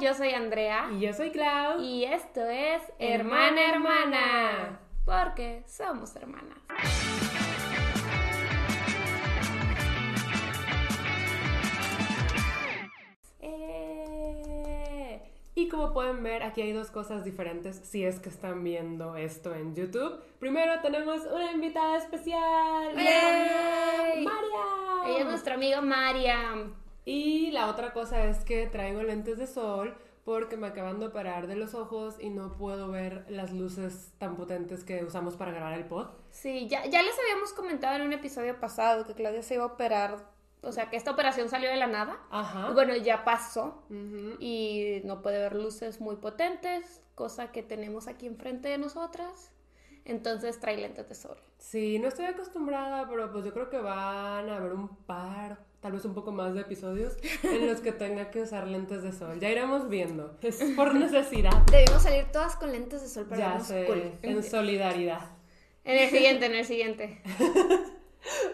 yo 0.00 0.14
soy 0.14 0.30
Andrea. 0.30 0.88
Y 0.92 1.00
yo 1.00 1.12
soy 1.12 1.30
Clau. 1.30 1.80
Y 1.80 2.04
esto 2.04 2.44
es 2.46 2.82
Hermana 2.98 3.70
Hermana. 3.70 4.80
Porque 5.04 5.62
somos 5.66 6.14
hermanas. 6.16 6.58
Eh, 13.40 15.20
Y 15.56 15.68
como 15.68 15.92
pueden 15.92 16.22
ver, 16.22 16.42
aquí 16.42 16.62
hay 16.62 16.72
dos 16.72 16.90
cosas 16.90 17.24
diferentes 17.24 17.76
si 17.84 18.04
es 18.04 18.18
que 18.18 18.28
están 18.28 18.64
viendo 18.64 19.16
esto 19.16 19.54
en 19.54 19.74
YouTube. 19.74 20.20
Primero 20.40 20.80
tenemos 20.80 21.20
una 21.32 21.52
invitada 21.52 21.96
especial. 21.98 22.94
¡Yay! 22.96 24.24
¡María! 24.24 25.06
Ella 25.06 25.18
es 25.20 25.26
nuestra 25.26 25.54
amiga 25.54 25.80
Mariam. 25.80 26.74
Y 27.04 27.50
la 27.50 27.68
otra 27.68 27.92
cosa 27.92 28.24
es 28.24 28.44
que 28.44 28.66
traigo 28.66 29.02
lentes 29.02 29.38
de 29.38 29.46
sol 29.46 29.96
porque 30.24 30.56
me 30.56 30.68
acaban 30.68 31.00
de 31.00 31.06
operar 31.06 31.46
de 31.46 31.54
los 31.56 31.74
ojos 31.74 32.16
y 32.18 32.30
no 32.30 32.56
puedo 32.56 32.88
ver 32.90 33.26
las 33.28 33.52
luces 33.52 34.12
tan 34.18 34.36
potentes 34.36 34.82
que 34.82 35.04
usamos 35.04 35.36
para 35.36 35.52
grabar 35.52 35.74
el 35.74 35.84
pod. 35.84 36.08
Sí, 36.30 36.66
ya, 36.66 36.86
ya 36.86 37.02
les 37.02 37.14
habíamos 37.18 37.52
comentado 37.52 37.96
en 37.96 38.02
un 38.02 38.12
episodio 38.14 38.58
pasado 38.58 39.04
que 39.06 39.14
Claudia 39.14 39.42
se 39.42 39.54
iba 39.54 39.64
a 39.64 39.66
operar. 39.66 40.32
O 40.62 40.72
sea, 40.72 40.88
que 40.88 40.96
esta 40.96 41.10
operación 41.10 41.50
salió 41.50 41.68
de 41.68 41.76
la 41.76 41.86
nada. 41.86 42.18
Ajá. 42.30 42.68
Y 42.70 42.72
bueno, 42.72 42.96
ya 42.96 43.22
pasó. 43.22 43.82
Ujú. 43.90 44.36
y 44.40 45.02
no 45.04 45.20
puede 45.20 45.38
ver 45.38 45.54
luces 45.54 46.00
muy 46.00 46.16
potentes, 46.16 47.02
cosa 47.14 47.52
que 47.52 47.62
tenemos 47.62 48.08
aquí 48.08 48.26
enfrente 48.26 48.68
de 48.70 48.78
nosotras. 48.78 49.52
Entonces 50.06 50.58
trae 50.60 50.76
lentes 50.78 51.06
de 51.08 51.14
sol. 51.14 51.36
Sí, 51.58 51.98
no 51.98 52.08
estoy 52.08 52.26
acostumbrada, 52.26 53.06
pero 53.08 53.30
pues 53.30 53.44
yo 53.44 53.52
creo 53.52 53.68
que 53.68 53.78
van 53.78 54.48
a 54.48 54.56
haber 54.56 54.72
un 54.72 54.88
par, 54.88 55.58
tal 55.84 55.92
vez 55.92 56.06
un 56.06 56.14
poco 56.14 56.32
más 56.32 56.54
de 56.54 56.62
episodios 56.62 57.12
en 57.42 57.66
los 57.66 57.80
que 57.80 57.92
tenga 57.92 58.30
que 58.30 58.40
usar 58.40 58.66
lentes 58.66 59.02
de 59.02 59.12
sol. 59.12 59.38
Ya 59.38 59.50
iremos 59.50 59.90
viendo. 59.90 60.34
Es 60.40 60.64
por 60.74 60.94
necesidad. 61.04 61.52
Debimos 61.70 62.02
salir 62.02 62.24
todas 62.32 62.56
con 62.56 62.72
lentes 62.72 63.02
de 63.02 63.08
sol 63.08 63.26
para 63.26 63.38
Ya 63.38 63.48
vernos 63.48 63.66
sé, 63.66 63.84
cool. 63.84 64.12
en 64.22 64.42
solidaridad. 64.42 65.20
En 65.84 65.98
el 65.98 66.08
siguiente, 66.08 66.46
en 66.46 66.54
el 66.54 66.64
siguiente. 66.64 67.20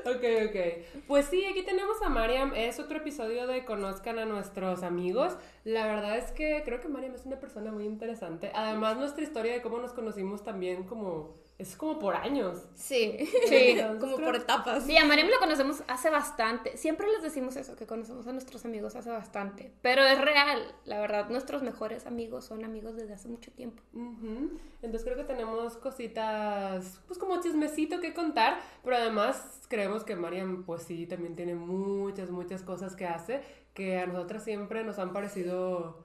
Ok, 0.05 0.25
ok. 0.49 1.03
Pues 1.07 1.27
sí, 1.27 1.45
aquí 1.45 1.63
tenemos 1.63 2.03
a 2.03 2.09
Mariam. 2.09 2.53
Es 2.57 2.81
otro 2.81 2.97
episodio 2.97 3.47
de 3.47 3.65
Conozcan 3.65 4.19
a 4.19 4.25
nuestros 4.25 4.83
amigos. 4.83 5.37
La 5.63 5.87
verdad 5.87 6.19
es 6.19 6.33
que 6.33 6.63
creo 6.65 6.81
que 6.81 6.89
Mariam 6.89 7.15
es 7.15 7.25
una 7.25 7.39
persona 7.39 7.71
muy 7.71 7.85
interesante. 7.85 8.51
Además, 8.53 8.97
nuestra 8.97 9.23
historia 9.23 9.53
de 9.53 9.63
cómo 9.63 9.79
nos 9.79 9.93
conocimos 9.93 10.43
también 10.43 10.83
como... 10.83 11.37
Es 11.61 11.77
como 11.77 11.99
por 11.99 12.17
años. 12.17 12.59
Sí, 12.75 13.19
Sí, 13.47 13.77
como 14.01 14.17
creo- 14.17 14.27
por 14.29 14.37
etapas. 14.37 14.85
Sí, 14.85 14.97
a 14.97 15.05
Mariam 15.05 15.29
la 15.29 15.39
conocemos 15.39 15.83
hace 15.89 16.09
bastante. 16.09 16.79
Siempre 16.79 17.07
les 17.13 17.23
decimos 17.23 17.55
eso, 17.57 17.77
que 17.77 17.87
conocemos 17.87 18.27
a 18.27 18.33
nuestros 18.33 18.65
amigos 18.65 18.97
hace 18.97 19.11
bastante. 19.11 19.71
Pero 19.83 20.03
es 20.05 20.19
real, 20.19 20.75
la 20.87 20.99
verdad. 21.01 21.29
Nuestros 21.29 21.63
mejores 21.63 22.07
amigos 22.07 22.47
son 22.47 22.65
amigos 22.65 22.97
desde 22.97 23.13
hace 23.13 23.29
mucho 23.29 23.53
tiempo. 23.53 23.83
Ujú. 23.93 24.59
Entonces 24.81 25.05
creo 25.05 25.17
que 25.19 25.25
tenemos 25.25 25.77
cositas, 25.77 27.01
pues 27.07 27.19
como 27.19 27.41
chismecito 27.43 28.01
que 28.01 28.15
contar, 28.15 28.59
pero 28.83 28.97
además 28.97 29.61
creemos 29.69 30.03
que 30.05 30.17
Mariam, 30.17 30.65
pues 30.65 30.83
sí, 30.85 31.07
también 31.07 31.37
tiene 31.37 31.55
muchas, 31.55 32.31
muchas 32.31 32.63
cosas 32.63 32.97
que 32.97 33.07
hace 33.07 33.43
que 33.75 33.99
a 33.99 34.07
nosotras 34.07 34.43
siempre 34.45 34.83
nos 34.83 34.99
han 34.99 35.13
parecido... 35.13 36.05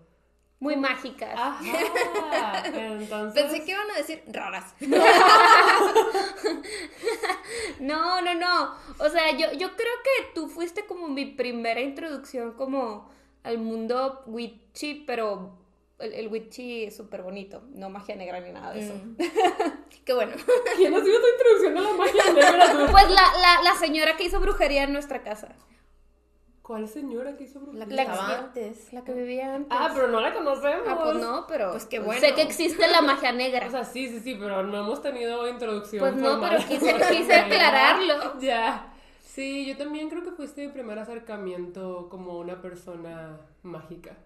Muy 0.60 0.78
mágicas. 0.78 1.36
Ajá. 1.38 2.64
Entonces... 2.74 3.44
Pensé 3.44 3.64
que 3.66 3.72
iban 3.72 3.92
a 3.92 3.98
decir 3.98 4.24
raras. 4.28 4.74
No, 7.80 8.22
no, 8.22 8.34
no. 8.34 8.76
O 9.00 9.10
sea, 9.10 9.32
yo, 9.32 9.52
yo 9.54 9.76
creo 9.76 9.94
que 10.04 10.28
tú 10.34 10.48
fuiste 10.48 10.86
como 10.86 11.08
mi 11.08 11.26
primera 11.26 11.82
introducción 11.82 12.54
como 12.54 13.10
al 13.44 13.58
mundo 13.58 14.24
witchy, 14.26 15.04
pero 15.06 15.58
el, 16.00 16.14
el 16.14 16.28
witchy 16.30 16.86
es 16.86 16.96
súper 16.96 17.22
bonito, 17.22 17.64
no 17.74 17.90
magia 17.90 18.16
negra 18.16 18.40
ni 18.40 18.52
nada 18.52 18.74
de 18.74 18.86
eso. 18.86 18.94
Qué 20.04 20.14
bueno. 20.14 20.34
¿Quién 20.76 20.94
ha 20.96 21.04
sido 21.04 21.20
tu 21.22 21.28
introducción 21.28 21.78
a 21.78 21.82
la 21.82 21.94
magia 21.94 22.34
negra? 22.34 22.88
Pues 22.92 23.10
la, 23.10 23.34
la, 23.40 23.64
la 23.64 23.76
señora 23.76 24.18
que 24.18 24.24
hizo 24.24 24.40
brujería 24.40 24.84
en 24.84 24.94
nuestra 24.94 25.22
casa, 25.24 25.56
¿Cuál 26.66 26.88
señora 26.88 27.38
que 27.38 27.44
hizo 27.44 27.60
brujería? 27.60 27.86
La 27.86 28.06
que 28.06 28.12
antes. 28.12 28.92
la 28.92 29.04
que 29.04 29.14
vivía 29.14 29.54
antes. 29.54 29.68
Ah, 29.72 29.92
pero 29.94 30.08
no 30.08 30.20
la 30.20 30.34
conocemos. 30.34 30.88
Ah, 30.88 31.00
pues 31.04 31.18
no, 31.18 31.46
pero 31.48 31.70
Pues 31.70 31.86
qué 31.86 32.00
bueno. 32.00 32.20
sé 32.20 32.34
que 32.34 32.42
existe 32.42 32.88
la 32.88 33.02
magia 33.04 33.32
negra. 33.32 33.68
O 33.68 33.70
sea, 33.70 33.84
sí, 33.84 34.10
sí, 34.10 34.20
sí, 34.20 34.36
pero 34.40 34.64
no 34.64 34.80
hemos 34.80 35.00
tenido 35.00 35.48
introducción. 35.48 36.00
Pues 36.00 36.16
no, 36.16 36.42
pero 36.42 36.58
quise, 36.68 36.96
quise 37.12 37.36
aclararlo. 37.36 38.40
Ya. 38.40 38.92
Sí, 39.22 39.68
yo 39.68 39.78
también 39.78 40.10
creo 40.10 40.24
que 40.24 40.32
fuiste 40.32 40.66
mi 40.66 40.74
primer 40.74 40.98
acercamiento 40.98 42.10
como 42.10 42.40
una 42.40 42.60
persona 42.60 43.38
mágica. 43.62 44.18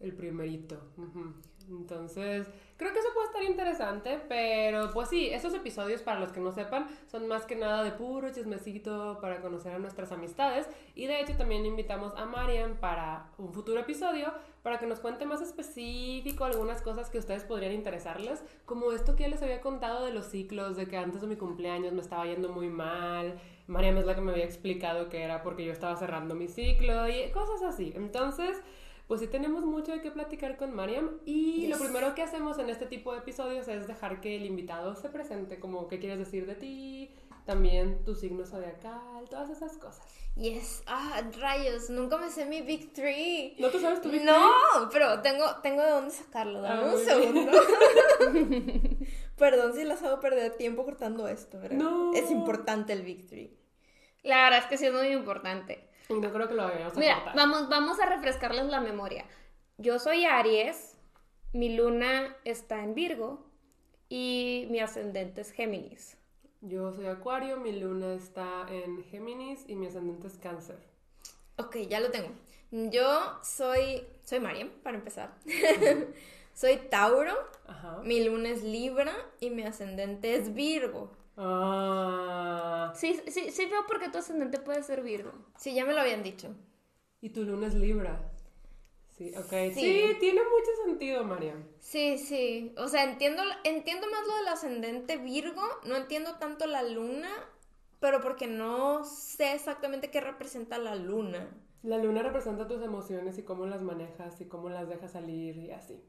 El 0.00 0.14
primerito. 0.14 0.80
Ujú. 0.96 1.34
Entonces, 1.70 2.46
creo 2.76 2.92
que 2.92 2.98
eso 2.98 3.08
puede 3.14 3.26
estar 3.26 3.42
interesante, 3.42 4.20
pero 4.28 4.90
pues 4.92 5.08
sí, 5.08 5.28
esos 5.30 5.54
episodios, 5.54 6.02
para 6.02 6.20
los 6.20 6.32
que 6.32 6.40
no 6.40 6.52
sepan, 6.52 6.86
son 7.10 7.28
más 7.28 7.44
que 7.44 7.56
nada 7.56 7.84
de 7.84 7.92
puro 7.92 8.30
chismecito 8.32 9.18
para 9.20 9.40
conocer 9.40 9.72
a 9.72 9.78
nuestras 9.78 10.12
amistades. 10.12 10.68
Y 10.94 11.06
de 11.06 11.20
hecho 11.20 11.36
también 11.36 11.66
invitamos 11.66 12.14
a 12.16 12.24
Marian 12.24 12.76
para 12.76 13.30
un 13.38 13.52
futuro 13.52 13.80
episodio 13.80 14.32
para 14.62 14.78
que 14.78 14.86
nos 14.86 15.00
cuente 15.00 15.24
más 15.24 15.40
específico 15.40 16.44
algunas 16.44 16.82
cosas 16.82 17.10
que 17.10 17.18
ustedes 17.18 17.44
podrían 17.44 17.72
interesarles, 17.72 18.42
como 18.66 18.92
esto 18.92 19.16
que 19.16 19.22
ya 19.22 19.28
les 19.28 19.42
había 19.42 19.60
contado 19.60 20.04
de 20.04 20.12
los 20.12 20.26
ciclos, 20.26 20.76
de 20.76 20.86
que 20.86 20.96
antes 20.96 21.20
de 21.20 21.26
mi 21.26 21.36
cumpleaños 21.36 21.92
me 21.92 22.00
estaba 22.00 22.26
yendo 22.26 22.50
muy 22.50 22.68
mal. 22.68 23.38
Mariam 23.66 23.98
es 23.98 24.06
la 24.06 24.14
que 24.14 24.20
me 24.20 24.32
había 24.32 24.44
explicado 24.44 25.08
que 25.08 25.22
era 25.22 25.42
porque 25.42 25.64
yo 25.64 25.72
estaba 25.72 25.96
cerrando 25.96 26.34
mi 26.34 26.48
ciclo 26.48 27.08
y 27.08 27.30
cosas 27.32 27.62
así. 27.62 27.92
Entonces, 27.94 28.60
pues 29.08 29.20
sí 29.20 29.26
tenemos 29.26 29.64
mucho 29.64 29.90
de 29.92 30.00
qué 30.02 30.10
platicar 30.12 30.56
con 30.56 30.74
Mariam 30.74 31.18
y 31.24 31.66
lo 31.66 31.78
primero 31.78 32.14
que 32.14 32.22
hacemos 32.22 32.58
en 32.58 32.68
este 32.70 32.86
tipo 32.86 33.12
de 33.12 33.18
episodios 33.18 33.66
es 33.66 33.86
dejar 33.88 34.20
que 34.20 34.36
el 34.36 34.44
invitado 34.46 34.94
se 34.94 35.08
presente, 35.08 35.58
como 35.58 35.88
qué 35.88 35.98
quieres 35.98 36.18
decir 36.18 36.46
de 36.46 36.54
ti, 36.54 37.10
también 37.46 38.04
tu 38.04 38.14
signo 38.14 38.44
zodiacal, 38.44 39.26
todas 39.30 39.48
esas 39.50 39.78
cosas. 39.78 40.06
Yes. 40.36 40.82
Ah, 40.86 41.22
rayos. 41.40 41.88
Nunca 41.90 42.16
me 42.18 42.30
sé 42.30 42.44
mi 42.44 42.60
Big 42.60 42.92
Three. 42.92 43.56
¿No 43.58 43.70
te 43.70 43.80
sabes 43.80 44.00
tu 44.02 44.08
Big 44.10 44.22
No, 44.22 44.52
pero 44.92 45.20
tengo, 45.22 45.44
tengo 45.62 45.82
de 45.82 45.90
dónde 45.90 46.10
sacarlo. 46.12 46.60
Dame 46.60 46.82
Ah, 46.82 46.94
un 46.94 47.04
segundo. 47.04 47.50
Perdón 49.36 49.72
si 49.74 49.84
las 49.84 50.02
hago 50.02 50.20
perder 50.20 50.56
tiempo 50.56 50.84
cortando 50.84 51.26
esto, 51.28 51.58
pero 51.60 51.74
No. 51.74 52.12
es 52.14 52.30
importante 52.30 52.92
el 52.92 53.02
Big 53.02 53.26
Three. 53.26 53.56
La 54.22 54.44
verdad 54.44 54.60
es 54.60 54.66
que 54.66 54.76
sí 54.78 54.86
es 54.86 54.92
muy 54.92 55.08
importante. 55.08 55.87
Y 56.08 56.14
no 56.14 56.32
creo 56.32 56.48
que 56.48 56.54
lo 56.54 56.64
vayamos 56.64 56.96
a 56.96 57.00
Mira, 57.00 57.14
cortar. 57.16 57.36
vamos, 57.36 57.68
vamos 57.68 58.00
a 58.00 58.06
refrescarles 58.06 58.66
la 58.66 58.80
memoria. 58.80 59.24
Yo 59.76 59.98
soy 59.98 60.24
Aries, 60.24 60.96
mi 61.52 61.76
luna 61.76 62.34
está 62.44 62.82
en 62.82 62.94
Virgo 62.94 63.44
y 64.08 64.66
mi 64.70 64.80
ascendente 64.80 65.42
es 65.42 65.52
Géminis. 65.52 66.16
Yo 66.60 66.92
soy 66.92 67.06
Acuario, 67.06 67.58
mi 67.58 67.78
luna 67.78 68.14
está 68.14 68.66
en 68.70 69.04
Géminis 69.04 69.64
y 69.68 69.76
mi 69.76 69.86
ascendente 69.86 70.26
es 70.26 70.38
Cáncer. 70.38 70.78
Ok, 71.56 71.76
ya 71.88 72.00
lo 72.00 72.10
tengo. 72.10 72.30
Yo 72.70 73.38
soy, 73.42 74.04
soy 74.24 74.40
Mariam, 74.40 74.70
para 74.82 74.96
empezar. 74.98 75.34
soy 76.54 76.76
Tauro, 76.90 77.34
Ajá. 77.66 78.00
mi 78.02 78.24
luna 78.24 78.48
es 78.50 78.62
Libra 78.62 79.12
y 79.40 79.50
mi 79.50 79.62
ascendente 79.62 80.34
es 80.36 80.54
Virgo. 80.54 81.10
Ah. 81.38 82.92
Sí, 82.94 83.18
sí, 83.28 83.50
sí 83.50 83.66
veo 83.66 83.86
por 83.86 84.00
qué 84.00 84.08
tu 84.08 84.18
ascendente 84.18 84.58
puede 84.58 84.82
ser 84.82 85.02
Virgo. 85.02 85.32
Sí, 85.56 85.72
ya 85.74 85.84
me 85.84 85.94
lo 85.94 86.00
habían 86.00 86.22
dicho. 86.22 86.54
Y 87.20 87.30
tu 87.30 87.44
luna 87.44 87.68
es 87.68 87.74
Libra. 87.74 88.30
Sí, 89.16 89.32
ok. 89.36 89.50
Sí, 89.50 89.74
Sí. 89.74 90.02
tiene 90.20 90.40
mucho 90.42 90.70
sentido, 90.84 91.24
Mariam. 91.24 91.64
Sí, 91.80 92.18
sí. 92.18 92.72
O 92.76 92.88
sea, 92.88 93.04
entiendo, 93.04 93.42
entiendo 93.64 94.06
más 94.10 94.26
lo 94.26 94.36
del 94.36 94.48
ascendente 94.48 95.16
Virgo, 95.16 95.62
no 95.86 95.96
entiendo 95.96 96.36
tanto 96.38 96.66
la 96.66 96.82
luna, 96.82 97.30
pero 98.00 98.20
porque 98.20 98.46
no 98.46 99.04
sé 99.04 99.54
exactamente 99.54 100.10
qué 100.10 100.20
representa 100.20 100.78
la 100.78 100.94
luna. 100.94 101.48
La 101.82 101.98
luna 101.98 102.22
representa 102.22 102.66
tus 102.68 102.82
emociones 102.82 103.38
y 103.38 103.42
cómo 103.42 103.66
las 103.66 103.82
manejas 103.82 104.40
y 104.40 104.46
cómo 104.46 104.68
las 104.68 104.88
dejas 104.88 105.12
salir 105.12 105.56
y 105.56 105.70
así. 105.70 106.00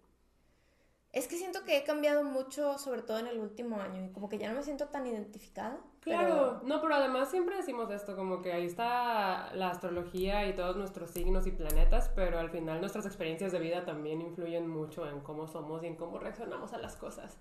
Es 1.11 1.27
que 1.27 1.37
siento 1.37 1.63
que 1.63 1.77
he 1.77 1.83
cambiado 1.83 2.23
mucho, 2.23 2.77
sobre 2.77 3.01
todo 3.01 3.17
en 3.17 3.25
el 3.25 3.39
último 3.39 3.81
año, 3.81 4.05
y 4.05 4.11
como 4.11 4.29
que 4.29 4.37
ya 4.37 4.49
no 4.49 4.55
me 4.55 4.63
siento 4.63 4.89
tan 4.89 5.07
identificada. 5.07 5.79
Claro, 6.01 6.61
no, 6.63 6.79
pero 6.81 6.93
además 6.93 7.31
siempre 7.31 7.55
decimos 7.57 7.89
esto, 7.89 8.15
como 8.15 8.43
que 8.43 8.53
ahí 8.53 8.65
está 8.65 9.51
la 9.55 9.71
astrología 9.71 10.47
y 10.47 10.55
todos 10.55 10.75
nuestros 10.77 11.09
signos 11.09 11.47
y 11.47 11.51
planetas, 11.51 12.09
pero 12.15 12.37
al 12.37 12.51
final 12.51 12.79
nuestras 12.79 13.07
experiencias 13.07 13.51
de 13.51 13.59
vida 13.59 13.85
también 13.85 14.21
influyen 14.21 14.67
mucho 14.67 15.09
en 15.09 15.21
cómo 15.21 15.47
somos 15.47 15.83
y 15.83 15.87
en 15.87 15.95
cómo 15.95 16.19
reaccionamos 16.19 16.73
a 16.73 16.77
las 16.77 16.95
cosas. 16.95 17.37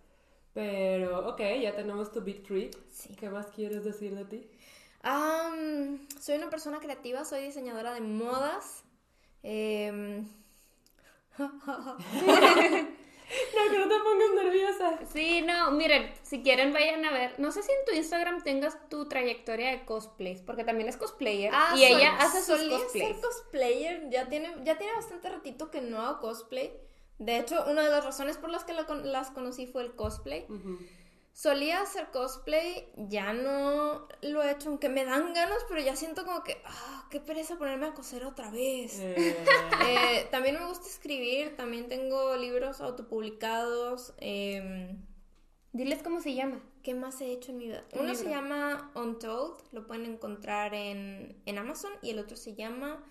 Pero, 0.55 1.29
ok, 1.29 1.41
ya 1.63 1.77
tenemos 1.77 2.11
tu 2.11 2.23
Big 2.23 2.43
Three. 2.43 2.71
Sí. 2.91 3.15
¿Qué 3.17 3.29
más 3.29 3.49
quieres 3.49 3.85
decir 3.85 4.15
de 4.17 4.25
ti? 4.25 4.51
Am, 5.03 6.09
soy 6.19 6.37
una 6.37 6.51
persona 6.51 6.81
creativa, 6.81 7.25
soy 7.25 7.43
diseñadora 7.43 7.93
de 7.93 8.01
modas. 8.01 8.83
em, 9.43 10.27
No, 13.55 13.71
que 13.71 13.79
no 13.79 13.89
te 13.89 13.95
pongas 13.99 14.45
nerviosa. 14.45 14.99
Sí, 15.13 15.43
no, 15.43 15.71
miren, 15.73 16.13
si 16.23 16.43
quieren 16.43 16.73
vayan 16.73 17.05
a 17.05 17.13
ver. 17.13 17.39
No 17.39 17.53
sé 17.53 17.63
si 17.63 17.71
en 17.71 17.85
tu 17.85 17.93
Instagram 17.93 18.43
tengas 18.43 18.89
tu 18.89 19.07
trayectoria 19.07 19.71
de 19.71 19.85
cosplays, 19.85 20.41
porque 20.43 20.65
también 20.65 20.89
es 20.89 20.97
cosplayer. 20.97 21.51
Ah, 21.55 21.75
y 21.77 21.85
ella 21.85 22.17
hace 22.17 22.39
sus 22.39 22.59
solía 22.59 22.79
cosplays. 22.79 23.09
ser 23.09 23.21
cosplayer, 23.21 24.11
ya 24.11 24.29
tiene, 24.29 24.55
ya 24.65 24.79
tiene 24.79 24.95
bastante 24.95 25.29
ratito 25.29 25.71
que 25.71 25.81
no 25.81 26.01
hago 26.01 26.21
cosplay. 26.21 26.73
De 27.19 27.39
hecho, 27.39 27.65
una 27.69 27.83
de 27.83 27.91
las 27.91 28.05
razones 28.05 28.37
por 28.37 28.49
las 28.49 28.65
que 28.65 28.73
la 28.73 28.87
las 29.05 29.31
conocí 29.31 29.67
fue 29.67 29.83
el 29.83 29.95
cosplay. 29.95 30.47
Solía 31.39 31.83
hacer 31.83 32.11
cosplay, 32.11 32.89
ya 32.97 33.33
no 33.33 34.09
lo 34.23 34.43
he 34.43 34.51
hecho, 34.51 34.71
aunque 34.71 34.89
me 34.89 35.05
dan 35.05 35.33
ganas, 35.35 35.59
pero 35.69 35.81
ya 35.81 35.95
siento 35.95 36.25
como 36.25 36.43
que, 36.43 36.61
ah, 36.65 37.07
qué 37.13 37.21
pereza 37.21 37.57
ponerme 37.57 37.87
a 37.87 37.95
coser 37.95 38.25
otra 38.25 38.51
vez. 38.51 38.99
Eh, 38.99 39.37
Eh, 39.87 40.27
también 40.33 40.57
me 40.59 40.67
gusta 40.67 40.89
escribir, 40.89 41.57
también 41.57 41.89
tengo 41.89 42.35
libros 42.37 42.81
autopublicados. 42.81 44.15
em, 44.19 45.01
Diles 45.73 46.03
cómo 46.03 46.21
se 46.21 46.35
llama. 46.35 46.61
¿Qué 46.83 46.95
más 46.95 47.21
he 47.21 47.31
hecho 47.31 47.53
en 47.53 47.59
mi 47.59 47.67
vida? 47.69 47.85
¿Qué 47.89 48.01
Uno 48.01 48.17
se 48.17 48.29
llama 48.29 48.91
Untold, 48.97 49.61
lo 49.71 49.87
pueden 49.87 50.07
encontrar 50.07 50.75
en, 50.75 51.41
en 51.47 51.59
Amazon, 51.59 51.93
y 52.03 52.11
el 52.11 52.19
otro 52.19 52.37
se 52.37 52.57
llama 52.57 53.05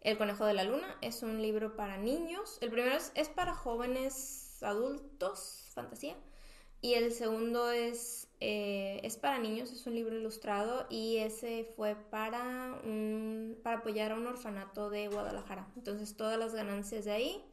El 0.00 0.18
Conejo 0.18 0.46
de 0.46 0.54
la 0.54 0.64
Luna. 0.64 0.98
Es 1.00 1.22
un 1.22 1.40
libro 1.40 1.76
para 1.76 1.96
niños. 1.96 2.58
El 2.60 2.72
primero 2.72 2.96
es, 2.96 3.12
es 3.14 3.28
para 3.28 3.54
jóvenes 3.54 4.60
adultos, 4.64 5.70
fantasía. 5.74 6.16
Y 6.82 6.94
el 6.94 7.12
segundo 7.12 7.70
es, 7.70 8.26
eh, 8.40 9.00
es 9.04 9.16
para 9.16 9.38
niños, 9.38 9.70
es 9.72 9.86
un 9.86 9.94
libro 9.94 10.16
ilustrado 10.18 10.84
y 10.90 11.18
ese 11.18 11.64
fue 11.76 11.94
para, 11.94 12.74
un- 12.84 13.56
para 13.62 13.78
apoyar 13.78 14.10
a 14.12 14.16
un 14.16 14.26
orfanato 14.26 14.90
de 14.90 15.06
Guadalajara. 15.08 15.66
Entonces 15.76 16.16
todas 16.16 16.38
las 16.38 16.52
ganancias 16.54 17.04
de 17.04 17.12
ahí 17.12 17.44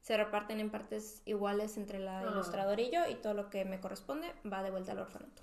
se 0.00 0.16
reparten 0.16 0.58
en 0.58 0.68
partes 0.70 1.22
iguales 1.26 1.76
entre 1.76 2.00
la 2.00 2.20
Ah. 2.22 2.30
ilustradora 2.32 2.82
y 2.82 2.90
yo 2.90 3.08
y 3.08 3.14
todo 3.14 3.34
lo 3.34 3.50
que 3.50 3.64
me 3.64 3.78
corresponde 3.80 4.26
va 4.52 4.64
de 4.64 4.72
vuelta 4.72 4.90
al 4.92 4.98
orfanato. 4.98 5.42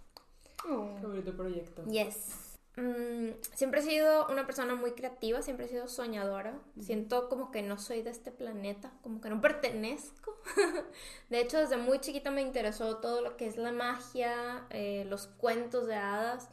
Oh. 0.70 0.96
Qué 1.00 1.08
bonito 1.08 1.34
proyecto. 1.38 1.86
Yes. 1.86 2.49
Mm, 2.80 3.32
siempre 3.54 3.82
he 3.82 3.84
sido 3.84 4.28
una 4.30 4.46
persona 4.46 4.74
muy 4.74 4.92
creativa, 4.92 5.42
siempre 5.42 5.66
he 5.66 5.70
sido 5.70 5.88
soñadora. 5.90 6.58
Siento 6.80 7.28
como 7.28 7.52
que 7.52 7.62
no 7.62 7.78
soy 7.78 8.02
de 8.04 8.10
este 8.10 8.32
planeta, 8.32 8.94
como 9.04 9.20
que 9.20 9.30
no 9.30 9.42
pertenezco. 9.42 10.38
de 11.30 11.42
hecho, 11.42 11.58
desde 11.58 11.76
muy 11.76 12.00
chiquita 12.00 12.32
me 12.32 12.42
interesó 12.42 12.98
todo 12.98 13.22
lo 13.22 13.36
que 13.36 13.48
es 13.48 13.58
la 13.58 13.74
magia, 13.74 14.66
eh, 14.70 15.06
los 15.10 15.28
cuentos 15.28 15.88
de 15.88 15.96
hadas. 15.96 16.50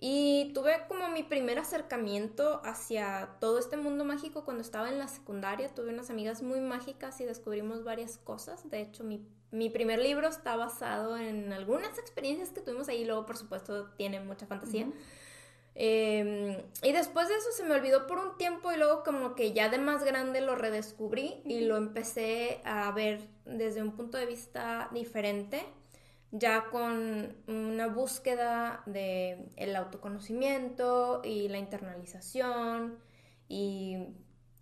Y 0.00 0.50
tuve 0.54 0.72
como 0.88 1.08
mi 1.10 1.22
primer 1.22 1.58
acercamiento 1.58 2.62
hacia 2.64 3.36
todo 3.38 3.58
este 3.58 3.76
mundo 3.76 4.04
mágico 4.04 4.44
cuando 4.44 4.62
estaba 4.62 4.88
en 4.88 4.98
la 4.98 5.06
secundaria. 5.06 5.72
Tuve 5.72 5.90
unas 5.90 6.10
amigas 6.10 6.42
muy 6.42 6.60
mágicas 6.60 7.20
y 7.20 7.26
descubrimos 7.26 7.84
varias 7.84 8.16
cosas. 8.16 8.68
De 8.70 8.80
hecho, 8.80 9.04
mi, 9.04 9.24
mi 9.52 9.70
primer 9.70 10.00
libro 10.00 10.26
está 10.26 10.56
basado 10.56 11.16
en 11.16 11.52
algunas 11.52 11.98
experiencias 11.98 12.48
que 12.48 12.60
tuvimos 12.60 12.88
ahí. 12.88 13.04
Luego, 13.04 13.26
por 13.26 13.36
supuesto, 13.36 13.90
tiene 13.98 14.20
mucha 14.20 14.46
fantasía. 14.46 14.88
Eh, 15.74 16.64
y 16.82 16.92
después 16.92 17.28
de 17.28 17.36
eso 17.36 17.52
se 17.56 17.64
me 17.64 17.74
olvidó 17.74 18.06
por 18.06 18.18
un 18.18 18.36
tiempo 18.36 18.72
y 18.72 18.76
luego 18.76 19.02
como 19.04 19.34
que 19.34 19.52
ya 19.52 19.68
de 19.68 19.78
más 19.78 20.04
grande 20.04 20.40
lo 20.40 20.54
redescubrí 20.56 21.42
y 21.46 21.60
lo 21.60 21.76
empecé 21.76 22.60
a 22.64 22.90
ver 22.92 23.20
desde 23.46 23.82
un 23.82 23.92
punto 23.92 24.18
de 24.18 24.26
vista 24.26 24.88
diferente, 24.92 25.64
ya 26.32 26.66
con 26.70 27.34
una 27.48 27.86
búsqueda 27.88 28.82
de 28.86 29.48
el 29.56 29.74
autoconocimiento 29.76 31.22
y 31.24 31.48
la 31.48 31.58
internalización 31.58 32.98
y 33.48 33.96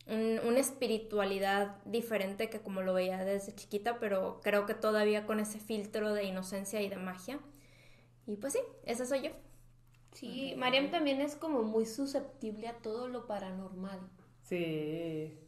un- 0.07 0.41
una 0.47 0.61
espiritualidad 0.61 1.77
diferente 1.85 2.49
que 2.49 2.61
como 2.61 2.81
lo 2.83 2.95
veía 2.95 3.25
desde 3.25 3.55
chiquita, 3.55 3.99
pero 3.99 4.41
creo 4.43 4.65
que 4.67 4.75
todavía 4.75 5.27
con 5.27 5.41
ese 5.41 5.59
filtro 5.61 6.15
de 6.15 6.25
inocencia 6.25 6.81
y 6.81 6.89
de 6.89 6.97
magia. 6.97 7.41
Y 8.27 8.37
pues 8.37 8.55
sí, 8.55 8.61
esa 8.87 9.07
soy 9.07 9.23
yo. 9.23 9.31
Sí, 10.13 10.55
Mariam 10.57 10.91
también 10.91 11.21
es 11.21 11.37
como 11.37 11.63
muy 11.63 11.87
susceptible 11.87 12.69
a 12.69 12.75
todo 12.79 13.09
lo 13.09 13.27
paranormal. 13.27 14.01
Sí. 14.43 15.39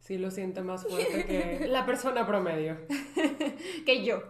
Sí, 0.00 0.18
lo 0.18 0.30
siento 0.30 0.62
más 0.62 0.86
fuerte 0.86 1.24
que 1.26 1.66
la 1.68 1.84
persona 1.86 2.26
promedio. 2.26 2.76
Que 3.84 4.04
yo. 4.04 4.22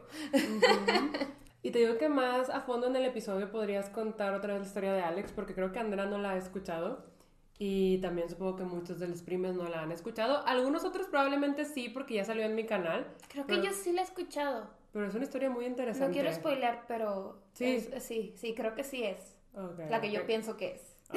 Y 1.62 1.70
te 1.70 1.80
digo 1.80 1.98
que 1.98 2.08
más 2.08 2.48
a 2.48 2.60
fondo 2.60 2.86
en 2.86 2.96
el 2.96 3.04
episodio 3.04 3.50
podrías 3.50 3.90
contar 3.90 4.34
otra 4.34 4.52
vez 4.54 4.62
la 4.62 4.68
historia 4.68 4.92
de 4.92 5.02
Alex, 5.02 5.32
porque 5.32 5.54
creo 5.54 5.72
que 5.72 5.78
Andrea 5.80 6.06
no 6.06 6.18
la 6.18 6.30
ha 6.32 6.36
escuchado. 6.36 7.04
Y 7.58 7.98
también 7.98 8.28
supongo 8.28 8.56
que 8.56 8.64
muchos 8.64 8.98
de 9.00 9.08
los 9.08 9.22
primes 9.22 9.54
no 9.56 9.64
la 9.68 9.82
han 9.82 9.90
escuchado. 9.90 10.46
Algunos 10.46 10.84
otros 10.84 11.08
probablemente 11.08 11.64
sí, 11.64 11.88
porque 11.88 12.14
ya 12.14 12.24
salió 12.24 12.44
en 12.44 12.54
mi 12.54 12.66
canal. 12.66 13.06
Creo 13.28 13.46
que 13.46 13.62
yo 13.62 13.72
sí 13.72 13.92
la 13.92 14.02
he 14.02 14.04
escuchado. 14.04 14.68
Pero 14.92 15.06
es 15.08 15.14
una 15.14 15.24
historia 15.24 15.50
muy 15.50 15.64
interesante. 15.66 16.08
No 16.08 16.12
quiero 16.22 16.34
spoilear, 16.34 16.84
pero 16.86 17.42
Sí. 17.54 17.64
es- 17.92 18.02
sí, 18.04 18.34
sí, 18.36 18.54
creo 18.54 18.74
que 18.74 18.84
sí 18.84 19.02
es. 19.02 19.35
Ok, 19.56 19.80
La 19.88 20.00
que 20.00 20.12
yo 20.12 20.20
ok. 20.20 20.26
pienso 20.26 20.56
que 20.56 20.74
es. 20.74 20.82
Ok. 21.10 21.16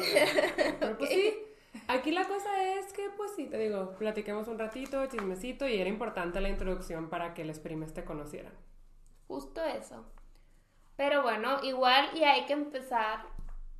Pero 0.79 0.97
pues 0.97 1.09
sí, 1.09 1.33
aquí 1.87 2.11
la 2.11 2.27
cosa 2.27 2.63
es 2.73 2.93
que, 2.93 3.09
pues 3.17 3.31
sí, 3.35 3.45
te 3.47 3.57
digo, 3.57 3.95
platiquemos 3.97 4.47
un 4.47 4.59
ratito, 4.59 5.05
chismecito, 5.07 5.67
y 5.67 5.79
era 5.79 5.89
importante 5.89 6.41
la 6.41 6.49
introducción 6.49 7.09
para 7.09 7.33
que 7.33 7.45
los 7.45 7.59
primes 7.59 7.93
te 7.93 8.05
conocieran. 8.05 8.53
Justo 9.27 9.63
eso. 9.63 10.05
Pero 10.95 11.21
bueno, 11.23 11.59
igual 11.63 12.09
y 12.15 12.23
hay 12.23 12.45
que 12.45 12.53
empezar 12.53 13.25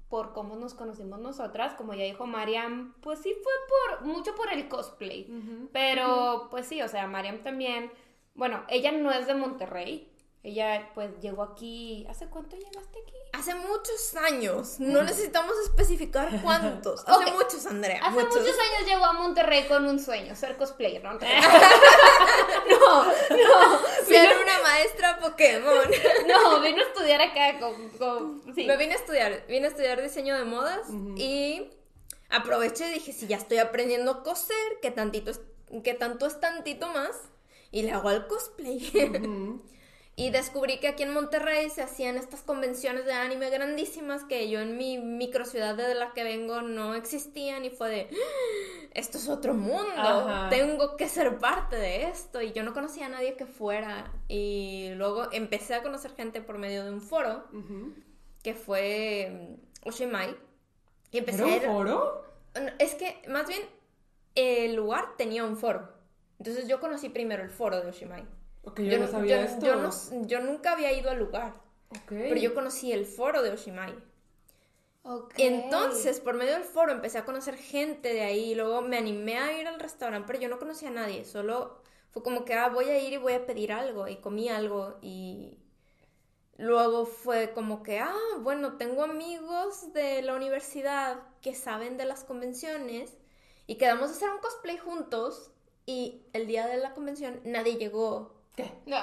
por 0.10 0.34
cómo 0.34 0.56
nos 0.56 0.74
conocimos 0.74 1.20
nosotras. 1.20 1.74
Como 1.76 1.94
ya 1.94 2.04
dijo 2.06 2.26
Mariam, 2.26 2.94
pues 3.02 3.20
sí 3.20 3.34
fue 3.44 3.54
por 3.98 4.08
mucho 4.08 4.36
por 4.36 4.52
el 4.52 4.68
cosplay. 4.70 5.30
Pero 5.74 6.48
pues 6.50 6.66
sí, 6.68 6.82
o 6.82 6.88
sea, 6.88 7.08
Mariam 7.08 7.40
también, 7.44 7.92
bueno, 8.36 8.64
ella 8.70 8.92
no 8.92 9.12
es 9.12 9.28
de 9.28 9.36
Monterrey. 9.36 10.12
Ella 10.41 10.89
pues 10.95 11.09
llegó 11.19 11.44
aquí, 11.44 12.07
¿hace 12.09 12.27
cuánto 12.27 12.56
llegaste 12.56 13.00
aquí? 13.03 13.13
Hace 13.33 13.56
muchos 13.56 14.15
años. 14.15 14.80
No 14.80 15.03
necesitamos 15.03 15.53
especificar 15.65 16.41
cuántos. 16.41 17.03
Hace 17.07 17.31
muchos, 17.33 17.65
Andrea. 17.65 18.00
Hace 18.01 18.24
muchos. 18.24 18.38
años 18.38 18.88
llegó 18.88 19.06
a 19.06 19.13
Monterrey 19.13 19.65
con 19.68 19.86
un 19.86 20.00
sueño, 20.00 20.36
ser 20.36 20.56
cosplayer, 20.57 21.03
¿no? 21.03 21.12
No, 22.69 23.06
no. 23.06 23.80
Ser 24.07 24.30
una 24.41 24.59
maestra 24.63 25.19
Pokémon. 25.19 25.89
No, 26.27 26.62
vino 26.62 26.83
a 26.83 26.88
estudiar 26.88 27.21
acá 27.21 27.59
con... 27.59 27.89
con- 27.89 28.41
sí. 28.56 28.65
Me 28.65 28.77
vine 28.77 28.94
a 28.94 28.97
estudiar. 28.97 29.45
Vine 29.47 29.68
a 29.68 29.69
estudiar 29.69 30.01
diseño 30.01 30.36
de 30.38 30.45
modas 30.45 30.88
y 31.18 31.69
aproveché 32.30 32.89
y 32.89 32.94
dije, 32.94 33.12
si 33.13 33.27
ya 33.27 33.38
estoy 33.38 33.57
aprendiendo 33.57 34.12
a 34.12 34.24
coser, 34.24 34.56
que 34.81 34.91
tantito 34.91 35.31
es, 35.31 35.41
que 35.83 35.94
tanto 35.94 36.25
es 36.27 36.39
tantito 36.39 36.88
más. 36.88 37.12
Y 37.71 37.83
le 37.83 37.91
hago 37.91 38.09
al 38.09 38.25
cosplay. 38.27 38.77
Ujú. 39.21 39.62
Y 40.19 40.31
descubrí 40.31 40.80
que 40.81 40.89
aquí 40.89 41.04
en 41.04 41.13
Monterrey 41.13 41.69
se 41.69 41.81
hacían 41.81 42.18
estas 42.18 42.42
convenciones 42.42 43.06
de 43.06 43.13
anime 43.13 43.50
grandísimas 43.50 44.25
que 44.25 44.50
yo 44.50 44.60
en 44.60 44.75
mi 44.75 44.98
microciudad 44.98 45.75
de 45.75 45.95
la 45.95 46.12
que 46.12 46.25
vengo 46.25 46.62
no 46.62 46.94
existían 46.94 47.63
y 47.63 47.69
fue 47.69 47.89
de, 47.89 48.10
"Ah, 48.12 48.88
esto 48.95 49.18
es 49.18 49.30
otro 49.30 49.54
mundo, 49.54 49.88
Ajá. 49.95 50.50
tengo 50.50 50.98
que 50.98 51.07
ser 51.07 51.38
parte 51.38 51.77
de 51.77 52.07
esto 52.07 52.42
y 52.42 52.51
yo 52.51 52.63
no 52.63 52.74
conocía 52.74 53.06
a 53.06 53.10
nadie 53.10 53.38
que 53.38 53.45
fuera 53.45 54.12
y 54.27 54.89
luego 54.96 55.32
empecé 55.32 55.75
a 55.75 55.82
conocer 55.84 56.13
gente 56.15 56.41
por 56.41 56.58
medio 56.58 56.84
de 56.84 56.91
un 56.91 57.00
foro 57.00 57.46
que 58.44 58.53
fue 58.55 59.55
mm, 59.84 59.88
Oshimai 59.88 60.36
y 61.12 61.20
empecé 61.20 61.55
¿Era 61.55 61.70
un 61.70 61.77
foro? 61.77 62.25
Es 62.77 62.94
que 62.96 63.22
más 63.29 63.48
bien 63.48 63.62
el 64.36 64.75
lugar 64.75 65.15
tenía 65.17 65.46
un 65.46 65.55
foro. 65.55 65.94
Entonces 66.39 66.67
yo 66.67 66.82
conocí 66.82 67.08
primero 67.08 67.41
el 67.41 67.51
foro 67.51 67.79
de 67.79 67.88
Oshimai. 67.88 68.25
Yo, 68.78 68.98
no 69.00 69.08
sabía 69.08 69.38
yo- 69.38 69.44
esto. 69.44 69.66
yo 69.66 69.76
no- 69.76 70.28
yo 70.28 70.40
nunca 70.42 70.74
había 70.74 70.92
ido 70.92 71.10
al 71.10 71.20
lugar, 71.20 71.54
pero 72.08 72.36
yo 72.36 72.54
conocí 72.54 72.92
el 72.92 73.06
foro 73.06 73.42
de 73.42 73.52
Oshimai. 73.52 73.96
Ok. 75.04 75.34
Entonces, 75.38 76.20
por 76.20 76.36
medio 76.36 76.54
del 76.54 76.64
foro 76.64 76.92
empecé 76.92 77.18
a 77.18 77.26
conocer 77.26 77.56
gente 77.56 78.14
de 78.14 78.22
ahí, 78.22 78.52
y 78.52 78.56
luego 78.56 78.82
me 78.82 78.98
animé 78.98 79.38
a 79.38 79.60
ir 79.60 79.68
al 79.68 79.80
restaurante, 79.80 80.28
pero 80.28 80.40
yo 80.40 80.50
no 80.50 80.60
conocía 80.60 80.90
a 80.90 80.92
nadie, 80.92 81.26
solo 81.26 81.82
fue 82.12 82.22
como 82.22 82.44
que, 82.46 82.54
ah, 82.54 82.70
voy 82.70 82.86
a 82.86 83.00
ir 83.00 83.14
y 83.14 83.18
voy 83.18 83.34
a 83.34 83.46
pedir 83.46 83.72
algo, 83.72 84.08
y 84.08 84.18
comí 84.18 84.50
algo, 84.50 84.98
y 85.02 85.58
luego 86.58 87.06
fue 87.06 87.52
como 87.54 87.82
que, 87.82 88.00
ah, 88.00 88.14
bueno, 88.42 88.78
tengo 88.78 89.04
amigos 89.04 89.94
de 89.94 90.22
la 90.22 90.36
universidad 90.36 91.20
que 91.42 91.56
saben 91.56 91.98
de 91.98 92.06
las 92.06 92.24
convenciones, 92.24 93.18
y 93.68 93.76
quedamos 93.76 94.10
a 94.10 94.14
hacer 94.14 94.30
un 94.30 94.40
cosplay 94.40 94.78
juntos, 94.78 95.52
y 95.86 96.24
el 96.34 96.46
día 96.46 96.68
de 96.68 96.78
la 96.78 96.94
convención 96.94 97.40
nadie 97.46 97.78
llegó, 97.78 98.36
¿Qué? 98.56 98.70
No. 98.86 98.98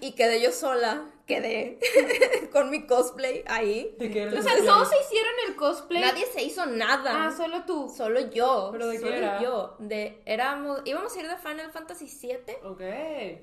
y 0.00 0.12
quedé 0.12 0.40
yo 0.40 0.52
sola, 0.52 1.10
quedé 1.26 1.78
con 2.52 2.70
mi 2.70 2.86
cosplay 2.86 3.42
ahí. 3.46 3.94
¿De 3.98 4.10
qué 4.10 4.28
O 4.28 4.42
sea, 4.42 4.56
todos 4.64 4.88
se 4.88 4.96
hicieron 5.02 5.32
el 5.48 5.56
cosplay. 5.56 6.00
Nadie 6.02 6.26
se 6.26 6.42
hizo 6.44 6.64
nada. 6.66 7.26
Ah, 7.26 7.32
solo 7.36 7.64
tú. 7.64 7.92
Solo 7.94 8.30
yo. 8.30 8.68
¿Pero 8.72 8.86
de 8.86 8.94
qué 8.94 9.00
solo 9.00 9.14
era? 9.14 9.42
yo. 9.42 9.76
De, 9.80 10.22
éramos, 10.26 10.82
íbamos 10.84 11.16
a 11.16 11.20
ir 11.20 11.28
de 11.28 11.36
Final 11.38 11.72
Fantasy 11.72 12.06
VII 12.06 12.54
Ok. 12.64 12.82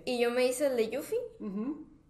y 0.05 0.19
yo 0.19 0.31
me 0.31 0.45
hice 0.45 0.67
el 0.67 0.77
de 0.77 0.89
Yuffie 0.89 1.19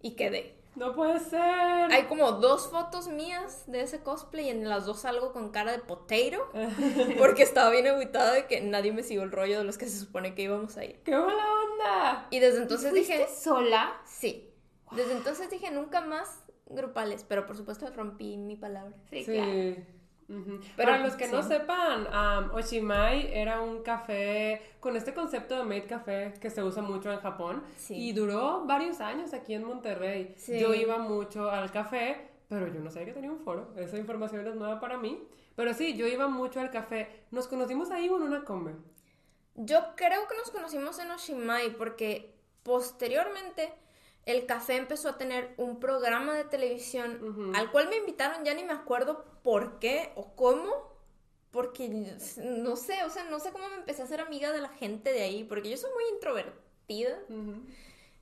y 0.02 0.16
quedé. 0.16 0.61
No 0.76 0.94
puede 0.96 1.20
ser. 1.20 1.92
Hay 1.92 2.04
como 2.08 2.32
dos 2.34 2.70
fotos 2.70 3.08
mías 3.10 3.64
de 3.68 3.82
ese 3.82 4.02
cosplay 4.02 4.48
y 4.48 4.50
en 4.50 4.70
las 4.70 4.86
dos 4.86 5.02
salgo 5.02 5.34
con 5.34 5.50
cara 5.52 5.74
de 5.74 5.80
potato 5.80 6.50
porque 7.18 7.44
estaba 7.44 7.70
bien 7.72 7.88
aguitada 7.88 8.34
de 8.34 8.48
que 8.48 8.62
nadie 8.62 8.92
me 8.94 9.04
siguió 9.04 9.24
el 9.24 9.32
rollo 9.32 9.58
de 9.58 9.64
los 9.66 9.78
que 9.78 9.88
se 9.88 10.00
supone 10.00 10.34
que 10.34 10.44
íbamos 10.44 10.78
a 10.78 10.86
ir. 10.86 11.02
¡Qué 11.04 11.12
buena 11.18 11.46
onda! 11.54 12.28
Y 12.32 12.40
desde 12.40 12.62
entonces 12.62 12.90
¿Fuiste 12.92 13.18
dije, 13.18 13.28
sola? 13.34 13.94
sí. 14.06 14.48
Desde 14.92 15.14
entonces 15.14 15.50
dije 15.50 15.72
nunca 15.72 16.02
más 16.02 16.44
grupales, 16.68 17.26
pero 17.28 17.46
por 17.46 17.56
supuesto 17.58 17.90
rompí 17.94 18.38
mi 18.38 18.56
palabra. 18.56 18.94
Sí, 19.10 19.24
Sí. 19.24 19.32
claro. 19.34 20.01
Pero, 20.76 20.92
Para 20.92 20.98
los 21.04 21.16
que 21.16 21.28
no 21.28 21.44
sepan, 21.44 22.08
um, 22.08 22.52
Oshimai 22.56 23.34
era 23.34 23.62
un 23.62 23.84
café 23.84 24.62
con 24.80 24.96
este 24.96 25.14
concepto 25.14 25.58
de 25.58 25.64
made 25.64 25.86
café 25.86 26.34
que 26.40 26.50
se 26.50 26.64
usa 26.64 26.82
mucho 26.82 27.12
en 27.12 27.20
Japón 27.20 27.64
Sí. 27.76 27.96
y 27.96 28.14
duró 28.14 28.66
varios 28.66 29.02
años 29.02 29.34
aquí 29.34 29.54
en 29.54 29.64
Monterrey. 29.66 30.34
Sí. 30.38 30.60
Yo 30.60 30.74
iba 30.74 30.98
mucho 30.98 31.50
al 31.52 31.72
café, 31.72 32.30
pero 32.48 32.68
yo 32.68 32.80
no 32.80 32.90
sabía 32.90 33.08
que 33.08 33.14
tenía 33.14 33.32
un 33.32 33.40
foro. 33.40 33.74
Esa 33.76 33.98
información 33.98 34.48
es 34.48 34.56
nueva 34.56 34.80
para 34.80 34.98
mí. 34.98 35.22
Pero 35.56 35.74
sí, 35.74 35.96
yo 35.96 36.08
iba 36.08 36.28
mucho 36.28 36.60
al 36.62 36.72
café. 36.72 37.26
Nos 37.32 37.48
conocimos 37.48 37.92
ahí 37.92 38.08
o 38.10 38.16
en 38.18 38.24
una 38.24 38.44
come. 38.46 38.74
Yo 39.56 39.80
creo 39.98 40.28
que 40.28 40.38
nos 40.38 40.50
conocimos 40.50 40.98
en 41.00 41.12
Oshimai 41.12 41.72
porque 41.76 42.34
posteriormente 42.64 43.74
el 44.26 44.46
café 44.46 44.78
empezó 44.78 45.10
a 45.10 45.18
tener 45.18 45.54
un 45.58 45.80
programa 45.80 46.34
de 46.34 46.44
televisión 46.44 47.54
al 47.56 47.72
cual 47.72 47.90
me 47.90 47.98
invitaron, 47.98 48.46
ya 48.46 48.54
ni 48.54 48.64
me 48.64 48.74
acuerdo 48.74 49.26
por 49.44 49.80
qué 49.80 50.12
o 50.16 50.36
cómo, 50.36 50.92
porque 51.50 51.90
no 52.38 52.76
sé, 52.76 53.04
o 53.04 53.10
sea, 53.10 53.24
no 53.26 53.40
sé 53.40 53.52
cómo 53.52 53.68
me 53.70 53.76
empecé 53.76 54.04
a 54.04 54.08
ser 54.08 54.22
amiga 54.22 54.52
de 54.52 54.62
la 54.62 54.70
gente 54.70 55.12
de 55.12 55.24
ahí, 55.24 55.44
porque 55.44 55.70
yo 55.70 55.78
soy 55.78 55.92
muy 55.92 56.04
introvertida. 56.14 57.18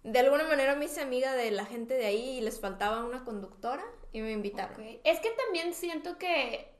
De 0.04 0.20
alguna 0.20 0.46
manera 0.46 0.76
me 0.76 0.86
hice 0.86 1.02
amiga 1.02 1.34
de 1.34 1.52
la 1.52 1.66
gente 1.66 1.96
de 1.96 2.06
ahí 2.06 2.38
y 2.38 2.42
les 2.42 2.60
faltaba 2.60 3.04
una 3.04 3.26
conductora 3.26 3.84
y 4.14 4.22
me 4.22 4.32
invitaron. 4.32 4.82
Es 5.04 5.20
que 5.20 5.32
también 5.32 5.74
siento 5.74 6.18
que 6.18 6.74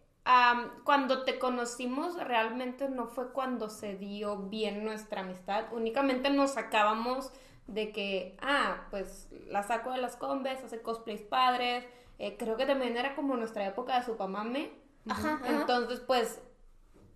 cuando 0.86 1.24
te 1.24 1.38
conocimos 1.40 2.16
realmente 2.16 2.88
no 2.88 3.08
fue 3.08 3.34
cuando 3.34 3.70
se 3.70 3.96
dio 3.96 4.38
bien 4.38 4.86
nuestra 4.86 5.22
amistad. 5.22 5.66
Únicamente 5.74 6.30
nos 6.30 6.52
sacábamos 6.52 7.32
de 7.74 7.92
que, 7.92 8.38
ah, 8.42 8.88
pues 8.90 9.30
la 9.48 9.64
saco 9.64 9.92
de 9.92 9.98
las 10.00 10.16
combes, 10.16 10.64
hace 10.64 10.82
cosplays 10.82 11.22
padres. 11.22 11.86
Eh, 12.18 12.36
creo 12.38 12.58
que 12.58 12.66
también 12.66 12.98
era 12.98 13.16
como 13.16 13.36
nuestra 13.38 13.66
época 13.66 13.98
de 13.98 14.06
Supamame. 14.06 14.72
Ajá, 15.08 15.36
ajá. 15.36 15.48
Entonces, 15.48 16.02
pues 16.02 16.42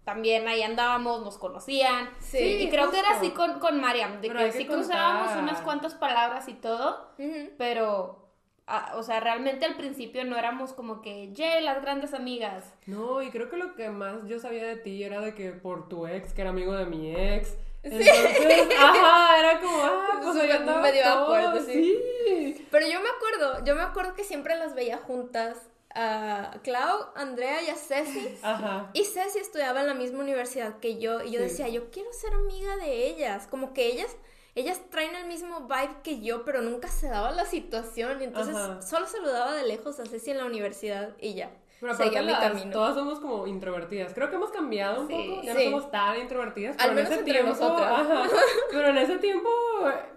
también 0.04 0.48
ahí 0.48 0.62
andábamos, 0.62 1.24
nos 1.24 1.38
conocían. 1.38 2.10
Sí, 2.20 2.38
y 2.38 2.70
creo 2.70 2.92
que 2.92 3.00
era 3.00 3.12
así 3.12 3.32
con, 3.32 3.60
con 3.60 3.80
Mariam, 3.80 4.22
de 4.22 4.28
Pero 4.28 4.40
que 4.40 4.52
sí 4.52 4.66
cruzábamos 4.66 5.28
contar. 5.28 5.44
unas 5.44 5.62
cuantas 5.62 5.96
palabras 5.96 6.48
y 6.48 6.54
todo 6.54 7.14
pero, 7.58 8.30
ah, 8.68 8.94
o 8.96 9.04
sea, 9.04 9.20
realmente 9.20 9.66
al 9.66 9.76
principio 9.76 10.26
no 10.26 10.38
éramos 10.38 10.74
como 10.74 11.02
que, 11.02 11.32
yay, 11.34 11.64
las 11.64 11.82
grandes 11.82 12.14
amigas. 12.14 12.74
No, 12.86 13.22
y 13.22 13.30
creo 13.30 13.50
que 13.50 13.58
lo 13.58 13.76
que 13.76 13.90
más 13.90 14.28
yo 14.28 14.40
sabía 14.40 14.66
de 14.66 14.76
ti 14.76 15.04
era 15.04 15.22
de 15.22 15.34
que 15.34 15.52
por 15.52 15.88
tu 15.88 16.06
ex, 16.06 16.34
que 16.34 16.42
era 16.42 16.50
amigo 16.50 16.74
de 16.74 16.86
mi 16.86 17.16
ex. 17.16 17.56
Entonces, 17.84 18.68
ajá, 18.80 19.40
era 19.40 19.60
como, 19.60 19.78
ah, 19.84 20.20
pues 20.22 20.36
Súper 20.36 20.62
medio 20.62 21.06
acuerdo, 21.06 21.60
sí. 21.66 22.00
sí. 22.28 22.68
Pero 22.72 22.88
yo 22.88 23.00
me 23.02 23.10
acuerdo, 23.10 23.64
yo 23.66 23.76
me 23.76 23.82
acuerdo 23.82 24.14
que 24.16 24.24
siempre 24.24 24.56
las 24.56 24.74
veía 24.74 24.98
juntas 24.98 25.58
a 25.96 26.56
Clau, 26.64 27.08
Andrea 27.16 27.62
y 27.62 27.70
a 27.70 27.76
Ceci. 27.76 28.36
Ajá. 28.42 28.90
Y 28.94 29.04
Ceci 29.04 29.40
estudiaba 29.40 29.82
en 29.82 29.88
la 29.88 29.94
misma 29.94 30.20
universidad 30.22 30.80
que 30.80 30.98
yo 30.98 31.22
y 31.22 31.32
yo 31.32 31.40
Sí. 31.40 31.46
decía, 31.46 31.68
yo 31.70 31.92
quiero 31.92 32.12
ser 32.14 32.34
amiga 32.34 32.78
de 32.78 33.08
ellas, 33.08 33.48
como 33.48 33.74
que 33.74 33.88
ellas 33.88 34.16
ellas 34.56 34.80
traen 34.92 35.16
el 35.16 35.26
mismo 35.26 35.62
vibe 35.62 35.96
que 36.04 36.22
yo, 36.22 36.46
pero 36.46 36.62
nunca 36.62 36.88
se 36.88 37.08
daba 37.10 37.32
la 37.32 37.44
situación, 37.46 38.22
y 38.22 38.26
entonces 38.26 38.56
Ajá. 38.56 38.82
solo 38.84 39.08
saludaba 39.08 39.54
de 39.54 39.64
lejos 39.64 40.00
a 40.00 40.06
Ceci 40.06 40.30
en 40.32 40.38
la 40.38 40.46
universidad 40.46 41.16
y 41.20 41.34
ya. 41.34 41.50
Pero 41.84 41.94
aparte 41.96 42.22
mi 42.22 42.28
las- 42.32 42.40
camino. 42.40 42.72
todas 42.72 42.96
somos 42.96 43.20
como 43.20 43.46
introvertidas. 43.46 44.14
Creo 44.14 44.30
que 44.30 44.36
hemos 44.38 44.52
cambiado 44.52 45.02
un 45.02 45.08
Sí. 45.08 45.14
poco. 45.30 45.42
Ya 45.44 45.54
Sí. 45.56 45.66
no 45.66 45.72
somos 45.72 45.92
tan 45.92 46.20
introvertidas. 46.20 46.76
Al 46.80 46.90
Pero 46.96 47.00
en 47.02 47.06
ese 47.14 47.24
tiempo, 47.24 47.66
ajá, 47.66 48.24
pero 48.72 48.88
en 48.88 48.98
ese 48.98 49.18
tiempo 49.18 49.50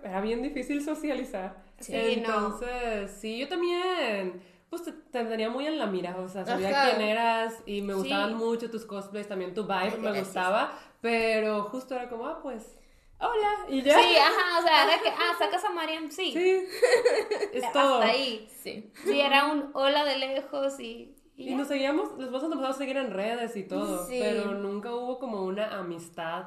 era 0.03 0.21
bien 0.21 0.43
difícil 0.43 0.85
socializar. 0.85 1.57
Sí, 1.81 1.93
no. 1.93 1.99
Entonces, 2.35 3.11
sí, 3.21 3.39
yo 3.39 3.49
también, 3.49 4.41
pues 4.71 4.85
te, 4.85 4.93
te 4.93 5.25
tenía 5.25 5.51
muy 5.51 5.67
en 5.67 5.79
la 5.79 5.87
mira. 5.87 6.17
O 6.19 6.29
sea, 6.29 6.47
sabía 6.47 6.71
Ajá. 6.71 6.91
quién 6.91 7.03
eras 7.03 7.55
y 7.67 7.83
me 7.83 7.93
Sí. 7.95 7.99
gustaban 7.99 8.35
mucho 8.35 8.71
tus 8.71 8.85
cosplays, 8.87 9.27
también 9.29 9.53
tu 9.53 9.65
vibe 9.65 9.97
me 9.99 10.03
Gracias. 10.11 10.27
gustaba. 10.27 10.73
Pero 11.01 11.65
justo 11.65 11.95
era 11.95 12.09
como, 12.09 12.27
ah, 12.27 12.39
pues, 12.43 12.79
hola. 13.19 13.67
Y 13.69 13.83
ya. 13.83 13.99
Sí, 14.01 14.17
ajá, 14.17 14.59
o 14.59 14.63
sea, 14.63 14.85
era 14.85 15.03
que, 15.03 15.09
ah, 15.09 15.35
sacas 15.39 15.65
a 15.65 15.71
Mariam, 15.71 16.11
sí. 16.11 16.33
Sí. 16.33 16.63
es 17.53 17.65
Hasta 17.65 18.03
ahí. 18.03 18.49
Sí. 18.63 18.91
Sí, 19.05 19.21
era 19.21 19.47
un 19.47 19.71
hola 19.75 20.05
de 20.05 20.19
lejos 20.19 20.79
y... 20.81 21.15
y 21.37 21.55
nos 21.55 21.69
seguíamos, 21.69 22.17
después 22.19 22.43
nos 22.43 22.53
empezamos 22.53 22.77
a 22.77 22.79
seguir 22.79 22.97
en 22.97 23.11
redes 23.11 23.57
y 23.57 23.63
todo, 23.65 24.07
Sí. 24.07 24.19
pero 24.21 24.53
nunca 24.55 24.95
hubo 24.95 25.19
como 25.19 25.43
una 25.45 25.79
amistad 25.79 26.47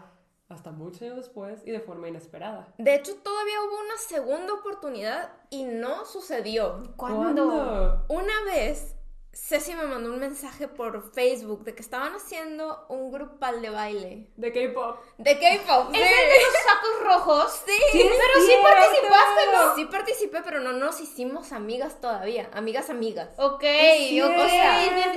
hasta 0.49 0.71
muchos 0.71 1.03
años 1.03 1.15
después 1.17 1.61
y 1.65 1.69
de 1.71 1.79
forma 1.79 2.07
inesperada. 2.07 2.73
De 2.79 2.95
hecho, 2.95 3.15
todavía 3.17 3.53
hubo 3.61 3.79
una 3.85 3.97
segunda 3.97 4.53
oportunidad 4.53 5.31
y 5.51 5.63
no 5.63 6.05
sucedió. 6.05 6.91
¿Cuándo? 6.95 8.03
Una 8.09 8.33
vez, 8.45 8.95
Ceci 9.31 9.73
me 9.75 9.83
mandó 9.83 10.11
un 10.11 10.19
mensaje 10.19 10.67
por 10.67 11.13
Facebook 11.13 11.63
de 11.63 11.73
que 11.75 11.81
estaban 11.81 12.13
haciendo 12.15 12.85
un 12.89 13.11
grupal 13.11 13.61
de 13.61 13.69
baile. 13.69 14.27
De 14.35 14.51
K-pop. 14.51 14.97
De 15.19 15.33
K-pop. 15.39 15.89
¿Es 15.93 15.99
de 15.99 16.43
los 16.43 16.53
sacos 16.65 17.03
rojos? 17.03 17.61
Sí, 17.65 17.71
Pero 17.93 18.09
sí 18.39 18.45
cierto. 18.47 18.63
participaste, 18.63 19.41
¿no? 19.53 19.75
Sí 19.75 19.85
participé, 19.85 20.41
pero 20.43 20.59
no 20.59 20.73
nos 20.73 20.99
hicimos 20.99 21.51
amigas 21.51 22.01
todavía. 22.01 22.49
Amigas, 22.53 22.89
amigas. 22.89 23.29
Ok, 23.37 23.61
cierto. 23.61 24.41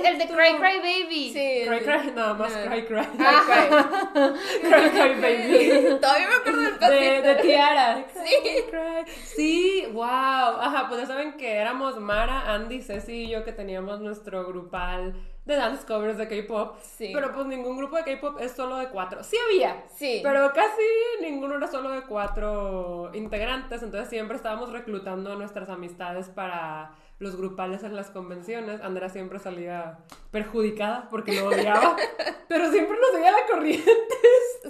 el 0.05 0.17
de 0.19 0.27
Cry 0.27 0.57
Cry 0.57 0.77
Baby. 0.79 1.33
Sí. 1.33 1.65
Cry 1.67 1.79
Cry, 1.81 2.11
nada 2.11 2.33
más 2.35 2.55
No. 2.55 2.65
Cry 2.71 2.85
Cry. 2.85 3.07
Ah, 3.19 4.33
Cry 4.61 4.89
Cry 4.91 5.13
Baby. 5.21 5.97
Todavía 5.99 6.27
me 6.27 6.35
acuerdo 6.35 6.61
del 6.61 6.73
De, 6.73 6.79
pasito. 6.79 7.27
de 7.27 7.35
Tiara. 7.35 8.05
Sí. 8.13 8.35
Cry, 8.69 9.03
cry. 9.05 9.13
Sí, 9.35 9.87
wow. 9.91 10.03
Ajá, 10.05 10.85
pues 10.87 11.01
ya 11.01 11.07
saben 11.07 11.35
que 11.35 11.55
éramos 11.55 11.99
Mara, 11.99 12.53
Andy, 12.53 12.81
Ceci 12.81 13.23
y 13.25 13.29
yo 13.29 13.43
que 13.43 13.51
teníamos 13.51 14.01
nuestro 14.03 14.45
grupal 14.45 15.13
de 15.45 15.55
dance 15.55 15.85
covers 15.85 16.17
de 16.17 16.27
K-pop. 16.27 16.77
Sí. 16.81 17.11
Pero 17.13 17.31
pues 17.33 17.45
ningún 17.47 17.77
grupo 17.77 17.97
de 17.97 18.03
K-pop 18.03 18.39
es 18.39 18.51
solo 18.53 18.77
de 18.77 18.89
cuatro. 18.89 19.23
Sí 19.23 19.35
había. 19.49 19.83
Sí. 19.95 20.21
Pero 20.23 20.51
casi 20.53 20.81
ninguno 21.21 21.55
era 21.55 21.67
solo 21.67 21.89
de 21.89 22.03
cuatro 22.03 23.11
integrantes. 23.13 23.83
Entonces 23.83 24.09
siempre 24.09 24.37
estábamos 24.37 24.71
reclutando 24.71 25.31
a 25.31 25.35
nuestras 25.35 25.69
amistades 25.69 26.29
para 26.29 26.91
los 27.19 27.35
grupales 27.35 27.83
en 27.83 27.95
las 27.95 28.09
convenciones. 28.09 28.81
Andrea 28.81 29.09
siempre 29.09 29.39
salía 29.39 29.99
perjudicada 30.31 31.07
porque 31.09 31.33
lo 31.33 31.47
odiaba. 31.47 31.95
pero 32.47 32.71
siempre 32.71 32.97
nos 32.99 33.11
seguía 33.11 33.31
la 33.31 33.45
corriente. 33.49 33.91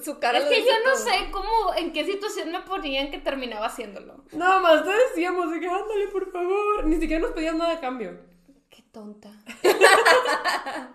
Su 0.04 0.20
cara 0.20 0.40
Es 0.40 0.46
que 0.46 0.62
yo 0.62 0.72
no 0.86 0.94
todo. 0.94 1.04
sé 1.04 1.32
cómo, 1.32 1.74
en 1.78 1.94
qué 1.94 2.04
situación 2.04 2.52
me 2.52 2.62
ponían 2.62 3.12
que 3.12 3.20
terminaba 3.20 3.68
haciéndolo. 3.68 4.24
Nada 4.34 4.60
más 4.60 4.84
te 4.84 4.90
decíamos 4.90 5.52
de 5.52 5.60
que 5.60 5.68
ándale, 5.70 6.08
por 6.12 6.32
favor. 6.32 6.86
Ni 6.86 6.98
siquiera 6.98 7.22
nos 7.22 7.32
pedías 7.32 7.56
nada 7.56 7.74
a 7.74 7.80
cambio. 7.80 8.33
Tonta. 8.94 9.30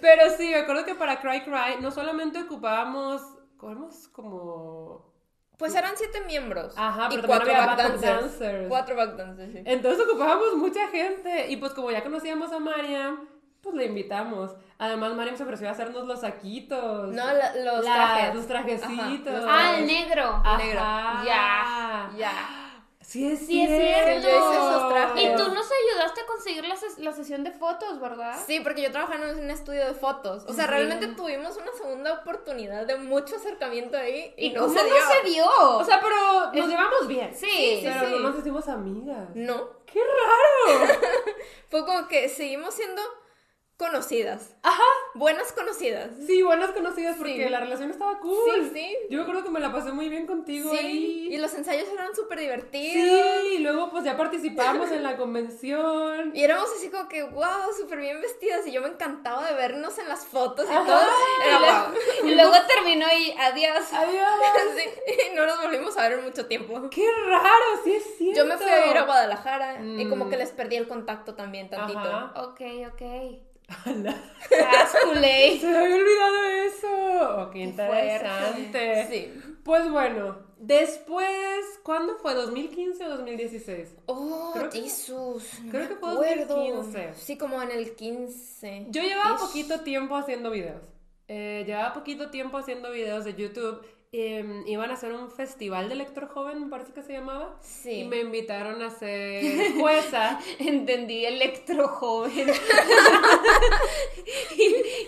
Pero 0.00 0.30
sí, 0.36 0.48
me 0.50 0.56
acuerdo 0.56 0.84
que 0.84 0.94
para 0.94 1.20
Cry 1.20 1.42
Cry 1.42 1.80
no 1.80 1.90
solamente 1.90 2.40
ocupábamos, 2.42 3.22
éramos 3.62 4.08
como... 4.08 5.08
Pues 5.56 5.74
eran 5.74 5.96
siete 5.96 6.20
miembros. 6.22 6.74
Ajá, 6.76 7.06
y 7.10 7.16
pero 7.16 7.22
también 7.22 7.26
cuatro 7.26 7.50
había 7.52 7.66
back 7.66 7.78
backup 7.78 8.00
dancers. 8.00 8.68
Cuatro 8.68 8.94
back 8.96 9.16
dancers, 9.16 9.52
sí. 9.52 9.62
Entonces 9.64 10.04
ocupábamos 10.06 10.54
mucha 10.56 10.86
gente 10.88 11.48
y 11.50 11.56
pues 11.56 11.72
como 11.72 11.90
ya 11.90 12.02
conocíamos 12.04 12.52
a 12.52 12.60
Mariam, 12.60 13.28
pues 13.60 13.74
le 13.74 13.86
invitamos. 13.86 14.52
Además 14.78 15.14
Mariam 15.14 15.36
se 15.36 15.42
ofreció 15.42 15.68
a 15.68 15.72
hacernos 15.72 16.06
los 16.06 16.20
saquitos. 16.20 17.08
No, 17.12 17.26
la- 17.32 17.54
los 17.56 17.84
La- 17.84 17.94
trajes. 17.94 18.34
Los 18.36 18.46
trajecitos. 18.46 19.34
Ajá, 19.34 19.40
los 19.40 19.46
Ah, 19.48 19.78
el 19.78 19.86
negro. 19.86 20.24
Ajá. 20.44 20.58
negro. 20.58 20.80
Ya, 21.26 22.10
ya. 22.16 22.32
Sí 23.08 23.26
es 23.26 23.38
Sí, 23.38 23.62
es 23.62 23.70
cierto. 23.70 24.20
cierto. 24.20 24.28
Yo 24.28 24.36
hice 24.50 24.56
esos 24.58 24.88
trajes. 24.90 25.22
Y 25.22 25.26
tú 25.34 25.54
nos 25.54 25.66
ayudaste 25.72 26.20
a 26.20 26.26
conseguir 26.26 26.64
la, 26.66 26.74
ses- 26.76 26.98
la 26.98 27.12
sesión 27.14 27.42
de 27.42 27.52
fotos, 27.52 27.98
¿verdad? 28.00 28.36
Sí, 28.46 28.60
porque 28.60 28.82
yo 28.82 28.90
trabajaba 28.92 29.30
en 29.30 29.38
un 29.38 29.50
estudio 29.50 29.86
de 29.86 29.94
fotos. 29.94 30.44
O 30.46 30.52
sea, 30.52 30.66
realmente 30.66 31.06
tuvimos 31.06 31.56
una 31.56 31.72
segunda 31.72 32.12
oportunidad 32.20 32.84
de 32.84 32.96
mucho 32.96 33.36
acercamiento 33.36 33.96
ahí 33.96 34.34
y, 34.36 34.48
¿Y 34.48 34.50
no 34.52 34.66
cómo 34.66 34.74
se 34.78 34.84
dio. 34.84 34.94
no 34.94 35.10
se 35.10 35.30
dio? 35.30 35.46
O 35.78 35.84
sea, 35.86 36.00
pero 36.02 36.52
nos 36.52 36.68
llevamos 36.68 37.08
bien. 37.08 37.34
sí, 37.34 37.46
sí, 37.48 37.80
pero 37.82 38.06
sí. 38.08 38.12
no 38.12 38.18
nos 38.28 38.38
hicimos 38.38 38.68
amigas. 38.68 39.28
no. 39.34 39.78
¡Qué 39.90 40.00
raro! 40.00 41.00
Fue 41.70 41.86
como 41.86 42.06
que 42.08 42.28
seguimos 42.28 42.74
siendo 42.74 43.00
conocidas. 43.78 44.56
Ajá. 44.64 44.82
Buenas 45.14 45.52
conocidas. 45.52 46.10
Sí, 46.26 46.42
buenas 46.42 46.72
conocidas 46.72 47.16
porque 47.16 47.44
Sí. 47.44 47.48
la 47.48 47.60
relación 47.60 47.90
estaba 47.90 48.18
cool. 48.18 48.36
Sí, 48.64 48.70
sí. 48.74 48.96
Yo 49.08 49.24
creo 49.24 49.42
que 49.44 49.50
me 49.50 49.60
la 49.60 49.72
pasé 49.72 49.92
muy 49.92 50.08
bien 50.08 50.26
contigo 50.26 50.70
Sí, 50.72 50.78
ahí. 50.78 51.28
y 51.30 51.36
los 51.38 51.54
ensayos 51.54 51.88
eran 51.88 52.14
súper 52.14 52.40
divertidos. 52.40 52.92
Sí, 52.94 53.54
y 53.54 53.58
luego 53.58 53.90
pues 53.90 54.04
ya 54.04 54.16
participamos 54.16 54.90
en 54.90 55.02
la 55.04 55.16
convención. 55.16 56.32
Y 56.34 56.42
éramos 56.42 56.68
así 56.76 56.90
como 56.90 57.08
que, 57.08 57.22
wow, 57.22 57.72
súper 57.78 58.00
bien 58.00 58.20
vestidas. 58.20 58.66
Y 58.66 58.72
yo 58.72 58.82
me 58.82 58.88
encantaba 58.88 59.46
de 59.46 59.54
vernos 59.54 59.96
en 59.98 60.08
las 60.08 60.26
fotos 60.26 60.66
y 60.68 60.72
Ajá. 60.74 60.84
todo. 60.84 61.00
Era 61.46 61.92
Y, 62.24 62.34
luego 62.34 62.54
terminó 62.66 63.06
y 63.16 63.30
adiós. 63.38 63.92
Adiós. 63.92 64.28
Sí, 64.76 64.84
y 65.32 65.34
no 65.36 65.46
nos 65.46 65.60
volvimos 65.62 65.96
a 65.96 66.02
ver 66.08 66.18
en 66.18 66.24
mucho 66.24 66.46
tiempo. 66.46 66.88
Qué 66.90 67.06
raro, 67.26 67.64
sí 67.84 67.92
es 67.94 68.04
cierto. 68.18 68.40
Yo 68.40 68.46
me 68.46 68.56
fui 68.56 68.70
a 68.70 68.82
vivir 68.82 68.96
a 68.98 69.02
Guadalajara 69.04 69.80
y 69.80 70.04
Mm. 70.04 70.10
como 70.10 70.28
que 70.28 70.36
les 70.36 70.50
perdí 70.50 70.76
el 70.76 70.86
contacto 70.88 71.34
también 71.34 71.70
tantito. 71.70 71.98
Ajá. 72.00 72.32
Ok, 72.42 72.60
ok. 72.92 73.47
Ala, 73.84 74.14
Casculé. 74.48 75.58
Se 75.60 75.66
me 75.66 75.76
había 75.78 75.94
olvidado 75.96 76.44
eso. 76.66 76.88
Oh, 77.42 77.50
qué 77.50 77.58
interesante. 77.60 79.06
Sí. 79.10 79.54
Pues 79.62 79.90
bueno, 79.90 80.38
después, 80.58 81.28
¿cuándo 81.82 82.16
fue? 82.16 82.34
¿2015 82.34 83.02
o 83.04 83.08
2016? 83.10 83.94
Oh, 84.06 84.52
Creo 84.54 84.70
que- 84.70 84.80
Jesús. 84.82 85.44
no 85.64 85.70
creo 85.70 85.88
que 85.88 85.96
fue 85.96 86.12
acuerdo. 86.12 86.54
2015. 86.56 87.14
Sí, 87.14 87.36
como 87.36 87.62
en 87.62 87.70
el 87.70 87.94
15. 87.94 88.86
Yo 88.88 89.02
llevaba 89.02 89.34
Ish. 89.34 89.40
poquito 89.40 89.80
tiempo 89.80 90.16
haciendo 90.16 90.50
videos. 90.50 90.80
Eh, 91.28 91.64
llevaba 91.66 91.92
poquito 91.92 92.30
tiempo 92.30 92.56
haciendo 92.56 92.90
videos 92.90 93.24
de 93.26 93.34
YouTube. 93.34 93.84
Eh, 94.10 94.62
iban 94.64 94.90
a 94.90 94.94
hacer 94.94 95.12
un 95.12 95.30
festival 95.30 95.90
de 95.90 95.94
lector 95.94 96.28
joven, 96.28 96.62
me 96.64 96.70
parece 96.70 96.94
que 96.94 97.02
se 97.02 97.12
llamaba. 97.12 97.58
Sí. 97.60 97.90
Y 98.00 98.04
me 98.04 98.20
invitaron 98.20 98.80
a 98.80 98.88
ser 98.88 99.72
jueza. 99.78 100.40
Entendí 100.58 101.26
electro 101.26 101.86
joven. 101.88 102.48
y, 104.56 104.62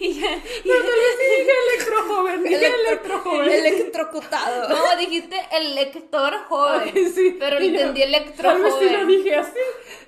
y 0.06 0.20
ya- 0.20 0.36
y- 0.36 0.40
dije 0.64 1.52
electro 1.72 2.02
joven, 2.08 2.42
dije 2.44 2.66
electro 2.66 3.18
joven. 3.20 3.50
Electrocutado. 3.50 4.68
no, 4.74 4.96
dijiste 4.98 5.36
el 5.52 5.74
lector 5.74 6.34
joven. 6.48 6.92
Ay, 6.94 7.06
sí. 7.14 7.36
Pero 7.38 7.58
Y 7.60 7.72
yo, 7.72 7.78
entendí 7.78 8.02
electro 8.02 8.50
Tal 8.50 8.62
vez 8.62 8.74
sí 8.78 8.84
lo 8.84 8.90
joven. 9.00 9.08
dije 9.08 9.34
así. 9.36 9.58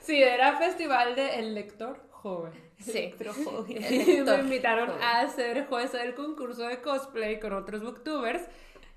Sí, 0.02 0.22
era 0.22 0.56
festival 0.58 1.14
de 1.16 1.37
el 1.38 1.54
lector 1.54 1.99
joven. 2.11 2.52
Sí. 2.78 2.99
Electro 2.99 3.32
joven. 3.32 3.78
Me 4.25 4.34
invitaron 4.40 4.88
joven. 4.88 5.02
a 5.02 5.28
ser 5.30 5.66
jueza 5.66 5.99
del 5.99 6.14
concurso 6.14 6.62
de 6.66 6.80
cosplay 6.82 7.40
con 7.40 7.52
otros 7.54 7.82
booktubers. 7.82 8.42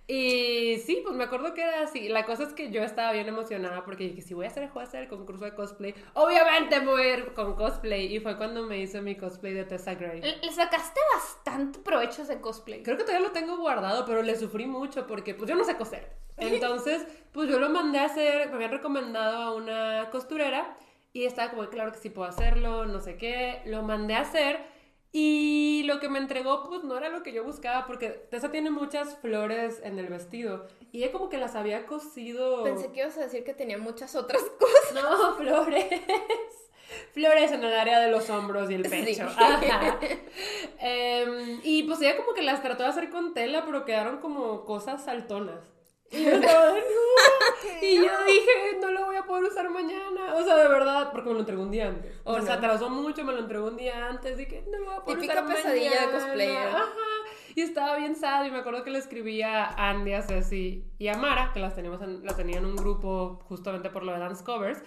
Y 0.08 0.78
sí, 0.86 1.02
pues 1.04 1.16
me 1.16 1.24
acuerdo 1.24 1.54
que 1.56 1.62
era 1.64 1.82
así. 1.82 2.10
La 2.10 2.26
cosa 2.26 2.44
es 2.44 2.54
que 2.54 2.70
yo 2.70 2.84
estaba 2.84 3.12
bien 3.12 3.28
emocionada 3.28 3.84
porque 3.84 4.04
dije, 4.04 4.22
si 4.22 4.36
voy 4.36 4.46
a 4.46 4.52
ser 4.52 4.70
jueza 4.70 5.00
del 5.00 5.08
concurso 5.08 5.46
de 5.46 5.56
cosplay, 5.56 5.96
obviamente 6.14 6.80
me 6.80 6.86
voy 6.86 7.02
a 7.02 7.18
ir 7.18 7.34
con 7.34 7.56
cosplay. 7.56 8.16
Y 8.16 8.20
fue 8.20 8.38
cuando 8.38 8.64
me 8.64 8.78
hice 8.78 9.02
mi 9.02 9.16
cosplay 9.16 9.54
de 9.54 9.66
Tessa 9.66 9.96
Gray. 9.96 10.22
Le 10.22 10.52
sacaste 10.52 11.00
bastante 11.16 11.80
provecho 11.80 12.22
a 12.22 12.26
ese 12.26 12.40
cosplay. 12.40 12.84
Creo 12.84 12.98
que 12.98 13.04
todavía 13.04 13.28
lo 13.28 13.34
tengo 13.34 13.58
guardado, 13.58 14.06
pero 14.06 14.22
le 14.22 14.36
sufrí 14.36 14.68
mucho 14.68 15.08
porque 15.08 15.34
pues 15.34 15.50
yo 15.50 15.56
no 15.56 15.64
sé 15.64 15.76
coser. 15.76 16.12
Entonces, 16.38 17.08
pues 17.32 17.50
yo 17.50 17.60
lo 17.60 17.70
mandé 17.70 18.00
a 18.00 18.06
hacer, 18.06 18.50
me 18.50 18.56
habían 18.56 18.72
recomendado 18.72 19.38
a 19.38 19.56
una 19.56 20.10
costurera 20.12 20.78
y 21.14 21.26
estaba 21.26 21.50
como, 21.50 21.68
claro 21.70 21.92
que 21.92 21.98
sí 21.98 22.10
puedo 22.10 22.28
hacerlo, 22.28 22.86
no 22.86 23.00
sé 23.00 23.18
qué. 23.18 23.62
Lo 23.66 23.82
mandé 23.82 24.14
a 24.14 24.22
hacer 24.22 24.75
y 25.18 25.84
lo 25.86 26.02
que 26.02 26.10
me 26.10 26.20
entregó 26.20 26.68
pues 26.68 26.84
no 26.84 26.98
era 26.98 27.08
lo 27.08 27.24
que 27.24 27.32
yo 27.32 27.46
buscaba 27.46 27.86
porque 27.88 28.10
Tessa 28.10 28.52
tiene 28.52 28.70
muchas 28.70 29.16
flores 29.20 29.80
en 29.82 29.98
el 29.98 30.08
vestido 30.08 30.68
y 30.92 31.04
ella 31.04 31.14
como 31.14 31.30
que 31.30 31.38
las 31.38 31.56
había 31.56 31.86
cosido... 31.86 32.64
Pensé 32.64 32.92
que 32.92 33.00
ibas 33.00 33.18
a 33.18 33.22
decir 33.22 33.46
que 33.46 33.54
tenía 33.54 33.78
muchas 33.78 34.14
otras 34.18 34.42
cosas. 34.60 34.94
No, 34.94 35.36
flores. 35.38 35.86
Flores 37.14 37.52
en 37.54 37.64
el 37.64 37.74
área 37.74 38.00
de 38.02 38.12
los 38.12 38.30
hombros 38.30 38.70
y 38.70 38.74
el 38.74 38.84
Sí. 38.84 38.90
pecho. 38.90 39.24
Ajá. 39.38 40.00
Em, 40.80 41.62
y 41.64 41.84
pues 41.84 42.02
ella 42.02 42.18
como 42.18 42.34
que 42.34 42.42
las 42.42 42.62
trató 42.62 42.84
de 42.84 42.90
hacer 42.90 43.10
con 43.10 43.34
tela, 43.34 43.64
pero 43.66 43.86
quedaron 43.86 44.18
como 44.18 44.66
cosas 44.66 45.06
saltonas. 45.06 45.62
Y 46.12 47.96
yo 47.98 48.04
dije, 48.28 48.78
no 48.82 48.92
lo 48.92 49.06
voy 49.06 49.16
a 49.16 49.24
poder 49.24 49.46
usar 49.46 49.70
mañana. 49.70 50.36
O 50.36 50.44
sea, 50.44 50.56
de 50.58 50.68
verdad, 50.68 51.12
porque 51.12 51.28
me 51.30 51.34
lo 51.36 51.40
entregó 51.42 51.64
un 51.64 51.72
día 51.72 51.88
antes. 51.90 52.20
O 52.24 52.34
Oh, 52.34 52.42
sea, 52.42 52.56
atrasó 52.56 52.90
mucho, 52.90 53.24
me 53.24 53.34
lo 53.34 53.40
entregó 53.40 53.68
un 53.68 53.78
día 53.78 54.08
antes. 54.08 54.38
Dije, 54.38 54.64
no 54.72 54.80
lo 54.80 54.86
voy 54.86 54.96
a 54.96 55.00
poder 55.04 55.20
Típica 55.20 55.42
usar 55.44 55.56
pesadilla 55.56 55.90
de 55.92 55.96
mañana". 56.08 56.12
cosplayer. 56.20 56.68
Ajá. 56.68 56.90
Y 57.56 57.62
estaba 57.62 57.98
bien 57.98 58.16
sad. 58.16 58.46
Y 58.46 58.52
me 58.52 58.60
acuerdo 58.60 58.84
que 58.84 58.92
le 58.92 59.00
escribí 59.00 59.42
a 59.42 59.68
Andy, 59.90 60.14
a 60.14 60.22
Ceci 60.22 60.84
y 60.98 61.08
a 61.08 61.18
Mara, 61.18 61.52
que 61.54 61.60
las, 61.60 61.76
teníamos 61.76 62.02
en, 62.02 62.24
las 62.26 62.36
tenía 62.38 62.58
en 62.58 62.66
un 62.66 62.76
grupo 62.76 63.40
justamente 63.48 63.90
por 63.90 64.04
lo 64.04 64.12
de 64.14 64.20
Dance 64.20 64.44
Covers. 64.44 64.82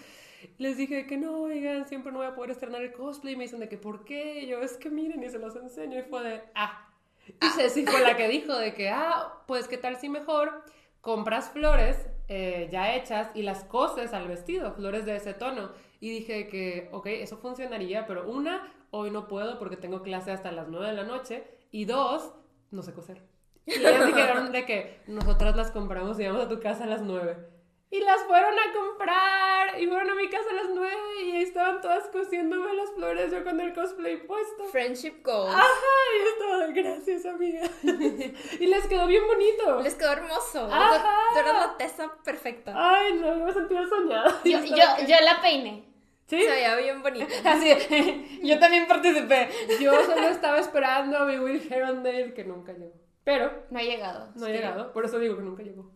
Les 0.57 0.77
dije 0.77 1.05
que 1.05 1.17
no, 1.17 1.41
oigan, 1.41 1.85
siempre 1.87 2.11
no 2.13 2.19
voy 2.19 2.27
a 2.27 2.35
poder 2.35 2.51
estrenar 2.51 2.81
el 2.81 2.93
cosplay. 2.93 3.33
Y 3.33 3.37
me 3.37 3.43
dicen 3.43 3.59
de 3.59 3.67
que, 3.69 3.77
¿por 3.77 4.05
qué? 4.05 4.41
Y 4.41 4.47
yo, 4.47 4.61
es 4.61 4.77
que 4.77 4.89
miren, 4.89 5.23
y 5.23 5.29
se 5.29 5.39
los 5.39 5.55
enseño. 5.55 5.99
Y 5.99 6.03
fue 6.03 6.23
de, 6.23 6.41
ah. 6.55 6.85
Y 7.27 7.45
Ceci 7.55 7.85
fue 7.85 8.01
la 8.01 8.15
que 8.15 8.27
dijo 8.27 8.55
de 8.55 8.73
que, 8.73 8.89
ah, 8.89 9.43
pues, 9.47 9.67
¿qué 9.67 9.77
tal 9.77 9.97
si 9.97 10.09
mejor 10.09 10.63
compras 11.01 11.49
flores 11.49 12.07
eh, 12.27 12.67
ya 12.71 12.95
hechas 12.95 13.29
y 13.33 13.43
las 13.43 13.63
coses 13.63 14.13
al 14.13 14.27
vestido, 14.27 14.73
flores 14.73 15.05
de 15.05 15.15
ese 15.15 15.33
tono? 15.33 15.71
Y 15.99 16.09
dije 16.09 16.47
que, 16.47 16.89
ok, 16.91 17.07
eso 17.07 17.37
funcionaría, 17.37 18.05
pero 18.07 18.29
una, 18.29 18.71
hoy 18.91 19.11
no 19.11 19.27
puedo 19.27 19.59
porque 19.59 19.77
tengo 19.77 20.01
clase 20.01 20.31
hasta 20.31 20.51
las 20.51 20.67
9 20.69 20.87
de 20.87 20.93
la 20.93 21.03
noche. 21.03 21.43
Y 21.71 21.85
dos, 21.85 22.33
no 22.71 22.81
sé 22.81 22.93
coser. 22.93 23.21
Y 23.65 23.73
ellas 23.73 24.07
dijeron 24.07 24.51
de 24.51 24.65
que 24.65 25.01
nosotras 25.07 25.55
las 25.55 25.71
compramos 25.71 26.19
y 26.19 26.25
vamos 26.25 26.45
a 26.45 26.49
tu 26.49 26.59
casa 26.59 26.85
a 26.85 26.87
las 26.87 27.01
9. 27.01 27.58
Y 27.91 28.01
las 28.01 28.21
fueron 28.25 28.53
a 28.53 28.71
comprar 28.71 29.81
y 29.81 29.87
fueron 29.87 30.11
a 30.11 30.15
mi 30.15 30.29
casa 30.29 30.47
a 30.51 30.53
las 30.53 30.69
9 30.69 30.95
y 31.25 31.31
ahí 31.31 31.41
estaban 31.41 31.81
todas 31.81 32.07
cosiéndome 32.09 32.71
las 32.75 32.91
flores 32.91 33.31
yo 33.31 33.43
con 33.43 33.59
el 33.59 33.73
cosplay 33.73 34.17
puesto. 34.27 34.65
Friendship 34.65 35.23
goals. 35.23 35.55
Ajá, 35.55 35.65
y 36.15 36.27
estaba 36.27 36.67
gracias, 36.67 37.25
amiga. 37.25 37.61
y 38.59 38.67
les 38.67 38.85
quedó 38.85 39.07
bien 39.07 39.25
bonito. 39.25 39.81
Les 39.81 39.95
quedó 39.95 40.11
hermoso. 40.11 40.69
Ajá. 40.71 41.03
Tú 41.33 41.39
eras 41.39 41.53
la 41.53 41.77
tesa 41.77 42.11
perfecta. 42.23 42.73
Ay, 42.75 43.13
no, 43.13 43.35
me 43.37 43.51
sentía 43.53 43.87
soñada. 43.87 44.39
Yo, 44.45 44.59
yo, 44.63 44.75
yo 45.07 45.15
la 45.23 45.41
peiné. 45.41 45.85
¿Sí? 46.27 46.43
Se 46.43 46.47
veía 46.47 46.75
bien 46.75 47.01
bonita. 47.01 47.25
Así, 47.53 48.39
yo 48.43 48.59
también 48.59 48.87
participé. 48.87 49.49
Yo 49.81 49.91
solo 50.05 50.27
estaba 50.27 50.59
esperando 50.59 51.17
a 51.17 51.25
mi 51.25 51.39
Will 51.39 51.67
Herondale 51.73 52.35
que 52.35 52.43
nunca 52.43 52.71
llegó. 52.73 52.93
Pero 53.23 53.51
No 53.71 53.79
ha 53.79 53.81
llegado. 53.81 54.31
no 54.35 54.45
ha 54.45 54.49
llegado, 54.49 54.93
por 54.93 55.05
eso 55.05 55.17
digo 55.17 55.35
que 55.37 55.41
nunca 55.41 55.63
llegó. 55.63 55.91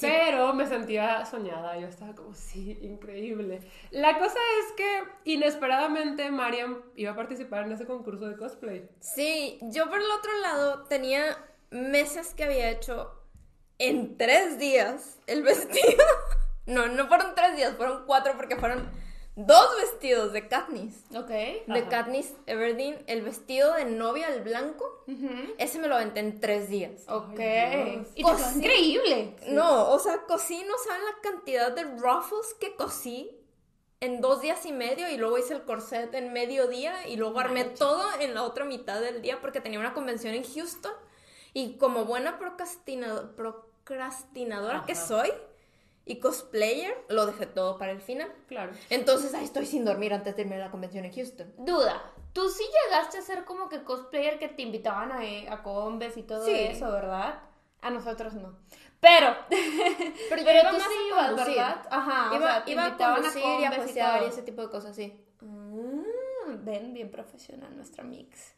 Pero 0.00 0.52
me 0.52 0.66
sentía 0.66 1.24
soñada, 1.26 1.78
yo 1.78 1.86
estaba 1.86 2.14
como, 2.14 2.34
sí, 2.34 2.78
increíble. 2.82 3.60
La 3.90 4.18
cosa 4.18 4.38
es 4.60 4.72
que 4.76 5.04
inesperadamente 5.24 6.30
Mariam 6.30 6.82
iba 6.96 7.12
a 7.12 7.16
participar 7.16 7.64
en 7.64 7.72
ese 7.72 7.86
concurso 7.86 8.26
de 8.28 8.36
cosplay. 8.36 8.88
Sí, 9.00 9.58
yo 9.62 9.88
por 9.88 9.98
el 9.98 10.10
otro 10.10 10.32
lado 10.40 10.84
tenía 10.84 11.36
meses 11.70 12.34
que 12.34 12.44
había 12.44 12.70
hecho 12.70 13.12
en 13.78 14.16
tres 14.16 14.58
días 14.58 15.18
el 15.26 15.42
vestido. 15.44 16.04
No, 16.66 16.86
no 16.88 17.06
fueron 17.06 17.34
tres 17.34 17.56
días, 17.56 17.76
fueron 17.76 18.04
cuatro 18.06 18.34
porque 18.36 18.56
fueron 18.56 18.90
dos 19.36 19.76
vestidos 19.76 20.32
de 20.32 20.48
Katniss. 20.48 21.04
Ok. 21.14 21.28
De 21.28 21.62
Ajá. 21.68 21.88
Katniss 21.88 22.32
Everdeen, 22.46 23.02
el 23.06 23.22
vestido 23.22 23.74
de 23.74 23.84
novia, 23.84 24.28
el 24.28 24.42
blanco, 24.42 25.04
ese 25.58 25.78
me 25.78 25.86
lo 25.88 25.94
aventé 25.94 26.20
en 26.20 26.40
tres 26.40 26.68
días. 26.68 27.04
Ok. 27.08 27.38
Y 28.14 28.22
Cosí. 28.22 28.58
increíble. 28.58 29.36
No, 29.48 29.90
o 29.90 29.98
sea, 29.98 30.22
cosí, 30.22 30.64
no 30.66 30.74
saben 30.78 31.02
la 31.04 31.20
cantidad 31.30 31.72
de 31.72 31.84
ruffles 31.84 32.54
que 32.58 32.74
cosí 32.74 33.30
en 34.00 34.20
dos 34.20 34.40
días 34.42 34.64
y 34.66 34.72
medio 34.72 35.08
y 35.10 35.16
luego 35.16 35.38
hice 35.38 35.54
el 35.54 35.62
corset 35.64 36.12
en 36.14 36.32
medio 36.32 36.66
día 36.68 37.06
y 37.08 37.16
luego 37.16 37.38
armé 37.40 37.64
todo 37.64 38.04
en 38.20 38.34
la 38.34 38.42
otra 38.42 38.64
mitad 38.64 39.00
del 39.00 39.22
día 39.22 39.40
porque 39.40 39.60
tenía 39.60 39.78
una 39.80 39.94
convención 39.94 40.34
en 40.34 40.44
Houston 40.44 40.92
y 41.54 41.78
como 41.78 42.04
buena 42.04 42.38
procrastinado- 42.38 43.34
procrastinadora 43.36 44.84
que 44.86 44.94
soy 44.94 45.30
y 46.06 46.20
cosplayer, 46.20 46.96
lo 47.08 47.26
dejé 47.26 47.46
todo 47.46 47.76
para 47.78 47.90
el 47.92 48.00
final. 48.00 48.32
Claro. 48.46 48.72
Entonces 48.90 49.34
ahí 49.34 49.44
estoy 49.44 49.66
sin 49.66 49.84
dormir 49.84 50.14
antes 50.14 50.36
de 50.36 50.42
irme 50.42 50.54
a 50.54 50.58
la 50.58 50.70
convención 50.70 51.04
en 51.04 51.12
Houston. 51.12 51.52
Duda. 51.58 52.00
Tú 52.32 52.48
sí 52.48 52.64
llegaste 52.84 53.18
a 53.18 53.22
ser 53.22 53.44
como 53.44 53.68
que 53.68 53.82
cosplayer 53.82 54.38
que 54.38 54.48
te 54.48 54.62
invitaban 54.62 55.10
a, 55.12 55.20
a 55.52 55.62
combes 55.62 56.16
y 56.16 56.22
todo 56.22 56.44
Sí. 56.46 56.52
eso, 56.54 56.90
¿verdad? 56.92 57.40
A 57.82 57.90
nosotros 57.90 58.34
no. 58.34 58.56
Pero, 59.00 59.34
Pero 59.48 60.42
pero 60.44 60.70
tú 60.70 60.76
sí 60.76 60.84
a 60.86 61.08
ibas, 61.08 61.26
conducir. 61.28 61.56
¿verdad? 61.56 61.86
Ajá. 61.90 62.30
o 62.32 62.36
iba 62.36 62.46
sea, 62.52 62.64
te 62.64 62.70
iba 62.72 62.82
a 62.82 62.86
invitaban 62.86 63.14
conducir 63.22 63.42
y 63.60 63.64
a 63.64 63.70
pasear 63.70 64.22
y, 64.22 64.26
ese 64.26 64.42
tipo 64.42 64.62
de 64.62 64.70
cosas, 64.70 64.94
sí. 64.96 65.22
Ah, 65.42 66.54
ven, 66.62 66.94
bien 66.94 67.10
profesional 67.10 67.74
nuestra 67.76 68.04
mix. 68.04 68.54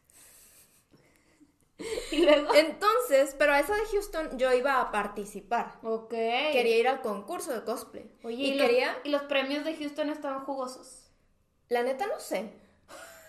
Y 2.11 2.23
luego. 2.25 2.53
Entonces, 2.53 3.35
pero 3.37 3.53
a 3.53 3.59
esa 3.59 3.75
de 3.75 3.85
Houston 3.91 4.37
yo 4.37 4.51
iba 4.53 4.81
a 4.81 4.91
participar. 4.91 5.79
Ok. 5.81 6.09
Quería 6.11 6.77
ir 6.77 6.87
al 6.87 7.01
concurso 7.01 7.53
de 7.53 7.63
cosplay. 7.63 8.11
Oye, 8.23 8.43
y 8.43 8.51
y, 8.51 8.53
los, 8.55 8.67
quería, 8.67 8.97
y 9.03 9.09
los 9.09 9.23
premios 9.23 9.63
de 9.65 9.75
Houston 9.75 10.09
estaban 10.09 10.45
jugosos. 10.45 11.11
la 11.69 11.83
neta 11.83 12.05
no 12.07 12.19
sé. 12.19 12.51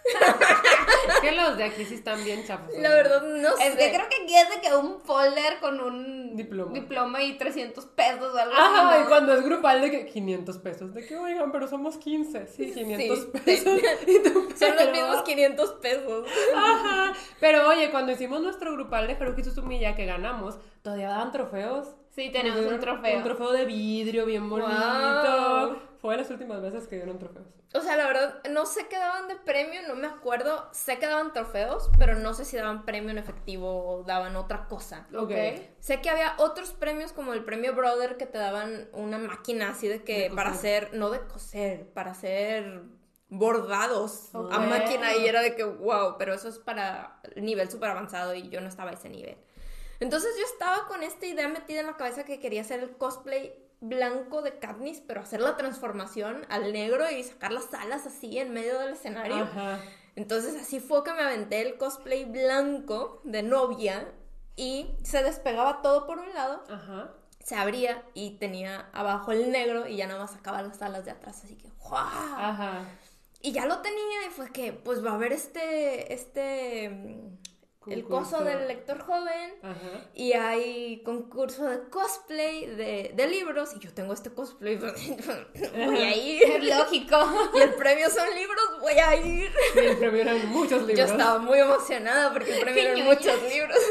Es 0.05 1.21
que 1.21 1.33
los 1.33 1.57
de 1.57 1.65
aquí 1.65 1.85
sí 1.85 1.95
están 1.95 2.25
bien 2.25 2.45
chafos. 2.47 2.73
La 2.79 2.89
verdad 2.91 3.23
no 3.23 3.57
sé. 3.57 3.67
Es 3.69 3.75
que 3.77 3.91
creo 3.91 4.09
que 4.09 4.23
aquí 4.23 4.35
es 4.37 4.49
de 4.51 4.61
que 4.61 4.75
un 4.75 5.01
folder 5.03 5.59
con 5.61 5.81
un 5.81 6.37
Diploma. 6.37 6.73
diploma 6.73 7.23
y 7.23 7.37
300 7.37 7.85
pesos 7.87 8.35
o 8.35 8.39
algo 8.39 8.55
Ajá, 8.55 8.91
así. 8.95 9.03
y 9.03 9.09
cuando 9.09 9.35
es 9.35 9.43
grupal 9.45 9.81
de 9.81 9.91
que 9.91 10.07
500 10.07 10.59
pesos. 10.59 10.95
De 10.95 11.07
que, 11.07 11.17
oigan, 11.17 11.53
pero 11.53 11.69
somos 11.69 11.97
15. 11.99 12.47
Sí, 12.47 12.73
500 12.73 13.19
Sí, 13.19 13.27
pesos. 13.45 13.81
Y 14.07 14.23
tú, 14.23 14.49
Son 14.57 14.77
los 14.77 14.91
mismos 14.91 15.23
500 15.23 15.73
pesos. 15.75 16.29
Ajá. 16.55 17.13
Pero 17.41 17.69
oye, 17.69 17.91
cuando 17.91 18.13
hicimos 18.13 18.41
nuestro 18.41 18.73
grupal 18.73 19.07
de 19.07 19.15
Haruki 19.15 19.45
Suzumiya 19.45 19.95
que 19.95 20.07
ganamos, 20.07 20.59
todavía 20.83 21.09
daban 21.11 21.33
trofeos. 21.33 21.89
Sí, 22.11 22.31
tenemos 22.33 22.61
un 22.67 22.81
trofeo. 22.81 23.19
Un 23.19 23.23
trofeo 23.25 23.53
de 23.53 23.65
vidrio 23.65 24.27
bien 24.27 24.49
bonito. 24.51 24.69
Guau. 24.71 25.90
Fue 26.01 26.17
las 26.17 26.31
últimas 26.31 26.63
veces 26.63 26.87
que 26.87 26.97
dieron 26.97 27.19
trofeos. 27.19 27.47
O 27.75 27.81
sea, 27.83 27.97
la 27.97 28.07
verdad, 28.07 28.43
no 28.51 28.65
sé 28.65 28.87
qué 28.89 28.97
daban 28.97 29.29
de 29.29 29.37
premio, 29.37 29.81
no 29.87 29.95
me 29.95 30.07
acuerdo. 30.07 30.69
Sé 30.73 30.99
que 30.99 31.07
daban 31.07 31.33
trofeos, 31.33 31.91
pero 31.99 32.19
no 32.19 32.33
sé 32.33 32.47
si 32.47 32.57
daban 32.57 32.87
premio 32.87 33.11
en 33.11 33.19
efectivo 33.19 33.85
o 33.87 34.03
daban 34.03 34.35
otra 34.37 34.67
cosa. 34.67 35.07
Ok. 35.15 35.33
Sé 35.79 36.01
que 36.01 36.09
había 36.09 36.35
otros 36.39 36.73
premios 36.73 37.13
como 37.13 37.35
el 37.35 37.45
premio 37.45 37.75
Brother 37.75 38.17
que 38.17 38.27
te 38.27 38.39
daban 38.39 38.89
una 38.93 39.19
máquina 39.19 39.71
así 39.71 39.89
de 39.89 40.03
que 40.03 40.31
De 40.31 40.35
para 40.35 40.51
hacer, 40.51 40.95
no 40.95 41.11
de 41.11 41.21
coser, 41.27 41.93
para 41.93 42.13
hacer 42.13 42.83
bordados 43.29 44.35
a 44.35 44.59
máquina 44.59 45.15
y 45.15 45.27
era 45.27 45.41
de 45.41 45.55
que 45.55 45.65
wow, 45.65 46.17
pero 46.19 46.35
eso 46.35 46.49
es 46.49 46.59
para 46.59 47.21
nivel 47.37 47.71
súper 47.71 47.91
avanzado 47.91 48.35
y 48.35 48.49
yo 48.49 48.61
no 48.61 48.69
estaba 48.69 48.91
a 48.91 48.95
ese 48.95 49.09
nivel. 49.09 49.37
Entonces 50.01 50.35
yo 50.39 50.45
estaba 50.47 50.89
con 50.89 51.03
esta 51.03 51.27
idea 51.27 51.47
metida 51.47 51.81
en 51.81 51.87
la 51.87 51.97
cabeza 51.97 52.25
que 52.25 52.41
quería 52.41 52.63
hacer 52.63 52.81
el 52.81 52.97
cosplay 52.97 53.55
blanco 53.81 54.43
de 54.43 54.59
Katniss, 54.59 55.01
pero 55.07 55.21
hacer 55.21 55.41
la 55.41 55.57
transformación 55.57 56.45
al 56.49 56.73
negro 56.73 57.11
y 57.11 57.23
sacar 57.25 57.53
las 57.53 57.73
alas 57.75 58.07
así 58.07 58.39
en 58.39 58.53
medio 58.53 58.79
del 58.79 58.95
escenario. 58.95 59.45
Ajá. 59.45 59.81
Entonces 60.17 60.61
así 60.61 60.81
fue 60.81 61.03
que 61.03 61.13
me 61.13 61.23
aventé 61.23 61.63
el 61.63 61.79
cosplay 61.79 62.25
blanco 62.25 63.21
de 63.25 63.43
novia 63.43 64.07
y 64.57 64.91
se 65.03 65.23
despegaba 65.23 65.81
todo 65.81 66.07
por 66.07 66.19
un 66.19 66.33
lado, 66.35 66.63
Ajá. 66.69 67.15
se 67.43 67.57
abría 67.57 68.03
y 68.13 68.33
tenía 68.33 68.91
abajo 68.93 69.33
el 69.33 69.51
negro 69.51 69.87
y 69.87 69.97
ya 69.97 70.07
nada 70.07 70.21
más 70.21 70.33
sacaba 70.33 70.61
las 70.61 70.83
alas 70.83 71.05
de 71.07 71.13
atrás, 71.13 71.41
así 71.43 71.57
que 71.57 71.71
¡guau! 71.79 72.03
Ajá. 72.05 72.85
Y 73.41 73.53
ya 73.53 73.65
lo 73.65 73.79
tenía 73.79 74.27
y 74.27 74.31
fue 74.31 74.51
que 74.53 74.75
pues 74.75 75.03
va 75.03 75.13
a 75.13 75.15
haber 75.15 75.33
este, 75.33 76.13
este, 76.13 76.91
el 77.87 78.05
coso 78.05 78.45
del 78.45 78.69
lector 78.69 79.01
joven 79.01 79.55
Ajá. 79.63 80.11
y 80.15 80.35
hay 80.35 81.03
concurso 81.03 81.65
de 81.67 81.89
cosplay 81.89 82.67
de, 82.67 83.13
de 83.15 83.27
libros 83.27 83.71
y 83.75 83.79
yo 83.79 83.93
tengo 83.95 84.13
este 84.13 84.31
cosplay, 84.31 84.77
voy 84.77 85.99
a 85.99 86.15
ir. 86.17 86.63
Lógico. 86.65 87.17
Y 87.55 87.61
el 87.61 87.75
premio 87.75 88.11
son 88.11 88.29
libros, 88.35 88.81
voy 88.81 88.93
a 88.93 89.17
ir. 89.17 89.51
Sí, 89.73 89.79
el 89.79 89.97
premio 89.97 90.21
eran 90.21 90.47
muchos 90.51 90.81
Yo 90.83 90.87
libros. 90.89 91.11
estaba 91.11 91.39
muy 91.39 91.59
emocionada 91.59 92.33
porque 92.33 92.55
el 92.55 92.61
premio 92.61 92.83
eran 92.83 93.05
muchos 93.05 93.43
libros. 93.43 93.79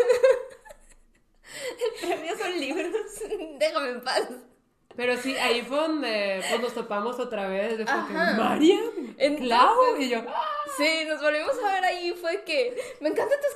El 2.02 2.08
premio 2.08 2.38
son 2.38 2.60
libros. 2.60 2.94
Déjame 3.60 3.90
en 3.90 4.02
paz. 4.02 4.24
Pero 4.96 5.16
sí, 5.18 5.38
ahí 5.38 5.62
fue 5.62 5.78
donde 5.78 6.44
pues, 6.50 6.62
nos 6.62 6.74
topamos 6.74 7.20
otra 7.20 7.48
vez. 7.48 7.78
De. 7.78 7.86
Mariam, 7.86 9.14
Entonces- 9.18 9.48
Clau, 9.48 9.96
y 9.98 10.10
yo. 10.10 10.20
¡ah! 10.28 10.44
Sí, 10.78 11.06
nos 11.08 11.22
volvimos 11.22 11.56
a 11.64 11.74
ver 11.74 11.86
ahí. 11.86 12.12
Fue 12.20 12.44
que 12.44 12.76
me 13.00 13.10
encanta 13.10 13.36
tu 13.36 13.48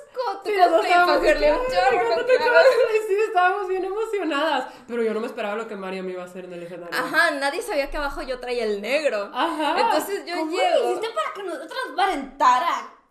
Tu 0.43 0.55
cosplay, 0.55 0.93
Fagerle 0.93 1.45
que, 1.47 1.51
un 1.53 1.59
"Ay, 1.59 1.65
chorro, 1.73 1.97
me 1.97 2.03
encanta 2.05 2.21
tu 2.21 2.37
claro". 2.37 2.53
cosplay". 2.53 2.99
Sí, 3.07 3.15
estábamos 3.27 3.67
bien 3.67 3.83
emocionadas. 3.85 4.73
Pero 4.87 5.03
yo 5.03 5.13
no 5.13 5.19
me 5.19 5.27
esperaba 5.27 5.55
lo 5.55 5.67
que 5.67 5.75
Mariam 5.75 6.09
iba 6.09 6.21
a 6.23 6.25
hacer 6.25 6.45
en 6.45 6.53
el 6.53 6.63
escenario. 6.63 6.97
Ajá, 6.97 7.31
nadie 7.31 7.61
sabía 7.61 7.89
que 7.89 7.97
abajo 7.97 8.21
yo 8.21 8.39
traía 8.39 8.63
el 8.63 8.81
negro. 8.81 9.29
Ajá. 9.33 9.75
Entonces 9.81 10.25
yo 10.25 10.35
¿Cómo 10.37 10.51
llego. 10.51 10.91
hiciste 10.91 11.09
para 11.13 11.33
que 11.33 11.43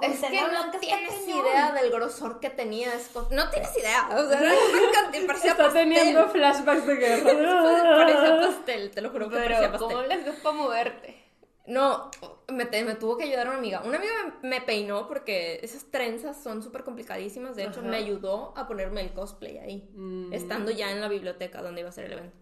Es 0.00 0.18
que 0.20 0.40
no 0.40 0.70
tienes 0.80 1.14
cañón. 1.14 1.46
idea 1.46 1.72
del 1.72 1.90
grosor 1.92 2.40
que 2.40 2.50
tenía 2.50 2.98
Scott. 2.98 3.30
No 3.30 3.48
tienes 3.50 3.76
idea. 3.76 4.08
O 4.10 4.28
sea, 4.28 4.40
era 4.40 4.50
me 4.50 4.88
encanta, 4.88 5.18
parecía 5.26 5.50
Está 5.52 5.64
pastel. 5.64 5.88
teniendo 5.94 6.28
flashbacks 6.28 6.86
de 6.86 6.94
parecía 6.96 7.34
guerra. 7.34 8.40
pastel, 8.40 8.90
te 8.90 9.00
lo 9.00 9.10
juro 9.10 9.28
que 9.28 9.36
parecía 9.36 9.58
Pero, 9.58 9.72
pastel. 9.72 9.88
¿cómo 9.96 10.02
les 10.02 10.24
dio 10.24 10.34
para 10.42 10.56
moverte? 10.56 11.22
No, 11.64 12.10
me, 12.48 12.64
te- 12.66 12.82
me 12.84 12.96
tuvo 12.96 13.16
que 13.16 13.22
ayudar 13.24 13.46
una 13.46 13.58
amiga. 13.58 13.82
Una 13.84 13.98
amiga 13.98 14.12
me, 14.42 14.48
me 14.48 14.60
peinó 14.60 15.06
porque 15.06 15.60
esas 15.62 15.84
trenzas 15.92 16.42
son 16.42 16.60
súper 16.60 16.82
complicadísimas. 16.82 17.54
De 17.54 17.62
hecho, 17.62 17.78
Ajá. 17.80 17.88
me 17.88 17.96
ayudó 17.98 18.52
a 18.56 18.66
ponerme 18.66 19.00
el 19.02 19.12
cosplay 19.12 19.58
ahí, 19.58 19.88
Mm. 19.94 20.32
estando 20.32 20.72
ya 20.72 20.90
en 20.90 21.00
la 21.00 21.06
biblioteca 21.06 21.62
donde 21.62 21.82
iba 21.82 21.90
a 21.90 21.92
ser 21.92 22.06
el 22.06 22.12
evento. 22.14 22.36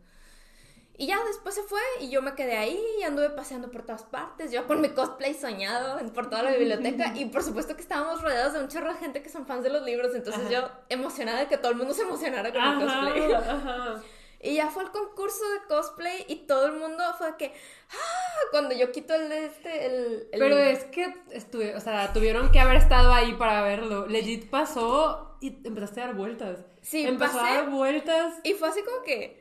Y 1.01 1.07
ya 1.07 1.19
después 1.25 1.55
se 1.55 1.63
fue 1.63 1.81
y 2.01 2.11
yo 2.11 2.21
me 2.21 2.35
quedé 2.35 2.59
ahí 2.59 2.79
y 3.01 3.05
anduve 3.05 3.31
paseando 3.31 3.71
por 3.71 3.83
todas 3.85 4.03
partes, 4.03 4.53
yo 4.53 4.67
con 4.67 4.83
mi 4.83 4.91
cosplay 4.91 5.33
soñado 5.33 5.99
por 6.13 6.29
toda 6.29 6.43
la 6.43 6.51
biblioteca 6.51 7.13
y 7.17 7.25
por 7.25 7.43
supuesto 7.43 7.75
que 7.75 7.81
estábamos 7.81 8.21
rodeados 8.21 8.53
de 8.53 8.61
un 8.61 8.69
chorro 8.69 8.93
de 8.93 8.99
gente 8.99 9.23
que 9.23 9.31
son 9.31 9.47
fans 9.47 9.63
de 9.65 9.71
los 9.71 9.83
libros, 9.83 10.15
entonces 10.15 10.43
Ajá. 10.43 10.51
yo 10.53 10.71
emocionada 10.91 11.39
de 11.39 11.47
que 11.47 11.57
todo 11.57 11.71
el 11.73 11.79
mundo 11.79 11.95
se 11.95 12.03
emocionara 12.03 12.53
con 12.53 12.79
mi 12.79 12.85
cosplay. 12.85 13.33
Ajá, 13.33 13.53
ajá. 13.53 14.03
Y 14.43 14.55
ya 14.55 14.71
fue 14.71 14.85
el 14.85 14.91
concurso 14.91 15.43
de 15.51 15.67
cosplay 15.69 16.25
y 16.27 16.37
todo 16.47 16.65
el 16.67 16.73
mundo 16.73 17.03
fue 17.19 17.37
que, 17.37 17.53
¡ah! 17.93 18.41
Cuando 18.51 18.75
yo 18.75 18.91
quito 18.91 19.13
el 19.15 19.31
este, 19.33 19.85
el... 19.85 20.29
el- 20.33 20.39
Pero 20.39 20.57
es 20.57 20.85
que 20.85 21.15
estuve, 21.31 21.77
o 21.77 21.81
sea, 21.81 22.13
tuvieron 22.15 22.51
que 22.51 22.59
haber 22.59 22.77
estado 22.77 23.13
ahí 23.13 23.35
para 23.35 23.61
verlo. 23.63 24.07
Legit 24.07 24.49
pasó 24.49 25.37
y 25.43 25.67
empezaste 25.67 26.01
a 26.01 26.07
dar 26.07 26.15
vueltas. 26.15 26.59
Sí, 26.81 27.07
Empezó 27.07 27.39
pasé. 27.39 27.51
a 27.51 27.55
dar 27.57 27.71
vueltas. 27.71 28.35
Y 28.43 28.55
fue 28.55 28.69
así 28.71 28.83
como 28.83 29.03
que 29.03 29.39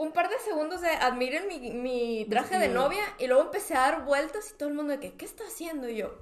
un 0.00 0.12
par 0.12 0.30
de 0.30 0.38
segundos 0.38 0.80
de 0.80 0.88
admiren 0.88 1.46
mi, 1.46 1.58
mi 1.72 2.26
traje 2.30 2.58
de 2.58 2.68
novia 2.68 3.02
y 3.18 3.26
luego 3.26 3.42
empecé 3.42 3.74
a 3.74 3.80
dar 3.80 4.04
vueltas 4.06 4.50
y 4.50 4.54
todo 4.56 4.68
el 4.70 4.74
mundo 4.74 4.92
de 4.94 5.00
que, 5.00 5.14
¿qué 5.14 5.26
está 5.26 5.44
haciendo? 5.44 5.88
Y 5.90 5.96
yo. 5.96 6.14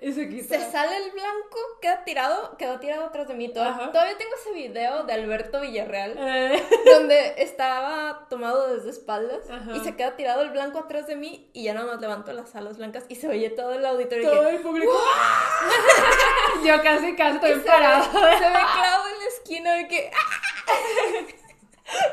Y 0.00 0.12
se. 0.12 0.28
Se 0.42 0.70
sale 0.72 0.96
el 0.96 1.12
blanco, 1.12 1.58
queda 1.80 2.02
tirado, 2.04 2.56
quedó 2.56 2.80
tirado 2.80 3.04
atrás 3.06 3.28
de 3.28 3.34
mí. 3.34 3.48
Toda- 3.52 3.68
Ajá. 3.68 3.92
Todavía 3.92 4.18
tengo 4.18 4.32
ese 4.34 4.52
video 4.52 5.04
de 5.04 5.12
Alberto 5.12 5.60
Villarreal. 5.60 6.16
Eh, 6.18 6.62
donde 6.92 7.34
estaba 7.38 8.26
tomado 8.28 8.74
desde 8.74 8.90
espaldas 8.90 9.48
Ajá. 9.48 9.70
y 9.76 9.80
se 9.80 9.94
queda 9.94 10.16
tirado 10.16 10.42
el 10.42 10.50
blanco 10.50 10.80
atrás 10.80 11.06
de 11.06 11.14
mí 11.14 11.48
y 11.52 11.62
ya 11.64 11.74
nada 11.74 11.86
más 11.86 12.00
levanto 12.00 12.32
las 12.32 12.54
alas 12.56 12.78
blancas 12.78 13.04
y 13.08 13.14
se 13.14 13.28
oye 13.28 13.48
todo 13.50 13.74
el 13.74 13.86
auditorio 13.86 14.28
todo 14.28 14.48
que 14.48 14.56
el 14.56 14.60
público. 14.62 14.92
Yo 16.64 16.82
casi, 16.82 17.14
casi 17.14 17.38
se 17.38 17.46
estoy 17.46 17.54
ve, 17.54 17.60
parada. 17.60 18.02
se 18.04 18.18
ve 18.18 18.58
Clau 18.74 19.06
en 19.06 19.18
la 19.18 19.26
esquina 19.28 19.74
de 19.74 19.88
que 19.88 20.10
¡ah! 20.12 21.24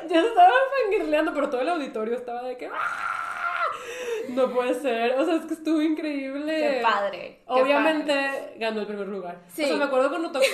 Yo 0.10 0.20
estaba 0.20 0.52
fangirleando, 0.84 1.34
pero 1.34 1.50
todo 1.50 1.62
el 1.62 1.70
auditorio 1.70 2.16
estaba 2.16 2.44
de 2.44 2.58
que. 2.58 2.68
¡ah! 2.68 3.08
No 4.30 4.52
puede 4.54 4.74
ser. 4.76 5.14
O 5.20 5.26
sea, 5.26 5.36
es 5.36 5.46
que 5.46 5.54
estuvo 5.54 5.82
increíble. 5.82 6.56
Qué 6.56 6.80
padre. 6.84 7.20
qué 7.20 7.42
Obviamente 7.48 8.14
padre. 8.14 8.54
ganó 8.58 8.82
el 8.82 8.88
primer 8.88 9.08
lugar. 9.08 9.40
Sí. 9.54 9.64
O 9.64 9.68
sea, 9.68 9.78
me 9.78 9.84
acuerdo 9.86 10.10
cuando 10.10 10.32
tocó 10.32 10.46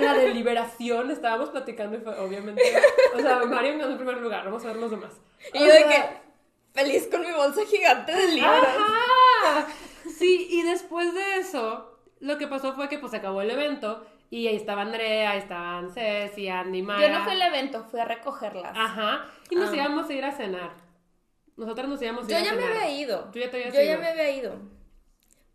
la 0.00 0.14
deliberación, 0.14 1.10
estábamos 1.10 1.50
platicando 1.50 1.96
y 1.96 2.00
fue, 2.00 2.18
obviamente. 2.18 2.62
O 3.14 3.20
sea, 3.20 3.38
Mariam 3.44 3.78
ganó 3.78 3.92
el 3.92 3.96
primer 3.96 4.18
lugar, 4.18 4.44
vamos 4.44 4.62
a 4.64 4.68
ver 4.68 4.76
los 4.76 4.90
demás. 4.90 5.12
y 5.52 5.58
O 5.62 5.66
yo 5.66 5.72
de 5.72 5.84
que 5.86 6.04
feliz 6.74 7.08
con 7.10 7.22
mi 7.22 7.30
bolsa 7.32 7.62
gigante 7.66 8.12
de 8.14 8.28
libros. 8.28 8.52
¡Ajá! 8.52 9.66
Sí, 10.18 10.48
y 10.50 10.62
después 10.62 11.14
de 11.14 11.36
eso, 11.38 11.98
lo 12.20 12.36
que 12.38 12.46
pasó 12.46 12.74
fue 12.74 12.88
que 12.88 12.98
pues 12.98 13.10
se 13.12 13.16
acabó 13.18 13.40
el 13.40 13.50
evento 13.50 14.04
y 14.38 14.48
ahí 14.48 14.56
estaba 14.56 14.82
Andrea, 14.82 15.30
ahí 15.32 15.38
estaban 15.38 15.90
Ceci, 15.90 16.48
Andy, 16.48 16.82
Mara. 16.82 17.00
Yo 17.06 17.12
no 17.12 17.24
fui 17.24 17.32
al 17.34 17.42
evento, 17.42 17.84
fui 17.84 18.00
a 18.00 18.04
recogerlas. 18.04 18.72
Ajá. 18.76 19.26
Y 19.50 19.54
nos 19.56 19.70
Ah. 19.70 19.76
íbamos 19.76 20.08
a 20.08 20.12
ir 20.12 20.24
a 20.24 20.32
cenar. 20.32 20.72
Nosotras 21.56 21.88
nos 21.88 22.02
íbamos 22.02 22.24
a 22.24 22.28
Yo 22.28 22.38
ir 22.38 22.42
a 22.42 22.44
ya 22.46 22.52
me 22.54 22.62
cenar. 22.62 22.76
había 22.76 22.90
ido. 23.00 23.30
Tú 23.32 23.38
ya 23.38 23.50
te 23.50 23.56
habías 23.58 23.74
Yo 23.74 23.80
ido. 23.80 23.92
ya 23.92 23.98
me 23.98 24.08
había 24.08 24.30
ido. 24.32 24.56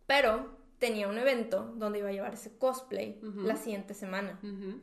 Pero 0.07 0.57
tenía 0.79 1.07
un 1.07 1.17
evento 1.17 1.73
donde 1.75 1.99
iba 1.99 2.09
a 2.09 2.11
llevar 2.13 2.33
ese 2.33 2.57
cosplay 2.57 3.19
la 3.21 3.55
siguiente 3.57 3.93
semana. 3.93 4.39
Ujú. 4.41 4.81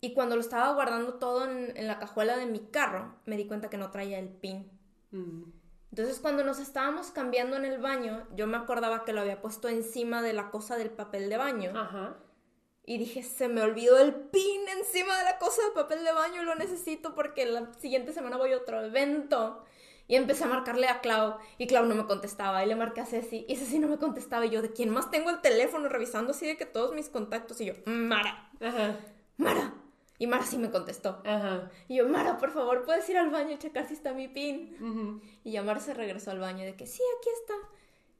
Y 0.00 0.12
cuando 0.14 0.34
lo 0.34 0.40
estaba 0.40 0.72
guardando 0.72 1.14
todo 1.14 1.44
en, 1.44 1.76
en 1.76 1.86
la 1.86 1.98
cajuela 1.98 2.36
de 2.36 2.46
mi 2.46 2.60
carro, 2.60 3.14
me 3.26 3.36
di 3.36 3.46
cuenta 3.46 3.68
que 3.70 3.76
no 3.78 3.90
traía 3.90 4.18
el 4.18 4.28
pin. 4.28 4.70
Mm. 5.12 5.42
Entonces 5.90 6.18
cuando 6.20 6.42
nos 6.42 6.58
estábamos 6.58 7.10
cambiando 7.10 7.56
en 7.56 7.64
el 7.64 7.78
baño, 7.80 8.26
yo 8.34 8.46
me 8.46 8.56
acordaba 8.56 9.04
que 9.04 9.12
lo 9.12 9.20
había 9.20 9.40
puesto 9.40 9.68
encima 9.68 10.22
de 10.22 10.32
la 10.32 10.50
cosa 10.50 10.76
del 10.76 10.90
papel 10.90 11.28
de 11.30 11.36
baño. 11.36 11.70
Ajá. 11.78 12.16
Y 12.86 12.98
dije, 12.98 13.22
se 13.22 13.48
me 13.48 13.62
olvidó 13.62 13.98
el 13.98 14.14
pin 14.14 14.68
encima 14.78 15.16
de 15.18 15.24
la 15.24 15.38
cosa 15.38 15.62
de 15.64 15.70
papel 15.70 16.04
de 16.04 16.12
baño, 16.12 16.42
lo 16.42 16.54
necesito 16.54 17.14
porque 17.14 17.46
la 17.46 17.72
siguiente 17.74 18.12
semana 18.12 18.36
voy 18.36 18.52
a 18.52 18.58
otro 18.58 18.82
evento. 18.84 19.64
Y 20.06 20.16
empecé 20.16 20.44
a 20.44 20.48
marcarle 20.48 20.86
a 20.88 21.00
Clau 21.00 21.38
y 21.56 21.66
Clau 21.66 21.86
no 21.86 21.94
me 21.94 22.04
contestaba. 22.06 22.62
Y 22.62 22.66
le 22.68 22.76
marqué 22.76 23.00
a 23.00 23.06
Ceci 23.06 23.46
y 23.48 23.56
Ceci 23.56 23.78
no 23.78 23.88
me 23.88 23.96
contestaba. 23.96 24.44
Y 24.44 24.50
yo, 24.50 24.60
¿de 24.60 24.70
quién 24.70 24.90
más 24.90 25.10
tengo 25.10 25.30
el 25.30 25.40
teléfono 25.40 25.88
revisando 25.88 26.32
así 26.32 26.46
de 26.46 26.58
que 26.58 26.66
todos 26.66 26.94
mis 26.94 27.08
contactos? 27.08 27.58
Y 27.62 27.66
yo, 27.66 27.74
Mara, 27.86 28.50
Ajá. 28.60 28.96
Mara. 29.38 29.72
Y 30.18 30.26
Mara 30.26 30.44
sí 30.44 30.58
me 30.58 30.70
contestó. 30.70 31.22
Ajá. 31.24 31.70
Y 31.88 31.96
yo, 31.96 32.06
Mara, 32.08 32.36
por 32.36 32.50
favor, 32.50 32.84
¿puedes 32.84 33.08
ir 33.08 33.16
al 33.16 33.30
baño 33.30 33.52
y 33.52 33.58
checar 33.58 33.88
si 33.88 33.94
está 33.94 34.12
mi 34.12 34.28
pin? 34.28 35.22
Y 35.42 35.52
ya 35.52 35.62
Mara 35.62 35.80
se 35.80 35.94
regresó 35.94 36.32
al 36.32 36.38
baño 36.38 36.64
de 36.66 36.76
que 36.76 36.86
sí, 36.86 37.02
aquí 37.18 37.30
está. 37.40 37.54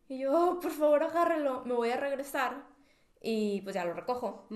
Y 0.08 0.20
yo, 0.20 0.32
"Oh, 0.32 0.60
por 0.60 0.70
favor, 0.70 1.02
agárrelo, 1.02 1.62
me 1.66 1.74
voy 1.74 1.90
a 1.90 1.96
regresar. 1.98 2.64
Y 3.26 3.62
pues 3.62 3.74
ya 3.74 3.86
lo 3.86 3.94
recojo. 3.94 4.46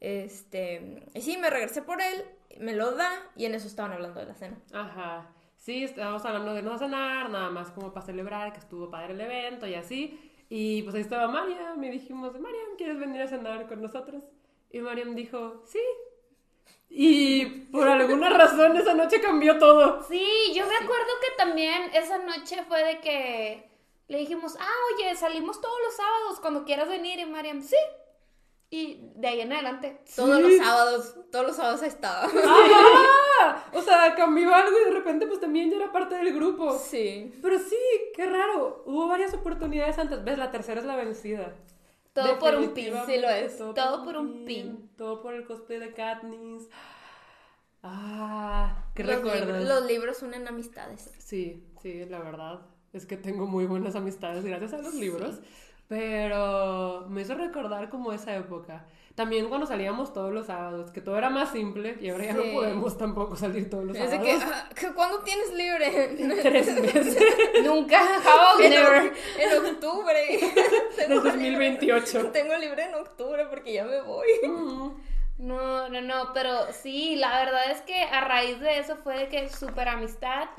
Este, 0.00 1.04
y 1.12 1.20
sí, 1.20 1.36
me 1.36 1.50
regresé 1.50 1.82
por 1.82 2.00
él, 2.00 2.24
me 2.58 2.72
lo 2.72 2.92
da 2.92 3.10
y 3.36 3.44
en 3.46 3.54
eso 3.54 3.66
estaban 3.66 3.92
hablando 3.92 4.20
de 4.20 4.26
la 4.26 4.34
cena. 4.34 4.56
Ajá. 4.72 5.34
Sí, 5.56 5.84
estábamos 5.84 6.24
hablando 6.24 6.54
de 6.54 6.62
no 6.62 6.78
cenar, 6.78 7.28
nada 7.28 7.50
más 7.50 7.70
como 7.72 7.92
para 7.92 8.06
celebrar 8.06 8.52
que 8.52 8.60
estuvo 8.60 8.90
padre 8.90 9.12
el 9.12 9.20
evento 9.20 9.66
y 9.66 9.74
así. 9.74 10.18
Y 10.48 10.82
pues 10.82 10.94
ahí 10.94 11.02
estaba 11.02 11.28
Mariam 11.28 11.82
y 11.82 11.90
dijimos, 11.90 12.32
Mariam, 12.38 12.76
¿quieres 12.78 12.98
venir 12.98 13.22
a 13.22 13.28
cenar 13.28 13.68
con 13.68 13.82
nosotros? 13.82 14.22
Y 14.70 14.80
Mariam 14.80 15.14
dijo, 15.14 15.62
sí. 15.66 15.80
Y 16.88 17.44
por 17.72 17.88
alguna 17.88 18.30
razón 18.38 18.76
esa 18.76 18.94
noche 18.94 19.20
cambió 19.20 19.58
todo. 19.58 20.02
Sí, 20.04 20.52
yo 20.54 20.66
me 20.66 20.76
acuerdo 20.76 21.12
que 21.20 21.36
también 21.36 21.82
esa 21.92 22.18
noche 22.18 22.62
fue 22.68 22.84
de 22.84 23.00
que 23.00 23.69
le 24.10 24.18
dijimos, 24.18 24.56
ah, 24.60 24.74
oye, 24.94 25.14
salimos 25.16 25.60
todos 25.60 25.76
los 25.84 25.94
sábados 25.96 26.40
cuando 26.40 26.64
quieras 26.64 26.88
venir. 26.88 27.18
Y 27.18 27.26
Mariam, 27.26 27.62
sí. 27.62 27.76
Y 28.68 29.10
de 29.16 29.26
ahí 29.28 29.40
en 29.40 29.52
adelante. 29.52 30.00
Todos 30.14 30.36
Sí. 30.36 30.42
los 30.42 30.66
sábados, 30.66 31.14
todos 31.32 31.46
los 31.46 31.56
sábados 31.56 31.82
estaba. 31.82 32.28
¡Ah! 33.40 33.64
O 33.72 33.82
sea, 33.82 34.14
cambió 34.14 34.54
algo 34.54 34.78
y 34.80 34.84
de 34.84 34.90
repente 34.90 35.26
pues 35.26 35.40
también 35.40 35.70
ya 35.70 35.76
era 35.76 35.90
parte 35.92 36.14
del 36.16 36.32
grupo. 36.34 36.78
Sí. 36.78 37.32
Pero 37.42 37.58
sí, 37.58 37.76
qué 38.14 38.26
raro. 38.26 38.82
Hubo 38.86 39.08
varias 39.08 39.34
oportunidades 39.34 39.98
antes. 39.98 40.22
¿Ves? 40.22 40.38
La 40.38 40.50
tercera 40.50 40.80
es 40.80 40.86
la 40.86 40.96
vencida. 40.96 41.54
Todo 42.12 42.38
por 42.38 42.56
un 42.56 42.74
pin, 42.74 42.92
sí 43.06 43.18
lo 43.18 43.28
es. 43.30 43.56
Todo 43.58 44.04
por 44.04 44.16
un 44.16 44.44
pin. 44.44 44.90
Todo 44.96 45.22
por 45.22 45.34
el 45.34 45.46
cosplay 45.46 45.78
de 45.78 45.92
Katniss. 45.92 46.68
Ah, 47.82 48.84
qué 48.94 49.04
los, 49.04 49.16
recuerdos. 49.16 49.46
libros, 49.46 49.64
los 49.68 49.86
libros 49.86 50.22
unen 50.22 50.46
amistades. 50.48 51.10
Sí, 51.18 51.64
sí, 51.80 52.04
la 52.06 52.18
verdad. 52.18 52.60
Es 52.92 53.06
que 53.06 53.16
tengo 53.16 53.46
muy 53.46 53.66
buenas 53.66 53.94
amistades 53.96 54.44
gracias 54.44 54.72
a 54.72 54.78
los 54.78 54.94
libros. 54.94 55.40
Pero 55.88 57.06
me 57.08 57.22
hizo 57.22 57.34
recordar 57.34 57.88
como 57.90 58.12
esa 58.12 58.34
época. 58.36 58.86
También 59.16 59.48
cuando 59.48 59.66
salíamos 59.66 60.12
todos 60.12 60.32
los 60.32 60.46
sábados, 60.46 60.92
que 60.92 61.00
todo 61.00 61.18
era 61.18 61.28
más 61.30 61.50
simple 61.50 61.98
y 62.00 62.08
ahora 62.10 62.26
ya 62.26 62.32
no 62.32 62.42
Sí. 62.42 62.50
podemos 62.54 62.96
tampoco 62.96 63.36
salir 63.36 63.68
todos 63.68 63.84
los 63.84 63.96
sábados. 63.96 64.22
que, 64.24 64.32
ah, 64.32 64.68
¿que 64.74 64.92
¿cuándo 64.94 65.18
tienes 65.20 65.52
libre? 65.52 66.16
Tres 66.42 66.80
meses 66.80 67.18
Nunca, 67.64 68.00
how 68.24 68.60
en, 68.62 68.70
never. 68.70 69.12
en 69.38 69.66
octubre. 69.66 70.40
Tengo 70.96 71.20
2028. 71.22 72.18
libre- 72.18 72.30
Tengo 72.32 72.56
libre 72.56 72.84
en 72.84 72.94
octubre 72.94 73.46
porque 73.50 73.72
ya 73.74 73.84
me 73.84 74.00
voy. 74.00 74.28
Mm. 74.46 74.90
No, 75.40 75.88
no, 75.88 76.02
no, 76.02 76.34
pero 76.34 76.70
sí, 76.70 77.16
la 77.16 77.42
verdad 77.42 77.70
es 77.70 77.80
que 77.80 78.02
a 78.02 78.20
raíz 78.20 78.60
de 78.60 78.78
eso 78.78 78.96
fue 78.96 79.16
de 79.16 79.28
que 79.30 79.48
súper 79.48 79.88
amistad 79.88 80.50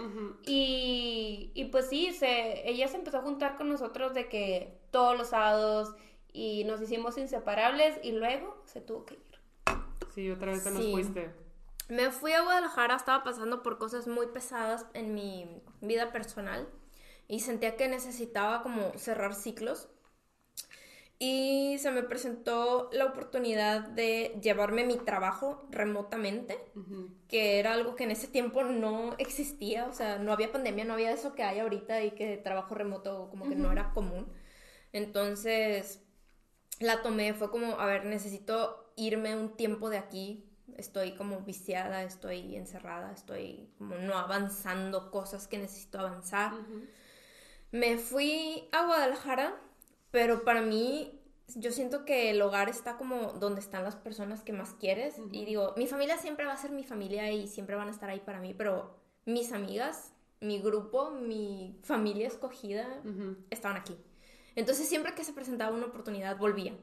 y, 0.43 1.51
y 1.53 1.65
pues 1.65 1.87
sí, 1.87 2.11
se, 2.13 2.67
ella 2.67 2.87
se 2.87 2.97
empezó 2.97 3.19
a 3.19 3.21
juntar 3.21 3.57
con 3.57 3.69
nosotros 3.69 4.15
de 4.15 4.27
que 4.27 4.79
todos 4.89 5.15
los 5.15 5.29
sábados 5.29 5.93
y 6.33 6.63
nos 6.63 6.81
hicimos 6.81 7.19
inseparables 7.19 7.99
y 8.01 8.13
luego 8.13 8.59
se 8.65 8.81
tuvo 8.81 9.05
que 9.05 9.13
ir. 9.13 9.39
Sí, 10.15 10.31
otra 10.31 10.51
vez 10.51 10.63
te 10.63 10.71
nos 10.71 10.87
fuiste. 10.87 11.31
Me 11.87 12.09
fui 12.09 12.31
a 12.31 12.41
Guadalajara, 12.41 12.95
estaba 12.95 13.23
pasando 13.23 13.61
por 13.61 13.77
cosas 13.77 14.07
muy 14.07 14.27
pesadas 14.27 14.87
en 14.95 15.13
mi 15.13 15.61
vida 15.81 16.11
personal 16.11 16.67
y 17.27 17.41
sentía 17.41 17.75
que 17.75 17.87
necesitaba 17.87 18.63
como 18.63 18.97
cerrar 18.97 19.35
ciclos. 19.35 19.89
Y 21.23 21.77
se 21.77 21.91
me 21.91 22.01
presentó 22.01 22.89
la 22.91 23.05
oportunidad 23.05 23.81
de 23.81 24.39
llevarme 24.41 24.87
mi 24.87 24.97
trabajo 24.97 25.67
remotamente, 25.69 26.57
que 27.27 27.59
era 27.59 27.73
algo 27.73 27.95
que 27.95 28.05
en 28.05 28.09
ese 28.09 28.27
tiempo 28.27 28.63
no 28.63 29.13
existía, 29.19 29.85
o 29.85 29.93
sea, 29.93 30.17
no 30.17 30.33
había 30.33 30.51
pandemia, 30.51 30.83
no 30.83 30.93
había 30.93 31.11
eso 31.11 31.35
que 31.35 31.43
hay 31.43 31.59
ahorita 31.59 32.01
y 32.01 32.15
que 32.15 32.37
trabajo 32.37 32.73
remoto 32.73 33.29
como 33.29 33.47
que 33.47 33.55
no 33.55 33.71
era 33.71 33.91
común. 33.93 34.33
Entonces, 34.93 36.01
la 36.79 37.03
tomé, 37.03 37.35
fue 37.35 37.51
como, 37.51 37.79
a 37.79 37.85
ver, 37.85 38.05
necesito 38.05 38.91
irme 38.95 39.35
un 39.35 39.55
tiempo 39.55 39.91
de 39.91 39.99
aquí, 39.99 40.49
estoy 40.75 41.11
como 41.11 41.41
viciada, 41.41 42.01
estoy 42.01 42.55
encerrada, 42.55 43.11
estoy 43.11 43.69
como 43.77 43.93
no 43.93 44.17
avanzando 44.17 45.11
cosas 45.11 45.47
que 45.47 45.59
necesito 45.59 45.99
avanzar. 45.99 46.53
Me 47.69 47.99
fui 47.99 48.67
a 48.71 48.87
Guadalajara, 48.87 49.61
pero 50.11 50.43
para 50.43 50.61
mí 50.61 51.17
yo 51.55 51.71
siento 51.71 52.05
que 52.05 52.29
el 52.29 52.41
hogar 52.41 52.69
está 52.69 52.97
como 52.97 53.33
donde 53.33 53.59
están 53.59 53.83
las 53.83 53.95
personas 53.95 54.43
que 54.43 54.53
más 54.53 54.73
quieres. 54.73 55.15
Y 55.31 55.45
digo, 55.45 55.73
mi 55.77 55.87
familia 55.87 56.17
siempre 56.17 56.45
va 56.45 56.53
a 56.53 56.57
ser 56.57 56.71
mi 56.71 56.83
familia 56.83 57.31
y 57.31 57.47
siempre 57.47 57.75
van 57.75 57.87
a 57.87 57.91
estar 57.91 58.09
ahí 58.09 58.19
para 58.19 58.39
mí, 58.39 58.53
pero 58.53 58.95
mis 59.25 59.51
amigas, 59.51 60.13
mi 60.39 60.59
grupo, 60.59 61.11
mi 61.11 61.77
familia 61.83 62.27
escogida 62.27 63.01
estaban 63.49 63.77
aquí. 63.77 63.97
Entonces 64.55 64.87
siempre 64.87 65.13
que 65.15 65.23
se 65.23 65.33
presentaba 65.33 65.75
una 65.75 65.87
oportunidad 65.87 66.37
volvía. 66.37 66.73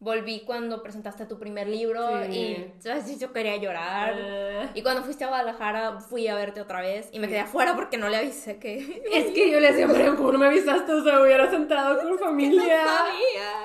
Volví 0.00 0.42
cuando 0.46 0.80
presentaste 0.80 1.26
tu 1.26 1.40
primer 1.40 1.66
libro 1.66 2.22
Sí. 2.26 2.32
y 2.32 2.74
¿sabes? 2.80 3.18
yo 3.18 3.32
quería 3.32 3.56
llorar. 3.56 4.14
Eh, 4.16 4.70
Y 4.74 4.82
cuando 4.82 5.02
fuiste 5.02 5.24
a 5.24 5.28
Guadalajara 5.28 5.98
fui 6.00 6.28
a 6.28 6.36
verte 6.36 6.60
otra 6.60 6.80
vez 6.80 7.08
y 7.10 7.18
me 7.18 7.26
quedé 7.26 7.40
afuera 7.40 7.74
porque 7.74 7.96
no 7.98 8.08
le 8.08 8.16
avisé 8.18 8.60
que... 8.60 9.02
Es 9.12 9.32
que 9.34 9.50
yo 9.50 9.58
le 9.58 9.72
decía, 9.72 9.88
pero 9.92 10.14
¿cómo 10.16 10.30
no 10.32 10.38
me 10.38 10.46
avisaste? 10.46 10.92
O 10.92 11.02
sea, 11.02 11.20
hubieras 11.20 11.52
entrado 11.52 12.00
con 12.00 12.16
familia. 12.20 12.86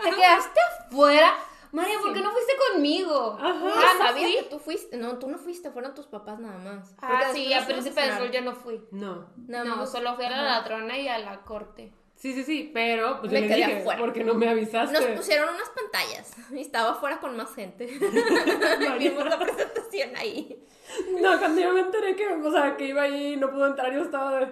¿Te 0.03 0.09
quedaste 0.09 0.59
afuera? 0.87 1.33
María, 1.71 1.99
¿por 1.99 2.13
qué 2.13 2.21
no 2.21 2.31
fuiste 2.31 2.53
conmigo? 2.71 3.37
Ajá. 3.39 3.51
Ah, 3.75 3.93
¿no 3.99 4.05
sabía 4.05 4.27
fui? 4.27 4.35
que 4.35 4.43
tú 4.43 4.59
fuiste. 4.59 4.97
No, 4.97 5.17
tú 5.17 5.27
no 5.27 5.37
fuiste, 5.39 5.71
fueron 5.71 5.93
tus 5.95 6.05
papás 6.07 6.39
nada 6.39 6.57
más. 6.59 6.95
Ah, 7.01 7.19
Porque 7.25 7.33
sí, 7.33 7.53
a 7.53 7.65
Príncipe 7.65 7.99
del. 8.01 8.17
Sol 8.17 8.31
ya 8.31 8.41
no 8.41 8.53
fui. 8.53 8.79
No. 8.91 9.27
Nada 9.47 9.63
no, 9.65 9.75
más. 9.77 9.91
solo 9.91 10.13
fui 10.15 10.25
a 10.25 10.29
la 10.29 10.35
Ajá. 10.37 10.45
lamtrona 10.57 10.97
y 10.99 11.07
a 11.07 11.17
la 11.17 11.41
corte. 11.41 11.91
Sí, 12.23 12.31
sí, 12.33 12.45
sí, 12.45 12.71
pero 12.73 13.19
pues 13.19 13.33
Me 13.33 13.41
yo 13.41 13.47
le 13.47 13.53
quedé 13.53 13.65
dije, 13.65 13.79
afuera. 13.81 13.99
¿por 13.99 14.13
qué 14.13 14.23
no 14.23 14.33
me 14.33 14.47
avisaste? 14.47 14.97
Nos 14.97 15.03
pusieron 15.17 15.53
unas 15.53 15.67
pantallas 15.71 16.31
y 16.53 16.61
estaba 16.61 16.91
afuera 16.91 17.19
con 17.19 17.35
más 17.35 17.53
gente. 17.53 17.85
Vimos 18.97 19.25
la 19.25 19.37
presentación 19.37 20.15
ahí. 20.15 20.57
No, 21.19 21.37
cuando 21.37 21.59
yo 21.59 21.73
me 21.73 21.81
enteré 21.81 22.15
que, 22.15 22.25
o 22.29 22.49
sea, 22.49 22.77
que 22.77 22.85
iba 22.85 23.01
ahí 23.01 23.33
y 23.33 23.35
no 23.35 23.51
pudo 23.51 23.67
entrar, 23.67 23.93
yo 23.93 24.03
estaba 24.03 24.39
de... 24.39 24.47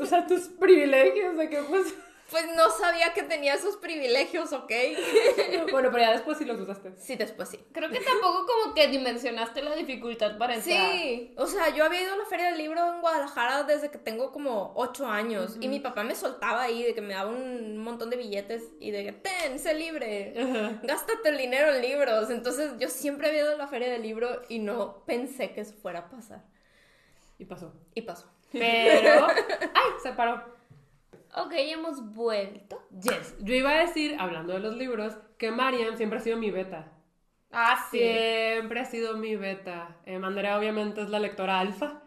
O 0.00 0.04
sea, 0.04 0.26
tus 0.26 0.48
privilegios 0.48 1.36
de 1.36 1.48
que, 1.48 1.58
pues... 1.58 1.94
Pues 2.30 2.44
no 2.54 2.70
sabía 2.70 3.14
que 3.14 3.22
tenía 3.22 3.54
esos 3.54 3.76
privilegios, 3.76 4.52
¿ok? 4.52 4.70
Bueno, 5.70 5.90
pero 5.90 5.98
ya 5.98 6.12
después 6.12 6.38
sí 6.38 6.44
los 6.44 6.58
usaste. 6.60 6.92
Sí, 6.96 7.16
después 7.16 7.48
sí. 7.48 7.58
Creo 7.72 7.88
que 7.90 8.00
tampoco 8.00 8.46
como 8.46 8.74
que 8.74 8.88
dimensionaste 8.88 9.62
la 9.62 9.74
dificultad 9.74 10.36
para 10.38 10.54
entrar. 10.54 10.92
Sí, 10.92 11.32
o 11.36 11.46
sea, 11.46 11.74
yo 11.74 11.84
había 11.84 12.02
ido 12.02 12.14
a 12.14 12.16
la 12.16 12.24
feria 12.24 12.46
del 12.46 12.58
libro 12.58 12.94
en 12.94 13.00
Guadalajara 13.00 13.62
desde 13.62 13.90
que 13.90 13.98
tengo 13.98 14.32
como 14.32 14.72
8 14.76 15.06
años 15.06 15.56
y 15.60 15.68
mi 15.68 15.80
papá 15.80 16.02
me 16.04 16.14
soltaba 16.14 16.62
ahí 16.62 16.82
de 16.82 16.94
que 16.94 17.00
me 17.00 17.14
daba 17.14 17.30
un 17.30 17.78
montón 17.78 18.10
de 18.10 18.16
billetes 18.16 18.64
y 18.80 18.90
de 18.90 19.04
que 19.04 19.12
ten, 19.12 19.58
sé 19.58 19.74
libre, 19.74 20.34
Ajá. 20.38 20.80
gástate 20.82 21.28
el 21.28 21.38
dinero 21.38 21.74
en 21.74 21.82
libros. 21.82 22.30
Entonces 22.30 22.72
yo 22.78 22.88
siempre 22.88 23.28
había 23.28 23.42
ido 23.42 23.54
a 23.54 23.56
la 23.56 23.68
feria 23.68 23.90
del 23.90 24.02
libro 24.02 24.42
y 24.48 24.58
no 24.58 25.04
pensé 25.06 25.52
que 25.52 25.62
eso 25.62 25.74
fuera 25.80 26.00
a 26.00 26.08
pasar. 26.10 26.42
Y 27.38 27.44
pasó. 27.44 27.72
Y 27.94 28.02
pasó. 28.02 28.26
Pero... 28.52 29.26
¡Ay! 29.74 29.92
Se 30.02 30.12
paró. 30.12 30.57
Ok, 31.36 31.52
hemos 31.52 32.14
vuelto. 32.14 32.82
Yes. 33.02 33.36
Yo 33.40 33.54
iba 33.54 33.70
a 33.70 33.80
decir, 33.80 34.16
hablando 34.18 34.54
de 34.54 34.60
los 34.60 34.76
libros, 34.76 35.16
que 35.36 35.50
Mariam 35.50 35.96
siempre 35.96 36.18
ha 36.18 36.22
sido 36.22 36.36
mi 36.36 36.50
beta. 36.50 36.92
Ah, 37.52 37.86
sí. 37.90 37.98
Siempre 37.98 38.80
ha 38.80 38.84
sido 38.84 39.16
mi 39.16 39.36
beta. 39.36 39.96
Eh, 40.04 40.20
Andrea 40.22 40.58
obviamente 40.58 41.02
es 41.02 41.08
la 41.08 41.18
lectora 41.18 41.60
alfa, 41.60 42.02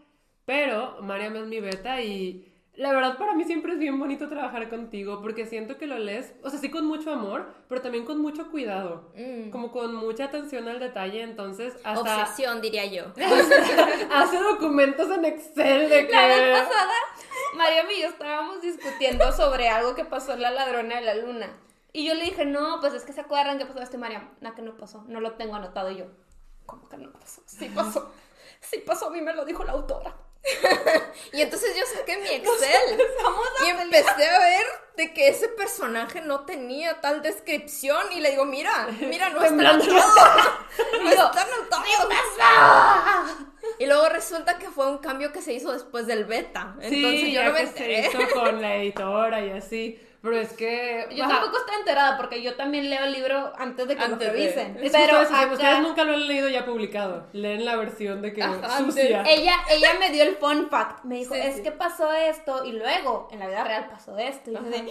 pero 0.45 1.01
Mariam 1.01 1.36
es 1.36 1.47
mi 1.47 1.60
beta 1.60 2.01
y 2.01 2.50
la 2.75 2.93
verdad 2.93 3.17
para 3.17 3.34
mí 3.36 3.43
siempre 3.43 3.73
es 3.73 3.79
bien 3.79 3.99
bonito 3.99 4.29
trabajar 4.29 4.69
contigo 4.69 5.21
porque 5.21 5.45
siento 5.45 5.77
que 5.77 5.88
lo 5.88 5.97
lees, 5.99 6.34
o 6.41 6.49
sea, 6.49 6.60
sí 6.60 6.71
con 6.71 6.86
mucho 6.86 7.12
amor, 7.12 7.53
pero 7.67 7.81
también 7.81 8.05
con 8.05 8.19
mucho 8.21 8.49
cuidado, 8.49 9.12
Mm. 9.15 9.49
como 9.49 9.71
con 9.71 9.93
mucha 9.93 10.25
atención 10.25 10.67
al 10.67 10.79
detalle, 10.79 11.21
entonces 11.21 11.75
hasta 11.84 12.21
Obsesión, 12.23 12.62
diría 12.62 12.86
yo. 12.86 13.05
hace 14.12 14.38
documentos 14.39 15.10
en 15.12 15.25
Excel 15.25 15.89
de 15.89 16.07
que... 16.07 16.13
La 16.13 16.27
vez 16.27 16.60
pasada, 16.60 16.93
Mariam 17.55 17.88
y 17.91 18.01
yo 18.01 18.07
estábamos 18.07 18.62
discutiendo 18.62 19.31
sobre 19.34 19.67
algo 19.69 19.93
que 19.95 20.05
pasó 20.05 20.34
en 20.34 20.41
La 20.41 20.51
Ladrona 20.51 20.95
de 20.95 21.01
la 21.01 21.15
Luna. 21.15 21.49
Y 21.93 22.05
yo 22.07 22.13
le 22.13 22.23
dije, 22.23 22.45
no, 22.45 22.79
pues 22.79 22.93
es 22.93 23.03
que 23.03 23.12
se 23.12 23.19
acuerdan 23.19 23.57
que 23.57 23.65
pasó 23.65 23.81
este 23.81 23.97
Mariam. 23.97 24.29
No, 24.39 24.55
que 24.55 24.62
no 24.62 24.77
pasó, 24.77 25.03
no 25.10 25.19
lo 25.19 25.34
tengo 25.34 25.55
anotado. 25.55 25.91
Y 25.91 25.97
yo, 25.97 26.05
¿cómo 26.65 26.88
que 26.88 26.95
no 26.95 27.12
pasó? 27.12 27.41
Sí 27.45 27.69
pasó, 27.75 28.13
sí 28.62 28.81
pasó, 28.86 29.07
a 29.07 29.12
mí 29.12 29.19
me 29.21 29.34
lo 29.34 29.43
dijo 29.43 29.65
la 29.65 29.73
autora. 29.73 30.15
Y 31.34 31.41
entonces 31.41 31.75
yo 31.77 31.84
saqué 31.86 32.17
mi 32.17 32.27
Excel 32.27 32.99
y 33.65 33.69
empecé 33.69 34.27
a 34.27 34.39
ver 34.39 34.65
de 34.97 35.13
que 35.13 35.30
ese 35.30 35.47
personaje 35.47 36.21
no 36.21 36.45
tenía 36.45 36.99
tal 36.99 37.21
descripción 37.21 38.12
y 38.12 38.19
le 38.19 38.32
digo, 38.32 38.45
mira, 38.45 38.88
mira, 38.99 39.30
no 39.30 39.41
está 39.43 39.69
anotado. 39.69 40.62
No 41.04 41.10
está 41.10 41.41
anotado. 41.41 41.86
Y 43.80 43.86
luego 43.86 44.10
resulta 44.10 44.58
que 44.58 44.69
fue 44.69 44.88
un 44.88 44.97
cambio 44.97 45.32
que 45.32 45.41
se 45.41 45.54
hizo 45.54 45.71
después 45.71 46.08
del 46.08 46.25
beta. 46.25 46.75
Entonces 46.82 47.21
sí, 47.21 47.32
yo 47.34 47.41
ya 47.41 47.47
no 47.47 47.54
me 47.54 47.71
que 47.71 47.77
se 47.77 47.99
hizo 48.08 48.19
con 48.34 48.62
la 48.62 48.75
editora 48.75 49.45
y 49.45 49.51
así, 49.51 49.99
pero 50.21 50.38
es 50.38 50.53
que... 50.53 51.07
Yo 51.15 51.23
ajá, 51.23 51.34
tampoco 51.39 51.57
estoy 51.57 51.75
enterada 51.79 52.17
porque 52.17 52.41
yo 52.43 52.55
también 52.55 52.89
leo 52.89 53.03
el 53.05 53.12
libro 53.13 53.51
antes 53.57 53.88
de 53.88 53.95
que 53.95 54.03
Antes 54.03 54.27
lo 54.27 54.34
revisen. 54.34 54.77
Pero 54.79 55.21
ustedes 55.21 55.79
nunca 55.81 56.03
lo 56.03 56.13
han 56.13 56.27
leído 56.27 56.47
ya 56.49 56.63
publicado. 56.65 57.27
Leen 57.34 57.65
la 57.65 57.75
versión 57.75 58.21
de 58.21 58.31
que 58.34 58.43
Ajá, 58.43 58.77
sucia. 58.77 59.23
ella, 59.27 59.55
ella 59.69 59.89
me 59.99 60.10
dio 60.12 60.23
el 60.23 60.36
fun 60.36 60.69
fact. 60.69 61.03
Me 61.05 61.15
dijo, 61.15 61.34
Sí, 61.34 61.41
es 61.43 61.55
sí. 61.55 61.63
que 61.63 61.71
pasó 61.71 62.13
esto 62.13 62.63
y 62.65 62.73
luego 62.73 63.27
en 63.31 63.39
la 63.39 63.47
vida 63.47 63.63
real 63.63 63.88
pasó 63.89 64.17
esto. 64.17 64.51
Y 64.51 64.53
yo 64.53 64.62
de, 64.62 64.86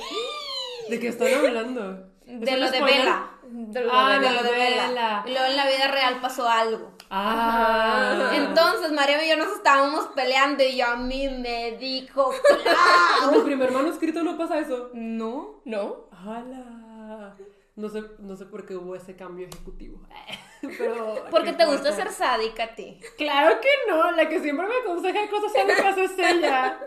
¿De 0.89 0.99
qué 1.01 1.09
están 1.09 1.33
hablando? 1.35 2.07
de 2.27 2.45
¿Es 2.51 2.55
un 2.55 2.61
lo 2.61 2.71
de? 2.71 2.83
Vela. 2.83 3.31
De 3.43 3.81
lo 3.85 3.91
Ah, 3.93 4.19
de 4.21 4.31
lo 4.31 4.43
de 4.43 4.51
Vela. 4.51 4.87
Vela. 4.89 5.23
Y 5.27 5.31
luego 5.31 5.47
en 5.47 5.57
la 5.57 5.67
vida 5.67 5.89
real 5.89 6.21
pasó 6.21 6.49
algo. 6.49 6.93
Ah. 7.11 8.31
Entonces 8.35 8.93
María 8.93 9.25
y 9.25 9.29
yo 9.29 9.37
nos 9.37 9.53
estábamos 9.53 10.07
peleando 10.15 10.63
y 10.63 10.77
yo 10.77 10.87
a 10.87 10.97
mí 10.97 11.29
me 11.29 11.73
dijo, 11.73 12.31
En 13.25 13.33
tu 13.33 13.45
primer 13.45 13.73
manuscrito 13.73 14.23
no 14.23 14.39
pasa 14.39 14.59
eso. 14.61 14.91
no. 14.95 15.61
¿No? 15.65 16.09
¡Hala! 16.13 17.37
No 17.77 17.89
sé, 17.89 18.03
no 18.19 18.37
sé 18.37 18.47
por 18.47 18.67
qué 18.67 18.77
hubo 18.77 18.95
ese 18.95 19.17
cambio 19.17 19.47
ejecutivo. 19.47 20.01
Pero, 20.79 21.25
Porque 21.31 21.51
¿qué 21.53 21.57
te 21.57 21.65
gusta 21.67 21.93
ser 21.93 22.13
sádica 22.13 22.65
a 22.65 22.75
ti. 22.75 23.01
Claro 23.17 23.59
que 23.61 23.69
no, 23.89 24.11
la 24.13 24.29
que 24.29 24.41
siempre 24.41 24.67
me 24.67 24.75
aconseja 24.77 25.31
cosas 25.31 25.53
sádicas 25.53 25.97
es 25.97 26.19
ella. 26.19 26.79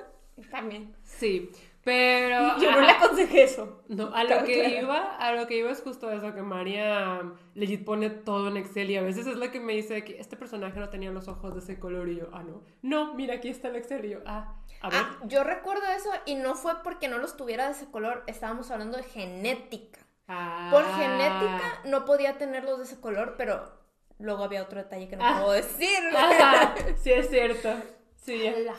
También. 0.51 0.95
Sí, 1.03 1.51
pero... 1.83 2.57
Yo 2.59 2.71
no 2.71 2.81
le 2.81 2.91
aconsejé 2.91 3.43
eso. 3.43 3.83
No, 3.87 4.13
a 4.15 4.23
lo 4.23 4.43
que 4.45 4.53
claro. 4.61 4.85
iba, 4.85 5.15
a 5.17 5.31
lo 5.33 5.47
que 5.47 5.57
iba 5.57 5.69
es 5.71 5.81
justo 5.81 6.11
eso, 6.11 6.33
que 6.33 6.41
María 6.41 7.21
legit 7.55 7.83
pone 7.85 8.09
todo 8.09 8.47
en 8.47 8.57
Excel 8.57 8.89
y 8.91 8.97
a 8.97 9.01
veces 9.01 9.27
es 9.27 9.37
la 9.37 9.51
que 9.51 9.59
me 9.59 9.73
dice 9.73 10.03
que 10.03 10.19
este 10.19 10.35
personaje 10.37 10.79
no 10.79 10.89
tenía 10.89 11.11
los 11.11 11.27
ojos 11.27 11.53
de 11.53 11.59
ese 11.59 11.79
color 11.79 12.07
y 12.09 12.17
yo, 12.17 12.29
ah, 12.33 12.43
no. 12.43 12.61
No, 12.81 13.13
mira, 13.15 13.35
aquí 13.35 13.49
está 13.49 13.67
el 13.67 13.75
Excel 13.75 14.05
y 14.05 14.09
yo, 14.11 14.19
ah, 14.25 14.55
a 14.81 14.89
ver. 14.89 14.99
Ah, 15.01 15.19
yo 15.25 15.43
recuerdo 15.43 15.83
eso 15.95 16.09
y 16.25 16.35
no 16.35 16.55
fue 16.55 16.73
porque 16.83 17.07
no 17.07 17.17
los 17.17 17.35
tuviera 17.37 17.65
de 17.65 17.71
ese 17.73 17.85
color, 17.91 18.23
estábamos 18.27 18.71
hablando 18.71 18.97
de 18.97 19.03
genética. 19.03 19.99
Ah. 20.27 20.69
Por 20.71 20.85
genética 20.85 21.81
no 21.85 22.05
podía 22.05 22.37
tenerlos 22.37 22.77
de 22.77 22.85
ese 22.85 22.99
color, 23.01 23.35
pero 23.37 23.81
luego 24.19 24.43
había 24.45 24.63
otro 24.63 24.79
detalle 24.81 25.09
que 25.09 25.17
no 25.17 25.23
Ah. 25.25 25.39
puedo 25.41 25.51
decir. 25.51 25.99
Sí 26.97 27.11
es 27.11 27.29
cierto. 27.29 27.69
Sí. 28.15 28.47
Ala. 28.47 28.75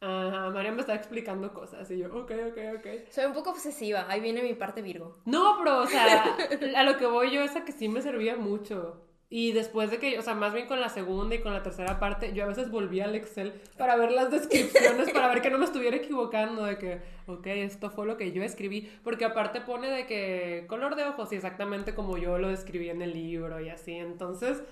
Ajá, 0.00 0.50
María 0.50 0.72
me 0.72 0.80
está 0.80 0.94
explicando 0.94 1.54
cosas 1.54 1.90
y 1.90 1.98
yo, 1.98 2.08
ok, 2.08 2.30
ok, 2.50 2.58
ok. 2.78 2.86
Soy 3.10 3.24
un 3.24 3.32
poco 3.32 3.50
obsesiva, 3.50 4.06
ahí 4.08 4.20
viene 4.20 4.42
mi 4.42 4.54
parte 4.54 4.82
Virgo. 4.82 5.16
No, 5.24 5.56
pero, 5.58 5.82
o 5.82 5.86
sea, 5.86 6.36
a 6.76 6.82
lo 6.84 6.98
que 6.98 7.06
voy 7.06 7.30
yo 7.30 7.40
es 7.42 7.56
a 7.56 7.64
que 7.64 7.72
sí 7.72 7.88
me 7.88 8.02
servía 8.02 8.36
mucho. 8.36 9.02
Y 9.28 9.52
después 9.52 9.90
de 9.90 9.98
que, 9.98 10.18
o 10.20 10.22
sea, 10.22 10.34
más 10.34 10.54
bien 10.54 10.68
con 10.68 10.80
la 10.80 10.88
segunda 10.88 11.34
y 11.34 11.40
con 11.40 11.52
la 11.52 11.62
tercera 11.62 11.98
parte, 11.98 12.32
yo 12.32 12.44
a 12.44 12.46
veces 12.46 12.70
volvía 12.70 13.06
al 13.06 13.16
Excel 13.16 13.54
para 13.76 13.96
ver 13.96 14.12
las 14.12 14.30
descripciones, 14.30 15.10
para 15.10 15.28
ver 15.28 15.42
que 15.42 15.50
no 15.50 15.58
me 15.58 15.64
estuviera 15.64 15.96
equivocando, 15.96 16.64
de 16.64 16.78
que, 16.78 17.00
ok, 17.26 17.46
esto 17.46 17.90
fue 17.90 18.06
lo 18.06 18.16
que 18.16 18.30
yo 18.30 18.44
escribí, 18.44 18.88
porque 19.02 19.24
aparte 19.24 19.60
pone 19.62 19.90
de 19.90 20.06
que 20.06 20.66
color 20.68 20.94
de 20.94 21.04
ojos 21.06 21.32
y 21.32 21.36
exactamente 21.36 21.92
como 21.92 22.18
yo 22.18 22.38
lo 22.38 22.48
describí 22.48 22.88
en 22.88 23.02
el 23.02 23.14
libro 23.14 23.60
y 23.60 23.68
así, 23.68 23.94
entonces, 23.94 24.62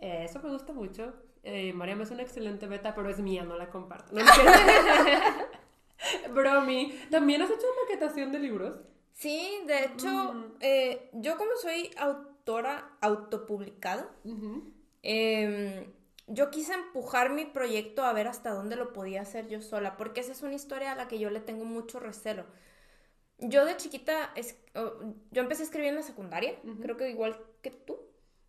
eh, 0.00 0.22
eso 0.24 0.40
me 0.42 0.50
gusta 0.50 0.72
mucho. 0.72 1.12
Eh, 1.44 1.72
María 1.72 1.96
me 1.96 2.04
es 2.04 2.10
una 2.10 2.22
excelente 2.22 2.66
beta, 2.66 2.94
pero 2.94 3.08
es 3.10 3.18
mía, 3.18 3.42
no 3.44 3.56
la 3.56 3.70
comparto. 3.70 4.12
No. 4.14 4.24
Bromi, 6.34 6.92
¿también 7.10 7.42
has 7.42 7.50
hecho 7.50 7.66
maquetación 7.84 8.32
de 8.32 8.38
libros? 8.38 8.80
Sí, 9.12 9.60
de 9.66 9.84
hecho, 9.84 10.08
Mm. 10.34 10.54
eh, 10.60 11.10
yo 11.12 11.36
como 11.36 11.52
soy 11.60 11.90
autora 11.96 12.96
autopublicada, 13.00 14.10
em, 15.02 15.92
yo 16.26 16.50
quise 16.50 16.72
empujar 16.74 17.30
mi 17.30 17.44
proyecto 17.44 18.04
a 18.04 18.12
ver 18.12 18.26
hasta 18.26 18.50
dónde 18.50 18.76
lo 18.76 18.92
podía 18.92 19.22
hacer 19.22 19.48
yo 19.48 19.60
sola, 19.60 19.96
porque 19.96 20.20
esa 20.20 20.32
es 20.32 20.42
una 20.42 20.54
historia 20.54 20.92
a 20.92 20.96
la 20.96 21.08
que 21.08 21.18
yo 21.18 21.30
le 21.30 21.40
tengo 21.40 21.64
mucho 21.64 22.00
recelo. 22.00 22.46
Yo 23.38 23.64
de 23.64 23.76
chiquita, 23.76 24.30
es- 24.34 24.56
yo 25.30 25.42
empecé 25.42 25.62
a 25.62 25.66
escribir 25.66 25.90
en 25.90 25.96
la 25.96 26.02
secundaria, 26.02 26.54
creo 26.80 26.96
que 26.96 27.10
igual 27.10 27.36
que 27.60 27.70
tú. 27.70 27.98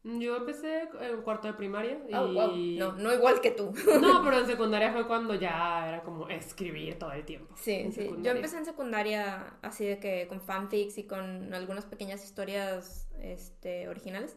Yo 0.06 0.36
empecé 0.36 0.90
en 1.00 1.22
cuarto 1.22 1.48
de 1.48 1.54
primaria 1.54 1.98
y... 2.10 2.14
Oh, 2.14 2.34
wow. 2.34 2.56
No, 2.56 2.92
no 2.94 3.14
igual 3.14 3.40
que 3.40 3.52
tú. 3.52 3.74
No, 4.02 4.22
pero 4.24 4.40
en 4.40 4.46
secundaria 4.46 4.92
fue 4.92 5.08
cuando 5.08 5.34
ya 5.34 5.88
era 5.88 6.04
como 6.04 6.28
escribir 6.28 7.00
todo 7.00 7.14
el 7.14 7.24
tiempo. 7.24 7.56
Sí, 7.56 7.90
sí. 7.94 8.10
Yo 8.22 8.32
empecé 8.32 8.58
en 8.58 8.66
secundaria 8.66 9.58
así 9.62 9.86
de 9.86 10.00
que 10.00 10.28
con 10.28 10.42
fanfics 10.42 10.98
y 10.98 11.04
con 11.06 11.54
algunas 11.54 11.86
pequeñas 11.86 12.22
historias 12.26 13.08
este, 13.22 13.88
originales. 13.88 14.36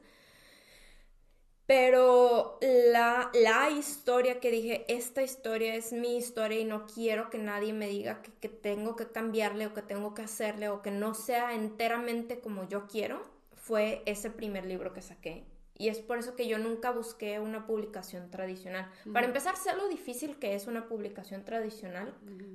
Pero 1.67 2.61
la, 2.63 3.33
la 3.35 3.69
historia 3.71 4.39
que 4.39 4.53
dije, 4.53 4.85
esta 4.87 5.25
historia 5.25 5.75
es 5.75 5.93
mi 5.93 6.17
historia 6.17 6.61
y 6.61 6.65
no 6.65 6.87
quiero 6.87 7.29
que 7.29 7.39
nadie 7.39 7.73
me 7.73 7.89
diga 7.89 8.23
que, 8.23 8.31
que 8.35 8.49
tengo 8.49 8.95
que 8.95 9.11
cambiarle 9.11 9.67
o 9.67 9.75
que 9.75 9.83
tengo 9.83 10.15
que 10.15 10.23
hacerle 10.23 10.69
o 10.69 10.81
que 10.81 10.93
no 10.93 11.15
sea 11.15 11.55
enteramente 11.55 12.39
como 12.39 12.69
yo 12.69 12.87
quiero, 12.87 13.21
fue 13.57 14.05
ese 14.07 14.31
primer 14.31 14.65
libro 14.65 14.93
que 14.93 15.03
saqué. 15.03 15.56
Y 15.79 15.89
es 15.89 15.99
por 15.99 16.19
eso 16.19 16.37
que 16.37 16.49
yo 16.49 16.59
nunca 16.59 16.91
busqué 16.91 17.39
una 17.39 17.67
publicación 17.67 18.31
tradicional. 18.31 18.91
Para 19.13 19.27
empezar, 19.27 19.57
sé 19.57 19.77
lo 19.77 19.89
difícil 19.89 20.39
que 20.39 20.55
es 20.55 20.67
una 20.67 20.89
publicación 20.89 21.45
tradicional 21.45 22.15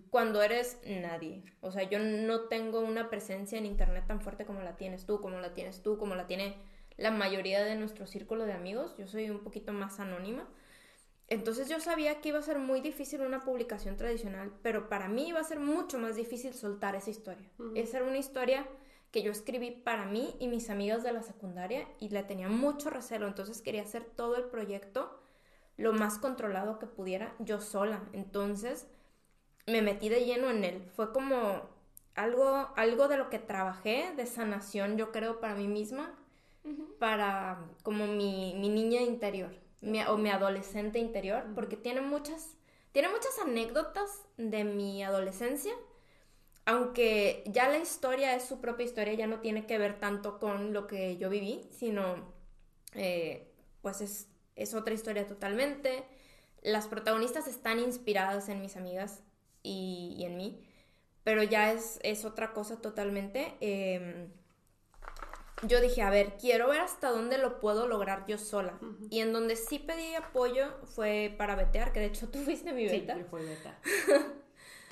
cuando 0.09 0.41
eres 0.41 0.79
nadie. 0.85 1.43
O 1.61 1.71
sea, 1.71 1.83
yo 1.83 1.99
no 1.99 2.41
tengo 2.47 2.79
una 2.79 3.09
presencia 3.09 3.59
en 3.59 3.65
internet 3.65 4.05
tan 4.07 4.21
fuerte 4.21 4.45
como 4.45 4.61
la 4.61 4.75
tienes 4.75 5.05
tú, 5.05 5.21
como 5.21 5.39
la 5.39 5.53
tienes 5.53 5.83
tú, 5.83 5.97
como 5.97 6.15
la 6.15 6.25
tiene 6.25 6.55
la 6.97 7.11
mayoría 7.11 7.63
de 7.63 7.75
nuestro 7.75 8.07
círculo 8.07 8.45
de 8.45 8.53
amigos. 8.53 8.95
Yo 8.97 9.07
soy 9.07 9.29
un 9.29 9.39
poquito 9.39 9.71
más 9.71 9.99
anónima. 9.99 10.47
Entonces 11.27 11.69
yo 11.69 11.79
sabía 11.79 12.19
que 12.21 12.29
iba 12.29 12.39
a 12.39 12.43
ser 12.43 12.59
muy 12.59 12.81
difícil 12.81 13.21
una 13.21 13.45
publicación 13.45 13.95
tradicional, 13.95 14.51
pero 14.61 14.89
para 14.89 15.07
mí 15.07 15.29
iba 15.29 15.39
a 15.39 15.45
ser 15.45 15.59
mucho 15.59 15.97
más 15.97 16.17
difícil 16.17 16.53
soltar 16.53 16.95
esa 16.95 17.09
historia. 17.09 17.49
Esa 17.75 17.99
era 17.99 18.07
una 18.07 18.17
historia 18.17 18.67
que 19.11 19.21
yo 19.23 19.31
escribí 19.31 19.71
para 19.71 20.05
mí 20.05 20.35
y 20.39 20.47
mis 20.47 20.69
amigas 20.69 21.03
de 21.03 21.11
la 21.13 21.23
secundaria 21.23 21.87
y 21.99 22.09
le 22.09 22.23
tenía 22.23 22.49
mucho 22.49 22.89
recelo, 22.89 23.27
entonces 23.27 23.61
quería 23.61 23.83
hacer 23.83 24.05
todo 24.05 24.35
el 24.37 24.45
proyecto 24.45 25.19
lo 25.77 25.93
más 25.93 26.17
controlado 26.19 26.79
que 26.79 26.87
pudiera 26.87 27.35
yo 27.39 27.61
sola. 27.61 28.03
Entonces 28.13 28.87
me 29.67 29.81
metí 29.81 30.09
de 30.09 30.25
lleno 30.25 30.49
en 30.49 30.63
él. 30.63 30.83
Fue 30.95 31.11
como 31.11 31.61
algo, 32.15 32.69
algo 32.75 33.07
de 33.07 33.17
lo 33.17 33.29
que 33.29 33.39
trabajé, 33.39 34.13
de 34.15 34.25
sanación, 34.25 34.97
yo 34.97 35.11
creo, 35.11 35.39
para 35.39 35.55
mí 35.55 35.67
misma, 35.67 36.15
para 36.99 37.59
como 37.83 38.07
mi, 38.07 38.53
mi 38.57 38.69
niña 38.69 39.01
interior 39.01 39.51
mi- 39.81 40.03
o 40.03 40.17
mi 40.17 40.29
adolescente 40.29 40.99
interior, 40.99 41.43
porque 41.55 41.77
tiene 41.77 42.01
muchas, 42.01 42.55
tiene 42.91 43.09
muchas 43.09 43.37
anécdotas 43.39 44.09
de 44.37 44.63
mi 44.63 45.03
adolescencia. 45.03 45.73
Aunque 46.65 47.43
ya 47.47 47.69
la 47.69 47.79
historia 47.79 48.35
es 48.35 48.43
su 48.45 48.61
propia 48.61 48.85
historia, 48.85 49.13
ya 49.13 49.27
no 49.27 49.39
tiene 49.39 49.65
que 49.65 49.77
ver 49.77 49.99
tanto 49.99 50.39
con 50.39 50.73
lo 50.73 50.87
que 50.87 51.17
yo 51.17 51.29
viví, 51.29 51.67
sino 51.71 52.15
eh, 52.93 53.51
pues 53.81 54.01
es, 54.01 54.27
es 54.55 54.73
otra 54.73 54.93
historia 54.93 55.25
totalmente. 55.27 56.03
Las 56.61 56.87
protagonistas 56.87 57.47
están 57.47 57.79
inspiradas 57.79 58.47
en 58.49 58.61
mis 58.61 58.77
amigas 58.77 59.23
y, 59.63 60.15
y 60.17 60.25
en 60.25 60.37
mí, 60.37 60.63
pero 61.23 61.41
ya 61.43 61.71
es, 61.71 61.99
es 62.03 62.25
otra 62.25 62.53
cosa 62.53 62.79
totalmente. 62.79 63.55
Em, 63.59 64.29
yo 65.67 65.79
dije, 65.79 66.01
a 66.01 66.09
ver, 66.09 66.37
quiero 66.39 66.69
ver 66.69 66.81
hasta 66.81 67.09
dónde 67.09 67.37
lo 67.37 67.59
puedo 67.59 67.87
lograr 67.87 68.25
yo 68.27 68.37
sola. 68.37 68.79
Y 69.09 69.19
en 69.19 69.31
donde 69.31 69.55
sí 69.55 69.77
pedí 69.79 70.15
apoyo 70.15 70.67
fue 70.85 71.33
para 71.37 71.55
vetear, 71.55 71.91
que 71.93 71.99
de 71.99 72.07
hecho 72.07 72.29
tú 72.31 72.39
fuiste 72.39 72.73
mi 72.73 72.87
Sí, 72.89 72.99
beta. 72.99 73.17
yo 73.17 73.25
fui 73.25 73.43
beta. 73.43 73.77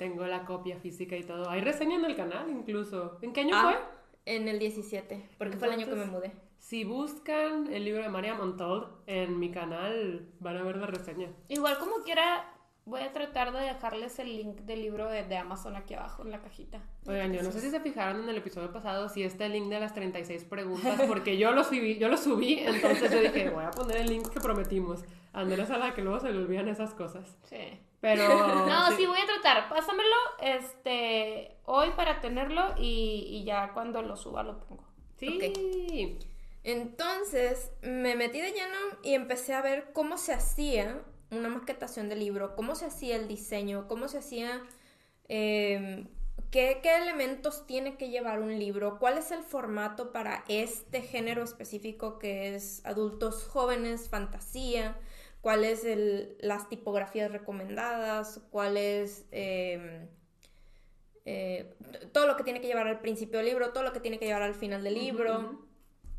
Tengo 0.00 0.26
la 0.26 0.46
copia 0.46 0.78
física 0.78 1.14
y 1.14 1.22
todo. 1.24 1.50
Hay 1.50 1.60
reseña 1.60 1.96
en 1.96 2.06
el 2.06 2.16
canal 2.16 2.48
incluso. 2.48 3.18
¿En 3.20 3.34
qué 3.34 3.42
año 3.42 3.54
Ah, 3.54 3.62
fue? 3.70 4.34
En 4.34 4.48
el 4.48 4.58
17, 4.58 5.28
porque 5.36 5.58
fue 5.58 5.68
el 5.68 5.74
año 5.74 5.86
que 5.86 5.94
me 5.94 6.04
Entonces- 6.04 6.30
mudé. 6.32 6.40
Si 6.58 6.84
buscan 6.84 7.70
el 7.72 7.84
libro 7.84 8.02
de 8.02 8.08
María 8.08 8.32
Montold 8.34 8.86
en 9.06 9.38
mi 9.38 9.50
canal, 9.50 10.26
van 10.40 10.56
a 10.56 10.62
ver 10.62 10.76
la 10.78 10.86
reseña. 10.86 11.28
Igual 11.48 11.78
como 11.78 11.96
quiera, 12.02 12.50
voy 12.86 13.02
a 13.02 13.12
tratar 13.12 13.52
de 13.52 13.60
dejarles 13.60 14.18
el 14.18 14.36
link 14.36 14.60
del 14.60 14.80
libro 14.82 15.06
de, 15.10 15.22
de 15.24 15.36
Amazon 15.36 15.76
aquí 15.76 15.92
abajo 15.92 16.22
en 16.22 16.30
la 16.30 16.40
cajita. 16.40 16.82
Oigan, 17.06 17.32
yo 17.34 17.42
no 17.42 17.50
sé 17.52 17.60
si 17.60 17.70
se 17.70 17.80
fijaron 17.80 18.22
en 18.24 18.28
el 18.30 18.36
episodio 18.38 18.72
pasado 18.72 19.08
si 19.10 19.22
está 19.22 19.44
el 19.46 19.52
link 19.52 19.68
de 19.68 19.80
las 19.80 19.92
36 19.92 20.44
preguntas, 20.44 20.98
porque 21.08 21.36
yo 21.38 21.52
lo 21.52 21.62
subí, 21.62 21.98
yo 21.98 22.08
lo 22.08 22.16
subí, 22.16 22.58
entonces 22.60 23.10
yo 23.12 23.20
dije, 23.20 23.50
voy 23.50 23.64
a 23.64 23.70
poner 23.70 23.98
el 23.98 24.08
link 24.08 24.28
que 24.30 24.40
prometimos. 24.40 25.04
Andrés 25.34 25.70
a 25.70 25.76
la 25.78 25.92
que 25.94 26.02
luego 26.02 26.20
se 26.20 26.30
le 26.32 26.38
olvidan 26.38 26.68
esas 26.68 26.94
cosas. 26.94 27.36
Sí. 27.44 27.56
Pero... 28.00 28.28
No, 28.66 28.96
sí. 28.96 29.06
voy 29.06 29.18
a 29.18 29.26
tratar. 29.26 29.68
Pásamelo 29.68 30.16
este, 30.40 31.56
hoy 31.64 31.90
para 31.96 32.20
tenerlo 32.20 32.74
y, 32.78 33.26
y 33.28 33.44
ya 33.44 33.72
cuando 33.72 34.02
lo 34.02 34.16
suba 34.16 34.42
lo 34.42 34.60
pongo. 34.60 34.84
Sí. 35.18 36.18
Entonces 36.62 37.70
me 37.82 38.16
metí 38.16 38.40
de 38.40 38.52
lleno 38.52 38.78
y 39.02 39.14
empecé 39.14 39.54
a 39.54 39.62
ver 39.62 39.92
cómo 39.92 40.18
se 40.18 40.32
hacía 40.32 41.02
una 41.30 41.48
maquetación 41.48 42.08
del 42.08 42.20
libro, 42.20 42.54
cómo 42.56 42.74
se 42.74 42.86
hacía 42.86 43.16
el 43.16 43.28
diseño, 43.28 43.86
cómo 43.88 44.08
se 44.08 44.18
hacía, 44.18 44.62
eh, 45.28 46.06
qué, 46.50 46.80
qué 46.82 46.96
elementos 46.96 47.66
tiene 47.66 47.96
que 47.96 48.10
llevar 48.10 48.40
un 48.40 48.58
libro, 48.58 48.98
cuál 48.98 49.16
es 49.18 49.30
el 49.30 49.42
formato 49.42 50.12
para 50.12 50.44
este 50.48 51.02
género 51.02 51.42
específico 51.42 52.18
que 52.18 52.54
es 52.54 52.84
adultos 52.84 53.44
jóvenes, 53.44 54.08
fantasía, 54.08 54.96
cuáles 55.40 55.86
las 56.40 56.68
tipografías 56.68 57.30
recomendadas, 57.32 58.40
cuál 58.50 58.76
es... 58.76 59.26
eh, 59.32 60.08
eh, 61.26 61.74
todo 62.12 62.26
lo 62.26 62.36
que 62.36 62.44
tiene 62.44 62.60
que 62.60 62.66
llevar 62.66 62.88
al 62.88 63.00
principio 63.00 63.38
del 63.38 63.46
libro, 63.48 63.72
todo 63.72 63.84
lo 63.84 63.92
que 63.92 64.00
tiene 64.00 64.18
que 64.18 64.26
llevar 64.26 64.42
al 64.42 64.54
final 64.54 64.82
del 64.82 64.94
libro. 64.94 65.60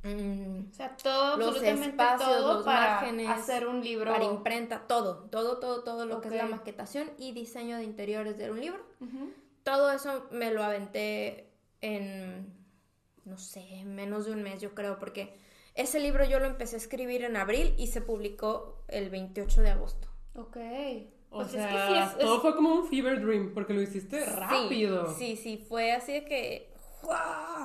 Mm, 0.03 0.69
O 0.71 0.73
sea, 0.73 0.95
todo, 0.97 1.37
Los 1.37 1.49
absolutamente 1.49 1.89
espacios, 1.89 2.29
todo 2.29 2.53
los 2.55 2.65
para 2.65 3.01
márgenes, 3.01 3.29
hacer 3.29 3.67
un 3.67 3.83
libro. 3.83 4.11
para 4.11 4.23
imprenta, 4.23 4.87
todo, 4.87 5.27
todo, 5.29 5.59
todo, 5.59 5.83
todo 5.83 6.05
lo 6.05 6.21
que 6.21 6.29
es 6.29 6.35
la 6.35 6.45
maquetación 6.45 7.11
y 7.17 7.33
diseño 7.33 7.77
de 7.77 7.83
interiores 7.83 8.37
de 8.37 8.51
un 8.51 8.59
libro. 8.61 8.83
Todo 9.63 9.91
eso 9.91 10.27
me 10.31 10.51
lo 10.51 10.63
aventé 10.63 11.51
en, 11.81 12.47
no 13.25 13.37
sé, 13.37 13.83
menos 13.85 14.25
de 14.25 14.31
un 14.31 14.41
mes 14.43 14.59
yo 14.61 14.73
creo, 14.73 14.97
porque 14.97 15.35
ese 15.75 15.99
libro 15.99 16.25
yo 16.25 16.39
lo 16.39 16.45
empecé 16.45 16.75
a 16.75 16.79
escribir 16.79 17.23
en 17.23 17.37
abril 17.37 17.73
y 17.77 17.87
se 17.87 18.01
publicó 18.01 18.83
el 18.87 19.09
28 19.09 19.61
de 19.61 19.69
agosto. 19.71 20.07
Ok. 20.35 20.57
O 21.33 21.37
Pues 21.39 21.51
sea, 21.51 21.69
es 21.69 21.73
que 21.73 21.87
sí 21.87 22.19
es- 22.19 22.25
todo 22.25 22.41
fue 22.41 22.55
como 22.55 22.73
un 22.75 22.87
fever 22.87 23.21
dream, 23.21 23.53
porque 23.53 23.73
lo 23.73 23.81
hiciste 23.81 24.25
rápido. 24.25 25.13
Sí, 25.13 25.37
sí, 25.37 25.57
sí, 25.57 25.65
fue 25.67 25.93
así 25.93 26.13
de 26.13 26.25
que. 26.25 26.71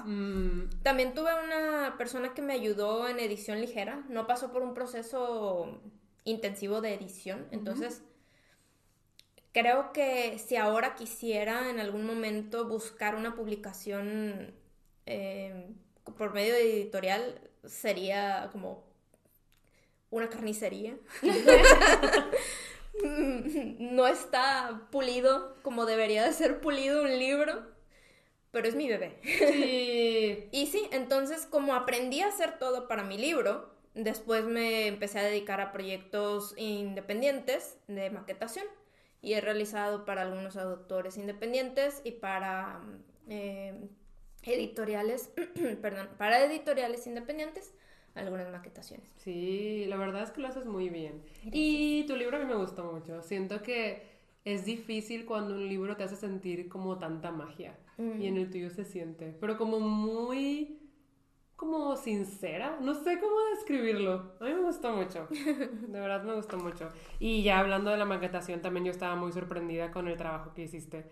Mm, 0.04 0.70
También 0.82 1.12
tuve 1.14 1.30
una 1.44 1.96
persona 1.98 2.32
que 2.32 2.42
me 2.42 2.54
ayudó 2.54 3.08
en 3.08 3.18
edición 3.18 3.60
ligera. 3.60 4.04
No 4.08 4.26
pasó 4.26 4.52
por 4.52 4.62
un 4.62 4.72
proceso 4.72 5.80
intensivo 6.24 6.80
de 6.80 6.94
edición. 6.94 7.46
Entonces, 7.50 8.02
creo 9.52 9.92
que 9.92 10.38
si 10.38 10.56
ahora 10.56 10.94
quisiera 10.94 11.70
en 11.70 11.80
algún 11.80 12.06
momento 12.06 12.66
buscar 12.68 13.14
una 13.14 13.34
publicación 13.34 14.54
eh, 15.06 15.74
por 16.18 16.32
medio 16.34 16.54
de 16.54 16.62
editorial, 16.82 17.40
sería 17.66 18.48
como 18.52 18.84
una 20.10 20.28
carnicería. 20.28 20.96
no 23.78 24.06
está 24.06 24.88
pulido 24.90 25.56
como 25.62 25.86
debería 25.86 26.24
de 26.24 26.32
ser 26.32 26.60
pulido 26.60 27.02
un 27.02 27.18
libro, 27.18 27.66
pero 28.50 28.68
es 28.68 28.74
mi 28.74 28.88
bebé. 28.88 29.18
sí. 29.22 30.48
Y 30.50 30.66
sí, 30.66 30.88
entonces 30.92 31.46
como 31.46 31.74
aprendí 31.74 32.20
a 32.20 32.28
hacer 32.28 32.58
todo 32.58 32.88
para 32.88 33.02
mi 33.02 33.18
libro, 33.18 33.74
después 33.94 34.44
me 34.44 34.86
empecé 34.86 35.18
a 35.18 35.24
dedicar 35.24 35.60
a 35.60 35.72
proyectos 35.72 36.54
independientes 36.56 37.78
de 37.88 38.10
maquetación 38.10 38.66
y 39.22 39.32
he 39.32 39.40
realizado 39.40 40.04
para 40.04 40.22
algunos 40.22 40.56
autores 40.56 41.16
independientes 41.16 42.00
y 42.04 42.12
para 42.12 42.80
eh, 43.28 43.74
editoriales, 44.46 45.30
perdón, 45.82 46.08
para 46.18 46.44
editoriales 46.44 47.06
independientes 47.06 47.72
algunas 48.14 48.50
maquetaciones. 48.50 49.12
Sí, 49.18 49.84
la 49.88 49.96
verdad 49.96 50.22
es 50.22 50.30
que 50.30 50.40
lo 50.40 50.48
haces 50.48 50.64
muy 50.64 50.88
bien. 50.88 51.22
Y 51.44 52.04
tu 52.06 52.16
libro 52.16 52.36
a 52.36 52.40
mí 52.40 52.46
me 52.46 52.56
gustó 52.56 52.84
mucho. 52.84 53.22
Siento 53.22 53.62
que 53.62 54.02
es 54.44 54.64
difícil 54.64 55.26
cuando 55.26 55.54
un 55.54 55.68
libro 55.68 55.96
te 55.96 56.04
hace 56.04 56.16
sentir 56.16 56.68
como 56.68 56.98
tanta 56.98 57.30
magia. 57.30 57.76
Y 57.98 58.26
en 58.26 58.36
el 58.36 58.50
tuyo 58.50 58.70
se 58.70 58.84
siente. 58.84 59.34
Pero 59.40 59.56
como 59.56 59.80
muy. 59.80 60.78
como 61.56 61.96
sincera. 61.96 62.78
No 62.80 62.94
sé 62.94 63.18
cómo 63.18 63.36
describirlo. 63.54 64.34
A 64.40 64.44
mí 64.44 64.52
me 64.52 64.62
gustó 64.62 64.94
mucho. 64.94 65.26
De 65.30 66.00
verdad 66.00 66.22
me 66.22 66.34
gustó 66.34 66.58
mucho. 66.58 66.88
Y 67.18 67.42
ya 67.42 67.58
hablando 67.58 67.90
de 67.90 67.96
la 67.96 68.04
maquetación, 68.04 68.60
también 68.60 68.84
yo 68.84 68.92
estaba 68.92 69.16
muy 69.16 69.32
sorprendida 69.32 69.90
con 69.90 70.08
el 70.08 70.16
trabajo 70.16 70.52
que 70.54 70.62
hiciste. 70.62 71.04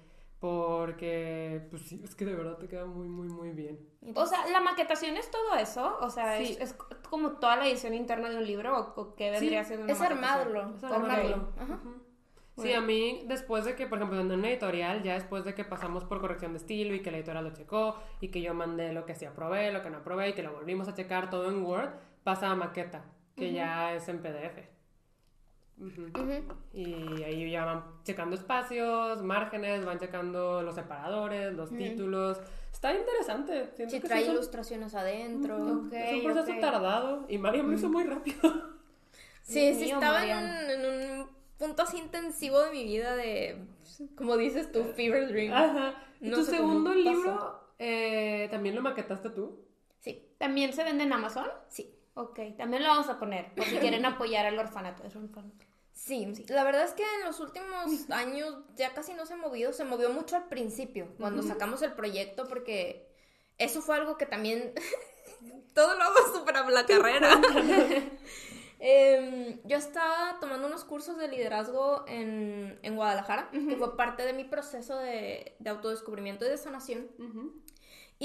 Porque, 0.45 1.67
pues 1.71 1.83
sí, 1.83 2.03
es 2.05 2.15
que 2.15 2.27
de 2.27 2.35
verdad 2.35 2.59
te 2.59 2.69
queda 2.69 2.85
muy, 2.85 3.09
muy, 3.09 3.29
muy 3.29 3.51
bien. 3.53 3.79
O 4.15 4.27
sea, 4.27 4.47
la 4.49 4.61
maquetación 4.61 5.17
es 5.17 5.31
todo 5.31 5.55
eso. 5.57 5.97
O 6.03 6.11
sea, 6.11 6.37
Sí. 6.37 6.59
es, 6.61 6.73
es 6.73 6.77
como 7.09 7.39
toda 7.39 7.57
la 7.57 7.67
edición 7.67 7.95
interna 7.95 8.29
de 8.29 8.37
un 8.37 8.47
libro. 8.47 8.77
¿O, 8.77 9.01
o 9.01 9.15
qué 9.15 9.31
vendría 9.31 9.63
Sí, 9.65 9.69
siendo 9.69 9.85
una 9.85 9.93
Es 9.95 10.01
armarlo, 10.03 10.75
Es 10.77 10.85
armarlo. 10.85 11.49
Ajá. 11.59 11.81
Sí, 12.59 12.73
a 12.75 12.81
mí, 12.83 13.25
después 13.27 13.65
de 13.65 13.75
que, 13.75 13.87
por 13.87 13.97
ejemplo, 13.99 14.21
en 14.21 14.31
una 14.31 14.49
editorial, 14.51 15.03
ya 15.03 15.15
después 15.15 15.45
de 15.47 15.55
que 15.55 15.65
pasamos 15.65 16.05
por 16.05 16.21
corrección 16.21 16.53
de 16.53 16.59
estilo 16.59 16.95
y 16.95 17.01
que 17.01 17.11
la 17.11 17.17
editorial 17.17 17.45
lo 17.45 17.55
checó 17.55 17.97
y 18.21 18.29
que 18.29 18.43
yo 18.43 18.53
mandé 18.53 18.93
lo 18.93 19.07
que 19.07 19.15
sí 19.15 19.25
aprobé, 19.25 19.73
lo 19.73 19.83
que 19.83 19.89
no 19.89 19.97
aprobé 19.99 20.29
y 20.29 20.33
que 20.35 20.43
lo 20.43 20.53
volvimos 20.53 20.87
a 20.89 20.95
checar 20.95 21.31
todo 21.31 21.49
en 21.49 21.65
Word, 21.65 21.89
pasa 22.23 22.51
a 22.51 22.55
maqueta, 22.55 23.07
que 23.35 23.53
ya 23.53 23.95
es 23.95 24.07
en 24.09 24.21
PDF. 24.21 24.74
Y 26.73 27.23
ahí 27.23 27.51
ya 27.51 27.65
van 27.65 27.85
checando 28.05 28.37
espacios, 28.37 29.23
márgenes, 29.23 29.85
van 29.85 29.99
checando 29.99 30.63
los 30.63 30.75
separadores, 30.75 31.53
los 31.55 31.71
títulos. 31.71 32.39
Está 32.73 32.95
interesante. 32.95 33.71
Siento 33.75 33.95
Si 33.95 34.01
que 34.01 34.09
trae 34.09 34.23
sí 34.23 34.29
un- 34.29 34.35
ilustraciones 34.37 34.95
adentro. 34.95 35.57
Ok, 35.57 35.93
es 35.93 36.13
un 36.15 36.23
proceso 36.33 36.53
ok. 36.53 36.61
tardado 36.61 37.27
y 37.29 37.39
Mario 37.39 37.63
lo 37.65 37.73
hizo 37.73 37.89
muy 37.89 38.05
rápido. 38.05 38.39
Sí, 39.43 39.61
Dios 39.61 39.77
sí 39.77 39.85
mío, 39.85 39.95
estaba 39.97 40.25
en 40.25 40.31
Mariam. 40.31 40.65
un, 40.65 40.71
en 40.71 41.21
un 41.21 41.29
punto 41.59 41.83
así 41.83 41.99
intensivo 41.99 42.61
de 42.63 42.71
mi 42.71 42.85
vida 42.85 43.15
de, 43.15 43.59
como 44.17 44.39
dices 44.39 44.73
tú, 44.73 44.85
fever 44.97 45.29
dream. 45.29 45.53
Ajá. 45.53 45.95
¿Y 46.21 46.31
No 46.31 46.37
tu 46.39 46.45
segundo 46.45 46.95
libro 46.95 47.61
eh, 47.79 48.49
también 48.51 48.75
lo 48.75 48.81
maquetaste 48.81 49.29
tú? 49.29 49.61
Sí, 50.01 50.27
¿También 50.39 50.73
se 50.73 50.83
vende 50.83 51.05
en 51.05 51.13
Amazon? 51.13 51.47
sí. 51.69 51.94
Ok, 52.15 52.39
también 52.57 52.83
lo 52.83 52.89
vamos 52.89 53.09
a 53.09 53.19
poner. 53.19 53.53
Por 53.55 53.65
si 53.65 53.77
quieren 53.79 54.05
apoyar 54.07 54.47
al 54.47 54.59
orfanato. 54.59 55.05
Es 55.05 55.17
un 55.17 55.25
orfanato. 55.25 55.65
Sí, 55.95 56.27
la 56.49 56.65
verdad 56.65 56.85
es 56.85 56.93
que 56.93 57.03
en 57.03 57.25
los 57.25 57.39
últimos 57.39 58.11
años 58.11 58.57
ya 58.75 58.93
casi 58.93 59.15
no 59.15 59.27
se 59.27 59.35
ha 59.35 59.37
movido, 59.37 59.73
se 59.73 59.85
movió 59.85 60.11
mucho 60.11 60.37
al 60.37 60.49
principio, 60.49 61.15
cuando 61.19 61.43
sacamos 61.43 61.83
el 61.83 61.93
proyecto, 61.93 62.47
porque 62.49 63.09
eso 63.59 63.81
fue 63.81 63.97
algo 63.97 64.19
que 64.19 64.27
también, 64.27 64.75
todo 65.75 65.97
lo 65.97 66.03
hago 66.03 66.17
súper 66.35 66.57
a 66.57 66.69
la 66.69 66.85
carrera. 66.85 67.31
Em, 68.87 69.61
yo 69.65 69.79
estaba 69.79 70.39
tomando 70.41 70.67
unos 70.67 70.85
cursos 70.85 71.17
de 71.17 71.29
liderazgo 71.29 72.05
en, 72.07 72.79
en 72.83 72.97
Guadalajara, 72.97 73.49
que 73.51 73.77
fue 73.77 73.97
parte 73.97 74.27
de 74.27 74.35
mi 74.35 74.45
proceso 74.45 74.99
de, 74.99 75.57
de 75.59 75.71
autodescubrimiento 75.71 76.45
y 76.45 76.51
de 76.51 76.59
sanación. 76.59 77.09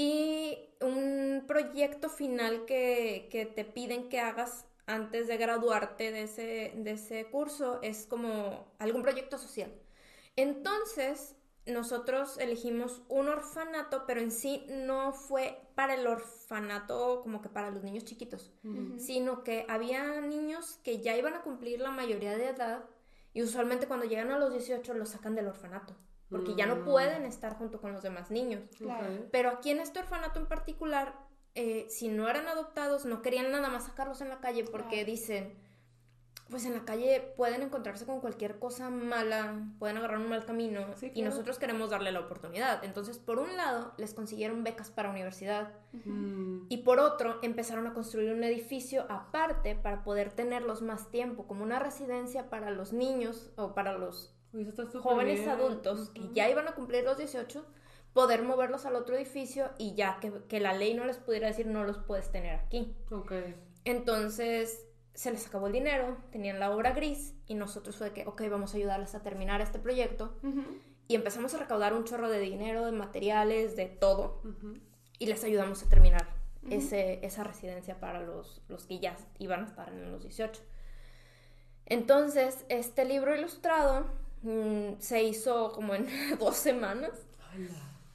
Y 0.00 0.56
un 0.80 1.44
proyecto 1.46 2.08
final 2.08 2.64
que, 2.64 3.28
que 3.30 3.44
te 3.44 3.66
piden 3.66 4.08
que 4.08 4.18
hagas 4.18 4.64
antes 4.86 5.28
de 5.28 5.36
graduarte 5.36 6.10
de 6.10 6.22
ese, 6.22 6.72
de 6.74 6.92
ese 6.92 7.26
curso 7.26 7.80
es 7.82 8.06
como 8.06 8.72
algún 8.78 9.02
proyecto 9.02 9.36
social. 9.36 9.70
Entonces, 10.36 11.36
nosotros 11.66 12.38
elegimos 12.38 13.02
un 13.08 13.28
orfanato, 13.28 14.04
pero 14.06 14.22
en 14.22 14.30
sí 14.30 14.66
no 14.70 15.12
fue 15.12 15.60
para 15.74 15.94
el 15.94 16.06
orfanato 16.06 17.20
como 17.22 17.42
que 17.42 17.50
para 17.50 17.70
los 17.70 17.82
niños 17.82 18.06
chiquitos, 18.06 18.54
sino 18.96 19.44
que 19.44 19.66
había 19.68 20.22
niños 20.22 20.78
que 20.82 21.02
ya 21.02 21.14
iban 21.14 21.34
a 21.34 21.42
cumplir 21.42 21.80
la 21.80 21.90
mayoría 21.90 22.38
de 22.38 22.48
edad 22.48 22.84
y 23.34 23.42
usualmente 23.42 23.86
cuando 23.86 24.06
llegan 24.06 24.32
a 24.32 24.38
los 24.38 24.50
18 24.50 24.94
los 24.94 25.10
sacan 25.10 25.34
del 25.34 25.48
orfanato, 25.48 25.94
porque 26.30 26.54
ya 26.54 26.66
no 26.66 26.76
Mm. 26.76 26.84
pueden 26.84 27.24
estar 27.26 27.56
junto 27.56 27.80
con 27.80 27.92
los 27.92 28.02
demás 28.02 28.30
niños. 28.30 28.62
Claro. 28.78 29.26
Pero 29.32 29.50
aquí 29.50 29.70
en 29.70 29.80
este 29.80 29.98
orfanato 29.98 30.38
en 30.40 30.46
particular, 30.46 31.14
eh, 31.54 31.86
si 31.90 32.08
no 32.08 32.28
eran 32.28 32.46
adoptados, 32.46 33.04
no 33.04 33.20
querían 33.22 33.50
nada 33.50 33.68
más 33.68 33.84
sacarlos 33.84 34.20
en 34.20 34.28
la 34.28 34.40
calle 34.40 34.64
porque 34.64 34.96
Claro. 34.98 35.06
dicen, 35.06 35.58
pues 36.48 36.64
en 36.64 36.74
la 36.74 36.84
calle 36.84 37.32
pueden 37.36 37.62
encontrarse 37.62 38.04
con 38.06 38.20
cualquier 38.20 38.58
cosa 38.58 38.90
mala, 38.90 39.62
pueden 39.78 39.98
agarrar 39.98 40.18
un 40.18 40.28
mal 40.28 40.44
camino 40.44 40.84
Sí, 40.96 41.12
y 41.14 41.22
nosotros 41.22 41.60
queremos 41.60 41.90
darle 41.90 42.10
la 42.10 42.18
oportunidad. 42.20 42.82
Entonces, 42.82 43.18
por 43.18 43.38
un 43.38 43.56
lado, 43.56 43.94
les 43.98 44.14
consiguieron 44.14 44.64
becas 44.64 44.90
para 44.90 45.10
universidad 45.10 45.72
y 46.68 46.78
por 46.78 46.98
otro, 46.98 47.38
empezaron 47.42 47.86
a 47.86 47.94
construir 47.94 48.32
un 48.32 48.42
edificio 48.42 49.06
aparte 49.08 49.76
para 49.76 50.02
poder 50.02 50.32
tenerlos 50.32 50.82
más 50.82 51.08
tiempo, 51.10 51.46
como 51.46 51.62
una 51.62 51.78
residencia 51.78 52.50
para 52.50 52.70
los 52.70 52.92
niños 52.92 53.50
o 53.56 53.72
para 53.74 53.92
los 53.96 54.34
súper 54.52 55.00
jóvenes 55.00 55.38
bien. 55.40 55.50
adultos 55.50 56.10
que 56.10 56.28
ya 56.32 56.48
iban 56.50 56.68
a 56.68 56.74
cumplir 56.74 57.04
los 57.04 57.16
18, 57.18 57.64
poder 58.12 58.42
moverlos 58.42 58.86
al 58.86 58.96
otro 58.96 59.16
edificio 59.16 59.70
y 59.78 59.94
ya 59.94 60.18
que, 60.20 60.32
que 60.48 60.60
la 60.60 60.72
ley 60.72 60.94
no 60.94 61.04
les 61.04 61.18
pudiera 61.18 61.46
decir 61.46 61.66
no 61.66 61.84
los 61.84 61.98
puedes 61.98 62.30
tener 62.30 62.54
aquí. 62.56 62.94
Ok. 63.10 63.32
Entonces 63.84 64.86
se 65.14 65.30
les 65.30 65.46
acabó 65.46 65.66
el 65.66 65.72
dinero, 65.72 66.16
tenían 66.30 66.60
la 66.60 66.70
obra 66.70 66.92
gris 66.92 67.34
y 67.46 67.54
nosotros 67.54 67.96
fue 67.96 68.08
de 68.08 68.14
que, 68.14 68.26
ok, 68.26 68.42
vamos 68.50 68.74
a 68.74 68.76
ayudarles 68.76 69.14
a 69.14 69.22
terminar 69.22 69.60
este 69.60 69.78
proyecto 69.78 70.38
y 71.08 71.14
empezamos 71.14 71.52
a 71.54 71.58
recaudar 71.58 71.92
un 71.94 72.04
chorro 72.04 72.28
de 72.28 72.38
dinero, 72.38 72.86
de 72.86 72.92
materiales, 72.92 73.76
de 73.76 73.86
todo 73.86 74.40
Ujú. 74.44 74.78
y 75.18 75.26
les 75.26 75.42
ayudamos 75.44 75.82
a 75.82 75.88
terminar 75.88 76.26
ese, 76.70 77.24
esa 77.24 77.42
residencia 77.44 77.98
para 77.98 78.20
los, 78.20 78.62
los 78.68 78.86
que 78.86 78.98
ya 79.00 79.16
iban 79.38 79.64
a 79.64 79.66
estar 79.66 79.88
en 79.88 80.12
los 80.12 80.22
18. 80.22 80.62
Entonces, 81.86 82.64
este 82.68 83.04
libro 83.04 83.34
ilustrado 83.34 84.06
mm, 84.42 84.98
se 84.98 85.22
hizo 85.22 85.72
como 85.72 85.94
en 85.94 86.06
dos 86.38 86.56
semanas. 86.56 87.10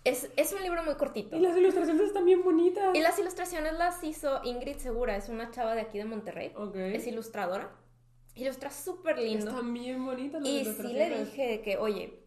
Es, 0.04 0.30
es 0.36 0.54
un 0.54 0.62
libro 0.62 0.84
muy 0.84 0.96
cortito. 0.96 1.36
Y 1.36 1.40
las 1.40 1.58
ilustraciones 1.58 2.08
están 2.08 2.26
bien 2.26 2.44
bonitas. 2.44 2.96
Y 2.96 3.02
las 3.02 3.18
ilustraciones 3.18 3.74
las 3.74 4.04
hizo 4.04 4.40
Ingrid 4.44 4.78
Segura, 4.78 5.16
es 5.16 5.30
una 5.30 5.52
chava 5.52 5.74
de 5.74 5.82
aquí 5.82 5.98
de 5.98 6.06
Monterrey. 6.06 6.54
Es 6.76 7.08
ilustradora. 7.08 7.72
Ilustra 8.36 8.70
súper 8.70 9.18
lindo. 9.18 9.50
Están 9.50 9.74
bien 9.74 10.06
bonitas 10.06 10.42
las 10.42 10.50
Y 10.50 10.60
sí 10.60 10.64
le 10.64 10.70
ilustraciones. 10.70 11.26
dije 11.32 11.62
que, 11.62 11.78
oye, 11.78 12.22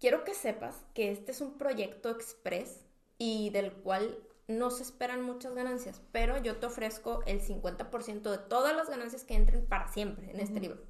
quiero 0.00 0.24
que 0.24 0.34
sepas 0.34 0.84
que 0.94 1.10
este 1.10 1.32
es 1.32 1.40
un 1.40 1.58
proyecto 1.58 2.10
express 2.10 2.84
y 3.18 3.50
del 3.50 3.72
cual 3.72 4.18
no 4.48 4.70
se 4.70 4.82
esperan 4.82 5.22
muchas 5.22 5.54
ganancias, 5.54 6.02
pero 6.12 6.42
yo 6.42 6.56
te 6.56 6.66
ofrezco 6.66 7.22
el 7.26 7.40
50% 7.40 8.30
de 8.30 8.38
todas 8.38 8.74
las 8.76 8.90
ganancias 8.90 9.24
que 9.24 9.34
entren 9.34 9.64
para 9.64 9.88
siempre 9.88 10.30
en 10.30 10.40
este 10.40 10.60
libro. 10.60 10.82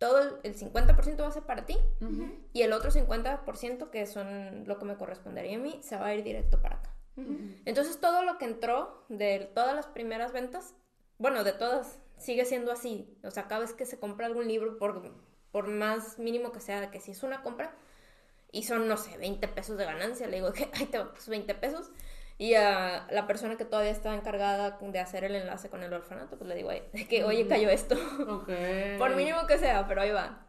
Todo 0.00 0.18
el, 0.20 0.34
el 0.42 0.58
50% 0.58 1.20
va 1.20 1.28
a 1.28 1.30
ser 1.30 1.44
para 1.44 1.66
ti 1.66 1.76
y 2.52 2.62
el 2.62 2.72
otro 2.72 2.90
50% 2.90 3.90
que 3.90 4.06
son 4.06 4.64
lo 4.66 4.78
que 4.78 4.86
me 4.86 4.96
correspondería 4.96 5.56
a 5.56 5.60
mí 5.60 5.78
se 5.82 5.96
va 5.96 6.06
a 6.06 6.14
ir 6.14 6.24
directo 6.24 6.60
para 6.60 6.76
acá. 6.76 6.90
Entonces 7.64 8.00
todo 8.00 8.24
lo 8.24 8.38
que 8.38 8.46
entró 8.46 9.04
de 9.08 9.50
todas 9.54 9.76
las 9.76 9.86
primeras 9.86 10.32
ventas, 10.32 10.74
bueno, 11.18 11.44
de 11.44 11.52
todas, 11.52 11.98
sigue 12.16 12.44
siendo 12.44 12.72
así. 12.72 13.14
O 13.22 13.30
sea, 13.30 13.46
cada 13.46 13.60
vez 13.60 13.74
que 13.74 13.84
se 13.84 13.98
compra 13.98 14.26
algún 14.26 14.48
libro, 14.48 14.78
por, 14.78 15.02
por 15.52 15.68
más 15.68 16.18
mínimo 16.18 16.50
que 16.50 16.60
sea, 16.60 16.90
que 16.90 17.00
si 17.00 17.10
es 17.10 17.22
una 17.22 17.42
compra, 17.42 17.74
y 18.52 18.64
son, 18.64 18.88
no 18.88 18.96
sé, 18.96 19.16
20 19.18 19.46
pesos 19.48 19.76
de 19.76 19.84
ganancia, 19.84 20.26
le 20.26 20.36
digo 20.36 20.52
que, 20.52 20.70
ay, 20.74 20.86
te 20.86 20.98
va, 20.98 21.12
pues 21.12 21.28
20 21.28 21.54
pesos. 21.56 21.90
Y 22.40 22.54
a 22.54 23.06
la 23.10 23.26
persona 23.26 23.56
que 23.58 23.66
todavía 23.66 23.92
está 23.92 24.14
encargada 24.14 24.78
de 24.80 24.98
hacer 24.98 25.24
el 25.24 25.36
enlace 25.36 25.68
con 25.70 25.82
el 25.82 25.92
orfanato, 25.92 26.38
pues 26.38 26.48
le 26.48 26.56
digo, 26.56 26.70
"Oye, 26.70 26.84
de 26.94 27.06
que, 27.06 27.24
oye, 27.24 27.46
cayó 27.46 27.68
esto. 27.70 27.96
Ok. 28.28 28.48
por 28.98 29.14
mínimo 29.14 29.46
que 29.46 29.58
sea, 29.58 29.86
pero 29.86 30.00
ahí 30.02 30.10
va. 30.12 30.46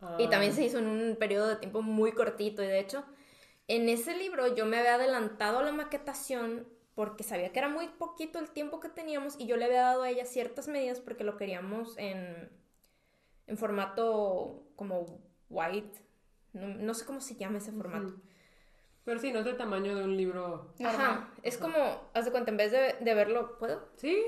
Ah. 0.00 0.16
Y 0.18 0.28
también 0.28 0.52
se 0.52 0.64
hizo 0.64 0.78
en 0.78 0.88
un 0.88 1.16
periodo 1.16 1.48
de 1.48 1.56
tiempo 1.56 1.82
muy 1.82 2.12
cortito 2.12 2.62
y 2.62 2.66
de 2.66 2.80
hecho 2.80 3.04
En 3.68 3.88
ese 3.88 4.16
libro 4.16 4.54
yo 4.54 4.66
me 4.66 4.78
había 4.78 4.96
adelantado 4.96 5.60
a 5.60 5.64
la 5.64 5.72
maquetación 5.72 6.68
porque 6.94 7.24
sabía 7.24 7.52
que 7.52 7.60
era 7.60 7.68
muy 7.70 7.88
poquito 7.88 8.38
el 8.38 8.50
tiempo 8.50 8.80
que 8.80 8.90
teníamos 8.90 9.36
y 9.40 9.46
yo 9.46 9.56
le 9.56 9.66
había 9.66 9.82
dado 9.82 10.02
a 10.04 10.10
ella 10.10 10.26
ciertas 10.26 10.68
medidas 10.68 11.00
porque 11.00 11.24
lo 11.24 11.36
queríamos 11.38 11.96
en, 11.98 12.50
en 13.46 13.56
formato 13.58 14.64
como 14.76 15.20
white. 15.50 15.98
No, 16.52 16.68
no 16.68 16.94
sé 16.94 17.06
cómo 17.06 17.20
se 17.20 17.36
llama 17.36 17.58
ese 17.58 17.72
formato. 17.72 18.14
Ujú. 18.14 18.22
Pero 19.04 19.18
sí, 19.18 19.32
no 19.32 19.40
es 19.40 19.44
del 19.44 19.56
tamaño 19.56 19.96
de 19.96 20.04
un 20.04 20.16
libro. 20.16 20.72
Ajá, 20.84 21.28
es 21.42 21.58
como, 21.58 21.76
haz 22.14 22.24
de 22.24 22.30
cuenta, 22.30 22.50
en 22.52 22.56
vez 22.56 22.70
de, 22.70 22.96
de 23.00 23.14
verlo, 23.14 23.58
¿puedo? 23.58 23.88
Sí, 23.96 24.24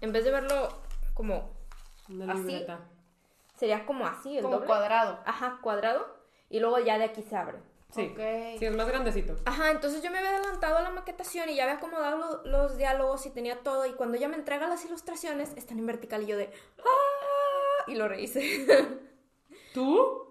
En 0.00 0.12
vez 0.12 0.24
de 0.24 0.30
verlo 0.30 0.68
como, 1.14 1.50
una 2.10 2.32
¿Así? 2.34 2.42
libreta. 2.42 2.80
sería 3.56 3.84
como 3.86 4.06
así, 4.06 4.36
el 4.36 4.42
Como 4.42 4.56
doble. 4.56 4.66
cuadrado. 4.66 5.18
Ajá, 5.24 5.58
cuadrado. 5.62 6.06
Y 6.50 6.60
luego 6.60 6.78
ya 6.78 6.98
de 6.98 7.04
aquí 7.04 7.22
se 7.22 7.36
abre. 7.36 7.58
Sí. 7.90 8.10
Ok. 8.12 8.18
Sí, 8.58 8.66
es 8.66 8.76
más 8.76 8.86
grandecito. 8.86 9.34
Ajá, 9.46 9.70
entonces 9.70 10.02
yo 10.02 10.10
me 10.10 10.18
había 10.18 10.36
adelantado 10.36 10.76
a 10.76 10.82
la 10.82 10.90
maquetación 10.90 11.48
y 11.48 11.56
ya 11.56 11.62
había 11.64 11.76
acomodado 11.76 12.42
lo- 12.44 12.50
los 12.50 12.76
diálogos 12.76 13.24
y 13.26 13.30
tenía 13.30 13.60
todo. 13.62 13.86
Y 13.86 13.92
cuando 13.94 14.16
ella 14.18 14.28
me 14.28 14.36
entrega 14.36 14.68
las 14.68 14.84
ilustraciones, 14.84 15.54
están 15.56 15.78
en 15.78 15.86
vertical 15.86 16.22
y 16.22 16.26
yo 16.26 16.36
de. 16.36 16.50
¡Ah! 16.80 17.84
Y 17.86 17.94
lo 17.94 18.06
rehice. 18.08 18.66
¿Tú? 19.74 20.27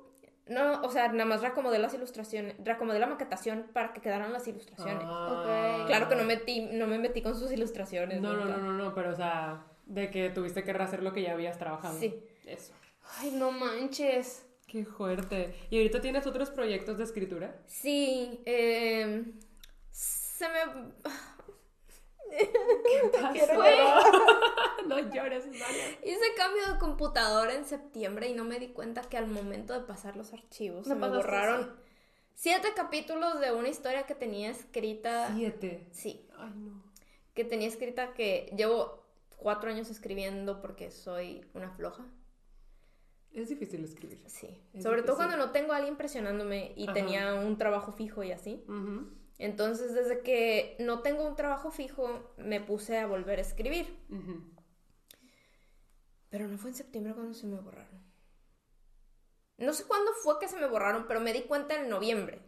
No, 0.50 0.82
o 0.82 0.90
sea, 0.90 1.08
nada 1.10 1.26
más 1.26 1.42
reacomodé 1.42 1.80
las 1.80 1.94
ilustraciones, 1.94 2.56
reacomodé 2.64 3.00
la 3.00 3.08
maquetación 3.08 3.68
para 3.74 3.94
que 3.94 4.02
quedaran 4.02 4.34
las 4.34 4.48
ilustraciones. 4.48 5.04
Ah. 5.06 5.84
Claro 5.88 6.10
que 6.10 6.16
no, 6.16 6.24
metí, 6.24 6.62
no 6.62 6.88
me 6.88 6.98
metí 6.98 7.22
con 7.22 7.38
sus 7.38 7.52
ilustraciones. 7.52 8.22
No, 8.22 8.34
no, 8.34 8.46
no, 8.46 8.58
no, 8.58 8.74
no, 8.74 8.94
pero 8.94 9.12
o 9.12 9.16
sea, 9.16 9.66
de 9.86 10.10
que 10.10 10.30
tuviste 10.30 10.64
que 10.64 10.74
rehacer 10.74 11.04
lo 11.04 11.14
que 11.14 11.22
ya 11.22 11.34
habías 11.34 11.58
trabajado. 11.58 12.00
Sí. 12.00 12.24
Eso. 12.46 12.74
Ay, 13.20 13.32
no 13.32 13.52
manches. 13.52 14.46
Qué 14.68 14.86
fuerte. 14.86 15.56
¿Y 15.70 15.78
ahorita 15.78 16.02
tienes 16.02 16.28
otros 16.28 16.50
proyectos 16.50 16.98
de 16.98 17.04
escritura? 17.06 17.56
Sí, 17.66 18.42
eh, 18.46 19.24
se 19.92 20.46
me... 20.50 20.92
Fue. 23.56 23.78
no 24.88 25.00
llores, 25.00 25.46
María. 25.48 26.00
Hice 26.04 26.34
cambio 26.36 26.74
de 26.74 26.80
computadora 26.80 27.54
en 27.54 27.66
septiembre 27.66 28.28
y 28.30 28.34
no 28.34 28.44
me 28.44 28.60
di 28.60 28.70
cuenta 28.70 29.02
que 29.02 29.18
al 29.18 29.28
momento 29.28 29.74
de 29.74 29.82
pasar 29.82 30.16
los 30.16 30.34
archivos 30.34 30.88
Me 30.88 30.94
se 30.94 31.00
me 31.00 31.08
borraron 31.10 31.76
siete 32.36 32.70
capítulos 32.76 33.40
de 33.40 33.52
una 33.52 33.68
historia 33.70 34.04
que 34.06 34.16
tenía 34.16 34.52
escrita. 34.52 35.34
Siete. 35.36 35.88
Sí, 35.92 36.28
Ay, 36.38 36.52
no. 36.56 36.84
que 37.34 37.44
tenía 37.44 37.68
escrita 37.68 38.14
que 38.14 38.54
llevo 38.56 39.04
cuatro 39.38 39.70
años 39.70 39.90
escribiendo 39.90 40.62
porque 40.62 40.92
soy 40.92 41.46
una 41.54 41.72
floja. 41.72 42.06
Es 43.34 43.50
difícil 43.50 43.84
escribir. 43.84 44.24
Sí. 44.28 44.62
Es 44.74 44.84
Sobre 44.84 45.04
todo 45.04 45.16
cuando 45.16 45.38
no 45.38 45.52
tengo 45.52 45.74
a 45.74 45.78
alguien 45.78 45.96
presionándome 45.96 46.74
y 46.76 46.86
Ajá. 46.86 46.94
tenía 46.94 47.36
un 47.36 47.58
trabajo 47.58 47.92
fijo 47.92 48.24
y 48.24 48.32
así. 48.32 48.64
Ujú, 48.68 49.12
Entonces, 49.40 49.94
desde 49.94 50.22
que 50.22 50.76
no 50.80 51.02
tengo 51.02 51.28
un 51.28 51.36
trabajo 51.36 51.72
fijo, 51.72 52.34
me 52.38 52.60
puse 52.60 52.98
a 52.98 53.08
volver 53.08 53.40
a 53.40 53.44
escribir. 53.44 53.86
Pero 56.30 56.48
no 56.48 56.58
fue 56.58 56.72
en 56.72 56.76
septiembre 56.76 57.14
cuando 57.14 57.34
se 57.34 57.48
me 57.48 57.60
borraron. 57.60 58.02
No 59.58 59.74
sé 59.74 59.86
cuándo 59.86 60.12
fue 60.24 60.40
que 60.40 60.48
se 60.48 60.58
me 60.58 60.68
borraron, 60.68 61.08
pero 61.08 61.20
me 61.20 61.34
di 61.34 61.42
cuenta 61.44 61.76
en 61.76 61.90
noviembre. 61.90 62.42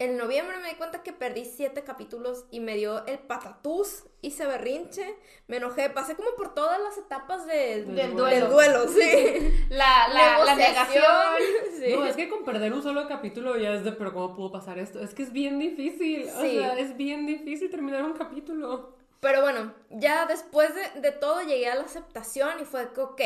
En 0.00 0.16
noviembre 0.16 0.58
me 0.58 0.70
di 0.70 0.74
cuenta 0.74 1.04
que 1.04 1.12
perdí 1.12 1.44
siete 1.44 1.84
capítulos 1.84 2.46
y 2.50 2.58
me 2.58 2.74
dio 2.74 3.06
el 3.06 3.20
patatús, 3.20 4.02
hice 4.22 4.44
berrinche, 4.44 5.14
me 5.46 5.58
enojé, 5.58 5.88
pasé 5.88 6.16
como 6.16 6.30
por 6.36 6.52
todas 6.52 6.80
las 6.80 6.98
etapas 6.98 7.46
de- 7.46 7.84
Del 7.84 7.94
del 7.94 8.16
duelo. 8.16 8.48
duelo, 8.48 8.88
sí. 8.88 9.54
La, 9.70 10.08
la, 10.12 10.44
la 10.44 10.56
negación. 10.56 11.04
sí. 11.80 11.94
No, 11.94 12.04
es 12.06 12.16
que 12.16 12.28
con 12.28 12.44
perder 12.44 12.72
un 12.72 12.82
solo 12.82 13.06
capítulo 13.06 13.56
ya 13.56 13.72
es 13.72 13.84
de, 13.84 13.92
pero 13.92 14.12
¿cómo 14.12 14.34
pudo 14.34 14.50
pasar 14.50 14.80
esto? 14.80 14.98
Es 15.00 15.14
que 15.14 15.22
es 15.22 15.32
bien 15.32 15.60
difícil. 15.60 16.28
O 16.28 16.40
Sí. 16.40 16.56
sea, 16.58 16.76
es 16.76 16.96
bien 16.96 17.24
difícil 17.24 17.70
terminar 17.70 18.02
un 18.02 18.14
capítulo. 18.14 18.96
Pero 19.20 19.42
bueno, 19.42 19.72
ya 19.90 20.26
después 20.26 20.70
de, 20.74 21.00
de 21.02 21.12
todo 21.12 21.40
llegué 21.42 21.68
a 21.68 21.76
la 21.76 21.84
aceptación 21.84 22.50
y 22.60 22.64
fue 22.64 22.92
que, 22.92 23.00
ok, 23.00 23.20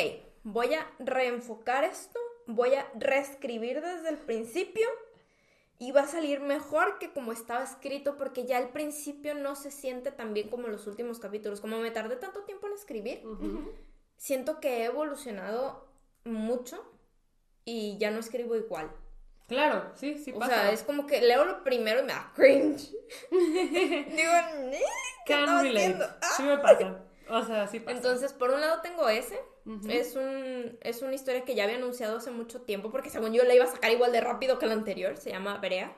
voy 0.44 0.74
a 0.74 0.86
reenfocar 0.98 1.84
esto, 1.84 2.20
voy 2.46 2.74
a 2.74 2.86
reescribir 2.94 3.80
desde 3.80 4.10
el 4.10 4.18
principio 4.18 4.86
y 5.78 5.92
va 5.92 6.02
a 6.02 6.06
salir 6.08 6.40
mejor 6.40 6.98
que 6.98 7.12
como 7.12 7.32
estaba 7.32 7.62
escrito 7.62 8.16
porque 8.16 8.44
ya 8.44 8.58
al 8.58 8.70
principio 8.70 9.34
no 9.34 9.54
se 9.54 9.70
siente 9.70 10.10
tan 10.10 10.34
bien 10.34 10.48
como 10.48 10.68
los 10.68 10.86
últimos 10.86 11.20
capítulos. 11.20 11.60
Como 11.60 11.78
me 11.78 11.90
tardé 11.90 12.16
tanto 12.16 12.42
tiempo 12.42 12.66
en 12.66 12.72
escribir, 12.72 13.24
Ujú. 13.24 13.70
siento 14.16 14.58
que 14.60 14.78
he 14.78 14.84
evolucionado 14.86 15.86
mucho 16.24 16.84
y 17.64 17.96
ya 17.98 18.10
no 18.10 18.18
escribo 18.18 18.56
igual. 18.56 18.90
Claro, 19.46 19.92
sí, 19.94 20.18
sí 20.18 20.32
O 20.34 20.38
pasa. 20.40 20.52
sea, 20.54 20.72
es 20.72 20.82
como 20.82 21.06
que 21.06 21.20
leo 21.22 21.44
lo 21.44 21.64
primero 21.64 22.00
y 22.00 22.02
me 22.02 22.12
da 22.12 22.32
cringe. 22.34 22.90
Digo, 23.30 24.32
"Nee, 24.66 24.82
¿qué 25.24 25.34
estaba 25.40 25.62
relate. 25.62 25.78
haciendo?" 25.78 26.06
Sí 26.36 26.42
me 26.42 26.58
pasa. 26.58 27.04
O 27.30 27.42
sea, 27.44 27.66
sí 27.66 27.80
pasa. 27.80 27.96
Entonces, 27.96 28.32
por 28.32 28.50
un 28.50 28.60
lado 28.60 28.80
tengo 28.82 29.08
ese. 29.08 29.40
Es, 29.88 30.16
un, 30.16 30.78
es 30.80 31.02
una 31.02 31.14
historia 31.14 31.44
que 31.44 31.54
ya 31.54 31.64
había 31.64 31.76
anunciado 31.76 32.16
hace 32.18 32.30
mucho 32.30 32.62
tiempo 32.62 32.90
porque 32.90 33.10
según 33.10 33.32
yo 33.32 33.44
la 33.44 33.54
iba 33.54 33.64
a 33.64 33.68
sacar 33.68 33.90
igual 33.92 34.12
de 34.12 34.20
rápido 34.20 34.58
que 34.58 34.66
la 34.66 34.74
anterior. 34.74 35.16
Se 35.16 35.30
llama 35.30 35.58
Berea. 35.58 35.94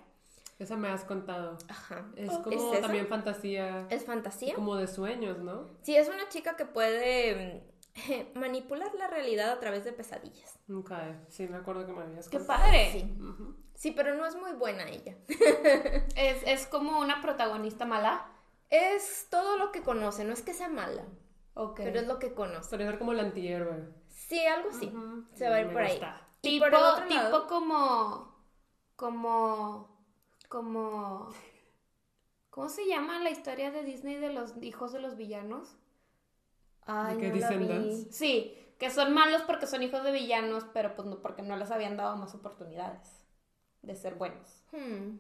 Esa 0.59 0.77
me 0.77 0.89
has 0.89 1.05
contado. 1.05 1.57
Ajá. 1.69 2.07
Es 2.17 2.31
¿Es 2.31 2.39
como 2.39 2.73
esa? 2.73 2.83
también 2.83 3.07
fantasía. 3.07 3.87
Es 3.91 4.05
fantasía. 4.05 4.55
Como 4.55 4.77
de 4.77 4.87
sueños, 4.87 5.39
¿no? 5.39 5.69
Sí, 5.83 5.97
es 5.97 6.09
una 6.09 6.29
chica 6.29 6.57
que 6.57 6.67
puede 6.67 7.63
manipular 8.35 8.93
la 8.95 9.07
realidad 9.07 9.51
a 9.51 9.61
través 9.61 9.85
de 9.85 9.93
pesadillas. 9.93 10.59
Nunca, 10.67 11.09
eh. 11.09 11.17
sí, 11.29 11.47
me 11.49 11.57
acuerdo 11.57 11.87
que 11.87 11.93
me 11.93 12.03
habías 12.03 12.29
Qué 12.29 12.39
contado. 12.39 12.61
padre. 12.61 12.91
Sí. 12.93 13.17
Sí, 13.75 13.93
pero 13.93 14.15
no 14.15 14.27
es 14.27 14.37
muy 14.37 14.53
buena 14.53 14.89
ella. 14.91 15.17
Es, 16.17 16.43
es 16.45 16.67
como 16.67 16.99
una 17.01 17.23
protagonista 17.23 17.87
mala. 17.87 18.27
Es 18.69 19.29
todo 19.31 19.57
lo 19.57 19.73
que 19.73 19.81
conoce, 19.83 20.25
no 20.25 20.35
es 20.35 20.43
que 20.43 20.53
sea 20.53 20.69
mala, 20.69 21.05
Ok. 21.55 21.81
pero 21.83 22.01
es 22.01 22.07
lo 22.07 22.19
que 22.19 22.33
conoce. 22.35 22.71
Podría 22.71 22.91
ser 22.91 22.99
como 22.99 23.13
el 23.13 23.21
antihéroe. 23.21 23.89
Sí, 24.09 24.39
algo 24.47 24.71
así. 24.71 24.93
Se 25.35 25.49
va 25.49 25.57
a 25.57 25.61
ir 25.61 25.73
por 25.73 25.83
ahí. 25.83 26.01
Y 26.43 26.51
Tipo, 26.51 26.67
por 26.71 27.07
tipo 27.09 27.15
lado- 27.15 27.47
como. 27.49 28.45
Como. 28.97 30.07
Como. 30.49 31.29
¿Cómo 32.51 32.69
se 32.69 32.87
llama 32.87 33.19
la 33.21 33.31
historia 33.31 33.71
de 33.71 33.83
Disney 33.85 34.17
de 34.17 34.33
los 34.33 34.57
hijos 34.63 34.93
de 34.93 35.01
los 35.01 35.17
villanos? 35.17 35.77
Ay, 36.87 37.15
¿De 37.17 37.21
qué 37.21 37.29
no 37.29 37.35
la 37.37 37.49
vi. 37.51 37.57
Descendants? 37.67 38.17
Sí, 38.17 38.75
que 38.79 38.91
son 38.91 39.13
malos 39.15 39.43
porque 39.43 39.67
son 39.67 39.83
hijos 39.83 40.03
de 40.03 40.11
villanos, 40.13 40.65
pero 40.73 40.95
pues 40.97 41.07
no, 41.07 41.21
porque 41.23 41.43
no 41.43 41.57
les 41.57 41.71
habían 41.71 41.97
dado 41.97 42.17
más 42.17 42.35
oportunidades 42.35 43.25
de 43.83 43.95
ser 43.95 44.15
buenos. 44.17 44.65
Hmm. 44.73 45.19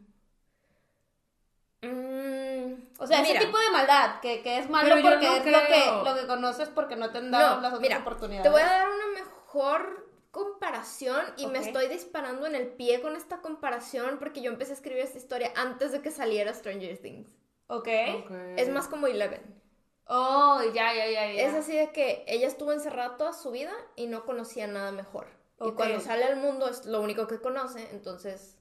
Mm, 1.82 2.74
O 2.98 3.06
sea, 3.06 3.22
mira. 3.22 3.38
ese 3.38 3.46
tipo 3.46 3.58
de 3.58 3.70
maldad, 3.70 4.20
que, 4.20 4.42
que 4.42 4.58
es 4.58 4.68
malo 4.68 4.96
porque 5.02 5.26
no 5.26 5.34
es 5.36 5.42
creo. 5.42 5.60
lo 5.60 5.66
que, 5.66 6.10
lo 6.10 6.14
que 6.20 6.26
conoces 6.26 6.68
porque 6.68 6.96
no 6.96 7.10
te 7.10 7.18
han 7.18 7.30
dado 7.30 7.56
No, 7.56 7.62
las 7.62 7.72
otras 7.72 7.80
mira, 7.82 7.98
oportunidades. 7.98 8.42
Te 8.42 8.50
voy 8.50 8.60
a 8.62 8.66
dar 8.66 8.88
una 8.88 9.06
mejor 9.14 10.08
comparación 10.30 11.24
y 11.36 11.46
me 11.46 11.58
estoy 11.58 11.88
disparando 11.88 12.46
en 12.46 12.54
el 12.54 12.68
pie 12.68 13.00
con 13.00 13.16
esta 13.16 13.40
comparación 13.40 14.18
porque 14.18 14.42
yo 14.42 14.50
empecé 14.52 14.72
a 14.72 14.74
escribir 14.74 15.02
esta 15.02 15.18
historia 15.18 15.52
antes 15.56 15.90
de 15.92 16.02
que 16.02 16.10
saliera 16.10 16.52
Stranger 16.54 16.98
Things. 16.98 17.28
Ok. 17.66 17.88
Ok. 18.24 18.30
Es 18.56 18.68
más 18.68 18.86
como 18.86 19.06
Eleven. 19.06 19.58
Oh, 20.06 20.60
ya, 20.74 20.92
ya, 20.92 21.06
ya, 21.08 21.32
ya. 21.32 21.42
Es 21.42 21.54
así 21.54 21.74
de 21.74 21.92
que 21.92 22.24
ella 22.26 22.46
estuvo 22.48 22.72
encerrada 22.72 23.16
toda 23.16 23.32
su 23.32 23.50
vida 23.52 23.72
y 23.96 24.06
no 24.06 24.24
conocía 24.24 24.66
nada 24.66 24.92
mejor. 24.92 25.26
Y 25.60 25.72
cuando 25.72 26.00
sale 26.00 26.24
al 26.24 26.36
mundo 26.36 26.68
es 26.68 26.86
lo 26.86 27.00
único 27.00 27.26
que 27.26 27.40
conoce, 27.40 27.88
entonces 27.92 28.56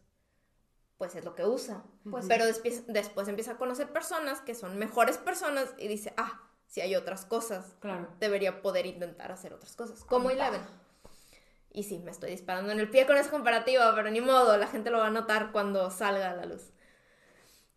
pues 0.99 1.15
es 1.15 1.25
lo 1.25 1.33
que 1.33 1.45
usa. 1.45 1.81
Pues 2.11 2.25
Pero 2.27 2.45
después, 2.45 2.83
después 2.87 3.27
empieza 3.27 3.53
a 3.53 3.57
conocer 3.57 3.91
personas 3.91 4.41
que 4.41 4.53
son 4.53 4.77
mejores 4.77 5.17
personas 5.17 5.73
y 5.79 5.87
dice, 5.87 6.13
ah, 6.17 6.43
si 6.67 6.81
hay 6.81 6.95
otras 6.95 7.25
cosas, 7.25 7.73
Claro. 7.79 8.07
debería 8.19 8.61
poder 8.61 8.85
intentar 8.85 9.31
hacer 9.31 9.53
otras 9.53 9.75
cosas, 9.75 10.03
como 10.03 10.29
Ah. 10.29 10.33
Eleven. 10.33 10.61
Y 11.71 11.83
sí, 11.83 11.99
me 11.99 12.11
estoy 12.11 12.31
disparando 12.31 12.71
en 12.71 12.79
el 12.79 12.89
pie 12.89 13.07
con 13.07 13.15
esa 13.15 13.31
comparativa, 13.31 13.95
pero 13.95 14.11
ni 14.11 14.19
modo, 14.21 14.57
la 14.57 14.67
gente 14.67 14.89
lo 14.91 14.97
va 14.99 15.07
a 15.07 15.11
notar 15.11 15.51
cuando 15.53 15.89
salga 15.89 16.31
a 16.31 16.35
la 16.35 16.45
luz. 16.45 16.69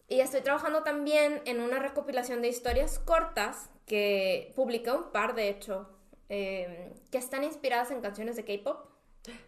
Y 0.08 0.20
estoy 0.20 0.40
trabajando 0.40 0.82
también 0.82 1.40
en 1.44 1.60
una 1.60 1.78
recopilación 1.78 2.42
de 2.42 2.48
historias 2.48 2.98
cortas 2.98 3.70
que 3.86 4.52
publiqué 4.56 4.90
un 4.90 5.12
par, 5.12 5.34
de 5.36 5.48
hecho, 5.48 5.88
eh, 6.28 6.92
que 7.12 7.18
están 7.18 7.44
inspiradas 7.44 7.90
en 7.92 8.00
canciones 8.00 8.34
de 8.36 8.44
K-pop. 8.44 8.88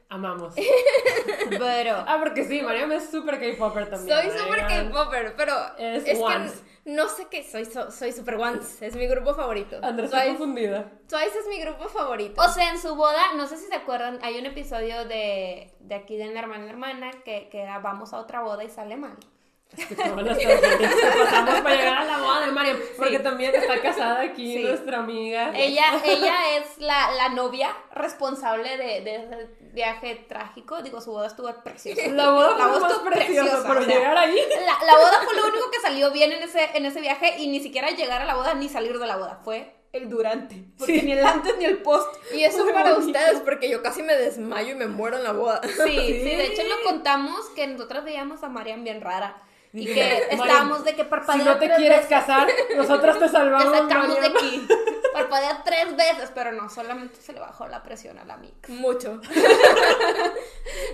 Amamos. 0.08 0.54
Pero. 1.50 1.96
ah, 2.06 2.18
porque 2.20 2.44
sí, 2.44 2.62
Mariam 2.62 2.92
es 2.92 3.10
súper 3.10 3.38
K-Popper 3.40 3.90
también. 3.90 4.16
Soy 4.16 4.30
súper. 4.38 4.60
K-popper, 4.66 5.34
pero 5.36 5.54
Es 5.78 6.04
es, 6.06 6.18
que 6.18 6.22
Once. 6.22 6.54
n- 6.84 6.94
no 6.96 7.08
sé 7.08 7.26
qué, 7.30 7.42
soy, 7.42 7.64
so- 7.64 7.90
soy 7.90 8.12
super 8.12 8.36
Once, 8.36 8.86
es 8.86 8.94
mi 8.94 9.06
grupo 9.06 9.34
favorito. 9.34 9.78
Andrés 9.82 10.06
está 10.10 10.18
Twice, 10.22 10.36
confundida. 10.38 10.92
Twice 11.08 11.38
es 11.38 11.46
mi 11.48 11.58
grupo 11.60 11.88
favorito. 11.88 12.40
O 12.40 12.48
sea, 12.48 12.70
en 12.70 12.78
su 12.78 12.94
boda, 12.94 13.32
no 13.36 13.46
sé 13.46 13.56
si 13.56 13.66
se 13.66 13.74
acuerdan, 13.74 14.18
hay 14.22 14.38
un 14.38 14.46
episodio 14.46 15.04
de, 15.06 15.72
de 15.80 15.94
aquí 15.94 16.16
de 16.16 16.26
la 16.26 16.40
hermana 16.40 16.68
hermana 16.70 17.10
que, 17.24 17.48
que 17.50 17.62
era 17.62 17.78
vamos 17.80 18.12
a 18.12 18.18
otra 18.18 18.42
boda 18.42 18.62
y 18.64 18.70
sale 18.70 18.96
mal. 18.96 19.16
Es 19.76 19.86
que 19.86 19.96
que 19.96 20.04
pasamos 21.24 21.60
para 21.62 21.74
llegar 21.74 21.98
a 21.98 22.04
la 22.04 22.18
boda 22.18 22.46
de 22.46 22.52
Mariam. 22.52 22.76
Porque 22.96 23.16
Sí. 23.16 23.22
también 23.24 23.52
está 23.56 23.80
casada 23.82 24.20
aquí 24.20 24.58
Sí. 24.58 24.62
nuestra 24.62 24.98
amiga. 25.00 25.50
Ella, 25.56 25.84
ella 26.04 26.56
es 26.58 26.78
la, 26.78 27.10
la 27.12 27.30
novia 27.30 27.74
responsable 27.92 28.76
de, 28.76 29.00
de, 29.00 29.63
viaje 29.74 30.24
trágico. 30.28 30.80
Digo, 30.82 31.00
su 31.00 31.10
boda 31.10 31.26
estuvo 31.26 31.52
preciosa. 31.62 32.00
La 32.08 32.30
boda 32.30 32.56
La 32.56 32.64
fue 32.68 32.78
boda 32.78 32.88
estuvo 32.88 33.04
preciosa, 33.10 33.42
preciosa, 33.50 33.68
pero 33.68 33.80
o 33.80 33.84
sea, 33.84 33.94
llegar 33.94 34.16
ahí... 34.16 34.38
La, 34.64 34.86
la 34.86 34.96
boda 34.98 35.20
fue 35.24 35.34
lo 35.36 35.46
único 35.48 35.70
que 35.70 35.80
salió 35.80 36.10
bien 36.12 36.32
en 36.32 36.42
ese, 36.42 36.70
en 36.74 36.86
ese 36.86 37.00
viaje 37.00 37.34
y 37.38 37.48
ni 37.48 37.60
siquiera 37.60 37.90
llegar 37.90 38.22
a 38.22 38.24
la 38.24 38.34
boda 38.36 38.54
ni 38.54 38.68
salir 38.68 38.98
de 38.98 39.06
la 39.06 39.16
boda. 39.16 39.40
Fue 39.44 39.74
el 39.92 40.08
durante. 40.08 40.64
Porque 40.78 41.00
Sí. 41.00 41.06
ni 41.06 41.12
el 41.12 41.24
antes 41.24 41.56
ni 41.58 41.64
el 41.66 41.78
post. 41.82 42.08
Y 42.34 42.42
eso 42.44 42.64
Muy 42.64 42.72
para 42.72 42.94
bonito. 42.94 43.06
ustedes, 43.18 43.40
porque 43.40 43.68
yo 43.68 43.82
casi 43.82 44.02
me 44.02 44.14
desmayo 44.16 44.72
y 44.72 44.74
me 44.74 44.86
muero 44.86 45.16
en 45.18 45.24
la 45.24 45.32
boda. 45.32 45.60
Sí, 45.62 45.72
sí, 45.84 46.22
de 46.24 46.46
hecho 46.46 46.62
lo 46.64 46.82
contamos 46.82 47.46
que 47.54 47.66
nosotras 47.66 48.04
veíamos 48.04 48.42
a 48.42 48.48
Marian 48.48 48.82
bien 48.84 49.00
rara. 49.00 49.40
Y 49.76 49.86
que 49.86 50.28
"Marian, 50.36 50.40
estábamos 50.40 50.84
de 50.84 50.94
que 50.94 51.02
Si 51.02 51.08
parpadea 51.08 51.44
no 51.44 51.58
te 51.58 51.66
tres 51.66 51.78
quieres 51.78 51.96
veces. 51.98 52.10
casar, 52.10 52.48
nosotras 52.76 53.18
te 53.18 53.24
Te 53.26 53.28
salvamos, 53.28 53.76
sacamos 53.76 54.20
de 54.20 54.26
aquí. 54.28 54.68
Parpadea 55.12 55.62
tres 55.64 55.96
veces, 55.96 56.30
pero 56.34 56.52
no, 56.52 56.68
solamente 56.70 57.20
se 57.20 57.32
le 57.32 57.40
bajó 57.40 57.66
la 57.66 57.82
presión 57.82 58.18
a 58.18 58.24
la 58.24 58.36
mix. 58.36 58.68
Mucho. 58.68 59.20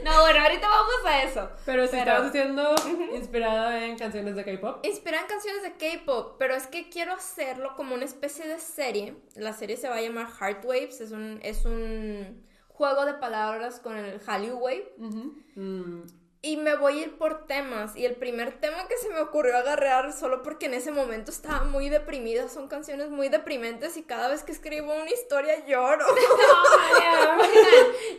No, 0.05 0.21
bueno, 0.23 0.41
ahorita 0.41 0.67
vamos 0.69 0.93
a 1.07 1.23
eso. 1.23 1.51
Pero 1.67 1.85
si 1.85 1.91
Pero- 1.91 2.01
estabas 2.03 2.33
diciendo 2.33 2.75
inspirada 3.15 3.85
en 3.85 3.99
canciones 3.99 4.35
de 4.35 4.45
K-pop. 4.45 4.85
Inspiran 4.85 5.27
canciones 5.27 5.63
de 5.63 5.73
K-pop, 5.75 6.37
pero 6.39 6.55
es 6.55 6.67
que 6.67 6.89
quiero 6.89 7.13
hacerlo 7.13 7.75
como 7.77 7.95
una 7.95 8.05
especie 8.07 8.47
de 8.47 8.59
serie. 8.59 9.17
La 9.37 9.53
serie 9.53 9.77
se 9.77 9.89
va 9.89 9.97
a 9.97 10.01
llamar 10.01 10.29
Heart 10.41 10.65
Waves, 10.65 11.01
es 11.01 11.13
un, 11.13 11.39
es 11.43 11.65
un 11.67 12.47
juego 12.69 13.05
de 13.05 13.15
palabras 13.15 13.79
con 13.81 13.97
el 13.97 14.21
Hallyu 14.27 14.55
Wave. 14.57 14.93
Mm, 14.99 16.03
Y 16.43 16.57
me 16.57 16.75
voy 16.75 16.99
a 16.99 17.03
ir 17.03 17.19
por 17.19 17.47
temas. 17.47 17.95
Y 17.97 18.07
el 18.07 18.17
primer 18.17 18.53
tema 18.61 18.89
que 18.89 18.97
se 18.97 19.11
me 19.11 19.21
ocurrió 19.21 19.59
agarrar, 19.59 20.13
solo 20.15 20.43
porque 20.43 20.67
en 20.67 20.75
ese 20.75 20.91
momento 20.91 21.31
estaba 21.31 21.65
muy 21.65 21.91
deprimida, 21.91 22.49
son 22.49 22.67
canciones 22.67 23.11
muy 23.11 23.29
deprimentes 23.29 23.99
y 23.99 24.03
cada 24.05 24.29
vez 24.29 24.43
que 24.43 24.53
escribo 24.53 24.91
una 24.95 25.11
historia 25.11 25.67
lloro. 25.67 26.07
Oigan, 26.97 27.39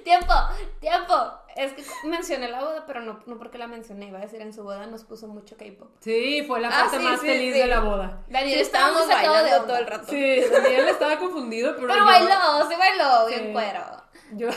tiempo, 0.04 0.34
tiempo. 0.80 1.14
Es 1.56 1.74
que 1.74 1.84
mencioné 2.08 2.48
la 2.48 2.62
boda, 2.62 2.86
pero 2.86 3.02
no, 3.02 3.20
no 3.26 3.38
porque 3.40 3.58
la 3.58 3.68
mencioné. 3.68 4.08
Iba 4.08 4.20
a 4.20 4.22
decir, 4.22 4.40
en 4.40 4.54
su 4.54 4.64
boda 4.64 4.86
nos 4.86 5.04
puso 5.04 5.28
mucho 5.28 5.58
K-pop. 5.58 5.90
Sí, 6.00 6.44
fue 6.48 6.60
la 6.62 6.70
Ah, 6.70 6.82
parte 6.84 6.98
sí, 7.00 7.04
más 7.04 7.20
sí, 7.22 7.26
feliz 7.28 7.54
sí. 7.56 7.60
de 7.60 7.68
la 7.68 7.80
boda. 7.80 8.24
Daniel 8.30 8.60
estábamos 8.62 9.08
de 9.08 9.14
bailando 9.16 9.64
todo 9.66 9.78
el 9.78 9.88
rato. 9.88 10.06
Sí, 10.10 10.42
Daniel 10.42 10.88
estaba 10.90 11.18
confundido, 11.18 11.76
pero 11.76 11.88
Pero 11.88 12.00
yo- 12.00 12.06
bailó, 12.06 12.70
sí 12.70 12.76
bailó, 12.78 13.26
bien 13.28 13.52
cuero. 13.52 13.82
Yo... 14.34 14.48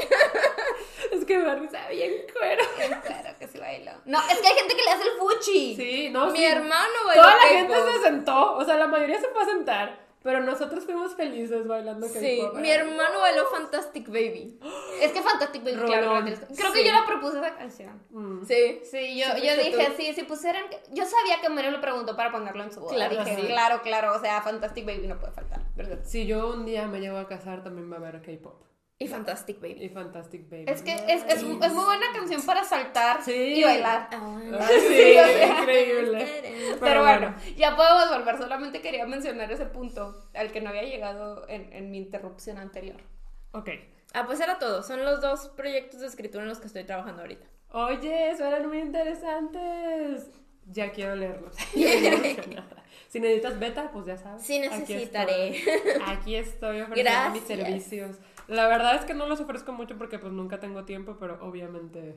es 1.12 1.24
que 1.24 1.38
Barbie 1.42 1.66
está 1.66 1.88
bien 1.88 2.12
cuero. 2.32 2.64
Cuero 2.76 3.38
que 3.38 3.48
sí 3.48 3.58
bailó. 3.58 3.92
No, 4.04 4.18
es 4.30 4.38
que 4.38 4.46
hay 4.48 4.54
gente 4.54 4.76
que 4.76 4.82
le 4.82 4.90
hace 4.90 5.02
el 5.04 5.18
fuchi. 5.18 5.76
Sí, 5.76 6.08
no, 6.10 6.30
Mi 6.30 6.38
sí. 6.38 6.44
hermano 6.44 6.94
bailó 7.06 7.22
Toda 7.22 7.34
la 7.36 7.42
gente 7.42 7.74
se 7.74 8.02
sentó, 8.02 8.54
o 8.56 8.64
sea, 8.64 8.76
la 8.76 8.86
mayoría 8.86 9.20
se 9.20 9.28
fue 9.28 9.42
a 9.42 9.46
sentar, 9.46 10.10
pero 10.22 10.40
nosotros 10.40 10.84
fuimos 10.84 11.14
felices 11.14 11.66
bailando 11.66 12.06
Sí, 12.06 12.38
K-pop. 12.42 12.58
mi 12.58 12.70
hermano 12.70 13.20
bailó 13.20 13.46
Fantastic 13.46 14.08
Baby. 14.08 14.58
Es 15.00 15.12
que 15.12 15.22
Fantastic 15.22 15.64
Baby, 15.64 15.76
claro. 15.86 16.20
Creo 16.54 16.72
que 16.72 16.80
Sí. 16.80 16.84
yo 16.86 16.92
la 16.92 17.06
propuse 17.06 17.38
esa 17.38 17.54
canción. 17.54 18.02
Mm. 18.10 18.44
Sí. 18.44 18.82
Sí, 18.84 19.18
yo, 19.18 19.26
Sí, 19.34 19.46
yo 19.46 19.56
dije, 19.56 19.86
tú. 19.86 19.92
sí, 19.96 20.12
si 20.12 20.24
pusieran. 20.24 20.64
Yo 20.90 21.06
sabía 21.06 21.40
que 21.40 21.48
Mario 21.48 21.70
lo 21.70 21.80
preguntó 21.80 22.14
para 22.16 22.30
ponerlo 22.30 22.62
en 22.62 22.70
su 22.70 22.80
boda. 22.80 22.94
Claro 22.94 23.16
dije, 23.24 23.36
sí. 23.40 23.46
claro, 23.46 23.80
claro. 23.80 24.14
O 24.14 24.20
sea, 24.20 24.42
Fantastic 24.42 24.84
Baby 24.84 25.06
no 25.06 25.18
puede 25.18 25.32
faltar, 25.32 25.62
¿verdad? 25.74 26.00
Si 26.04 26.26
yo 26.26 26.48
un 26.48 26.66
día 26.66 26.86
me 26.86 27.00
llego 27.00 27.16
a 27.16 27.26
casar, 27.26 27.64
también 27.64 27.90
va 27.90 27.96
a 27.96 27.98
haber 28.00 28.20
K-pop. 28.20 28.62
Y 29.02 29.08
Fantastic 29.08 29.58
Baby. 29.62 29.84
Y 29.84 29.88
Fantastic 29.88 30.50
Baby. 30.50 30.64
Es 30.68 30.82
que 30.82 30.92
es, 30.92 31.24
es, 31.26 31.32
es 31.36 31.42
muy 31.42 31.56
buena 31.84 32.04
canción 32.14 32.42
para 32.42 32.62
saltar 32.64 33.22
Sí. 33.24 33.32
y 33.32 33.64
bailar. 33.64 34.10
Ah, 34.12 34.38
Sí, 34.68 34.78
sí, 34.88 35.18
o 35.18 35.24
sea. 35.24 35.60
increíble. 35.62 36.26
Pero, 36.78 37.00
bueno, 37.02 37.34
ya 37.56 37.74
podemos 37.76 38.10
volver. 38.10 38.36
Solamente 38.36 38.82
quería 38.82 39.06
mencionar 39.06 39.50
ese 39.50 39.64
punto 39.64 40.28
al 40.34 40.52
que 40.52 40.60
no 40.60 40.68
había 40.68 40.82
llegado 40.82 41.48
en, 41.48 41.72
en 41.72 41.90
mi 41.90 41.96
interrupción 41.96 42.58
anterior. 42.58 43.00
Ok. 43.52 43.70
Ah, 44.12 44.26
pues 44.26 44.38
era 44.38 44.58
todo. 44.58 44.82
Son 44.82 45.02
los 45.02 45.22
dos 45.22 45.48
proyectos 45.56 46.00
de 46.00 46.06
escritura 46.06 46.42
en 46.42 46.50
los 46.50 46.58
que 46.58 46.66
estoy 46.66 46.84
trabajando 46.84 47.22
ahorita. 47.22 47.46
Oye, 47.72 48.34
suenan 48.36 48.68
muy 48.68 48.80
interesantes. 48.80 50.28
Ya 50.66 50.92
quiero 50.92 51.16
leerlos. 51.16 51.56
Estoy 51.74 52.56
si 53.08 53.18
necesitas 53.18 53.58
beta, 53.58 53.90
pues 53.92 54.04
ya 54.06 54.16
sabes. 54.18 54.42
Sí, 54.42 54.58
Aquí 54.62 54.68
necesitaré. 54.68 55.56
estoy. 55.56 56.02
Aquí 56.06 56.36
estoy 56.36 56.80
ofreciendo 56.82 57.30
mis 57.32 57.46
Gracias. 57.46 57.46
servicios. 57.46 58.16
La 58.50 58.66
verdad 58.66 58.96
es 58.96 59.04
que 59.04 59.14
no 59.14 59.26
los 59.26 59.40
ofrezco 59.40 59.72
mucho 59.72 59.96
porque 59.96 60.18
pues 60.18 60.32
nunca 60.32 60.58
tengo 60.60 60.84
tiempo, 60.84 61.16
pero 61.18 61.38
obviamente 61.40 62.16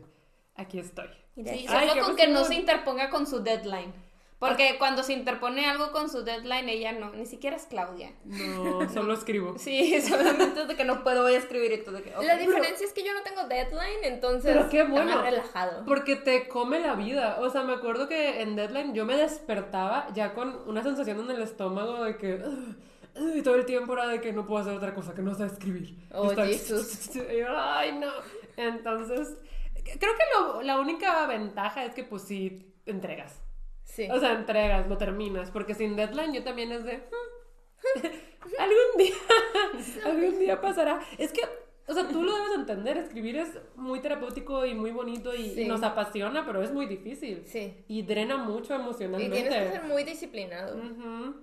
aquí 0.56 0.80
estoy. 0.80 1.08
Sí. 1.36 1.66
Ay, 1.70 1.90
solo 1.90 2.04
con 2.06 2.16
que 2.16 2.28
no 2.28 2.44
se 2.44 2.56
interponga 2.56 3.10
con 3.10 3.28
su 3.28 3.42
deadline. 3.44 3.94
Porque 4.40 4.76
cuando 4.78 5.04
se 5.04 5.14
interpone 5.14 5.66
algo 5.68 5.94
con 5.94 6.10
su 6.10 6.24
deadline, 6.26 6.68
ella 6.68 6.92
no, 6.92 7.14
ni 7.14 7.26
siquiera 7.26 7.56
es 7.56 7.66
Claudia. 7.66 8.12
No, 8.26 8.90
solo 8.90 9.14
escribo. 9.14 9.54
Sí, 9.58 10.02
solamente 10.02 10.62
es 10.64 10.68
de 10.68 10.76
que 10.76 10.84
no 10.84 11.02
puedo 11.02 11.24
voy 11.24 11.36
a 11.36 11.38
escribir 11.38 11.72
y 11.72 11.78
todo 11.78 11.96
de 11.96 12.04
que. 12.04 12.14
ok. 12.14 12.24
La 12.24 12.36
diferencia 12.36 12.86
es 12.86 12.92
que 12.92 13.06
yo 13.06 13.14
no 13.14 13.22
tengo 13.22 13.48
deadline, 13.48 14.04
entonces 14.04 14.52
Pero 14.54 14.68
qué 14.70 14.80
está 14.80 14.92
bueno. 14.92 15.16
más 15.16 15.24
relajado. 15.24 15.86
Porque 15.86 16.18
te 16.18 16.50
come 16.50 16.82
la 16.82 16.96
vida. 16.96 17.38
O 17.40 17.50
sea, 17.52 17.64
me 17.64 17.72
acuerdo 17.74 18.10
que 18.10 18.42
en 18.42 18.58
Deadline 18.58 18.94
yo 18.94 19.06
me 19.06 19.16
despertaba 19.16 20.08
ya 20.14 20.34
con 20.34 20.60
una 20.68 20.84
sensación 20.84 21.22
en 21.22 21.32
el 21.38 21.42
estómago 21.42 22.04
de 22.04 22.18
que. 22.18 22.34
"Ugh, 22.36 22.44
ugh", 22.46 22.76
y 23.16 23.42
todo 23.42 23.56
el 23.56 23.66
tiempo 23.66 23.94
era 23.94 24.08
de 24.08 24.22
que 24.22 24.34
no 24.34 24.46
puedo 24.46 24.62
hacer 24.62 24.74
otra 24.74 24.94
cosa 24.96 25.14
que 25.14 25.22
no 25.22 25.34
sea 25.36 25.46
escribir. 25.48 25.98
Oh, 26.12 26.32
Y 26.32 26.36
Jesus. 26.36 27.16
y 27.16 27.38
yo, 27.40 27.48
ay, 27.50 27.92
no. 28.00 28.12
Entonces, 28.58 29.38
creo 29.84 30.14
que 30.16 30.24
lo- 30.38 30.62
la 30.62 30.80
única 30.80 31.26
ventaja 31.28 31.86
es 31.86 31.94
que, 31.94 32.04
pues, 32.04 32.24
sí, 32.24 32.74
entregas. 32.86 33.42
Sí. 33.84 34.08
O 34.12 34.20
sea, 34.20 34.34
entregas, 34.34 34.88
lo 34.88 34.98
terminas. 34.98 35.52
Porque 35.52 35.76
sin 35.76 35.96
Deadline 35.96 36.34
yo 36.34 36.44
también 36.44 36.72
es 36.72 36.84
de. 36.86 36.98
"Hmm, 36.98 38.06
algún 38.60 38.98
día. 38.98 39.16
algún 40.06 40.40
día 40.40 40.62
pasará. 40.62 41.02
Es 41.18 41.32
que. 41.32 41.42
O 41.86 41.94
sea, 41.94 42.08
tú 42.08 42.24
lo 42.24 42.34
debes 42.34 42.54
entender, 42.56 42.96
escribir 42.96 43.36
es 43.36 43.60
muy 43.76 44.00
terapéutico 44.00 44.66
y 44.66 44.74
muy 44.74 44.92
bonito 44.92 45.36
y, 45.36 45.42
y 45.48 45.56
Sí. 45.56 45.66
nos 45.66 45.84
apasiona, 45.84 46.46
pero 46.46 46.64
es 46.64 46.72
muy 46.72 46.86
difícil. 46.86 47.44
Sí. 47.46 47.84
Y 47.90 48.04
drena 48.04 48.38
mucho 48.38 48.74
Y 48.74 48.78
emocionalmente. 48.80 49.36
tienes 49.42 49.54
que 49.66 49.72
ser 49.74 49.84
muy 49.84 50.06
disciplinado. 50.06 50.78
Ujú. 50.78 51.42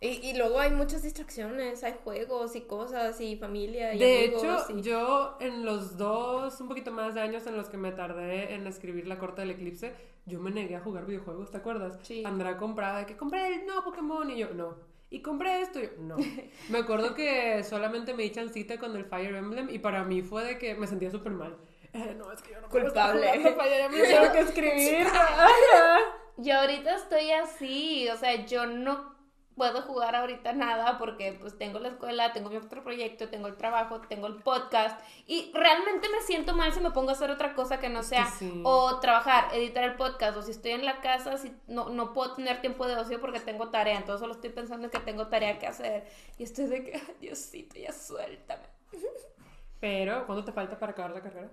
Y, 0.00 0.08
y 0.08 0.36
luego 0.36 0.58
hay 0.60 0.70
muchas 0.70 1.02
distracciones, 1.02 1.82
hay 1.82 1.94
juegos 2.04 2.54
y 2.54 2.60
cosas 2.62 3.18
y 3.20 3.36
familia 3.36 3.94
y 3.94 3.98
De 3.98 4.24
amigos. 4.26 4.42
hecho, 4.42 4.78
y- 4.78 4.82
yo 4.82 5.36
en 5.40 5.64
los 5.64 5.96
dos, 5.96 6.60
un 6.60 6.68
poquito 6.68 6.90
más 6.92 7.14
de 7.14 7.22
años 7.22 7.46
en 7.46 7.56
los 7.56 7.68
que 7.70 7.78
me 7.78 7.92
tardé 7.92 8.52
en 8.54 8.66
escribir 8.66 9.06
La 9.06 9.18
Corte 9.18 9.40
del 9.40 9.52
Eclipse, 9.52 9.94
yo 10.26 10.38
me 10.38 10.50
negué 10.50 10.76
a 10.76 10.80
jugar 10.80 11.06
videojuegos, 11.06 11.50
¿te 11.50 11.56
acuerdas? 11.56 11.98
Sí. 12.02 12.22
Andrea 12.26 12.58
compraba 12.58 12.98
de 12.98 13.06
que 13.06 13.16
compré 13.16 13.46
el 13.54 13.64
nuevo 13.64 13.84
Pokémon 13.84 14.28
y 14.30 14.36
yo, 14.38 14.52
no. 14.52 14.74
Y 15.08 15.22
compré 15.22 15.62
esto 15.62 15.78
y 15.78 15.84
yo, 15.84 15.88
no. 16.00 16.16
Me 16.68 16.78
acuerdo 16.78 17.14
que 17.14 17.64
solamente 17.64 18.12
me 18.12 18.24
di 18.24 18.32
chancita 18.32 18.76
con 18.78 18.94
el 18.96 19.04
Fire 19.06 19.34
Emblem 19.34 19.70
y 19.70 19.78
para 19.78 20.04
mí 20.04 20.20
fue 20.20 20.44
de 20.44 20.58
que 20.58 20.74
me 20.74 20.86
sentía 20.86 21.10
súper 21.10 21.32
mal. 21.32 21.56
Eh, 21.94 22.14
no, 22.18 22.30
es 22.32 22.42
que 22.42 22.52
yo 22.52 22.60
no 22.60 22.68
Culpable. 22.68 23.26
Fire 23.32 23.80
Emblem, 23.86 24.04
tengo 24.04 24.32
que 24.32 24.40
escribir. 24.50 25.06
Yo 26.38 26.54
ahorita 26.60 26.96
estoy 26.96 27.30
así, 27.30 28.06
o 28.10 28.16
sea, 28.18 28.44
yo 28.44 28.66
no 28.66 29.15
puedo 29.56 29.80
jugar 29.82 30.14
ahorita 30.14 30.52
nada 30.52 30.98
porque 30.98 31.36
pues 31.40 31.56
tengo 31.58 31.78
la 31.78 31.88
escuela, 31.88 32.32
tengo 32.32 32.50
mi 32.50 32.56
otro 32.56 32.84
proyecto, 32.84 33.28
tengo 33.30 33.48
el 33.48 33.56
trabajo, 33.56 34.00
tengo 34.02 34.26
el 34.26 34.36
podcast 34.42 35.00
y 35.26 35.50
realmente 35.54 36.08
me 36.10 36.20
siento 36.20 36.54
mal 36.54 36.72
si 36.72 36.80
me 36.80 36.90
pongo 36.90 37.08
a 37.10 37.12
hacer 37.12 37.30
otra 37.30 37.54
cosa 37.54 37.80
que 37.80 37.88
no 37.88 38.02
sea 38.02 38.26
sí. 38.26 38.62
o 38.64 39.00
trabajar, 39.00 39.48
editar 39.54 39.82
el 39.84 39.94
podcast 39.96 40.36
o 40.36 40.42
si 40.42 40.50
estoy 40.50 40.72
en 40.72 40.84
la 40.84 41.00
casa, 41.00 41.38
si 41.38 41.52
no, 41.66 41.88
no 41.88 42.12
puedo 42.12 42.34
tener 42.34 42.60
tiempo 42.60 42.86
de 42.86 42.96
ocio 42.96 43.20
porque 43.20 43.40
tengo 43.40 43.70
tarea, 43.70 43.96
entonces 43.96 44.20
solo 44.20 44.34
estoy 44.34 44.50
pensando 44.50 44.84
en 44.84 44.90
que 44.90 45.00
tengo 45.00 45.28
tarea 45.28 45.58
que 45.58 45.66
hacer 45.66 46.06
y 46.38 46.42
estoy 46.44 46.66
de 46.66 46.84
que, 46.84 46.96
"Ay, 46.96 47.16
Diosito, 47.20 47.76
ya 47.78 47.92
suéltame. 47.92 48.64
Pero, 49.80 50.26
¿cuánto 50.26 50.44
te 50.44 50.52
falta 50.52 50.78
para 50.78 50.92
acabar 50.92 51.10
la 51.12 51.20
carrera? 51.22 51.50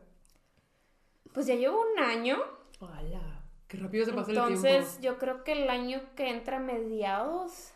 Pues 1.33 1.45
ya 1.47 1.55
llevo 1.55 1.81
un 1.81 1.99
año, 1.99 2.37
¡Hala! 2.79 3.41
Qué 3.67 3.77
rápido 3.77 4.05
se 4.05 4.13
pasa 4.13 4.31
el 4.31 4.37
entonces 4.37 4.99
tiempo. 4.99 5.01
yo 5.01 5.17
creo 5.17 5.43
que 5.43 5.53
el 5.53 5.69
año 5.69 6.01
que 6.15 6.29
entra 6.29 6.57
a 6.57 6.59
mediados 6.59 7.72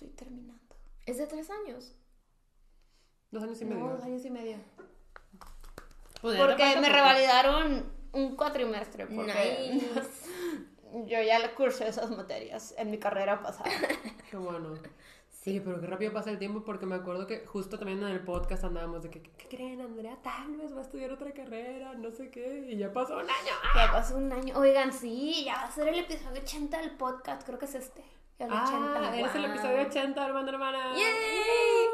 estoy 0.00 0.08
terminando. 0.16 0.76
Es 1.06 1.18
de 1.18 1.26
tres 1.26 1.50
años. 1.50 1.94
Dos 3.30 3.42
años 3.42 3.60
y 3.60 3.64
medio. 3.64 3.84
No, 3.84 3.90
dos 3.90 4.02
años 4.02 4.24
y 4.24 4.30
medio. 4.30 4.56
Pues 6.22 6.38
Porque 6.38 6.64
me 6.76 6.86
poco. 6.86 6.92
revalidaron 6.92 7.92
un 8.12 8.36
cuatrimestre. 8.36 9.06
Porque 9.06 9.70
Nice. 9.72 10.00
yo 11.06 11.22
ya 11.22 11.38
le 11.38 11.54
cursé 11.54 11.88
esas 11.88 12.10
materias 12.10 12.74
en 12.78 12.90
mi 12.90 12.98
carrera 12.98 13.42
pasada. 13.42 13.70
Qué 14.30 14.36
bueno. 14.36 14.74
Sí, 15.28 15.58
pero 15.60 15.80
qué 15.80 15.86
rápido 15.86 16.12
pasa 16.12 16.28
el 16.28 16.38
tiempo 16.38 16.64
porque 16.64 16.84
me 16.84 16.96
acuerdo 16.96 17.26
que 17.26 17.46
justo 17.46 17.78
también 17.78 17.98
en 18.02 18.08
el 18.08 18.22
podcast 18.22 18.62
andábamos 18.62 19.02
de 19.02 19.08
que, 19.08 19.22
¿qué 19.22 19.48
creen, 19.48 19.80
Andrea? 19.80 20.18
Tal 20.22 20.54
vez 20.58 20.74
va 20.74 20.80
a 20.80 20.82
estudiar 20.82 21.10
otra 21.12 21.32
carrera, 21.32 21.94
no 21.94 22.10
sé 22.10 22.30
qué, 22.30 22.66
y 22.68 22.76
ya 22.76 22.92
pasó 22.92 23.14
un 23.14 23.22
año. 23.22 23.54
Ya 23.74 23.90
pasó 23.90 24.18
un 24.18 24.30
año. 24.30 24.54
Oigan, 24.58 24.92
sí, 24.92 25.44
ya 25.46 25.54
va 25.54 25.62
a 25.62 25.70
ser 25.70 25.88
el 25.88 26.00
episodio 26.00 26.42
80 26.42 26.76
del 26.82 26.90
podcast. 26.90 27.46
Creo 27.46 27.58
que 27.58 27.64
es 27.64 27.74
este. 27.74 28.04
El 28.40 28.50
80. 28.50 28.56
Ah, 28.56 29.16
eres 29.16 29.34
el 29.34 29.42
wow. 29.42 29.50
episodio 29.50 29.82
80, 29.82 30.26
hermano, 30.26 30.48
hermana. 30.48 30.92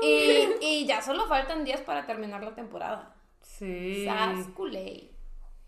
Y, 0.01 0.47
y 0.61 0.87
ya 0.87 1.03
solo 1.03 1.27
faltan 1.27 1.65
días 1.65 1.81
para 1.81 2.07
terminar 2.07 2.43
la 2.45 2.55
temporada. 2.55 3.15
Sí. 3.43 4.05
Sas 4.05 4.47
culé. 4.55 5.11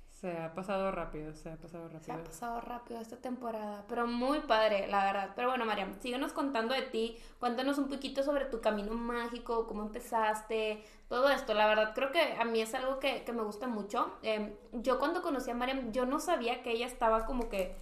Se 0.09 0.37
ha 0.37 0.53
pasado 0.53 0.91
rápido, 0.91 1.33
se 1.33 1.49
ha 1.51 1.57
pasado 1.57 1.89
Se 1.89 1.95
rápido. 1.95 2.15
ha 2.15 2.25
pasado 2.25 2.61
rápido 2.61 3.01
esta 3.01 3.17
temporada, 3.19 3.85
pero 3.89 4.07
muy 4.09 4.41
padre, 4.41 4.89
la 4.89 5.05
verdad. 5.05 5.31
Pero 5.37 5.49
bueno, 5.49 5.65
Mariam, 5.65 5.95
síguenos 6.01 6.33
contando 6.33 6.75
de 6.75 6.83
ti, 6.83 7.17
cuéntanos 7.39 7.79
un 7.79 7.89
poquito 7.89 8.25
sobre 8.25 8.45
tu 8.47 8.61
camino 8.61 8.95
mágico, 8.95 9.69
cómo 9.69 9.83
empezaste, 9.83 10.85
todo 11.09 11.31
esto. 11.31 11.55
La 11.55 11.69
verdad, 11.69 11.93
creo 11.95 12.11
que 12.11 12.21
a 12.21 12.45
mí 12.45 12.61
es 12.61 12.75
algo 12.75 12.99
que, 12.99 13.23
que 13.23 13.33
me 13.33 13.43
gusta 13.43 13.69
mucho. 13.69 14.13
Eh, 14.23 14.57
yo 14.73 14.99
cuando 14.99 15.23
conocí 15.23 15.53
a 15.53 15.55
Mariam, 15.55 15.93
yo 15.93 16.05
no 16.05 16.19
sabía 16.19 16.63
que 16.65 16.73
ella 16.73 16.87
estaba 16.87 17.25
como 17.25 17.49
que 17.49 17.77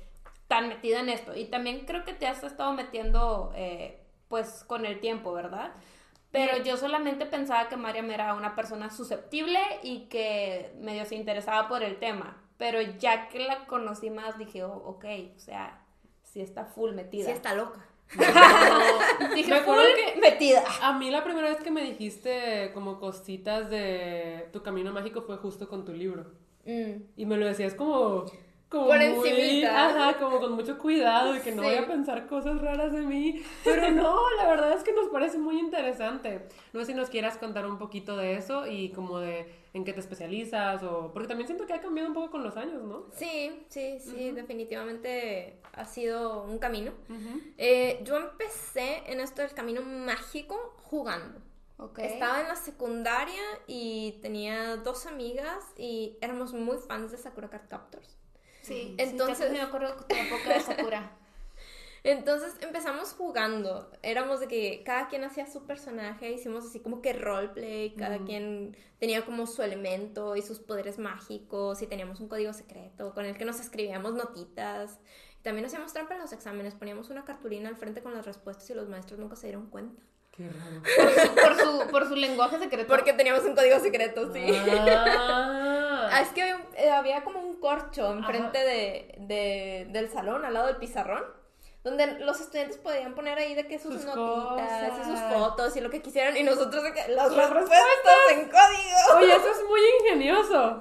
tan 0.48 0.68
metida 0.68 1.00
en 1.00 1.08
esto. 1.08 1.36
Y 1.36 1.46
también 1.46 1.86
creo 1.86 2.04
que 2.04 2.12
te 2.12 2.26
has 2.26 2.42
estado 2.44 2.72
metiendo, 2.72 3.52
eh, 3.56 4.00
pues, 4.28 4.64
con 4.66 4.86
el 4.86 5.00
tiempo, 5.00 5.32
¿verdad? 5.32 5.72
Pero 6.30 6.62
yo 6.62 6.76
solamente 6.76 7.24
pensaba 7.26 7.68
que 7.68 7.76
Mariam 7.76 8.10
era 8.10 8.34
una 8.34 8.54
persona 8.54 8.90
susceptible 8.90 9.58
y 9.82 10.06
que 10.08 10.72
medio 10.78 11.04
se 11.06 11.14
interesaba 11.14 11.68
por 11.68 11.82
el 11.82 11.98
tema. 11.98 12.42
Pero 12.58 12.80
ya 12.80 13.28
que 13.28 13.40
la 13.40 13.66
conocí 13.66 14.10
más, 14.10 14.38
dije, 14.38 14.64
oh, 14.64 14.74
ok, 14.74 15.04
o 15.34 15.38
sea, 15.38 15.82
sí 16.22 16.40
está 16.40 16.64
full 16.64 16.92
metida. 16.92 17.26
Sí, 17.26 17.30
está 17.30 17.54
loca. 17.54 17.84
Dije, 19.34 19.50
Me 19.50 19.56
acuerdo 19.56 19.82
full 19.82 20.14
que- 20.14 20.20
metida. 20.20 20.62
A 20.82 20.92
mí 20.98 21.10
la 21.10 21.24
primera 21.24 21.48
vez 21.48 21.58
que 21.58 21.70
me 21.70 21.82
dijiste 21.82 22.70
como 22.72 22.98
cositas 23.00 23.68
de 23.70 24.48
tu 24.52 24.62
camino 24.62 24.92
mágico 24.92 25.22
fue 25.22 25.36
justo 25.38 25.68
con 25.68 25.84
tu 25.84 25.92
libro. 25.92 26.32
Mm. 26.64 27.02
Y 27.16 27.26
me 27.26 27.36
lo 27.36 27.46
decías 27.46 27.74
como... 27.74 28.24
como 28.76 28.86
Por 28.88 28.96
muy- 28.98 29.28
encimita. 29.30 29.86
Ajá, 29.88 30.18
como 30.18 30.38
con 30.40 30.52
mucho 30.52 30.78
cuidado 30.78 31.36
y 31.36 31.40
que 31.40 31.52
no 31.52 31.62
Sí. 31.62 31.68
voy 31.68 31.76
a 31.78 31.86
pensar 31.86 32.26
cosas 32.26 32.60
raras 32.60 32.92
de 32.92 33.00
mí. 33.02 33.42
Pero 33.64 33.90
no, 33.90 34.16
la 34.38 34.48
verdad 34.48 34.72
es 34.72 34.82
que 34.84 34.92
nos 34.92 35.08
parece 35.08 35.38
muy 35.38 35.58
interesante. 35.58 36.48
No 36.72 36.80
sé 36.80 36.86
si 36.86 36.94
nos 36.94 37.08
quieras 37.10 37.38
contar 37.38 37.66
un 37.66 37.78
poquito 37.78 38.16
de 38.16 38.34
eso 38.36 38.66
y 38.66 38.90
como 38.90 39.18
de 39.18 39.52
en 39.74 39.84
qué 39.84 39.92
te 39.92 40.00
especializas 40.00 40.82
o... 40.82 41.10
Porque 41.12 41.28
también 41.28 41.46
siento 41.46 41.66
que 41.66 41.74
ha 41.74 41.80
cambiado 41.80 42.08
un 42.08 42.14
poco 42.14 42.30
con 42.30 42.42
los 42.42 42.56
años, 42.56 42.82
¿no? 42.82 43.06
Sí, 43.12 43.64
sí, 43.68 43.98
sí, 44.00 44.30
definitivamente 44.30 45.60
ha 45.72 45.84
sido 45.84 46.42
un 46.44 46.58
camino. 46.58 46.92
Ujú. 47.10 47.40
Eh, 47.58 48.00
yo 48.04 48.16
empecé 48.16 49.02
en 49.06 49.20
esto 49.20 49.42
del 49.42 49.52
camino 49.52 49.82
mágico 49.82 50.74
jugando. 50.82 51.40
Ok. 51.78 51.98
Estaba 51.98 52.40
en 52.40 52.48
la 52.48 52.56
secundaria 52.56 53.42
y 53.66 54.12
tenía 54.22 54.76
dos 54.76 55.04
amigas 55.06 55.62
y 55.76 56.16
éramos 56.22 56.54
muy 56.54 56.78
fans 56.78 57.10
de 57.12 57.18
Sakura 57.18 57.50
Card 57.50 57.68
Captors. 57.68 58.16
Sí, 58.66 58.94
Entonces- 58.98 59.40
entonces 59.40 59.52
me 59.52 59.60
acuerdo 59.60 59.94
época 60.08 60.54
de 60.54 60.60
Sakura. 60.60 61.10
Entonces 62.04 62.54
empezamos 62.60 63.12
jugando. 63.14 63.90
Éramos 64.02 64.38
de 64.40 64.46
que 64.46 64.82
cada 64.84 65.08
quien 65.08 65.24
hacía 65.24 65.46
su 65.46 65.66
personaje, 65.66 66.30
hicimos 66.30 66.64
así 66.66 66.78
como 66.78 67.02
que 67.02 67.12
roleplay, 67.12 67.94
cada 67.96 68.18
quien 68.18 68.76
tenía 69.00 69.24
como 69.24 69.46
su 69.48 69.62
elemento 69.62 70.36
y 70.36 70.42
sus 70.42 70.60
poderes 70.60 70.98
mágicos 70.98 71.82
y 71.82 71.86
teníamos 71.88 72.20
un 72.20 72.28
código 72.28 72.52
secreto 72.52 73.12
con 73.12 73.24
el 73.24 73.36
que 73.36 73.44
nos 73.44 73.58
escribíamos 73.58 74.14
notitas. 74.14 75.00
También 75.42 75.66
hacíamos 75.66 75.92
trampa 75.92 76.14
en 76.14 76.20
los 76.20 76.32
exámenes, 76.32 76.74
poníamos 76.74 77.10
una 77.10 77.24
cartulina 77.24 77.68
al 77.68 77.76
frente 77.76 78.02
con 78.02 78.14
las 78.14 78.24
respuestas 78.24 78.68
y 78.70 78.74
los 78.74 78.88
maestros 78.88 79.18
nunca 79.18 79.34
se 79.34 79.48
dieron 79.48 79.66
cuenta. 79.66 80.00
Qué 80.30 80.48
raro. 80.48 80.82
Por 81.42 81.56
su, 81.86 81.90
por 81.90 82.08
su 82.08 82.14
lenguaje 82.14 82.58
secreto. 82.58 82.86
Porque 82.88 83.14
teníamos 83.14 83.42
un 83.44 83.54
código 83.54 83.80
secreto, 83.80 84.32
sí. 84.32 84.44
Ah. 84.88 85.62
Ah, 86.08 86.20
es 86.20 86.28
que 86.28 86.40
había, 86.42 86.56
un- 86.56 86.62
eh, 86.76 86.90
había 86.90 87.24
como 87.24 87.40
un 87.56 87.60
corcho 87.60 88.12
enfrente 88.12 88.58
de, 88.58 89.14
de- 89.18 89.86
del 89.90 90.10
salón, 90.10 90.44
al 90.44 90.54
lado 90.54 90.66
del 90.66 90.76
pizarrón, 90.76 91.24
donde 91.84 92.18
los 92.20 92.40
estudiantes 92.40 92.78
podían 92.78 93.14
poner 93.14 93.38
ahí 93.38 93.54
de 93.54 93.66
que 93.66 93.78
sus, 93.78 93.94
Sus 93.94 94.04
notitas 94.04 94.92
y 95.00 95.04
sus 95.10 95.20
fotos 95.32 95.76
y 95.76 95.80
lo 95.80 95.88
que 95.90 96.02
quisieran, 96.02 96.36
y 96.36 96.42
nosotros 96.42 96.82
de 96.82 96.92
que 96.92 97.08
las 97.08 97.32
Las 97.32 97.50
respuestas 97.50 98.16
en 98.32 98.40
código. 98.44 99.18
Oye, 99.18 99.32
eso 99.36 99.50
es 99.50 99.64
muy 99.68 99.80
ingenioso. 100.00 100.80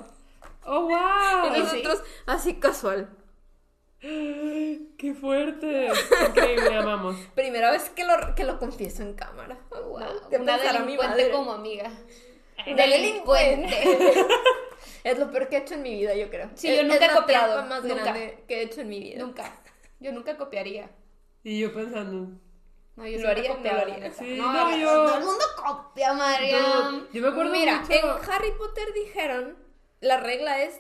Oh, 0.66 0.82
wow. 0.82 1.56
Y 1.56 1.60
nosotros 1.60 2.02
así 2.26 2.56
casual. 2.60 3.10
Qué 4.02 5.16
fuerte. 5.20 5.90
Increíble, 6.28 6.76
amamos. 6.78 7.16
Primera 7.36 7.72
vez 7.72 7.90
que 7.92 8.04
lo, 8.04 8.34
que 8.36 8.44
lo 8.44 8.58
confieso 8.60 9.04
en 9.04 9.14
cámara. 9.14 9.58
Oh, 9.72 9.82
wow. 9.90 10.00
¿Qué 10.30 10.38
Una 10.38 10.58
pensará 10.58 10.80
mi 10.80 10.86
delincuente 10.94 11.08
madre? 11.24 11.32
como 11.32 11.54
amiga. 11.54 11.92
Delincuente. 12.66 14.26
es 15.12 15.20
lo 15.20 15.32
peor 15.32 15.48
que 15.50 15.56
he 15.58 15.60
hecho 15.60 15.76
en 15.76 15.82
mi 15.84 15.92
vida, 15.96 16.16
yo 16.16 16.30
creo. 16.30 16.50
Sí, 16.56 16.68
Es- 16.68 16.78
yo 16.78 16.84
nunca 16.84 16.96
es 16.96 17.02
he 17.04 17.08
la 17.14 17.20
copiado, 17.22 17.54
trampa 17.54 17.70
más 17.76 17.84
nunca. 17.84 18.04
grande 18.04 18.44
que 18.48 18.56
he 18.60 18.62
hecho 18.64 18.82
en 18.82 18.90
mi 18.90 19.00
vida. 19.00 19.24
Nunca. 19.24 19.54
Yo 20.00 20.12
nunca 20.12 20.36
copiaría. 20.38 20.90
Y 21.44 21.60
yo 21.60 21.74
pensando. 21.74 22.40
No, 22.98 23.06
yo 23.06 23.18
Lo 23.18 23.24
sí 23.24 23.26
haría, 23.28 23.56
copiado, 23.56 23.78
no 23.78 23.84
lo 23.84 23.88
la 23.90 23.96
haría. 23.96 24.12
Sí, 24.14 24.38
no, 24.38 24.52
no, 24.54 24.78
yo- 24.78 24.88
Todo 25.06 25.18
el 25.18 25.24
mundo 25.26 25.46
copia, 25.58 26.14
Mariam. 26.14 27.06
Yo, 27.06 27.08
yo 27.14 27.22
me 27.22 27.28
acuerdo 27.28 27.52
Mira, 27.52 27.82
mucho. 27.82 27.94
en 27.94 28.06
Harry 28.32 28.52
Potter 28.58 28.94
dijeron, 28.94 29.58
la 30.02 30.18
regla 30.18 30.62
es 30.64 30.80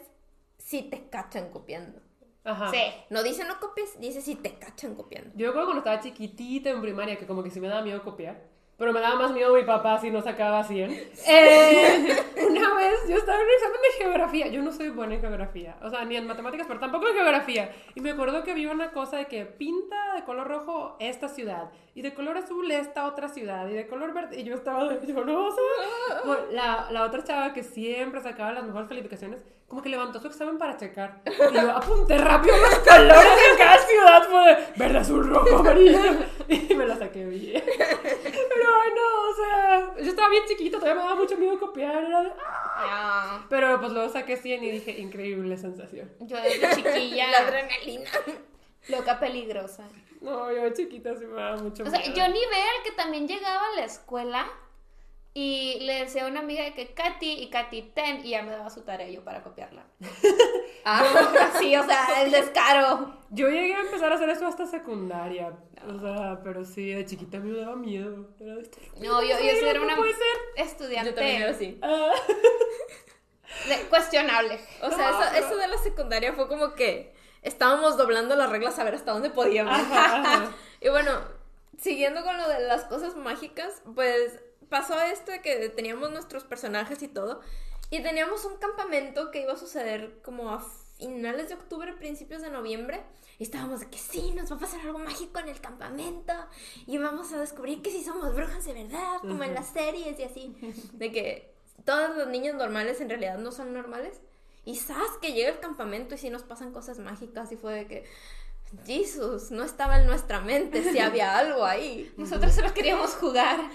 si 0.57 0.82
te 0.84 1.09
cachan 1.09 1.49
copiando. 1.51 1.99
Ajá. 2.43 2.69
Sí. 2.71 2.80
No 3.09 3.23
dice 3.23 3.43
no 3.43 3.59
copies, 3.59 3.99
dice 3.99 4.21
si 4.21 4.36
te 4.36 4.57
cachan 4.59 4.95
copiando. 4.95 5.32
Yo 5.36 5.45
me 5.45 5.49
acuerdo 5.49 5.67
cuando 5.67 5.80
estaba 5.80 5.99
chiquitita 5.99 6.69
en 6.69 6.82
primaria 6.82 7.17
que 7.17 7.26
como 7.26 7.43
que 7.43 7.49
sí 7.51 7.59
me 7.59 7.67
daba 7.67 7.82
miedo 7.82 8.03
copiar. 8.03 8.41
Pero 8.78 8.91
me 8.91 8.99
daba 8.99 9.15
más 9.15 9.32
miedo 9.32 9.53
mi 9.53 9.63
papá 9.63 9.99
si 9.99 10.11
no 10.11 10.21
sacaba 10.21 10.63
100. 10.63 10.91
Eh, 10.91 12.23
una 12.49 12.73
vez 12.76 13.07
yo 13.07 13.15
estaba 13.15 13.38
en 13.38 13.45
un 13.45 13.53
examen 13.53 13.82
de 13.82 14.03
geografía. 14.03 14.47
Yo 14.47 14.61
no 14.61 14.71
soy 14.73 14.89
buena 14.89 15.15
en 15.15 15.21
geografía. 15.21 15.78
O 15.82 15.89
sea, 15.89 16.03
ni 16.03 16.17
en 16.17 16.28
matemáticas, 16.28 16.67
pero 16.67 16.82
tampoco 16.82 17.07
en 17.07 17.15
geografía. 17.15 17.73
Y 17.95 18.01
me 18.01 18.11
acuerdo 18.11 18.43
que 18.43 18.51
había 18.51 18.69
una 18.71 18.91
cosa 18.91 19.15
de 19.17 19.28
que 19.28 19.45
pinta 19.45 20.15
de 20.15 20.23
color 20.26 20.47
rojo 20.47 20.97
esta 20.99 21.30
ciudad. 21.30 21.69
Y 21.93 22.01
de 22.01 22.13
color 22.13 22.38
azul 22.38 22.69
esta 22.69 23.05
otra 23.05 23.30
ciudad. 23.30 23.65
Y 23.69 23.73
de 23.73 23.88
color 23.88 24.13
verde. 24.13 24.41
Y 24.41 24.43
yo 24.43 24.55
estaba 24.55 24.84
de, 24.89 25.07
yo 25.07 25.23
no 25.23 25.51
sé. 25.51 25.61
Bueno, 26.26 26.43
la, 26.51 26.88
la 26.91 27.03
otra 27.03 27.23
chava 27.23 27.53
que 27.53 27.63
siempre 27.63 28.21
sacaba 28.21 28.51
las 28.51 28.65
mejores 28.65 28.89
calificaciones, 28.89 29.43
como 29.67 29.82
que 29.82 29.89
levantó 29.89 30.19
su 30.19 30.28
examen 30.28 30.57
para 30.57 30.78
checar. 30.78 31.21
Y 31.26 31.53
yo 31.55 31.71
apunté 31.71 32.17
rápido 32.17 32.55
los 32.57 32.80
colores 32.80 33.38
en 33.51 33.57
cada 33.57 33.78
ciudad. 33.78 34.23
Fue 34.30 34.45
de 34.45 34.57
verde, 34.76 34.97
azul, 34.97 35.30
rojo, 35.30 35.57
amarillo. 35.57 35.99
Y 36.47 36.76
me 36.76 36.86
la 36.86 36.95
saqué 36.95 37.26
bien. 37.26 37.63
Sea, 39.36 39.95
yo 39.97 40.09
estaba 40.09 40.29
bien 40.29 40.43
chiquita, 40.47 40.77
todavía 40.79 41.01
me 41.01 41.07
daba 41.09 41.19
mucho 41.21 41.38
miedo 41.38 41.59
copiar. 41.59 42.03
Era 42.03 42.21
de, 42.23 42.31
"Ah". 42.45 42.73
Ah, 42.77 43.45
Pero 43.49 43.79
pues 43.79 43.91
luego 43.91 44.09
saqué 44.09 44.38
100 44.38 44.63
y 44.63 44.71
dije, 44.71 44.91
increíble 44.99 45.57
sensación. 45.57 46.09
yo 46.21 46.38
desde 46.41 46.75
chiquilla, 46.75 47.27
La 47.31 47.38
adrenalina. 47.39 48.09
loca 48.89 49.19
peligrosa. 49.19 49.88
No, 50.21 50.51
yo 50.51 50.61
de 50.63 50.73
chiquita 50.73 51.15
sí 51.17 51.25
me 51.25 51.36
daba 51.41 51.57
mucho 51.57 51.83
O 51.83 51.89
sea, 51.89 51.99
miedo. 51.99 52.13
yo 52.15 52.27
ni 52.29 52.39
veo 52.39 52.65
al 52.77 52.83
que 52.83 52.91
también 52.91 53.27
llegaba 53.27 53.61
a 53.73 53.75
la 53.75 53.86
escuela 53.86 54.47
y 55.38 55.79
le 55.81 55.95
decía 56.05 56.23
a 56.23 56.27
una 56.29 56.39
amiga 56.39 56.63
de 56.63 56.73
que 56.73 56.93
Katy 56.93 57.33
y 57.33 57.49
Katy 57.49 57.81
ten 57.93 58.25
y 58.25 58.29
ya 58.29 58.41
me 58.41 58.51
daba 58.51 58.69
su 58.69 58.81
tarea 58.83 59.09
yo 59.09 59.21
para 59.23 59.43
copiarla. 59.43 59.86
Ah, 60.86 61.03
sí, 61.59 61.75
o 61.75 61.83
sea, 61.86 62.21
el 62.23 62.31
descaro. 62.31 63.13
Yo 63.31 63.49
llegué 63.49 63.75
a 63.75 63.81
empezar 63.81 64.11
a 64.11 64.15
hacer 64.15 64.29
eso 64.29 64.47
hasta 64.47 64.65
secundaria. 64.65 65.51
O 65.88 65.99
sea, 65.99 66.39
pero 66.41 66.63
sí, 66.63 66.89
de 66.93 67.05
chiquita 67.05 67.39
me 67.39 67.59
daba 67.59 67.75
miedo. 67.75 68.29
Era 68.39 68.55
de, 68.55 68.61
"Esto 68.61 68.77
No, 69.01 69.21
yo, 69.21 69.27
yo 69.29 69.38
sí 69.38 69.65
era 69.65 69.81
una 69.81 69.97
puede 69.97 70.13
ser. 70.13 70.38
estudiante 70.65 71.09
yo 71.09 71.15
también 71.15 71.41
era 71.41 71.51
así. 71.51 71.79
Ah. 71.83 72.11
de- 73.67 73.81
cuestionable. 73.89 74.59
O 74.81 74.89
sea, 74.89 75.11
No, 75.11 75.21
eso, 75.21 75.29
pero- 75.33 75.45
eso 75.47 75.57
de 75.57 75.67
la 75.67 75.77
secundaria 75.79 76.33
fue 76.33 76.47
como 76.47 76.73
que 76.75 77.13
estábamos 77.41 77.97
doblando 77.97 78.36
las 78.36 78.49
reglas 78.49 78.79
a 78.79 78.83
ver 78.83 78.95
hasta 78.95 79.11
dónde 79.11 79.29
podíamos. 79.29 79.73
Ajá, 79.73 80.21
ajá. 80.21 80.51
Y 80.81 80.89
bueno, 80.89 81.11
siguiendo 81.79 82.23
con 82.23 82.38
lo 82.38 82.47
de 82.47 82.59
las 82.67 82.83
cosas 82.86 83.15
mágicas, 83.15 83.81
pues 83.95 84.39
pasó 84.70 84.99
esto 84.99 85.32
de 85.32 85.41
que 85.41 85.70
teníamos 85.70 86.11
nuestros 86.11 86.43
personajes 86.43 87.01
y 87.03 87.07
todo. 87.07 87.41
Y 87.89 88.01
teníamos 88.01 88.45
un 88.45 88.57
campamento 88.57 89.32
que 89.32 89.41
iba 89.41 89.53
a 89.53 89.57
suceder 89.57 90.20
como 90.24 90.49
a 90.49 90.66
finales 90.97 91.49
de 91.49 91.55
octubre, 91.55 91.93
principios 91.93 92.41
de 92.41 92.49
noviembre. 92.49 93.03
Y 93.38 93.43
estábamos 93.43 93.82
de 93.82 93.89
que 93.89 93.97
sí, 93.97 94.32
nos 94.32 94.51
va 94.51 94.55
a 94.55 94.59
pasar 94.59 94.82
algo 94.82 94.99
mágico 94.99 95.39
en 95.39 95.49
el 95.49 95.59
campamento. 95.59 96.34
Y 96.88 96.97
vamos 96.97 97.32
a 97.34 97.39
descubrir 97.39 97.82
que 97.82 97.91
sí 97.91 98.03
somos 98.03 98.34
brujas 98.34 98.66
de 98.66 98.74
verdad, 98.74 99.20
como 99.22 99.43
en 99.43 99.53
las 99.53 99.68
series 99.68 100.20
y 100.20 100.24
así. 100.24 100.55
De 100.93 101.11
que 101.11 101.53
todos 101.84 102.16
los 102.16 102.28
niños 102.28 102.55
normales 102.55 103.01
en 103.01 103.09
realidad 103.09 103.38
no 103.38 103.51
son 103.51 103.74
normales. 103.74 104.20
Y 104.63 104.78
sabes 104.78 105.11
que 105.22 105.34
llega 105.34 105.49
el 105.49 105.59
campamento 105.59 106.16
y 106.16 106.18
sí 106.18 106.30
nos 106.30 106.43
pasan 106.43 106.72
cosas 106.72 106.97
mágicas. 106.97 107.51
Y 107.51 107.57
fue 107.57 107.74
de 107.74 107.88
que, 107.88 108.05
Jesus, 108.86 109.51
no 109.51 109.63
estaba 109.63 109.99
en 109.99 110.07
nuestra 110.07 110.41
mente 110.41 110.84
si 110.91 110.99
había 110.99 111.38
algo 111.38 111.66
ahí. 111.66 112.11
Nosotros 112.18 112.53
solo 112.53 112.74
queríamos 112.74 113.16
jugar. 113.16 113.59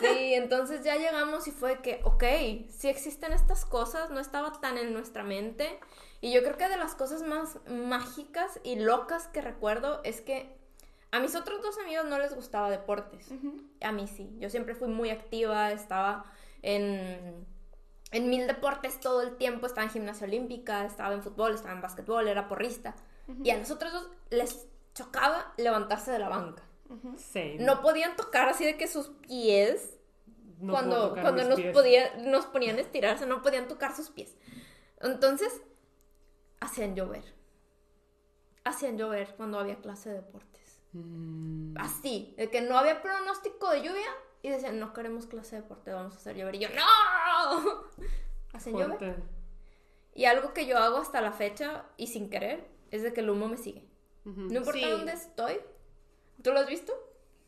Sí, 0.00 0.34
entonces 0.34 0.84
ya 0.84 0.96
llegamos 0.96 1.48
y 1.48 1.52
fue 1.52 1.80
que, 1.80 2.00
ok, 2.04 2.22
si 2.70 2.88
existen 2.88 3.32
estas 3.32 3.64
cosas, 3.64 4.10
no 4.10 4.20
estaba 4.20 4.52
tan 4.60 4.76
en 4.76 4.92
nuestra 4.92 5.22
mente. 5.22 5.80
Y 6.20 6.32
yo 6.32 6.42
creo 6.42 6.58
que 6.58 6.68
de 6.68 6.76
las 6.76 6.94
cosas 6.94 7.22
más 7.22 7.58
mágicas 7.66 8.60
y 8.62 8.76
locas 8.76 9.26
que 9.28 9.40
recuerdo 9.40 10.02
es 10.04 10.20
que 10.20 10.54
a 11.12 11.20
mis 11.20 11.34
otros 11.34 11.62
dos 11.62 11.78
amigos 11.78 12.04
no 12.06 12.18
les 12.18 12.34
gustaba 12.34 12.68
deportes. 12.68 13.28
A 13.80 13.90
mí 13.90 14.06
sí, 14.06 14.36
yo 14.38 14.50
siempre 14.50 14.74
fui 14.74 14.88
muy 14.88 15.08
activa, 15.08 15.72
estaba 15.72 16.24
en, 16.60 17.46
en 18.12 18.28
mil 18.28 18.46
deportes 18.46 19.00
todo 19.00 19.22
el 19.22 19.36
tiempo, 19.36 19.66
estaba 19.66 19.84
en 19.84 19.90
gimnasia 19.90 20.26
olímpica, 20.26 20.84
estaba 20.84 21.14
en 21.14 21.22
fútbol, 21.22 21.54
estaba 21.54 21.74
en 21.74 21.80
básquetbol, 21.80 22.28
era 22.28 22.48
porrista. 22.48 22.94
Y 23.42 23.50
a 23.50 23.58
los 23.58 23.70
otros 23.70 23.92
dos 23.92 24.08
les 24.30 24.66
chocaba 24.94 25.52
levantarse 25.56 26.10
de 26.12 26.18
la 26.18 26.28
banca. 26.28 26.62
No 27.58 27.82
podían 27.82 28.16
tocar 28.16 28.48
así 28.48 28.64
de 28.64 28.76
que 28.76 28.86
sus 28.86 29.08
pies 29.08 29.94
No 30.60 30.72
cuando, 30.72 31.08
tocar 31.08 31.22
cuando 31.22 31.44
nos, 31.44 31.56
pies. 31.60 31.72
podía, 31.72 32.16
nos 32.18 32.46
ponían 32.46 32.76
a 32.76 32.80
estirarse, 32.80 33.26
no 33.26 33.42
podían 33.42 33.66
tocar 33.68 33.94
sus 33.96 34.10
pies. 34.10 34.36
Entonces, 35.00 35.60
hacían 36.60 36.94
llover. 36.94 37.24
Hacían 38.64 38.96
llover 38.98 39.34
cuando 39.36 39.58
había 39.58 39.76
clase 39.80 40.10
de 40.10 40.14
deportes. 40.16 40.80
Mm, 40.92 41.76
Así, 41.78 42.34
de 42.38 42.48
que 42.50 42.62
no 42.62 42.78
había 42.78 43.02
pronóstico 43.02 43.70
de 43.70 43.82
lluvia 43.82 44.08
y 44.42 44.48
decían, 44.50 44.78
no 44.78 44.92
queremos 44.92 45.26
clase 45.26 45.56
de 45.56 45.62
deporte, 45.62 45.92
vamos 45.92 46.14
a 46.14 46.18
hacer 46.18 46.36
llover. 46.36 46.54
Y 46.54 46.60
yo, 46.60 46.68
¡no! 46.70 47.84
Hacen 48.52 48.76
llover. 48.78 49.22
Y 50.14 50.24
algo 50.24 50.54
que 50.54 50.66
yo 50.66 50.78
hago 50.78 50.98
hasta 50.98 51.20
la 51.20 51.32
fecha 51.32 51.84
y 51.96 52.06
sin 52.06 52.30
querer 52.30 52.75
es 52.90 53.02
de 53.02 53.12
que 53.12 53.20
el 53.20 53.30
humo 53.30 53.48
me 53.48 53.56
sigue. 53.56 53.84
No 54.24 54.58
importa 54.58 54.80
Sí. 54.80 54.90
dónde 54.90 55.12
estoy. 55.12 55.60
¿Tú 56.42 56.52
lo 56.52 56.60
has 56.60 56.66
visto? 56.66 56.92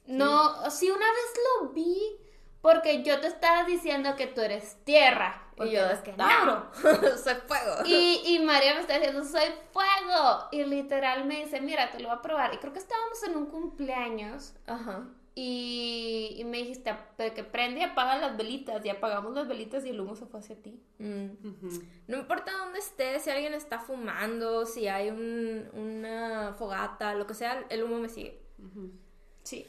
No, 0.07 0.71
sí, 0.71 0.91
una 0.91 1.07
vez 1.07 1.35
lo 1.61 1.69
vi 1.71 2.17
porque 2.63 3.03
yo 3.03 3.21
te 3.21 3.27
estaba 3.27 3.65
diciendo 3.65 4.17
que 4.17 4.27
tú 4.27 4.41
eres 4.41 4.77
tierra. 4.85 5.45
Y 5.61 5.71
yo, 5.73 5.87
es 5.87 5.99
que 6.01 6.13
no, 6.13 6.71
soy 7.23 7.35
fuego. 7.49 7.75
Y, 7.85 8.23
y 8.25 8.39
María 8.39 8.75
me 8.75 8.81
está 8.81 8.95
diciendo, 8.95 9.25
soy 9.25 9.49
fuego. 9.73 10.47
Y 10.53 10.63
literal 10.65 11.25
me 11.25 11.45
dice, 11.45 11.61
mira, 11.61 11.91
te 11.91 11.99
lo 11.99 12.09
voy 12.11 12.19
a 12.19 12.23
probar. 12.23 12.55
Y 12.55 12.59
creo 12.59 12.73
que 12.73 12.79
estábamos 12.79 13.21
en 13.25 13.37
un 13.37 13.47
cumpleaños. 13.47 14.55
Ajá. 14.67 15.05
Y, 15.41 16.35
y 16.37 16.45
me 16.45 16.57
dijiste 16.59 16.93
"Pero 17.17 17.33
que 17.33 17.45
prende 17.45 17.79
y 17.79 17.83
apaga 17.85 18.19
las 18.19 18.37
velitas. 18.37 18.85
Y 18.85 18.89
apagamos 18.89 19.33
las 19.35 19.47
velitas 19.47 19.85
y 19.85 19.91
el 19.91 20.01
humo 20.01 20.17
se 20.17 20.27
fue 20.27 20.41
hacia 20.41 20.57
ti. 20.61 20.83
Mm. 20.99 21.27
Ujú. 21.49 21.83
No 22.09 22.17
importa 22.19 22.51
dónde 22.59 22.81
estés, 22.81 23.23
si 23.23 23.31
alguien 23.31 23.55
está 23.55 23.79
fumando, 23.79 24.67
si 24.67 24.89
hay 24.89 25.11
un- 25.11 25.69
una 25.75 26.55
fogata, 26.59 27.15
lo 27.15 27.29
que 27.29 27.35
sea, 27.35 27.65
el 27.69 27.85
humo 27.85 27.99
me 28.01 28.09
sigue. 28.09 28.43
Ujú. 28.59 28.91
Sí. 29.45 29.65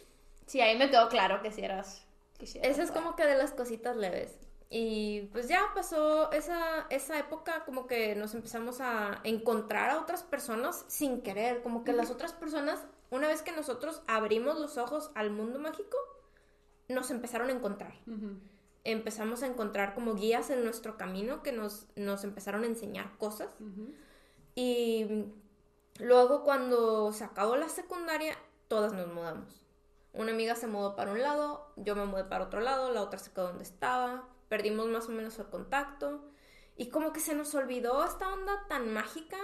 Sí, 0.47 0.59
ahí 0.61 0.76
me 0.76 0.89
quedó 0.89 1.07
claro 1.07 1.43
que 1.43 1.51
si 1.51 1.61
eras... 1.61 2.03
Que 2.39 2.45
eras 2.63 2.80
es 2.80 2.89
como 2.91 3.15
que 3.15 3.26
de 3.28 3.38
las 3.38 3.51
cositas 3.51 3.95
leves. 3.95 4.39
Y 4.72 5.22
pues 5.34 5.47
ya 5.47 5.61
pasó 5.76 6.32
esa, 6.32 6.88
esa 6.89 7.20
época 7.20 7.63
como 7.65 7.86
que 7.86 8.15
nos 8.15 8.34
empezamos 8.34 8.82
a 8.82 9.20
encontrar 9.24 9.91
a 9.91 9.99
otras 9.99 10.24
personas 10.24 10.84
sin 10.88 11.22
querer, 11.22 11.61
como 11.61 11.84
que 11.84 11.93
las 11.93 12.09
otras 12.09 12.34
personas, 12.34 12.84
una 13.12 13.28
vez 13.28 13.41
que 13.41 13.51
nosotros 13.51 14.01
abrimos 14.07 14.60
los 14.60 14.78
ojos 14.78 15.12
al 15.16 15.32
mundo 15.32 15.60
mágico, 15.60 15.97
nos 16.88 17.12
empezaron 17.12 17.49
a 17.49 17.53
encontrar. 17.53 17.93
Empezamos 18.84 19.43
a 19.43 19.47
encontrar 19.47 19.93
como 19.93 20.16
guías 20.16 20.49
en 20.49 20.64
nuestro 20.64 20.97
camino 20.97 21.43
que 21.43 21.51
nos, 21.51 21.88
nos 21.95 22.24
empezaron 22.24 22.64
a 22.64 22.68
enseñar 22.68 23.18
cosas. 23.18 23.49
Y 24.55 25.26
luego 25.99 26.43
cuando 26.43 27.12
se 27.14 27.24
acabó 27.24 27.55
la 27.55 27.70
secundaria, 27.70 28.38
todas 28.68 28.93
nos 28.93 29.07
mudamos. 29.07 29.62
Una 30.14 30.32
amiga 30.32 30.55
se 30.55 30.68
mudó 30.68 30.95
para 30.95 31.12
un 31.12 31.22
lado, 31.22 31.72
yo 31.76 31.95
me 31.95 32.05
mudé 32.05 32.24
para 32.24 32.45
otro 32.45 32.62
lado, 32.62 32.91
la 32.91 33.03
otra 33.03 33.20
se 33.20 33.32
quedó 33.32 33.49
donde 33.49 33.64
estaba, 33.64 34.28
perdimos 34.47 34.88
más 34.88 35.07
o 35.07 35.12
menos 35.12 35.38
el 35.38 35.45
contacto 35.45 36.24
y 36.76 36.89
como 36.89 37.14
que 37.14 37.20
se 37.20 37.36
nos 37.36 37.53
olvidó 37.53 38.03
esta 38.03 38.34
onda 38.34 38.66
tan 38.68 38.91
mágica 38.91 39.38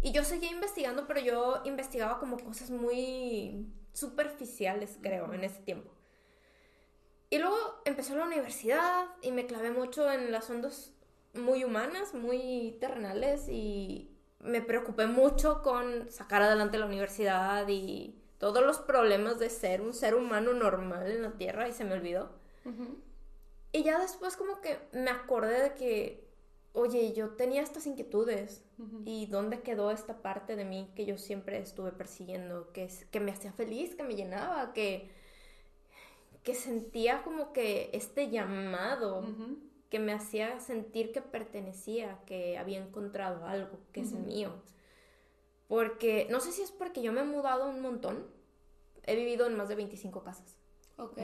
y 0.00 0.12
yo 0.12 0.24
seguía 0.24 0.50
investigando, 0.50 1.06
pero 1.06 1.20
yo 1.20 1.62
investigaba 1.64 2.18
como 2.18 2.38
cosas 2.38 2.70
muy 2.70 3.66
superficiales, 3.92 4.98
creo, 5.02 5.32
en 5.32 5.44
ese 5.44 5.60
tiempo. 5.60 5.90
Y 7.28 7.38
luego 7.38 7.56
empezó 7.84 8.16
la 8.16 8.26
universidad 8.26 9.06
y 9.22 9.30
me 9.30 9.46
clavé 9.46 9.70
mucho 9.70 10.10
en 10.10 10.32
las 10.32 10.50
ondas 10.50 10.92
muy 11.34 11.64
humanas, 11.64 12.14
muy 12.14 12.76
terrenales 12.80 13.48
y 13.48 14.10
me 14.40 14.62
preocupé 14.62 15.06
mucho 15.06 15.62
con 15.62 16.10
sacar 16.10 16.42
adelante 16.42 16.78
la 16.78 16.86
universidad 16.86 17.68
y 17.68 18.20
todos 18.38 18.64
los 18.64 18.78
problemas 18.78 19.38
de 19.38 19.50
ser 19.50 19.82
un 19.82 19.92
ser 19.92 20.14
humano 20.14 20.54
normal 20.54 21.10
en 21.10 21.22
la 21.22 21.32
Tierra 21.32 21.68
y 21.68 21.72
se 21.72 21.84
me 21.84 21.92
olvidó. 21.92 22.32
Ujú. 22.64 22.98
Y 23.72 23.84
ya 23.84 24.00
después 24.00 24.36
como 24.36 24.60
que 24.60 24.78
me 24.92 25.10
acordé 25.10 25.62
de 25.62 25.74
que, 25.74 26.29
oye, 26.72 27.12
yo 27.12 27.30
tenía 27.30 27.62
estas 27.62 27.86
inquietudes 27.86 28.62
y 29.04 29.26
dónde 29.26 29.60
quedó 29.60 29.90
esta 29.90 30.22
parte 30.22 30.56
de 30.56 30.64
mí 30.64 30.88
que 30.94 31.04
yo 31.04 31.18
siempre 31.18 31.58
estuve 31.58 31.92
persiguiendo, 31.92 32.70
que, 32.72 32.84
es- 32.84 33.04
que 33.06 33.20
me 33.20 33.32
hacía 33.32 33.52
feliz, 33.52 33.94
que 33.94 34.02
me 34.04 34.14
llenaba, 34.14 34.72
que, 34.72 35.10
que 36.42 36.54
sentía 36.54 37.22
como 37.22 37.52
que 37.52 37.90
este 37.92 38.30
llamado 38.30 39.22
que 39.90 39.98
me 39.98 40.12
hacía 40.12 40.60
sentir 40.60 41.10
que 41.12 41.20
pertenecía, 41.20 42.20
que 42.26 42.56
había 42.56 42.78
encontrado 42.78 43.44
algo 43.46 43.78
que 43.92 44.00
es 44.02 44.12
mío. 44.12 44.52
Porque, 45.68 46.26
no 46.30 46.40
sé 46.40 46.52
si 46.52 46.62
es 46.62 46.70
porque 46.70 47.02
yo 47.02 47.12
me 47.12 47.20
he 47.20 47.24
mudado 47.24 47.68
un 47.68 47.80
montón, 47.80 48.26
he 49.04 49.16
vivido 49.16 49.46
en 49.46 49.56
más 49.56 49.68
de 49.68 49.74
25 49.74 50.22
casas. 50.22 50.56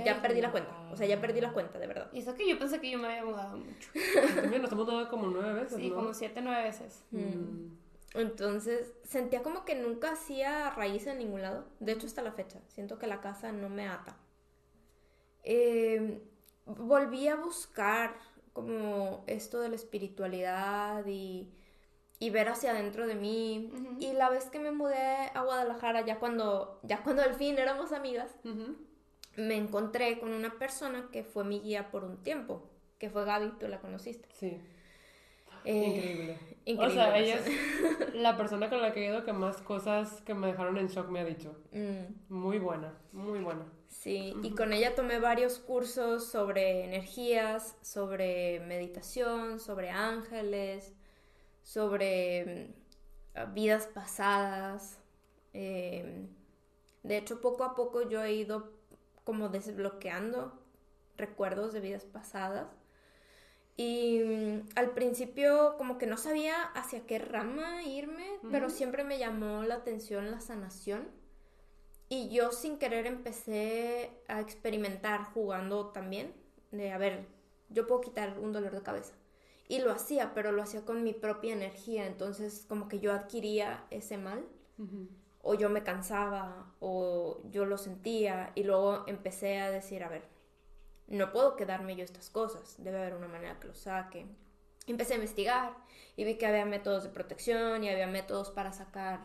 Ya 0.04 0.22
perdí 0.22 0.40
la 0.40 0.50
cuenta, 0.50 0.72
o 0.90 0.96
sea, 0.96 1.06
ya 1.06 1.20
perdí 1.20 1.40
la 1.40 1.52
cuenta, 1.52 1.78
de 1.78 1.86
verdad. 1.86 2.10
Y 2.12 2.20
eso 2.20 2.34
que 2.34 2.48
yo 2.48 2.58
pensé 2.58 2.80
que 2.80 2.90
yo 2.90 2.98
me 2.98 3.08
había 3.08 3.24
mudado 3.24 3.56
mucho. 3.56 3.90
También 4.36 4.62
nos 4.62 4.72
hemos 4.72 4.86
dado 4.86 5.08
como 5.08 5.26
nueve 5.28 5.52
veces, 5.52 5.78
Sí, 5.78 5.90
¿no? 5.90 5.96
como 5.96 6.14
siete, 6.14 6.40
nueve 6.42 6.62
veces. 6.62 7.04
Mm. 7.10 7.74
Entonces, 8.14 8.94
sentía 9.04 9.42
como 9.42 9.64
que 9.64 9.74
nunca 9.74 10.12
hacía 10.12 10.70
raíz 10.70 11.06
en 11.06 11.18
ningún 11.18 11.42
lado. 11.42 11.66
De 11.80 11.92
hecho, 11.92 12.06
hasta 12.06 12.22
la 12.22 12.32
fecha, 12.32 12.60
siento 12.68 12.98
que 12.98 13.06
la 13.06 13.20
casa 13.20 13.52
no 13.52 13.68
me 13.68 13.88
ata. 13.88 14.16
Eh, 15.42 16.22
volví 16.64 17.28
a 17.28 17.36
buscar 17.36 18.14
como 18.52 19.22
esto 19.26 19.60
de 19.60 19.68
la 19.68 19.76
espiritualidad 19.76 21.04
y, 21.06 21.52
y 22.18 22.30
ver 22.30 22.48
hacia 22.48 22.70
adentro 22.70 23.06
de 23.06 23.14
mí. 23.14 23.70
Ujú. 23.72 23.96
Y 24.00 24.12
la 24.14 24.30
vez 24.30 24.46
que 24.46 24.58
me 24.58 24.72
mudé 24.72 25.30
a 25.34 25.42
Guadalajara, 25.42 26.04
ya 26.06 26.18
cuando, 26.18 26.80
ya 26.82 27.02
cuando 27.02 27.22
al 27.22 27.34
fin 27.34 27.58
éramos 27.58 27.92
amigas. 27.92 28.34
Me 29.37 29.57
encontré 29.57 30.18
con 30.18 30.32
una 30.32 30.59
persona 30.59 31.09
que 31.12 31.24
fue 31.24 31.45
mi 31.45 31.61
guía 31.61 31.91
por 31.91 32.05
un 32.05 32.22
tiempo, 32.22 32.70
que 32.99 33.11
fue 33.11 33.24
Gaby, 33.24 33.53
tú 33.59 33.68
la 33.68 33.80
conociste. 33.80 34.28
Sí, 34.32 34.61
Eh, 35.64 35.84
increíble. 35.84 36.39
increíble 36.64 36.87
O 36.87 36.91
sea, 36.91 37.18
ella 37.18 37.41
es 37.41 38.14
la 38.14 38.37
persona 38.37 38.68
con 38.70 38.80
la 38.80 38.93
que 38.93 39.05
he 39.05 39.09
ido 39.09 39.24
que 39.24 39.32
más 39.32 39.61
cosas 39.62 40.20
que 40.22 40.34
me 40.34 40.47
dejaron 40.49 40.78
en 40.78 40.89
shock 40.89 41.09
me 41.09 41.20
ha 41.20 41.24
dicho. 41.24 41.57
mm. 41.72 42.05
Muy 42.28 42.59
buena, 42.59 42.95
muy 43.12 43.41
buena. 43.41 43.66
Sí, 43.89 44.34
y 44.43 44.51
con 44.55 44.72
ella 44.72 44.95
tomé 44.95 45.18
varios 45.18 45.59
cursos 45.59 46.26
sobre 46.28 46.84
energías, 46.84 47.76
sobre 47.82 48.61
meditación, 48.61 49.59
sobre 49.61 49.91
ángeles, 49.91 50.95
sobre 51.62 52.74
mm, 53.34 53.55
vidas 53.55 53.87
pasadas. 53.87 55.01
Eh, 55.53 56.26
de 57.03 57.16
hecho, 57.18 57.41
poco 57.41 57.64
a 57.64 57.74
poco 57.74 58.09
yo 58.09 58.22
he 58.22 58.34
ido 58.34 58.75
como 59.26 59.48
desbloqueando 59.48 60.52
recuerdos 61.16 61.72
de 61.72 61.80
vidas 61.80 62.04
pasadas. 62.04 62.68
Y 63.76 64.20
mm, 64.24 64.68
al 64.76 64.92
principio 64.92 65.74
como 65.76 65.98
que 65.98 66.06
no 66.06 66.16
sabía 66.16 66.62
hacia 66.62 67.04
qué 67.06 67.18
rama 67.18 67.82
irme, 67.82 68.24
pero 68.52 68.70
siempre 68.70 69.02
me 69.02 69.18
llamó 69.18 69.64
la 69.64 69.74
atención 69.74 70.30
la 70.30 70.40
sanación. 70.40 71.08
Y 72.08 72.28
yo 72.28 72.52
sin 72.52 72.78
querer 72.78 73.06
empecé 73.06 74.12
a 74.28 74.40
experimentar 74.40 75.24
jugando 75.34 75.88
también. 75.88 76.32
De, 76.70 76.92
a 76.92 76.98
ver, 76.98 77.26
yo 77.68 77.88
puedo 77.88 78.02
quitar 78.02 78.38
un 78.38 78.52
dolor 78.52 78.72
de 78.72 78.82
cabeza. 78.82 79.14
Y 79.66 79.80
lo 79.80 79.90
hacía, 79.90 80.34
pero 80.34 80.52
lo 80.52 80.62
hacía 80.62 80.84
con 80.84 81.02
mi 81.02 81.12
propia 81.12 81.52
energía. 81.52 82.06
Entonces 82.06 82.64
como 82.68 82.86
que 82.86 83.00
yo 83.00 83.12
adquiría 83.12 83.84
ese 83.90 84.18
mal. 84.18 84.46
Ujú. 84.78 85.08
O 85.49 85.55
yo 85.55 85.68
me 85.68 85.82
cansaba, 85.82 86.74
o 86.80 87.40
yo 87.51 87.64
lo 87.64 87.78
sentía. 87.78 88.53
Y 88.55 88.64
luego 88.64 89.05
empecé 89.07 89.61
a 89.61 89.70
decir, 89.70 90.03
a 90.03 90.09
ver, 90.09 90.22
no 91.07 91.32
puedo 91.32 91.57
quedarme 91.57 91.94
yo 91.97 92.05
estas 92.05 92.30
cosas. 92.30 92.74
Debe 92.78 92.99
haber 92.99 93.14
una 93.14 93.28
manera 93.28 93.59
que 93.61 93.68
lo 93.68 93.74
saque. 93.74 94.26
Empecé 94.86 95.14
a 95.14 95.16
investigar 95.16 95.76
y 96.16 96.24
vi 96.24 96.36
que 96.36 96.47
había 96.47 96.64
métodos 96.64 97.05
de 97.05 97.11
protección 97.11 97.84
y 97.84 97.90
había 97.90 98.07
métodos 98.07 98.51
para 98.51 98.72
sacar 98.72 99.20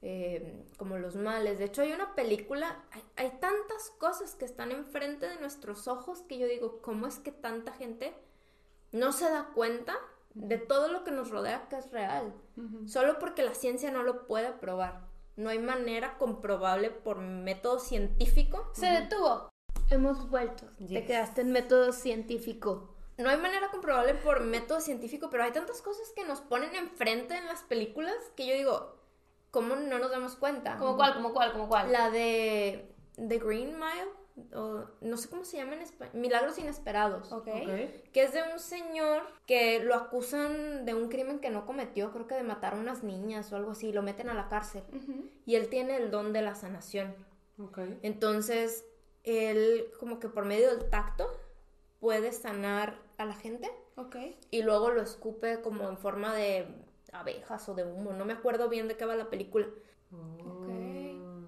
eh, 0.00 0.64
como 0.76 0.96
los 0.96 1.16
males. 1.16 1.58
De 1.58 1.64
hecho, 1.64 1.82
hay 1.82 1.92
una 1.92 2.14
película, 2.14 2.84
hay, 2.92 3.02
hay 3.16 3.30
tantas 3.40 3.90
cosas 3.98 4.34
que 4.34 4.44
están 4.44 4.70
enfrente 4.70 5.28
de 5.28 5.40
nuestros 5.40 5.88
ojos 5.88 6.22
que 6.22 6.38
yo 6.38 6.46
digo, 6.46 6.80
¿cómo 6.82 7.06
es 7.06 7.18
que 7.18 7.32
tanta 7.32 7.72
gente 7.72 8.14
no 8.92 9.12
se 9.12 9.24
da 9.24 9.50
cuenta 9.54 9.96
de 10.34 10.58
todo 10.58 10.88
lo 10.88 11.02
que 11.02 11.10
nos 11.10 11.30
rodea 11.30 11.68
que 11.68 11.76
es 11.76 11.90
real? 11.90 12.32
Solo 12.86 13.18
porque 13.18 13.42
la 13.42 13.54
ciencia 13.54 13.90
no 13.90 14.02
lo 14.02 14.26
puede 14.26 14.52
probar. 14.52 15.07
No 15.38 15.50
hay 15.50 15.60
manera 15.60 16.18
comprobable 16.18 16.90
por 16.90 17.18
método 17.18 17.78
científico. 17.78 18.68
Se 18.72 18.86
detuvo. 18.86 19.48
Hemos 19.88 20.28
vuelto. 20.28 20.66
Te 20.84 21.04
quedaste 21.04 21.42
en 21.42 21.52
método 21.52 21.92
científico. 21.92 22.92
No 23.18 23.30
hay 23.30 23.36
manera 23.36 23.68
comprobable 23.70 24.14
por 24.14 24.40
método 24.40 24.80
científico, 24.80 25.28
pero 25.30 25.44
hay 25.44 25.52
tantas 25.52 25.80
cosas 25.80 26.12
que 26.16 26.24
nos 26.24 26.40
ponen 26.40 26.74
enfrente 26.74 27.36
en 27.36 27.46
las 27.46 27.62
películas 27.62 28.16
que 28.34 28.48
yo 28.48 28.54
digo, 28.54 28.96
¿cómo 29.52 29.76
no 29.76 30.00
nos 30.00 30.10
damos 30.10 30.34
cuenta? 30.34 30.76
¿Como 30.76 30.96
cuál? 30.96 31.14
¿Como 31.14 31.32
cuál? 31.32 31.52
¿Como 31.52 31.68
cuál? 31.68 31.92
La 31.92 32.10
de 32.10 32.92
The 33.14 33.38
Green 33.38 33.78
Mile, 33.78 34.10
o 34.54 34.84
no 35.00 35.16
sé 35.16 35.28
cómo 35.28 35.44
se 35.44 35.56
llama 35.56 35.74
en 35.74 35.82
español, 35.82 36.14
Milagros 36.16 36.58
Inesperados. 36.58 37.32
Ok. 37.32 37.48
Ok. 37.48 38.12
Que 38.12 38.22
es 38.22 38.32
de 38.32 38.42
un 38.52 38.58
señor 38.58 39.22
que 39.46 39.80
lo 39.80 39.94
acusan 39.94 40.84
de 40.84 40.94
un 40.94 41.08
crimen 41.08 41.38
que 41.38 41.50
no 41.50 41.66
cometió, 41.66 42.12
creo 42.12 42.26
que 42.26 42.34
de 42.34 42.42
matar 42.42 42.74
a 42.74 42.76
unas 42.78 43.02
niñas 43.02 43.52
o 43.52 43.56
algo 43.56 43.72
así, 43.72 43.88
y 43.88 43.92
lo 43.92 44.02
meten 44.02 44.28
a 44.28 44.34
la 44.34 44.48
cárcel. 44.48 44.82
Y 45.46 45.54
él 45.56 45.68
tiene 45.68 45.96
el 45.96 46.10
don 46.10 46.32
de 46.32 46.42
la 46.42 46.54
sanación. 46.54 47.14
Ok. 47.58 47.78
Entonces, 48.02 48.84
él 49.24 49.86
como 49.98 50.18
que 50.20 50.28
por 50.28 50.44
medio 50.44 50.74
del 50.74 50.88
tacto 50.90 51.26
puede 52.00 52.32
sanar 52.32 52.98
a 53.16 53.24
la 53.24 53.34
gente 53.34 53.70
Ok. 53.96 54.16
y 54.50 54.62
luego 54.62 54.90
lo 54.90 55.02
escupe 55.02 55.60
como 55.60 55.88
en 55.88 55.98
forma 55.98 56.34
de 56.34 56.66
abejas 57.12 57.68
o 57.68 57.74
de 57.74 57.84
humo, 57.84 58.12
no 58.12 58.24
me 58.24 58.34
acuerdo 58.34 58.68
bien 58.68 58.86
de 58.86 58.96
qué 58.96 59.04
va 59.04 59.16
la 59.16 59.28
película. 59.30 59.66
Ok. 60.12 60.57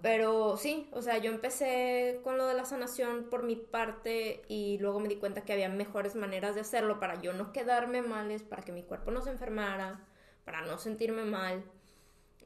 Pero 0.03 0.57
sí, 0.57 0.89
o 0.93 1.03
sea, 1.03 1.19
yo 1.19 1.31
empecé 1.31 2.21
con 2.25 2.39
lo 2.39 2.47
de 2.47 2.55
la 2.55 2.65
sanación 2.65 3.25
por 3.29 3.43
mi 3.43 3.57
parte 3.57 4.43
y 4.49 4.79
luego 4.79 4.99
me 4.99 5.09
di 5.09 5.17
cuenta 5.17 5.43
que 5.43 5.53
había 5.53 5.69
mejores 5.69 6.15
maneras 6.15 6.55
de 6.55 6.63
hacerlo 6.63 6.99
para 7.01 7.21
yo 7.21 7.35
no 7.35 7.53
quedarme 7.53 8.01
males, 8.01 8.43
para 8.43 8.63
que 8.63 8.73
mi 8.73 8.83
cuerpo 8.83 9.11
no 9.11 9.21
se 9.21 9.31
enfermara, 9.31 10.07
para 10.45 10.63
no 10.63 10.79
sentirme 10.79 11.25
mal. 11.25 11.65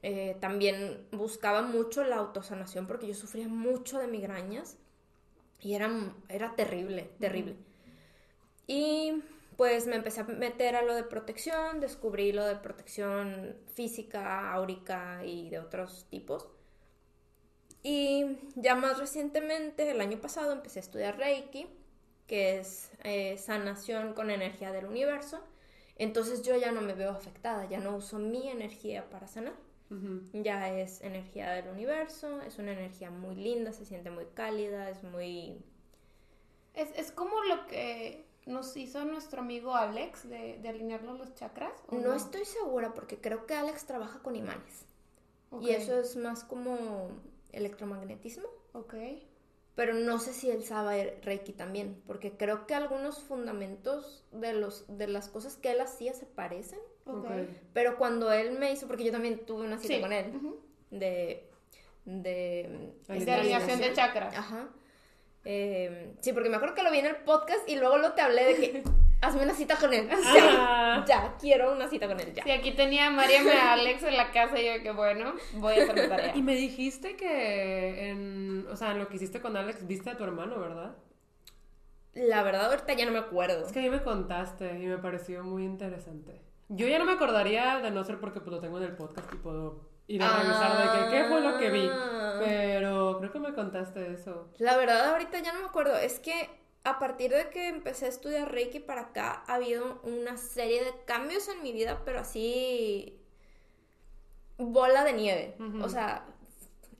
Eh, 0.01 0.35
también 0.41 1.07
buscaba 1.11 1.61
mucho 1.61 2.03
la 2.03 2.17
autosanación 2.17 2.87
porque 2.87 3.07
yo 3.07 3.15
sufría 3.15 3.47
mucho 3.47 3.99
de 3.99 4.07
migrañas 4.07 4.77
y 5.61 5.75
era, 5.75 5.89
era 6.27 6.55
terrible, 6.55 7.09
terrible. 7.19 7.55
Y 8.67 9.23
pues 9.55 9.87
me 9.87 9.95
empecé 9.95 10.21
a 10.21 10.25
meter 10.25 10.75
a 10.75 10.81
lo 10.81 10.93
de 10.93 11.03
protección, 11.03 11.79
descubrí 11.79 12.33
lo 12.33 12.45
de 12.45 12.55
protección 12.57 13.55
física, 13.73 14.51
áurica 14.51 15.23
y 15.23 15.49
de 15.49 15.59
otros 15.59 16.05
tipos. 16.09 16.47
Y 17.87 18.39
ya 18.55 18.73
más 18.73 18.97
recientemente, 18.97 19.91
el 19.91 20.01
año 20.01 20.19
pasado, 20.19 20.53
empecé 20.53 20.79
a 20.79 20.81
estudiar 20.81 21.19
Reiki, 21.19 21.67
que 22.25 22.57
es 22.57 22.89
eh, 23.03 23.37
sanación 23.37 24.15
con 24.15 24.31
energía 24.31 24.71
del 24.71 24.85
universo. 24.85 25.39
Entonces 25.95 26.41
yo 26.41 26.57
ya 26.57 26.71
no 26.71 26.81
me 26.81 26.95
veo 26.95 27.11
afectada, 27.11 27.69
ya 27.69 27.79
no 27.79 27.95
uso 27.95 28.17
mi 28.17 28.49
energía 28.49 29.07
para 29.11 29.27
sanar. 29.27 29.53
Ya 30.33 30.75
es 30.75 31.01
energía 31.01 31.51
del 31.51 31.67
universo, 31.67 32.41
es 32.41 32.57
una 32.57 32.71
energía 32.71 33.11
muy 33.11 33.35
linda, 33.35 33.71
se 33.71 33.85
siente 33.85 34.09
muy 34.09 34.25
cálida, 34.33 34.89
es 34.89 35.03
muy... 35.03 35.63
Es, 36.73 36.89
es 36.95 37.11
como 37.11 37.39
lo 37.43 37.67
que 37.67 38.25
nos 38.47 38.75
hizo 38.77 39.05
nuestro 39.05 39.41
amigo 39.41 39.75
Alex 39.75 40.27
de, 40.27 40.57
de 40.57 40.69
alinearnos 40.69 41.19
los 41.19 41.35
chakras. 41.35 41.71
¿o 41.87 41.97
No 41.97 42.15
estoy 42.15 42.45
segura 42.45 42.95
porque 42.95 43.21
creo 43.21 43.45
que 43.45 43.53
Alex 43.53 43.85
trabaja 43.85 44.23
con 44.23 44.35
imanes. 44.35 44.85
Y 45.61 45.69
eso 45.69 45.99
es 45.99 46.15
más 46.17 46.43
como 46.43 47.11
electromagnetismo. 47.55 48.47
Ok. 48.73 48.93
Pero 49.75 49.93
no 49.93 50.19
sé 50.19 50.31
si 50.31 50.49
él 50.49 50.63
sabe 50.63 51.19
Reiki 51.23 51.51
también, 51.51 52.01
porque 52.07 52.31
creo 52.37 52.65
que 52.65 52.75
algunos 52.75 53.19
fundamentos 53.23 54.23
de, 54.31 54.53
los, 54.53 54.85
de 54.87 55.07
las 55.07 55.27
cosas 55.27 55.57
que 55.57 55.71
él 55.71 55.81
hacía 55.81 56.13
se 56.13 56.25
parecen. 56.25 56.79
Ok. 57.05 57.25
Ok. 57.25 57.31
Pero 57.73 57.97
cuando 57.97 58.31
él 58.31 58.57
me 58.57 58.71
hizo, 58.71 58.87
porque 58.87 59.03
yo 59.03 59.11
también 59.11 59.45
tuve 59.45 59.65
una 59.65 59.77
cita 59.77 59.95
Sí. 59.95 60.01
con 60.01 60.13
él, 60.13 60.31
de... 60.91 61.49
de 62.05 62.93
Es 63.09 63.25
de 63.25 63.31
alineación 63.33 63.79
de 63.81 63.91
chakras. 63.93 64.35
Ajá. 64.37 64.69
Eh, 65.43 66.13
sí, 66.21 66.31
porque 66.33 66.49
me 66.49 66.55
acuerdo 66.55 66.73
que 66.75 66.81
lo 66.83 66.91
vi 66.91 66.99
en 66.99 67.05
el 67.07 67.17
podcast 67.17 67.67
y 67.69 67.75
luego 67.75 67.97
lo 67.97 68.13
te 68.13 68.21
hablé 68.21 68.45
de 68.45 68.55
que 68.55 68.83
hazme 69.25 69.43
una 69.43 69.53
cita 69.53 69.75
con 69.75 69.93
él. 69.93 70.09
Ya, 70.35 71.03
ya, 71.05 71.35
quiero 71.39 71.73
una 71.73 71.87
cita 71.87 72.07
con 72.07 72.19
él, 72.19 72.33
ya. 72.33 72.43
Sí, 72.43 72.51
aquí 72.51 72.71
tenía 72.71 73.07
a 73.07 73.09
Mariam 73.09 73.45
y 73.45 73.49
a 73.49 73.73
Alex 73.73 74.03
en 74.03 74.17
la 74.17 74.31
casa 74.31 74.59
y 74.59 74.65
yo 74.65 74.83
que 74.83 74.91
bueno, 74.91 75.33
voy 75.55 75.77
a 75.77 75.83
hacer 75.83 75.95
mi 75.95 76.07
tarea. 76.07 76.35
Y 76.35 76.41
me 76.41 76.55
dijiste 76.55 77.15
que 77.15 78.09
en, 78.09 78.65
o 78.71 78.75
sea, 78.75 78.91
en 78.91 78.99
lo 78.99 79.07
que 79.09 79.17
hiciste 79.17 79.41
con 79.41 79.57
Alex, 79.57 79.85
viste 79.87 80.09
a 80.09 80.17
tu 80.17 80.23
hermano, 80.23 80.59
¿verdad? 80.59 80.95
La 82.13 82.43
verdad, 82.43 82.71
ahorita 82.71 82.93
ya 82.93 83.05
no 83.05 83.11
me 83.11 83.19
acuerdo. 83.19 83.65
Es 83.65 83.73
que 83.73 83.79
ahí 83.79 83.89
me 83.89 84.01
contaste 84.01 84.79
y 84.79 84.85
me 84.85 84.97
pareció 84.97 85.43
muy 85.43 85.65
interesante. 85.65 86.41
Yo 86.69 86.87
ya 86.87 86.97
no 86.97 87.05
me 87.05 87.13
acordaría 87.13 87.79
de 87.79 87.91
no 87.91 88.03
ser 88.03 88.19
porque 88.19 88.39
pues, 88.39 88.51
lo 88.51 88.61
tengo 88.61 88.77
en 88.77 88.85
el 88.85 88.95
podcast 88.95 89.31
y 89.33 89.37
puedo 89.37 89.81
ir 90.07 90.23
a 90.23 90.37
revisar 90.37 90.77
de 90.77 90.83
que, 90.83 91.11
qué 91.11 91.25
fue 91.25 91.41
lo 91.41 91.57
que 91.57 91.69
vi. 91.69 91.89
Ah. 91.91 92.39
Pero 92.43 93.17
creo 93.19 93.31
que 93.31 93.39
me 93.39 93.53
contaste 93.53 94.13
eso. 94.13 94.49
La 94.57 94.77
verdad, 94.77 95.11
ahorita 95.11 95.39
ya 95.39 95.53
no 95.53 95.59
me 95.59 95.65
acuerdo. 95.65 95.95
Es 95.97 96.19
que 96.19 96.49
a 96.85 96.99
partir 96.99 97.31
de 97.31 97.49
que 97.49 97.67
empecé 97.67 98.05
a 98.05 98.09
estudiar 98.09 98.51
Reiki 98.51 98.79
para 98.79 99.01
acá, 99.01 99.43
ha 99.47 99.55
habido 99.55 99.99
una 100.03 100.37
serie 100.37 100.83
de 100.85 100.93
cambios 101.05 101.49
en 101.49 101.61
mi 101.63 101.73
vida, 101.73 102.03
pero 102.05 102.19
así. 102.19 103.19
bola 104.57 105.03
de 105.03 105.13
nieve. 105.13 105.57
O 105.81 105.89
sea, 105.89 106.27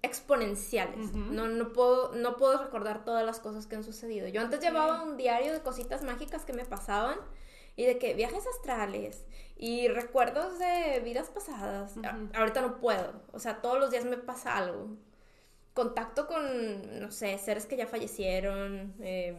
exponenciales. 0.01 1.13
No, 1.13 1.47
no, 1.47 1.71
puedo, 1.71 2.13
no 2.15 2.35
puedo 2.35 2.57
recordar 2.57 3.05
todas 3.05 3.23
las 3.23 3.39
cosas 3.39 3.67
que 3.67 3.75
han 3.75 3.83
sucedido. 3.83 4.27
Yo 4.27 4.41
antes 4.41 4.59
llevaba 4.59 5.03
un 5.03 5.17
diario 5.17 5.53
de 5.53 5.61
cositas 5.61 6.01
mágicas 6.01 6.45
que 6.45 6.53
me 6.53 6.65
pasaban 6.65 7.19
y 7.75 7.85
de 7.85 7.99
que 7.99 8.15
viajes 8.15 8.45
astrales 8.47 9.23
y 9.55 9.87
recuerdos 9.87 10.57
de 10.57 10.99
vidas 11.01 11.29
pasadas. 11.29 11.93
Ahorita 12.33 12.61
no 12.61 12.79
puedo. 12.79 13.21
O 13.33 13.39
sea, 13.39 13.61
todos 13.61 13.79
los 13.79 13.91
días 13.91 14.05
me 14.05 14.17
pasa 14.17 14.57
algo 14.57 14.97
contacto 15.75 16.25
con, 16.25 17.01
no 17.01 17.11
sé, 17.11 17.37
seres 17.37 17.65
que 17.65 17.75
ya 17.75 17.85
fallecieron, 17.85 18.95
eh, 19.01 19.35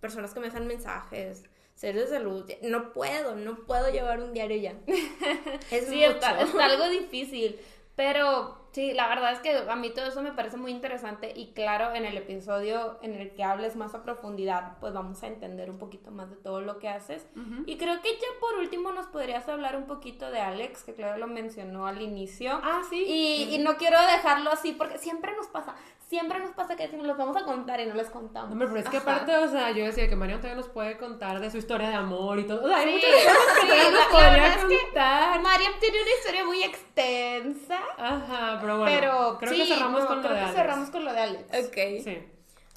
personas 0.00 0.32
que 0.34 0.40
me 0.40 0.46
dejan 0.46 0.66
mensajes, 0.66 1.44
seres 1.74 2.10
de 2.10 2.20
luz. 2.20 2.44
No 2.62 2.92
puedo, 2.92 3.36
no 3.36 3.56
puedo 3.66 3.90
llevar 3.90 4.20
un 4.20 4.32
diario 4.32 4.56
ya. 4.56 4.74
Es 5.70 5.86
Sí, 5.88 5.96
mucho. 5.96 6.10
está, 6.10 6.40
está 6.40 6.64
algo 6.66 6.88
difícil, 6.88 7.58
pero 7.96 8.56
sí, 8.72 8.92
la 8.94 9.08
verdad 9.08 9.32
es 9.32 9.40
que 9.40 9.54
a 9.68 9.76
mí 9.76 9.90
todo 9.90 10.06
eso 10.06 10.22
me 10.22 10.32
parece 10.32 10.56
muy 10.56 10.70
interesante 10.70 11.32
y 11.36 11.52
claro, 11.52 11.94
en 11.94 12.06
el 12.06 12.16
episodio 12.16 12.98
en 13.02 13.14
el 13.14 13.32
que 13.34 13.44
hables 13.44 13.76
más 13.76 13.94
a 13.94 14.02
profundidad, 14.02 14.78
pues 14.80 14.94
vamos 14.94 15.22
a 15.22 15.26
entender 15.26 15.68
un 15.70 15.76
poquito 15.78 16.10
más 16.10 16.30
de 16.30 16.36
todo 16.36 16.60
lo 16.62 16.78
que 16.78 16.88
haces. 16.88 17.26
Y 17.66 17.76
creo 17.76 18.00
que 18.00 18.12
ya 18.14 18.28
por 18.40 18.58
último 18.58 18.92
nos 18.92 19.06
podrías 19.06 19.46
hablar 19.48 19.76
un 19.76 19.84
poquito 19.86 20.30
de 20.30 20.40
Alex, 20.40 20.84
que 20.84 20.94
claro 20.94 21.18
lo 21.18 21.26
mencionó 21.26 21.86
al 21.86 22.00
inicio. 22.00 22.58
Ah, 22.62 22.80
sí. 22.88 23.04
Y, 23.06 23.54
y 23.54 23.58
no 23.58 23.76
quiero 23.76 23.98
dejarlo 24.00 24.50
así 24.50 24.72
porque 24.72 24.96
siempre 24.98 25.34
nos 25.36 25.48
pasa, 25.48 25.74
siempre 26.10 26.40
nos 26.40 26.50
pasa 26.50 26.74
que 26.74 26.82
decimos, 26.82 27.06
los 27.06 27.16
vamos 27.16 27.36
a 27.36 27.44
contar 27.44 27.78
y 27.80 27.86
no 27.86 27.94
les 27.94 28.10
contamos. 28.10 28.50
Hombre, 28.50 28.66
pero 28.66 28.80
es 28.80 28.88
que 28.88 28.96
Ajá. 28.96 29.12
aparte, 29.14 29.36
o 29.36 29.48
sea, 29.48 29.70
yo 29.70 29.84
decía 29.84 30.08
que 30.08 30.16
Mariano 30.16 30.40
todavía 30.40 30.60
nos 30.60 30.68
puede 30.68 30.98
contar 30.98 31.38
de 31.38 31.50
su 31.52 31.56
historia 31.58 31.88
de 31.88 31.94
amor 31.94 32.38
y 32.40 32.46
todo. 32.48 32.64
O 32.64 32.68
sea, 32.68 32.78
hay 32.78 33.00
Sí, 33.00 33.06
muchas 33.06 33.36
cosas 33.36 33.54
que 33.54 33.60
sí, 33.60 33.66
todavía 33.68 33.84
la- 33.84 33.90
nos 33.92 34.06
podría 34.08 34.30
verdad 34.30 34.48
es 34.58 34.64
que 34.64 34.84
contar. 34.84 35.40
Mariam 35.40 35.72
tiene 35.80 35.98
una 36.02 36.10
historia 36.18 36.44
muy 36.44 36.62
extensa. 36.64 37.78
Ajá, 37.96 38.58
pero 38.60 38.78
bueno. 38.78 38.92
pero 39.00 39.38
creo 39.38 39.52
sí, 39.52 39.58
que 39.60 39.66
cerramos 39.74 40.00
no, 40.02 40.06
con 40.08 40.16
lo 40.16 40.22
creo 40.22 40.32
de 40.34 40.38
que 40.40 40.44
Alex. 40.46 40.56
cerramos 40.60 40.90
con 40.90 41.04
lo 41.04 41.12
de 41.12 41.20
Alex. 41.20 41.66
Ok. 41.66 41.76
Sí. 42.04 42.28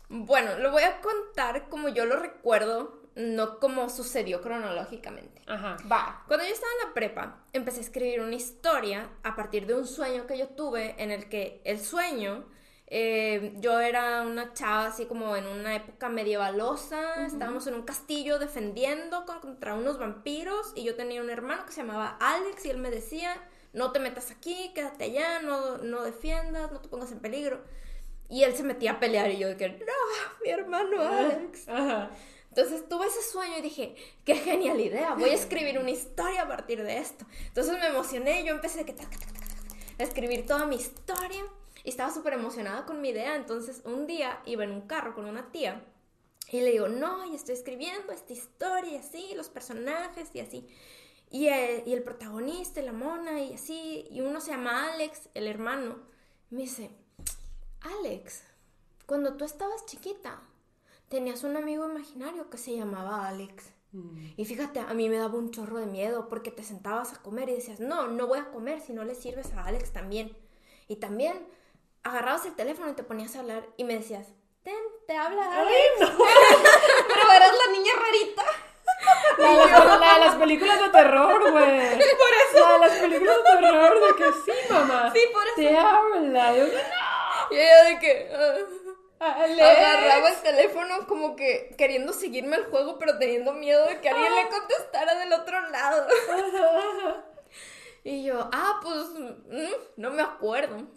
Bueno, 0.10 0.60
lo 0.60 0.72
voy 0.72 0.84
a 0.84 1.02
contar 1.02 1.70
como 1.70 1.90
yo 1.90 2.06
lo 2.06 2.18
recuerdo, 2.18 3.02
no 3.16 3.60
como 3.60 3.90
sucedió 3.90 4.42
cronológicamente. 4.42 5.42
Ajá. 5.48 5.78
Va. 5.92 6.24
Cuando 6.28 6.46
yo 6.46 6.52
estaba 6.54 6.72
en 6.82 6.88
la 6.88 6.94
prepa, 6.94 7.38
empecé 7.52 7.80
a 7.80 7.82
escribir 7.82 8.22
una 8.22 8.36
historia 8.36 9.10
a 9.24 9.36
partir 9.36 9.66
de 9.66 9.74
un 9.74 9.88
sueño 9.88 10.28
que 10.28 10.38
yo 10.38 10.50
tuve 10.50 10.96
en 11.02 11.10
el 11.12 11.30
que 11.30 11.62
el 11.66 11.80
sueño, 11.80 12.46
eh, 12.96 13.54
yo 13.60 13.80
era 13.80 14.22
una 14.22 14.54
chava 14.54 14.86
así 14.86 15.08
como 15.08 15.36
en 15.36 15.48
una 15.48 15.76
época 15.76 16.10
medievalosa, 16.10 17.26
estábamos 17.26 17.66
en 17.66 17.74
un 17.74 17.82
castillo 17.82 18.38
defendiendo 18.38 19.26
con- 19.26 19.40
contra 19.40 19.74
unos 19.74 19.98
vampiros 19.98 20.74
y 20.76 20.84
yo 20.84 20.96
tenía 20.96 21.20
un 21.20 21.32
hermano 21.32 21.66
que 21.66 21.72
se 21.72 21.82
llamaba 21.82 22.18
Alex 22.20 22.66
y 22.66 22.70
él 22.70 22.78
me 22.78 22.92
decía, 22.92 23.36
no 23.74 23.92
te 23.92 24.00
metas 24.00 24.30
aquí, 24.30 24.72
quédate 24.76 25.06
allá, 25.06 25.42
no, 25.42 25.80
no 25.80 26.04
defiendas, 26.04 26.72
no 26.72 26.82
te 26.82 26.88
pongas 26.88 27.12
en 27.12 27.20
peligro. 27.20 27.64
Y 28.30 28.44
él 28.44 28.56
se 28.56 28.62
metía 28.62 28.92
a 28.92 29.00
pelear 29.00 29.32
y 29.32 29.40
yo 29.40 29.48
de 29.48 29.58
que, 29.58 29.70
no, 29.70 29.76
mi 30.44 30.52
hermano 30.52 31.02
Alex. 31.02 31.68
Ajá. 31.68 32.12
Entonces 32.50 32.88
tuve 32.88 33.08
ese 33.08 33.24
sueño 33.24 33.58
y 33.58 33.62
dije, 33.64 33.96
qué 34.24 34.36
genial 34.36 34.80
idea, 34.80 35.16
voy 35.16 35.32
a 35.32 35.34
escribir 35.34 35.80
una 35.80 35.90
historia 35.90 36.44
a 36.44 36.48
partir 36.48 36.84
de 36.84 37.00
esto. 37.00 37.26
Entonces 37.48 37.74
me 37.80 37.88
emocioné 37.88 38.42
y 38.42 38.46
yo 38.46 38.54
empecé 38.54 38.78
de 38.78 38.86
que 38.86 38.94
tac, 38.94 39.10
tac, 39.10 39.20
tac, 39.34 39.50
tac, 39.50 40.00
a 40.00 40.04
escribir 40.04 40.46
toda 40.46 40.68
mi 40.68 40.76
historia 40.76 41.44
y 41.84 41.90
estaba 41.90 42.14
súper 42.14 42.34
emocionada 42.34 42.86
con 42.86 43.02
mi 43.02 43.10
idea. 43.10 43.36
Entonces 43.36 43.82
un 43.86 44.08
día 44.08 44.42
iba 44.46 44.64
en 44.64 44.72
un 44.72 44.82
carro 44.82 45.14
con 45.14 45.26
una 45.26 45.52
tía 45.52 45.84
y 46.52 46.62
le 46.62 46.72
digo, 46.72 46.88
no, 46.88 47.26
y 47.26 47.36
estoy 47.36 47.56
escribiendo 47.56 48.12
esta 48.12 48.34
historia 48.34 48.92
y 48.92 48.98
así, 48.98 49.34
los 49.36 49.50
personajes 49.50 50.30
y 50.34 50.40
así. 50.40 50.68
Y 51.30 51.48
el, 51.48 51.88
y 51.88 51.94
el 51.94 52.04
protagonista, 52.04 52.80
y 52.80 52.86
la 52.86 52.94
mona 52.94 53.42
y 53.42 53.56
así, 53.56 54.08
y 54.12 54.22
uno 54.22 54.40
se 54.40 54.52
llama 54.52 54.94
Alex, 54.94 55.30
el 55.34 55.48
hermano. 55.48 55.98
Me 56.52 56.62
dice, 56.62 56.92
Alex, 57.82 58.44
cuando 59.08 59.36
tú 59.36 59.46
estabas 59.46 59.86
chiquita, 59.88 60.42
tenías 61.10 61.44
un 61.44 61.58
amigo 61.58 61.90
imaginario 61.90 62.50
que 62.50 62.58
se 62.58 62.76
llamaba 62.76 63.28
Alex. 63.28 63.72
Mm. 63.94 64.34
Y 64.38 64.46
fíjate, 64.46 64.80
a 64.80 64.94
mí 64.94 65.10
me 65.10 65.18
daba 65.18 65.38
un 65.38 65.50
chorro 65.50 65.80
de 65.80 65.88
miedo 65.88 66.30
porque 66.30 66.52
te 66.52 66.64
sentabas 66.64 67.14
a 67.14 67.22
comer 67.22 67.50
y 67.50 67.56
decías, 67.56 67.80
no, 67.80 68.08
no 68.08 68.28
voy 68.28 68.40
a 68.40 68.52
comer 68.52 68.80
si 68.80 68.94
no 68.94 69.04
le 69.04 69.16
sirves 69.16 69.52
a 69.54 69.66
Alex 69.66 69.92
también. 69.92 70.36
Y 70.88 70.98
también 70.98 71.48
agarrabas 72.04 72.46
el 72.46 72.56
teléfono 72.56 72.90
y 72.90 72.94
te 72.94 73.04
ponías 73.04 73.36
a 73.36 73.40
hablar 73.40 73.64
y 73.78 73.84
me 73.84 73.96
decías, 73.96 74.28
ten, 74.64 74.76
te 75.08 75.16
habla 75.16 75.62
Alex. 75.62 75.94
Pero 76.00 77.32
eras 77.32 77.52
la 77.66 77.72
niña 77.72 77.92
rarita. 78.00 78.44
La 79.38 79.50
de, 79.50 79.58
las, 79.58 80.00
la 80.00 80.14
de 80.14 80.20
las 80.20 80.36
películas 80.36 80.80
de 80.80 80.90
terror, 80.90 81.52
güey. 81.52 81.90
Por 81.90 82.34
eso. 82.50 82.60
La 82.60 82.74
de 82.74 82.80
las 82.80 82.98
películas 83.00 83.38
de 83.38 83.62
terror, 83.62 84.08
de 84.08 84.16
que 84.16 84.32
sí, 84.46 84.74
mamá. 84.74 85.12
Sí, 85.14 85.22
por 85.34 85.44
eso. 85.46 85.56
Te 85.56 85.78
habla. 85.78 86.56
Yo, 86.56 86.66
Y 87.52 87.56
ella 87.58 87.84
de 87.84 88.00
que... 88.00 88.32
ah. 89.20 89.36
Alex. 89.38 89.62
Agarraba 89.62 90.30
el 90.30 90.42
teléfono 90.42 91.08
como 91.08 91.36
que 91.36 91.74
queriendo 91.78 92.12
seguirme 92.12 92.58
el 92.58 92.66
juego, 92.66 93.00
pero 93.00 93.18
teniendo 93.18 93.54
miedo 93.54 93.86
de 93.88 94.02
que 94.02 94.10
alguien 94.10 94.36
le 94.36 94.50
contestara 94.50 95.16
del 95.16 95.32
otro 95.32 95.62
lado. 95.70 96.08
y 98.04 98.24
yo, 98.26 98.50
ah, 98.52 98.80
pues 98.82 99.06
mm, 99.16 99.72
no 99.98 100.12
me 100.12 100.22
acuerdo. 100.22 100.88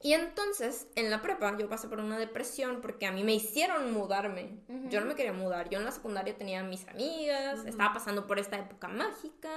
Y 0.00 0.12
entonces, 0.12 0.86
en 0.94 1.10
la 1.10 1.20
prepa, 1.22 1.56
yo 1.58 1.68
pasé 1.68 1.88
por 1.88 1.98
una 1.98 2.18
depresión 2.18 2.80
porque 2.80 3.06
a 3.06 3.12
mí 3.12 3.24
me 3.24 3.34
hicieron 3.34 3.92
mudarme. 3.92 4.60
Yo 4.90 5.00
no 5.00 5.06
me 5.06 5.14
quería 5.16 5.32
mudar. 5.32 5.68
Yo 5.70 5.78
en 5.78 5.84
la 5.84 5.90
secundaria 5.90 6.36
tenía 6.38 6.62
mis 6.62 6.86
amigas, 6.88 7.64
estaba 7.66 7.92
pasando 7.94 8.26
por 8.26 8.38
esta 8.38 8.58
época 8.58 8.86
mágica. 8.88 9.50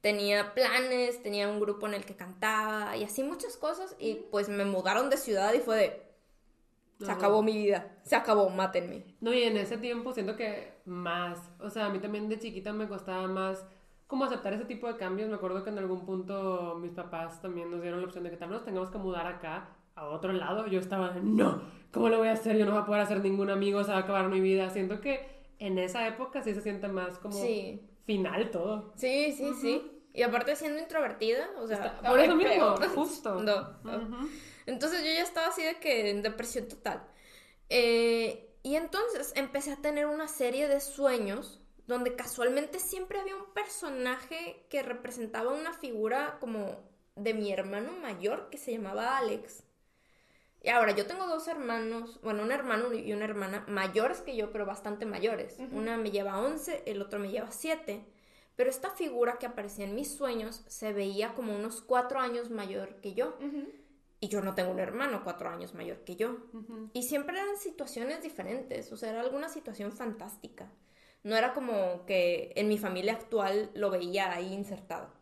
tenía 0.00 0.54
planes, 0.54 1.22
tenía 1.22 1.46
un 1.48 1.60
grupo 1.60 1.86
en 1.86 1.92
el 1.92 2.06
que 2.06 2.16
cantaba 2.16 2.96
y 2.96 3.04
así 3.04 3.22
muchas 3.22 3.58
cosas 3.58 3.94
y 3.98 4.14
pues 4.30 4.48
me 4.48 4.64
mudaron 4.64 5.10
de 5.10 5.18
ciudad 5.18 5.52
y 5.52 5.58
fue 5.60 5.76
de... 5.76 6.02
Se 7.00 7.06
No. 7.06 7.12
acabó 7.12 7.42
mi 7.42 7.52
vida, 7.54 7.98
se 8.02 8.16
acabó, 8.16 8.48
mátenme. 8.48 9.04
No, 9.20 9.32
y 9.34 9.42
en 9.42 9.58
ese 9.58 9.76
tiempo 9.76 10.14
siento 10.14 10.36
que 10.36 10.72
más, 10.86 11.38
o 11.58 11.68
sea, 11.68 11.86
a 11.86 11.90
mí 11.90 11.98
también 11.98 12.30
de 12.30 12.38
chiquita 12.38 12.72
me 12.72 12.88
costaba 12.88 13.26
más 13.26 13.62
como 14.10 14.24
aceptar 14.24 14.52
ese 14.52 14.66
tipo 14.66 14.86
de 14.88 14.96
cambios. 14.98 15.28
Me 15.30 15.36
acuerdo 15.36 15.64
que 15.64 15.70
en 15.70 15.78
algún 15.78 16.04
punto 16.04 16.76
mis 16.80 16.92
papás 16.92 17.40
también 17.40 17.70
nos 17.70 17.80
dieron 17.80 18.00
la 18.00 18.06
opción 18.06 18.24
de 18.24 18.30
que 18.30 18.36
vez 18.36 18.48
nos 18.50 18.64
tengamos 18.64 18.90
que 18.90 18.98
mudar 18.98 19.26
acá, 19.26 19.70
a 19.94 20.06
otro 20.06 20.32
lado. 20.32 20.66
Yo 20.66 20.78
estaba, 20.80 21.12
no, 21.22 21.62
¿cómo 21.92 22.08
lo 22.10 22.18
voy 22.18 22.28
a 22.28 22.32
hacer? 22.32 22.56
Yo 22.58 22.66
no 22.66 22.72
voy 22.72 22.82
a 22.82 22.86
poder 22.86 23.00
hacer 23.02 23.22
ningún 23.22 23.48
amigo, 23.50 23.82
se 23.84 23.90
va 23.92 23.98
a 23.98 24.00
acabar 24.00 24.28
mi 24.28 24.40
vida. 24.40 24.68
Siento 24.70 25.00
que 25.00 25.26
en 25.58 25.78
esa 25.78 26.06
época 26.06 26.42
sí 26.42 26.52
se 26.54 26.60
siente 26.60 26.88
más 26.88 27.18
como 27.18 27.34
Sí. 27.40 27.80
final 28.04 28.50
todo. 28.50 28.92
Sí, 28.96 29.32
sí, 29.32 29.52
sí. 29.60 29.82
Y 30.12 30.22
aparte 30.22 30.56
siendo 30.56 30.80
introvertida, 30.80 31.48
o 31.58 31.66
sea... 31.68 31.76
Está- 31.76 32.08
por 32.10 32.18
eso 32.18 32.34
mismo, 32.34 32.74
peor. 32.74 32.88
justo. 32.94 33.40
No. 33.42 33.78
Entonces 34.66 35.00
yo 35.00 35.06
ya 35.06 35.22
estaba 35.22 35.46
así 35.48 35.62
de 35.62 35.76
que 35.78 36.10
en 36.10 36.22
depresión 36.22 36.66
total. 36.68 37.02
Eh, 37.68 38.56
y 38.62 38.74
entonces 38.76 39.32
empecé 39.36 39.72
a 39.72 39.76
tener 39.76 40.06
una 40.06 40.28
serie 40.28 40.68
de 40.68 40.80
sueños 40.80 41.59
donde 41.90 42.14
casualmente 42.14 42.78
siempre 42.78 43.18
había 43.18 43.34
un 43.34 43.52
personaje 43.52 44.64
que 44.70 44.82
representaba 44.82 45.52
una 45.52 45.72
figura 45.72 46.38
como 46.40 46.78
de 47.16 47.34
mi 47.34 47.52
hermano 47.52 47.92
mayor 47.92 48.48
que 48.48 48.58
se 48.58 48.72
llamaba 48.72 49.18
Alex. 49.18 49.64
Y 50.62 50.68
ahora 50.68 50.94
yo 50.94 51.06
tengo 51.06 51.26
dos 51.26 51.48
hermanos, 51.48 52.20
bueno, 52.22 52.44
un 52.44 52.52
hermano 52.52 52.92
y 52.92 53.12
una 53.12 53.24
hermana 53.24 53.64
mayores 53.66 54.20
que 54.20 54.36
yo, 54.36 54.52
pero 54.52 54.66
bastante 54.66 55.04
mayores. 55.04 55.56
Una 55.72 55.96
me 55.96 56.12
lleva 56.12 56.38
11, 56.38 56.84
el 56.86 57.02
otro 57.02 57.18
me 57.18 57.30
lleva 57.30 57.50
7. 57.50 58.04
Pero 58.54 58.70
esta 58.70 58.90
figura 58.90 59.38
que 59.38 59.46
aparecía 59.46 59.86
en 59.86 59.96
mis 59.96 60.14
sueños 60.14 60.62
se 60.68 60.92
veía 60.92 61.34
como 61.34 61.56
unos 61.56 61.80
cuatro 61.80 62.20
años 62.20 62.50
mayor 62.50 63.00
que 63.00 63.14
yo. 63.14 63.36
Y 64.20 64.28
yo 64.28 64.42
no 64.42 64.54
tengo 64.54 64.70
un 64.70 64.78
hermano 64.78 65.22
cuatro 65.24 65.48
años 65.48 65.74
mayor 65.74 66.04
que 66.04 66.14
yo. 66.14 66.36
Y 66.92 67.02
siempre 67.02 67.40
eran 67.40 67.56
situaciones 67.56 68.22
diferentes, 68.22 68.92
o 68.92 68.96
sea, 68.96 69.10
era 69.10 69.22
alguna 69.22 69.48
situación 69.48 69.90
fantástica. 69.90 70.70
No 71.22 71.36
era 71.36 71.52
como 71.52 72.04
que 72.06 72.52
en 72.56 72.68
mi 72.68 72.78
familia 72.78 73.12
actual 73.12 73.70
lo 73.74 73.90
veía 73.90 74.32
ahí 74.32 74.52
insertado. 74.52 75.12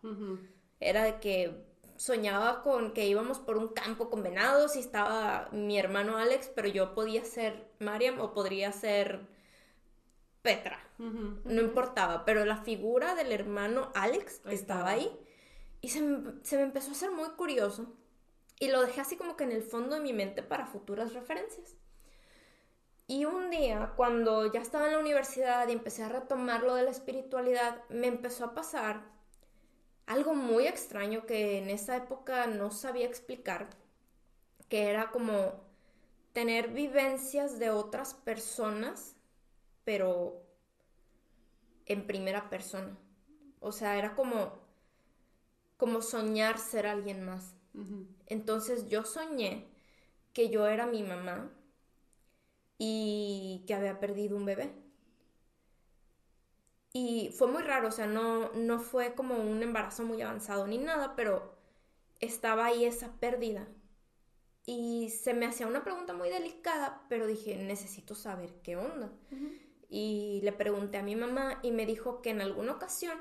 Era 0.81 1.03
de 1.03 1.19
que 1.19 1.67
soñaba 1.97 2.63
con 2.63 2.93
que 2.93 3.07
íbamos 3.07 3.41
por 3.41 3.57
un 3.57 3.69
campo 3.69 4.09
con 4.09 4.23
venados 4.23 4.77
y 4.77 4.81
estaba 4.81 5.49
mi 5.51 5.79
hermano 5.79 6.17
Alex, 6.17 6.51
pero 6.55 6.69
yo 6.69 6.95
podía 6.95 7.25
ser 7.25 7.69
Mariam 7.81 8.21
o 8.21 8.33
podría 8.33 8.71
ser 8.73 9.27
Petra. 10.43 10.79
No 10.99 11.61
importaba, 11.61 12.25
pero 12.25 12.45
la 12.45 12.57
figura 12.59 13.15
del 13.15 13.33
hermano 13.33 13.91
Alex 13.95 14.41
Ahí 14.45 14.55
estaba 14.55 14.81
estaba. 14.81 14.91
ahí. 14.91 15.19
Y 15.81 15.89
se 15.91 16.01
me, 16.01 16.33
se 16.43 16.57
me 16.57 16.63
empezó 16.63 16.91
a 16.91 16.93
hacer 16.93 17.11
muy 17.11 17.29
curioso. 17.31 17.93
Y 18.61 18.69
lo 18.69 18.81
dejé 18.83 19.01
así 19.01 19.17
como 19.17 19.37
que 19.37 19.45
en 19.45 19.53
el 19.53 19.63
fondo 19.63 19.95
de 19.97 20.01
mi 20.01 20.13
mente 20.13 20.43
para 20.43 20.67
futuras 20.67 21.13
referencias. 21.13 21.77
Y 23.11 23.25
un 23.25 23.49
día, 23.49 23.95
cuando 23.97 24.53
ya 24.53 24.61
estaba 24.61 24.85
en 24.85 24.93
la 24.93 24.99
universidad 24.99 25.67
y 25.67 25.73
empecé 25.73 26.03
a 26.03 26.11
retomar 26.11 26.63
lo 26.63 26.75
de 26.75 26.83
la 26.83 26.91
espiritualidad, 26.91 27.83
me 27.89 28.07
empezó 28.07 28.45
a 28.45 28.55
pasar 28.55 29.01
algo 30.05 30.35
muy 30.35 30.67
extraño 30.67 31.25
que 31.25 31.57
en 31.57 31.71
esa 31.71 31.97
época 31.97 32.47
no 32.47 32.71
sabía 32.71 33.07
explicar, 33.07 33.71
que 34.69 34.91
era 34.91 35.11
como 35.11 35.55
tener 36.35 36.69
vivencias 36.69 37.59
de 37.59 37.71
otras 37.71 38.13
personas, 38.13 39.17
pero 39.85 40.43
en 41.87 42.07
primera 42.07 42.51
persona. 42.51 42.95
O 43.61 43.73
sea, 43.73 43.97
era 43.97 44.15
como, 44.15 44.53
como 45.79 46.03
soñar 46.03 46.59
ser 46.59 46.87
alguien 46.87 47.25
más. 47.25 47.55
Entonces 48.27 48.87
yo 48.91 49.05
soñé 49.05 49.67
que 50.35 50.51
yo 50.51 50.67
era 50.67 50.85
mi 50.85 51.03
mamá 51.03 51.51
y 52.79 53.65
que 53.67 53.75
había 53.75 54.01
perdido 54.01 54.37
un 54.37 54.47
bebé. 54.47 54.73
Y 56.93 57.31
fue 57.37 57.49
muy 57.49 57.63
raro, 57.63 57.89
o 57.89 57.93
sea, 57.93 58.07
no, 58.07 58.51
no 58.53 58.79
fue 58.79 59.15
como 59.15 59.37
un 59.37 59.63
embarazo 59.63 60.05
muy 60.05 60.23
avanzado 60.23 60.67
ni 60.67 60.79
nada, 60.79 61.15
pero 61.17 61.55
estaba 62.21 62.67
ahí 62.67 62.85
esa 62.85 63.13
pérdida. 63.21 63.69
Y 64.65 65.11
se 65.11 65.35
me 65.35 65.47
hacía 65.47 65.67
una 65.67 65.85
pregunta 65.85 66.13
muy 66.13 66.29
delicada, 66.29 67.03
pero 67.09 67.27
dije, 67.27 67.57
necesito 67.57 68.15
saber 68.15 68.55
qué 68.63 68.77
onda. 68.77 69.11
Y 69.89 70.41
le 70.43 70.53
pregunté 70.53 70.99
a 70.99 71.03
mi 71.03 71.17
mamá 71.17 71.59
y 71.63 71.71
me 71.71 71.87
dijo 71.87 72.21
que 72.21 72.31
en 72.31 72.43
alguna 72.43 72.73
ocasión 72.73 73.19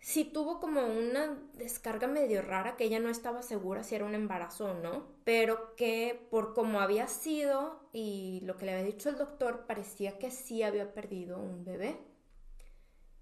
sí 0.00 0.24
tuvo 0.24 0.60
como 0.60 0.86
una 0.86 1.38
descarga 1.54 2.06
medio 2.06 2.42
rara, 2.42 2.76
que 2.76 2.84
ella 2.84 3.00
no 3.00 3.08
estaba 3.08 3.42
segura 3.42 3.82
si 3.82 3.94
era 3.94 4.04
un 4.04 4.14
embarazo 4.14 4.72
o 4.72 4.74
no, 4.74 5.06
pero 5.24 5.74
que 5.76 6.26
por 6.30 6.54
cómo 6.54 6.80
había 6.80 7.06
sido 7.08 7.88
y 7.92 8.40
lo 8.44 8.56
que 8.56 8.66
le 8.66 8.72
había 8.72 8.84
dicho 8.84 9.08
el 9.08 9.16
doctor, 9.16 9.66
parecía 9.66 10.18
que 10.18 10.30
sí 10.30 10.62
había 10.62 10.94
perdido 10.94 11.38
un 11.38 11.64
bebé. 11.64 11.98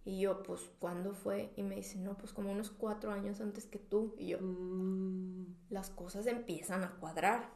Y 0.04 0.20
yo, 0.20 0.44
pues, 0.44 0.60
¿cuándo 0.78 1.14
fue? 1.14 1.52
Y 1.56 1.64
me 1.64 1.74
dice, 1.74 1.98
no, 1.98 2.16
pues 2.16 2.32
como 2.32 2.52
unos 2.52 2.70
cuatro 2.70 3.10
años 3.10 3.40
antes 3.40 3.66
que 3.66 3.80
tú. 3.80 4.14
Y 4.18 4.28
yo, 4.28 4.38
Mm. 4.40 5.46
las 5.68 5.90
cosas 5.90 6.26
empiezan 6.28 6.84
a 6.84 6.92
cuadrar 7.00 7.50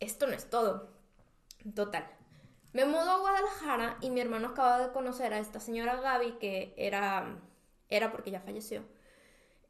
esto 0.00 0.26
no 0.26 0.32
es 0.34 0.48
todo. 0.50 0.90
Total. 1.74 2.06
Me 2.72 2.84
mudó 2.84 3.10
a 3.10 3.18
Guadalajara 3.20 3.96
y 4.00 4.10
mi 4.10 4.20
hermano 4.20 4.48
acaba 4.48 4.78
de 4.78 4.92
conocer 4.92 5.32
a 5.32 5.38
esta 5.38 5.60
señora 5.60 6.00
Gaby 6.00 6.32
que 6.38 6.74
era, 6.76 7.38
era 7.90 8.10
porque 8.10 8.30
ya 8.30 8.40
falleció. 8.40 8.82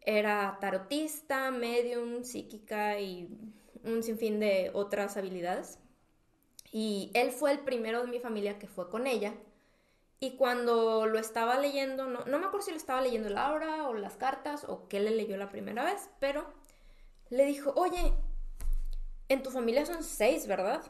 Era 0.00 0.58
tarotista, 0.60 1.50
medium, 1.50 2.22
psíquica 2.22 3.00
y 3.00 3.28
un 3.84 4.02
sinfín 4.02 4.40
de 4.40 4.70
otras 4.72 5.16
habilidades. 5.16 5.78
Y 6.72 7.10
él 7.14 7.32
fue 7.32 7.52
el 7.52 7.60
primero 7.60 8.02
de 8.02 8.08
mi 8.08 8.20
familia 8.20 8.58
que 8.58 8.68
fue 8.68 8.88
con 8.88 9.06
ella. 9.06 9.34
Y 10.20 10.36
cuando 10.36 11.06
lo 11.06 11.18
estaba 11.18 11.58
leyendo, 11.58 12.06
no, 12.06 12.24
no 12.26 12.38
me 12.38 12.46
acuerdo 12.46 12.66
si 12.66 12.70
lo 12.70 12.76
estaba 12.76 13.00
leyendo 13.00 13.30
Laura 13.30 13.88
o 13.88 13.94
las 13.94 14.16
cartas 14.16 14.64
o 14.68 14.86
qué 14.86 15.00
le 15.00 15.10
leyó 15.10 15.36
la 15.36 15.48
primera 15.48 15.84
vez, 15.84 16.10
pero 16.20 16.44
le 17.30 17.46
dijo, 17.46 17.72
oye, 17.74 18.12
en 19.28 19.42
tu 19.42 19.50
familia 19.50 19.86
son 19.86 20.02
seis, 20.04 20.46
¿verdad? 20.46 20.82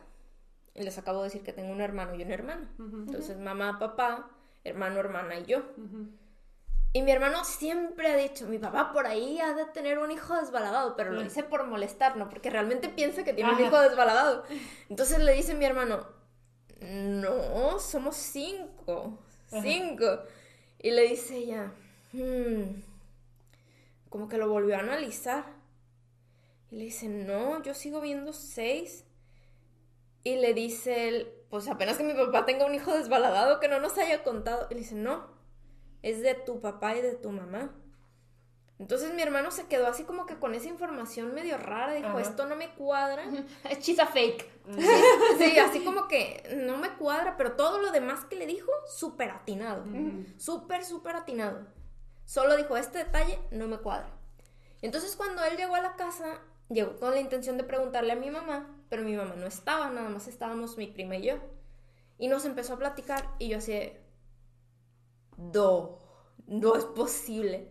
Y 0.74 0.82
les 0.82 0.98
acabo 0.98 1.18
de 1.18 1.24
decir 1.24 1.42
que 1.42 1.52
tengo 1.52 1.72
un 1.72 1.80
hermano 1.80 2.14
y 2.14 2.22
una 2.22 2.34
hermana. 2.34 2.74
Entonces, 2.78 3.38
mamá, 3.38 3.78
papá, 3.78 4.30
hermano, 4.64 4.98
hermana 4.98 5.38
y 5.38 5.44
yo. 5.44 5.58
Ujú. 5.58 6.08
Y 6.92 7.02
mi 7.02 7.12
hermano 7.12 7.44
siempre 7.44 8.08
ha 8.08 8.16
dicho, 8.16 8.46
mi 8.46 8.58
papá 8.58 8.92
por 8.92 9.06
ahí 9.06 9.38
ha 9.40 9.54
de 9.54 9.64
tener 9.66 9.98
un 10.00 10.10
hijo 10.10 10.34
desbalagado, 10.34 10.96
pero 10.96 11.12
lo 11.12 11.20
Mm. 11.20 11.24
dice 11.24 11.42
por 11.44 11.64
molestar, 11.66 12.16
¿no? 12.16 12.28
Porque 12.28 12.50
realmente 12.50 12.88
piensa 12.88 13.22
que 13.22 13.32
tiene 13.32 13.52
un 13.54 13.60
hijo 13.60 13.78
desbalagado. 13.80 14.44
Entonces 14.88 15.20
le 15.20 15.32
dice 15.34 15.54
mi 15.54 15.64
hermano, 15.64 16.04
no, 16.80 17.78
somos 17.78 18.16
cinco, 18.16 19.18
Ajá. 19.52 19.62
cinco. 19.62 20.06
Y 20.80 20.90
le 20.90 21.02
dice 21.02 21.36
ella, 21.36 21.72
"Hmm", 22.12 22.82
como 24.08 24.28
que 24.28 24.38
lo 24.38 24.48
volvió 24.48 24.74
a 24.76 24.80
analizar. 24.80 25.44
Y 26.72 26.76
le 26.76 26.84
dice, 26.84 27.06
no, 27.08 27.62
yo 27.62 27.74
sigo 27.74 28.00
viendo 28.00 28.32
seis. 28.32 29.04
Y 30.24 30.36
le 30.36 30.54
dice 30.54 31.08
él, 31.08 31.32
pues 31.50 31.68
apenas 31.68 31.96
que 31.98 32.04
mi 32.04 32.14
papá 32.14 32.44
tenga 32.46 32.66
un 32.66 32.74
hijo 32.74 32.92
desbalagado 32.94 33.60
que 33.60 33.68
no 33.68 33.78
nos 33.80 33.96
haya 33.98 34.22
contado. 34.24 34.66
Y 34.70 34.74
le 34.74 34.80
dice, 34.80 34.94
no, 34.94 35.38
es 36.02 36.22
de 36.22 36.34
tu 36.34 36.60
papá 36.60 36.96
y 36.96 37.02
de 37.02 37.14
tu 37.14 37.30
mamá. 37.30 37.74
Entonces 38.78 39.12
mi 39.12 39.20
hermano 39.20 39.50
se 39.50 39.66
quedó 39.66 39.86
así 39.86 40.04
como 40.04 40.24
que 40.24 40.38
con 40.38 40.54
esa 40.54 40.68
información 40.68 41.34
medio 41.34 41.58
rara. 41.58 41.92
Dijo, 41.92 42.08
Ajá. 42.08 42.20
esto 42.22 42.46
no 42.46 42.56
me 42.56 42.70
cuadra. 42.70 43.24
She's 43.80 43.98
a 43.98 44.06
fake. 44.06 44.48
Sí, 45.38 45.58
así 45.58 45.84
como 45.84 46.08
que 46.08 46.56
no 46.64 46.78
me 46.78 46.94
cuadra, 46.94 47.36
pero 47.36 47.52
todo 47.52 47.82
lo 47.82 47.92
demás 47.92 48.24
que 48.24 48.36
le 48.36 48.46
dijo, 48.46 48.70
súper 48.86 49.30
atinado. 49.30 49.82
Ujú. 49.84 50.24
Súper, 50.38 50.84
súper 50.84 51.16
atinado. 51.16 51.66
Solo 52.24 52.56
dijo, 52.56 52.76
este 52.78 52.98
detalle 52.98 53.38
no 53.50 53.66
me 53.66 53.78
cuadra. 53.78 54.08
Entonces 54.80 55.14
cuando 55.14 55.44
él 55.44 55.58
llegó 55.58 55.74
a 55.74 55.82
la 55.82 55.96
casa, 55.96 56.40
llegó 56.70 56.96
con 56.96 57.10
la 57.10 57.20
intención 57.20 57.58
de 57.58 57.64
preguntarle 57.64 58.12
a 58.12 58.16
mi 58.16 58.30
mamá, 58.30 58.78
pero 58.88 59.02
mi 59.02 59.14
mamá 59.14 59.34
no 59.36 59.46
estaba, 59.46 59.90
nada 59.90 60.08
más 60.08 60.26
estábamos 60.26 60.78
mi 60.78 60.86
prima 60.86 61.16
y 61.16 61.26
yo. 61.26 61.34
Y 62.18 62.28
nos 62.28 62.46
empezó 62.46 62.74
a 62.74 62.78
platicar 62.78 63.28
y 63.38 63.48
yo 63.48 63.58
así 63.58 63.92
no, 65.40 65.98
no 66.46 66.76
es 66.76 66.84
posible. 66.84 67.70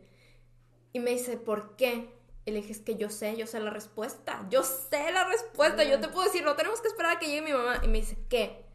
Y 0.92 1.00
me 1.00 1.12
dice, 1.12 1.38
¿por 1.38 1.76
qué? 1.76 2.10
Y 2.46 2.52
le 2.52 2.58
dije, 2.58 2.72
es 2.72 2.82
que 2.82 2.96
yo 2.96 3.10
sé, 3.10 3.36
yo 3.38 3.46
sé 3.46 3.60
la 3.60 3.70
respuesta. 3.70 4.48
Yo 4.50 4.64
sé 4.64 5.12
la 5.12 5.26
respuesta. 5.26 5.84
Yo 5.84 6.00
te 6.00 6.08
puedo 6.08 6.26
decir, 6.26 6.44
no 6.44 6.56
tenemos 6.56 6.82
que 6.82 6.88
esperar 6.88 7.18
a 7.18 7.20
que 7.20 7.28
llegue 7.28 7.42
mi 7.42 7.54
mamá. 7.54 7.80
Y 7.84 7.88
me 7.88 8.00
dice, 8.00 8.18
¿qué? 8.28 8.66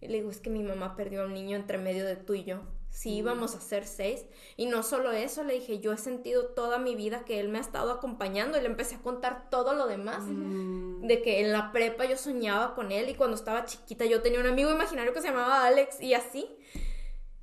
Y 0.00 0.08
le 0.08 0.18
digo, 0.18 0.30
es 0.30 0.40
que 0.40 0.50
mi 0.50 0.62
mamá 0.62 0.94
perdió 0.94 1.22
a 1.22 1.26
un 1.26 1.34
niño 1.34 1.56
entre 1.56 1.78
medio 1.78 2.04
de 2.04 2.16
tú 2.16 2.34
y 2.34 2.44
yo. 2.44 2.60
Sí, 2.90 3.16
íbamos 3.16 3.54
a 3.54 3.60
ser 3.60 3.86
seis. 3.86 4.26
Y 4.56 4.66
no 4.66 4.82
solo 4.82 5.12
eso, 5.12 5.42
le 5.44 5.54
dije, 5.54 5.78
yo 5.78 5.92
he 5.92 5.98
sentido 5.98 6.48
toda 6.48 6.78
mi 6.78 6.96
vida 6.96 7.24
que 7.24 7.40
él 7.40 7.48
me 7.48 7.58
ha 7.58 7.60
estado 7.62 7.92
acompañando. 7.92 8.58
Y 8.58 8.60
le 8.60 8.66
empecé 8.66 8.96
a 8.96 9.02
contar 9.02 9.48
todo 9.50 9.72
lo 9.72 9.86
demás. 9.86 10.24
Mm. 10.26 11.06
De 11.06 11.22
que 11.22 11.40
en 11.40 11.52
la 11.52 11.72
prepa 11.72 12.04
yo 12.04 12.16
soñaba 12.16 12.74
con 12.74 12.92
él 12.92 13.08
y 13.08 13.14
cuando 13.14 13.36
estaba 13.36 13.64
chiquita 13.64 14.04
yo 14.04 14.20
tenía 14.20 14.40
un 14.40 14.46
amigo 14.46 14.70
imaginario 14.70 15.14
que 15.14 15.22
se 15.22 15.28
llamaba 15.28 15.64
Alex 15.64 16.00
y 16.00 16.12
así. 16.12 16.46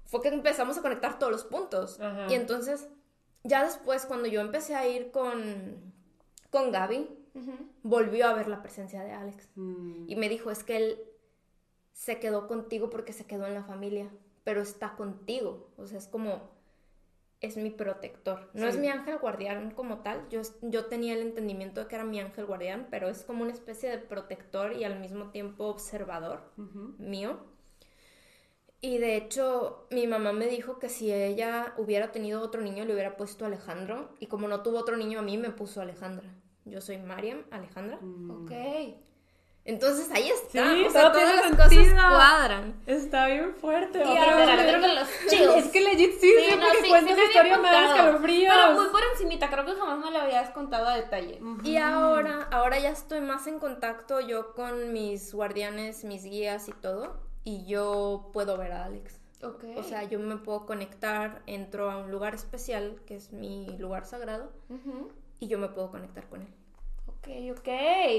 Fue 0.06 0.22
que 0.22 0.30
empezamos 0.30 0.77
a 0.77 0.82
conectar 0.82 1.19
todos 1.19 1.32
los 1.32 1.44
puntos. 1.45 1.99
Ajá. 1.99 2.27
Y 2.30 2.36
entonces 2.36 2.88
ya 3.44 3.64
después, 3.64 4.06
cuando 4.06 4.27
yo 4.27 4.41
empecé 4.41 4.76
a 4.76 4.88
ir 4.88 5.11
con, 5.11 5.94
con 6.49 6.72
Gaby, 6.72 7.10
volvió 7.84 8.27
a 8.27 8.34
ver 8.34 8.48
la 8.48 8.61
presencia 8.61 9.03
de 9.03 9.11
Alex. 9.11 9.49
Mm, 9.56 10.06
Y 10.10 10.15
me 10.15 10.30
dijo, 10.30 10.52
es 10.52 10.64
que 10.64 10.77
él 10.77 10.99
se 11.91 12.19
quedó 12.19 12.48
contigo 12.48 12.90
porque 12.90 13.14
se 13.14 13.26
quedó 13.26 13.45
en 13.45 13.53
la 13.53 13.64
familia, 13.64 14.10
pero 14.44 14.61
está 14.61 14.95
contigo. 14.95 15.72
O 15.77 15.86
sea, 15.88 15.98
es 15.98 16.07
como, 16.07 16.49
es 17.41 17.57
mi 17.57 17.69
protector. 17.69 18.49
No 18.53 18.61
Sí. 18.64 18.68
es 18.69 18.77
mi 18.77 18.88
ángel 18.90 19.18
guardián 19.18 19.72
como 19.72 19.99
tal. 19.99 20.27
Yo, 20.30 20.41
yo 20.61 20.86
tenía 20.86 21.14
el 21.14 21.22
entendimiento 21.22 21.82
de 21.82 21.88
que 21.88 21.95
era 21.95 22.03
mi 22.06 22.19
ángel 22.19 22.45
guardián, 22.45 22.88
pero 22.90 23.10
es 23.10 23.23
como 23.23 23.44
una 23.44 23.53
especie 23.53 23.90
de 23.90 23.98
protector 23.98 24.73
y 24.73 24.84
al 24.86 24.99
mismo 24.99 25.30
tiempo 25.32 25.65
observador 25.65 26.41
mío. 26.98 27.38
Y 28.85 28.99
de 28.99 29.15
hecho, 29.15 29.87
mi 29.89 30.05
mamá 30.05 30.31
me 30.31 30.45
dijo 30.45 30.77
que 30.77 30.89
si 30.89 31.11
ella 31.11 31.73
hubiera 31.77 32.11
tenido 32.11 32.39
otro 32.43 32.61
niño, 32.61 32.85
le 32.85 32.93
hubiera 32.93 33.17
puesto 33.17 33.43
Alejandro. 33.43 34.09
Y 34.19 34.27
como 34.27 34.47
no 34.47 34.61
tuvo 34.61 34.77
otro 34.77 34.95
niño, 34.95 35.17
a 35.17 35.21
mí 35.23 35.39
me 35.39 35.49
puso 35.49 35.81
Alejandra. 35.81 36.29
Yo 36.65 36.81
soy 36.81 36.99
Mariam, 36.99 37.45
Alejandra. 37.49 37.97
Ok. 38.29 38.51
Entonces 39.63 40.11
ahí 40.11 40.29
está. 40.29 40.75
Sí, 40.75 40.85
o 40.85 40.91
sea, 40.91 41.01
todo 41.01 41.13
todas 41.13 41.25
tiene 41.25 41.57
las 41.57 41.67
sentido. 41.67 41.95
cosas 41.95 42.11
cuadran. 42.11 42.75
Está 42.85 43.25
bien 43.25 43.55
fuerte. 43.55 44.03
Y 44.05 44.17
ahora 44.17 44.79
que 44.79 44.87
los 44.93 45.09
chills. 45.29 45.55
Es 45.55 45.67
que 45.71 45.81
legit 45.81 46.11
sí, 46.19 46.31
Sí, 46.37 46.55
no, 46.55 46.71
que 46.71 46.83
sí, 46.83 46.89
cuentas 46.89 47.17
sí 47.33 47.39
me 47.59 47.85
escalofríos. 47.87 48.53
Pero 48.55 48.73
muy 48.79 48.89
por 48.89 49.01
encimita, 49.13 49.49
creo 49.49 49.65
que 49.65 49.73
jamás 49.73 49.97
me 49.97 50.11
lo 50.11 50.19
habías 50.21 50.51
contado 50.51 50.89
a 50.89 50.95
detalle. 50.95 51.41
Y 51.63 51.77
ahora, 51.77 52.47
ahora 52.51 52.77
ya 52.77 52.89
estoy 52.89 53.21
más 53.21 53.47
en 53.47 53.57
contacto 53.57 54.19
yo 54.19 54.53
con 54.53 54.93
mis 54.93 55.33
guardianes, 55.33 56.03
mis 56.03 56.23
guías 56.23 56.69
y 56.69 56.71
todo. 56.71 57.25
Y 57.45 57.65
yo 57.65 58.31
puedo 58.34 58.57
ver 58.57 58.73
a 58.73 58.84
Alex. 58.84 59.22
Ok. 59.41 59.63
O 59.77 59.84
sea, 59.84 60.03
yo 60.03 60.19
me 60.19 60.35
puedo 60.35 60.65
conectar, 60.65 61.41
entro 61.45 61.89
a 61.89 61.97
un 61.97 62.11
lugar 62.11 62.35
especial, 62.35 62.99
que 63.05 63.15
es 63.15 63.31
mi 63.31 63.77
lugar 63.77 64.05
sagrado, 64.05 64.51
y 65.39 65.47
yo 65.47 65.57
me 65.57 65.69
puedo 65.69 65.91
conectar 65.91 66.27
con 66.27 66.41
él. 66.41 66.47
Ok, 67.07 67.57
ok. 67.57 67.67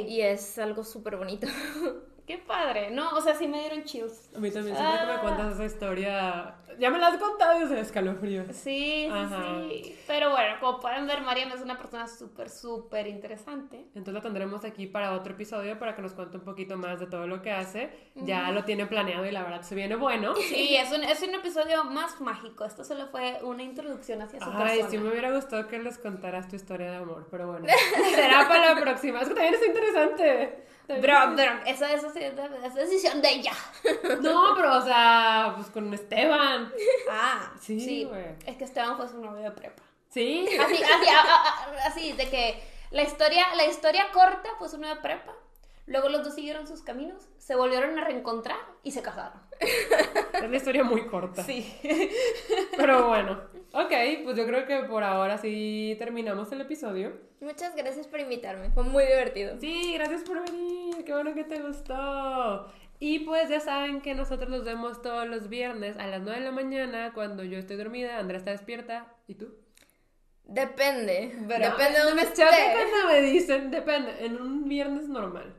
Y 0.09 0.21
es 0.23 0.59
algo 0.59 0.85
súper 0.85 1.17
bonito. 1.17 1.47
Qué 2.27 2.39
padre. 2.39 2.91
No, 2.91 3.11
o 3.11 3.21
sea, 3.21 3.35
sí 3.37 3.47
me 3.47 3.61
dieron 3.61 3.85
chills. 3.85 4.31
A 4.35 4.39
mí 4.41 4.51
también, 4.51 4.77
siempre 4.77 4.99
que 5.01 5.07
me 5.07 5.13
Ah. 5.13 5.21
cuentas 5.21 5.55
esa 5.55 5.65
historia, 5.65 6.55
ya 6.79 6.91
me 6.91 6.99
la 6.99 7.07
has 7.09 7.19
contado 7.19 7.63
y 7.65 7.69
se 7.69 7.79
escalofríos. 7.79 8.47
Sí, 8.49 9.07
sí, 9.07 9.09
Ajá. 9.13 9.61
sí. 9.69 9.97
Pero 10.09 10.31
bueno, 10.31 10.57
como 10.61 10.81
pueden 10.81 11.07
ver, 11.07 11.21
Mariam 11.23 11.53
es 11.53 11.61
una 11.61 11.79
persona 11.79 12.09
súper, 12.09 12.51
súper 12.51 13.07
interesante. 13.07 13.77
Entonces 13.95 14.15
la 14.15 14.21
tendremos 14.23 14.65
aquí 14.65 14.87
para 14.87 15.13
otro 15.13 15.35
episodio 15.35 15.79
para 15.79 15.95
que 15.95 16.03
nos 16.03 16.15
cuente 16.15 16.37
un 16.39 16.43
poquito 16.45 16.77
más 16.77 16.99
de 16.99 17.07
todo 17.07 17.29
lo 17.29 17.43
que 17.43 17.53
hace. 17.53 17.91
Ya 18.17 18.51
lo 18.51 18.65
tiene 18.65 18.87
planeado 18.87 19.25
y 19.25 19.31
la 19.31 19.45
verdad 19.45 19.63
se 19.63 19.77
viene 19.77 19.95
bueno. 19.95 20.35
Sí, 20.35 20.75
es 20.81 20.91
un, 20.93 21.05
es 21.05 21.23
un 21.23 21.33
episodio 21.35 21.85
más 21.85 22.21
mágico. 22.21 22.65
Esto 22.65 22.83
solo 22.83 23.07
fue 23.07 23.39
una 23.43 23.63
introducción 23.63 24.21
hacia 24.23 24.41
su 24.41 24.51
Ay, 24.51 24.79
persona. 24.81 24.91
sí 24.91 24.99
me 24.99 25.11
hubiera 25.11 25.31
gustado 25.31 25.69
que 25.69 25.79
les 25.79 25.97
contaras 25.99 26.49
tu 26.49 26.57
historia 26.57 26.91
de 26.91 26.97
amor, 26.97 27.29
pero 27.31 27.47
bueno, 27.53 27.67
será 28.17 28.49
para 28.49 28.75
la 28.75 28.81
próxima. 28.81 29.21
Es 29.21 29.29
que 29.29 29.35
también 29.35 29.55
está 29.55 29.67
interesante. 29.67 30.67
Pero, 30.87 31.15
pero, 31.35 31.53
esa, 31.67 31.93
esa, 31.93 32.09
esa 32.09 32.67
es 32.67 32.75
decisión 32.75 33.21
de 33.23 33.31
ella. 33.31 33.53
No, 34.21 34.55
pero 34.57 34.77
o 34.79 34.83
sea, 34.83 35.53
pues 35.57 35.69
con 35.71 35.93
Esteban. 35.93 36.73
Ah, 37.11 37.53
Sí, 37.61 38.05
güey. 38.05 38.25
Es 38.47 38.57
que 38.57 38.65
Esteban 38.65 38.97
fue 38.97 39.09
su 39.09 39.21
novio 39.21 39.43
de 39.43 39.51
prepa. 39.51 39.83
Sí. 40.09 40.47
Así, 40.61 40.75
así, 40.83 41.09
a- 41.09 41.21
a- 41.23 41.87
así, 41.89 42.13
de 42.13 42.31
que 42.31 42.63
la 42.91 43.03
historia, 43.03 43.45
la 43.57 43.67
historia 43.67 44.07
corta 44.13 44.49
fue 44.59 44.69
su 44.69 44.79
novio 44.79 44.95
de 44.95 45.01
prepa. 45.01 45.33
Luego 45.87 46.09
los 46.09 46.25
dos 46.25 46.35
siguieron 46.35 46.67
sus 46.67 46.83
caminos, 46.83 47.29
se 47.39 47.55
volvieron 47.55 47.97
a 47.99 48.05
reencontrar 48.05 48.59
y 48.83 48.91
se 48.93 49.03
casaron. 49.03 49.41
Es 49.61 50.51
la 50.51 50.57
historia 50.57 50.83
muy 50.85 51.07
corta. 51.07 51.45
Sí. 51.45 51.79
Pero 52.77 53.09
bueno, 53.09 53.41
ok, 53.85 53.93
pues 54.25 54.37
yo 54.37 54.47
creo 54.47 54.67
que 54.67 54.81
por 54.89 55.03
ahora 55.03 55.39
sí 55.39 55.95
terminamos 55.99 56.51
el 56.53 56.61
episodio. 56.61 57.13
Muchas 57.41 57.75
gracias 57.77 58.07
por 58.07 58.21
invitarme, 58.21 58.71
fue 58.71 58.83
muy 58.85 59.05
divertido. 59.05 59.57
Sí, 59.61 59.93
gracias 59.95 60.23
por 60.23 60.43
venir, 60.45 61.05
qué 61.05 61.13
bueno 61.13 61.35
que 61.35 61.45
te 61.45 61.61
gustó. 61.61 62.71
Y 62.99 63.21
pues 63.21 63.49
ya 63.51 63.61
saben 63.61 64.01
que 64.01 64.15
nosotros 64.15 64.49
nos 64.49 64.65
vemos 64.65 65.03
todos 65.03 65.29
los 65.29 65.49
viernes 65.51 65.97
a 65.99 66.07
las 66.07 66.23
9 66.23 66.39
de 66.39 66.45
la 66.47 66.53
mañana 66.53 67.13
cuando 67.13 67.45
yo 67.45 67.59
estoy 67.59 67.77
dormida, 67.77 68.19
Andrea 68.19 68.39
está 68.39 68.53
despierta. 68.53 69.13
¿Y 69.29 69.35
tú? 69.35 69.55
Depende, 70.45 71.35
Pero- 71.49 71.71
depende 71.71 71.99
de 71.99 72.05
dónde 72.05 72.23
Me 72.23 72.29
esté. 72.29 72.43
cuando 72.45 73.13
me 73.13 73.21
dicen, 73.21 73.71
depende, 73.71 74.25
en 74.25 74.41
un 74.41 74.69
viernes 74.69 75.09
normal. 75.09 75.55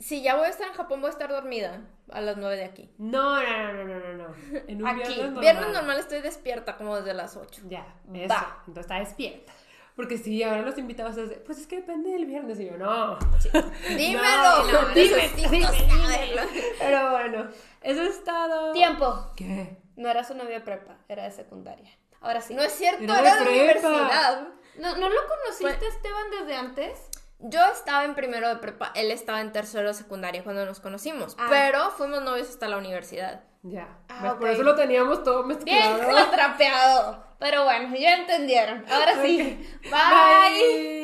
Si 0.00 0.22
ya 0.22 0.34
voy 0.36 0.46
a 0.46 0.48
estar 0.48 0.66
en 0.66 0.72
Japón, 0.72 1.02
voy 1.02 1.08
a 1.08 1.12
estar 1.12 1.28
dormida 1.28 1.82
a 2.10 2.20
las 2.22 2.38
9 2.38 2.56
de 2.56 2.64
aquí. 2.64 2.90
No, 2.96 3.42
no, 3.42 3.72
no, 3.72 3.84
no, 3.84 3.98
no, 4.00 4.14
no. 4.14 4.34
En 4.66 4.82
un 4.82 4.88
Aquí, 4.88 4.96
viernes 5.00 5.18
normal. 5.18 5.40
Viernes 5.40 5.72
normal 5.72 5.98
estoy 5.98 6.20
despierta 6.22 6.76
como 6.76 6.96
desde 6.96 7.12
las 7.12 7.36
8. 7.36 7.62
Ya, 7.68 7.86
eso. 8.14 8.34
Va. 8.34 8.62
Entonces 8.66 8.84
está 8.84 8.98
despierta. 8.98 9.52
Porque 9.94 10.16
sí, 10.16 10.42
ahora 10.42 10.62
los 10.62 10.78
invitados 10.78 11.18
es 11.18 11.38
pues 11.44 11.58
es 11.58 11.66
que 11.66 11.76
depende 11.76 12.10
del 12.10 12.24
viernes. 12.24 12.58
Y 12.58 12.66
yo, 12.66 12.78
no. 12.78 13.18
Dímelo, 13.96 14.22
No, 14.22 14.72
no, 14.72 14.88
dime, 14.94 15.30
dime, 15.36 15.62
saberlo. 15.62 16.42
Pero 16.78 17.10
bueno, 17.10 17.48
eso 17.82 18.02
es 18.02 18.24
todo. 18.24 18.72
Tiempo. 18.72 19.32
¿Qué? 19.36 19.76
No 19.96 20.08
era 20.08 20.24
su 20.24 20.34
novio 20.34 20.52
de 20.52 20.60
prepa, 20.60 20.96
era 21.08 21.24
de 21.24 21.30
secundaria. 21.30 21.90
Ahora 22.22 22.40
sí. 22.40 22.54
No 22.54 22.62
es 22.62 22.72
cierto, 22.72 23.04
Era 23.04 23.20
era, 23.20 23.34
de 23.36 23.44
de 23.44 23.50
universidad. 23.50 24.48
¿No, 24.78 24.96
¿no 24.96 25.08
lo 25.10 25.20
conociste, 25.28 25.86
Esteban, 25.86 26.30
desde 26.30 26.56
antes? 26.56 27.09
Yo 27.42 27.60
estaba 27.72 28.04
en 28.04 28.14
primero 28.14 28.48
de 28.48 28.56
prepa, 28.56 28.92
él 28.94 29.10
estaba 29.10 29.40
en 29.40 29.50
tercero 29.52 29.88
de 29.88 29.94
secundaria 29.94 30.44
cuando 30.44 30.64
nos 30.66 30.80
conocimos, 30.80 31.36
Ah. 31.38 31.46
pero 31.48 31.90
fuimos 31.92 32.22
novios 32.22 32.48
hasta 32.50 32.68
la 32.68 32.76
universidad. 32.76 33.42
Ya. 33.62 33.88
Ah. 34.08 34.36
Por 34.38 34.48
eso 34.48 34.62
lo 34.62 34.74
teníamos 34.74 35.22
todo 35.22 35.44
Bien 35.44 35.58
mezclado. 35.98 36.30
trapeado. 36.30 37.24
Pero 37.38 37.64
bueno, 37.64 37.94
ya 37.96 38.16
entendieron. 38.16 38.84
Ahora 38.90 39.22
sí. 39.22 39.58
Bye. 39.82 39.90
Bye. 39.90 40.99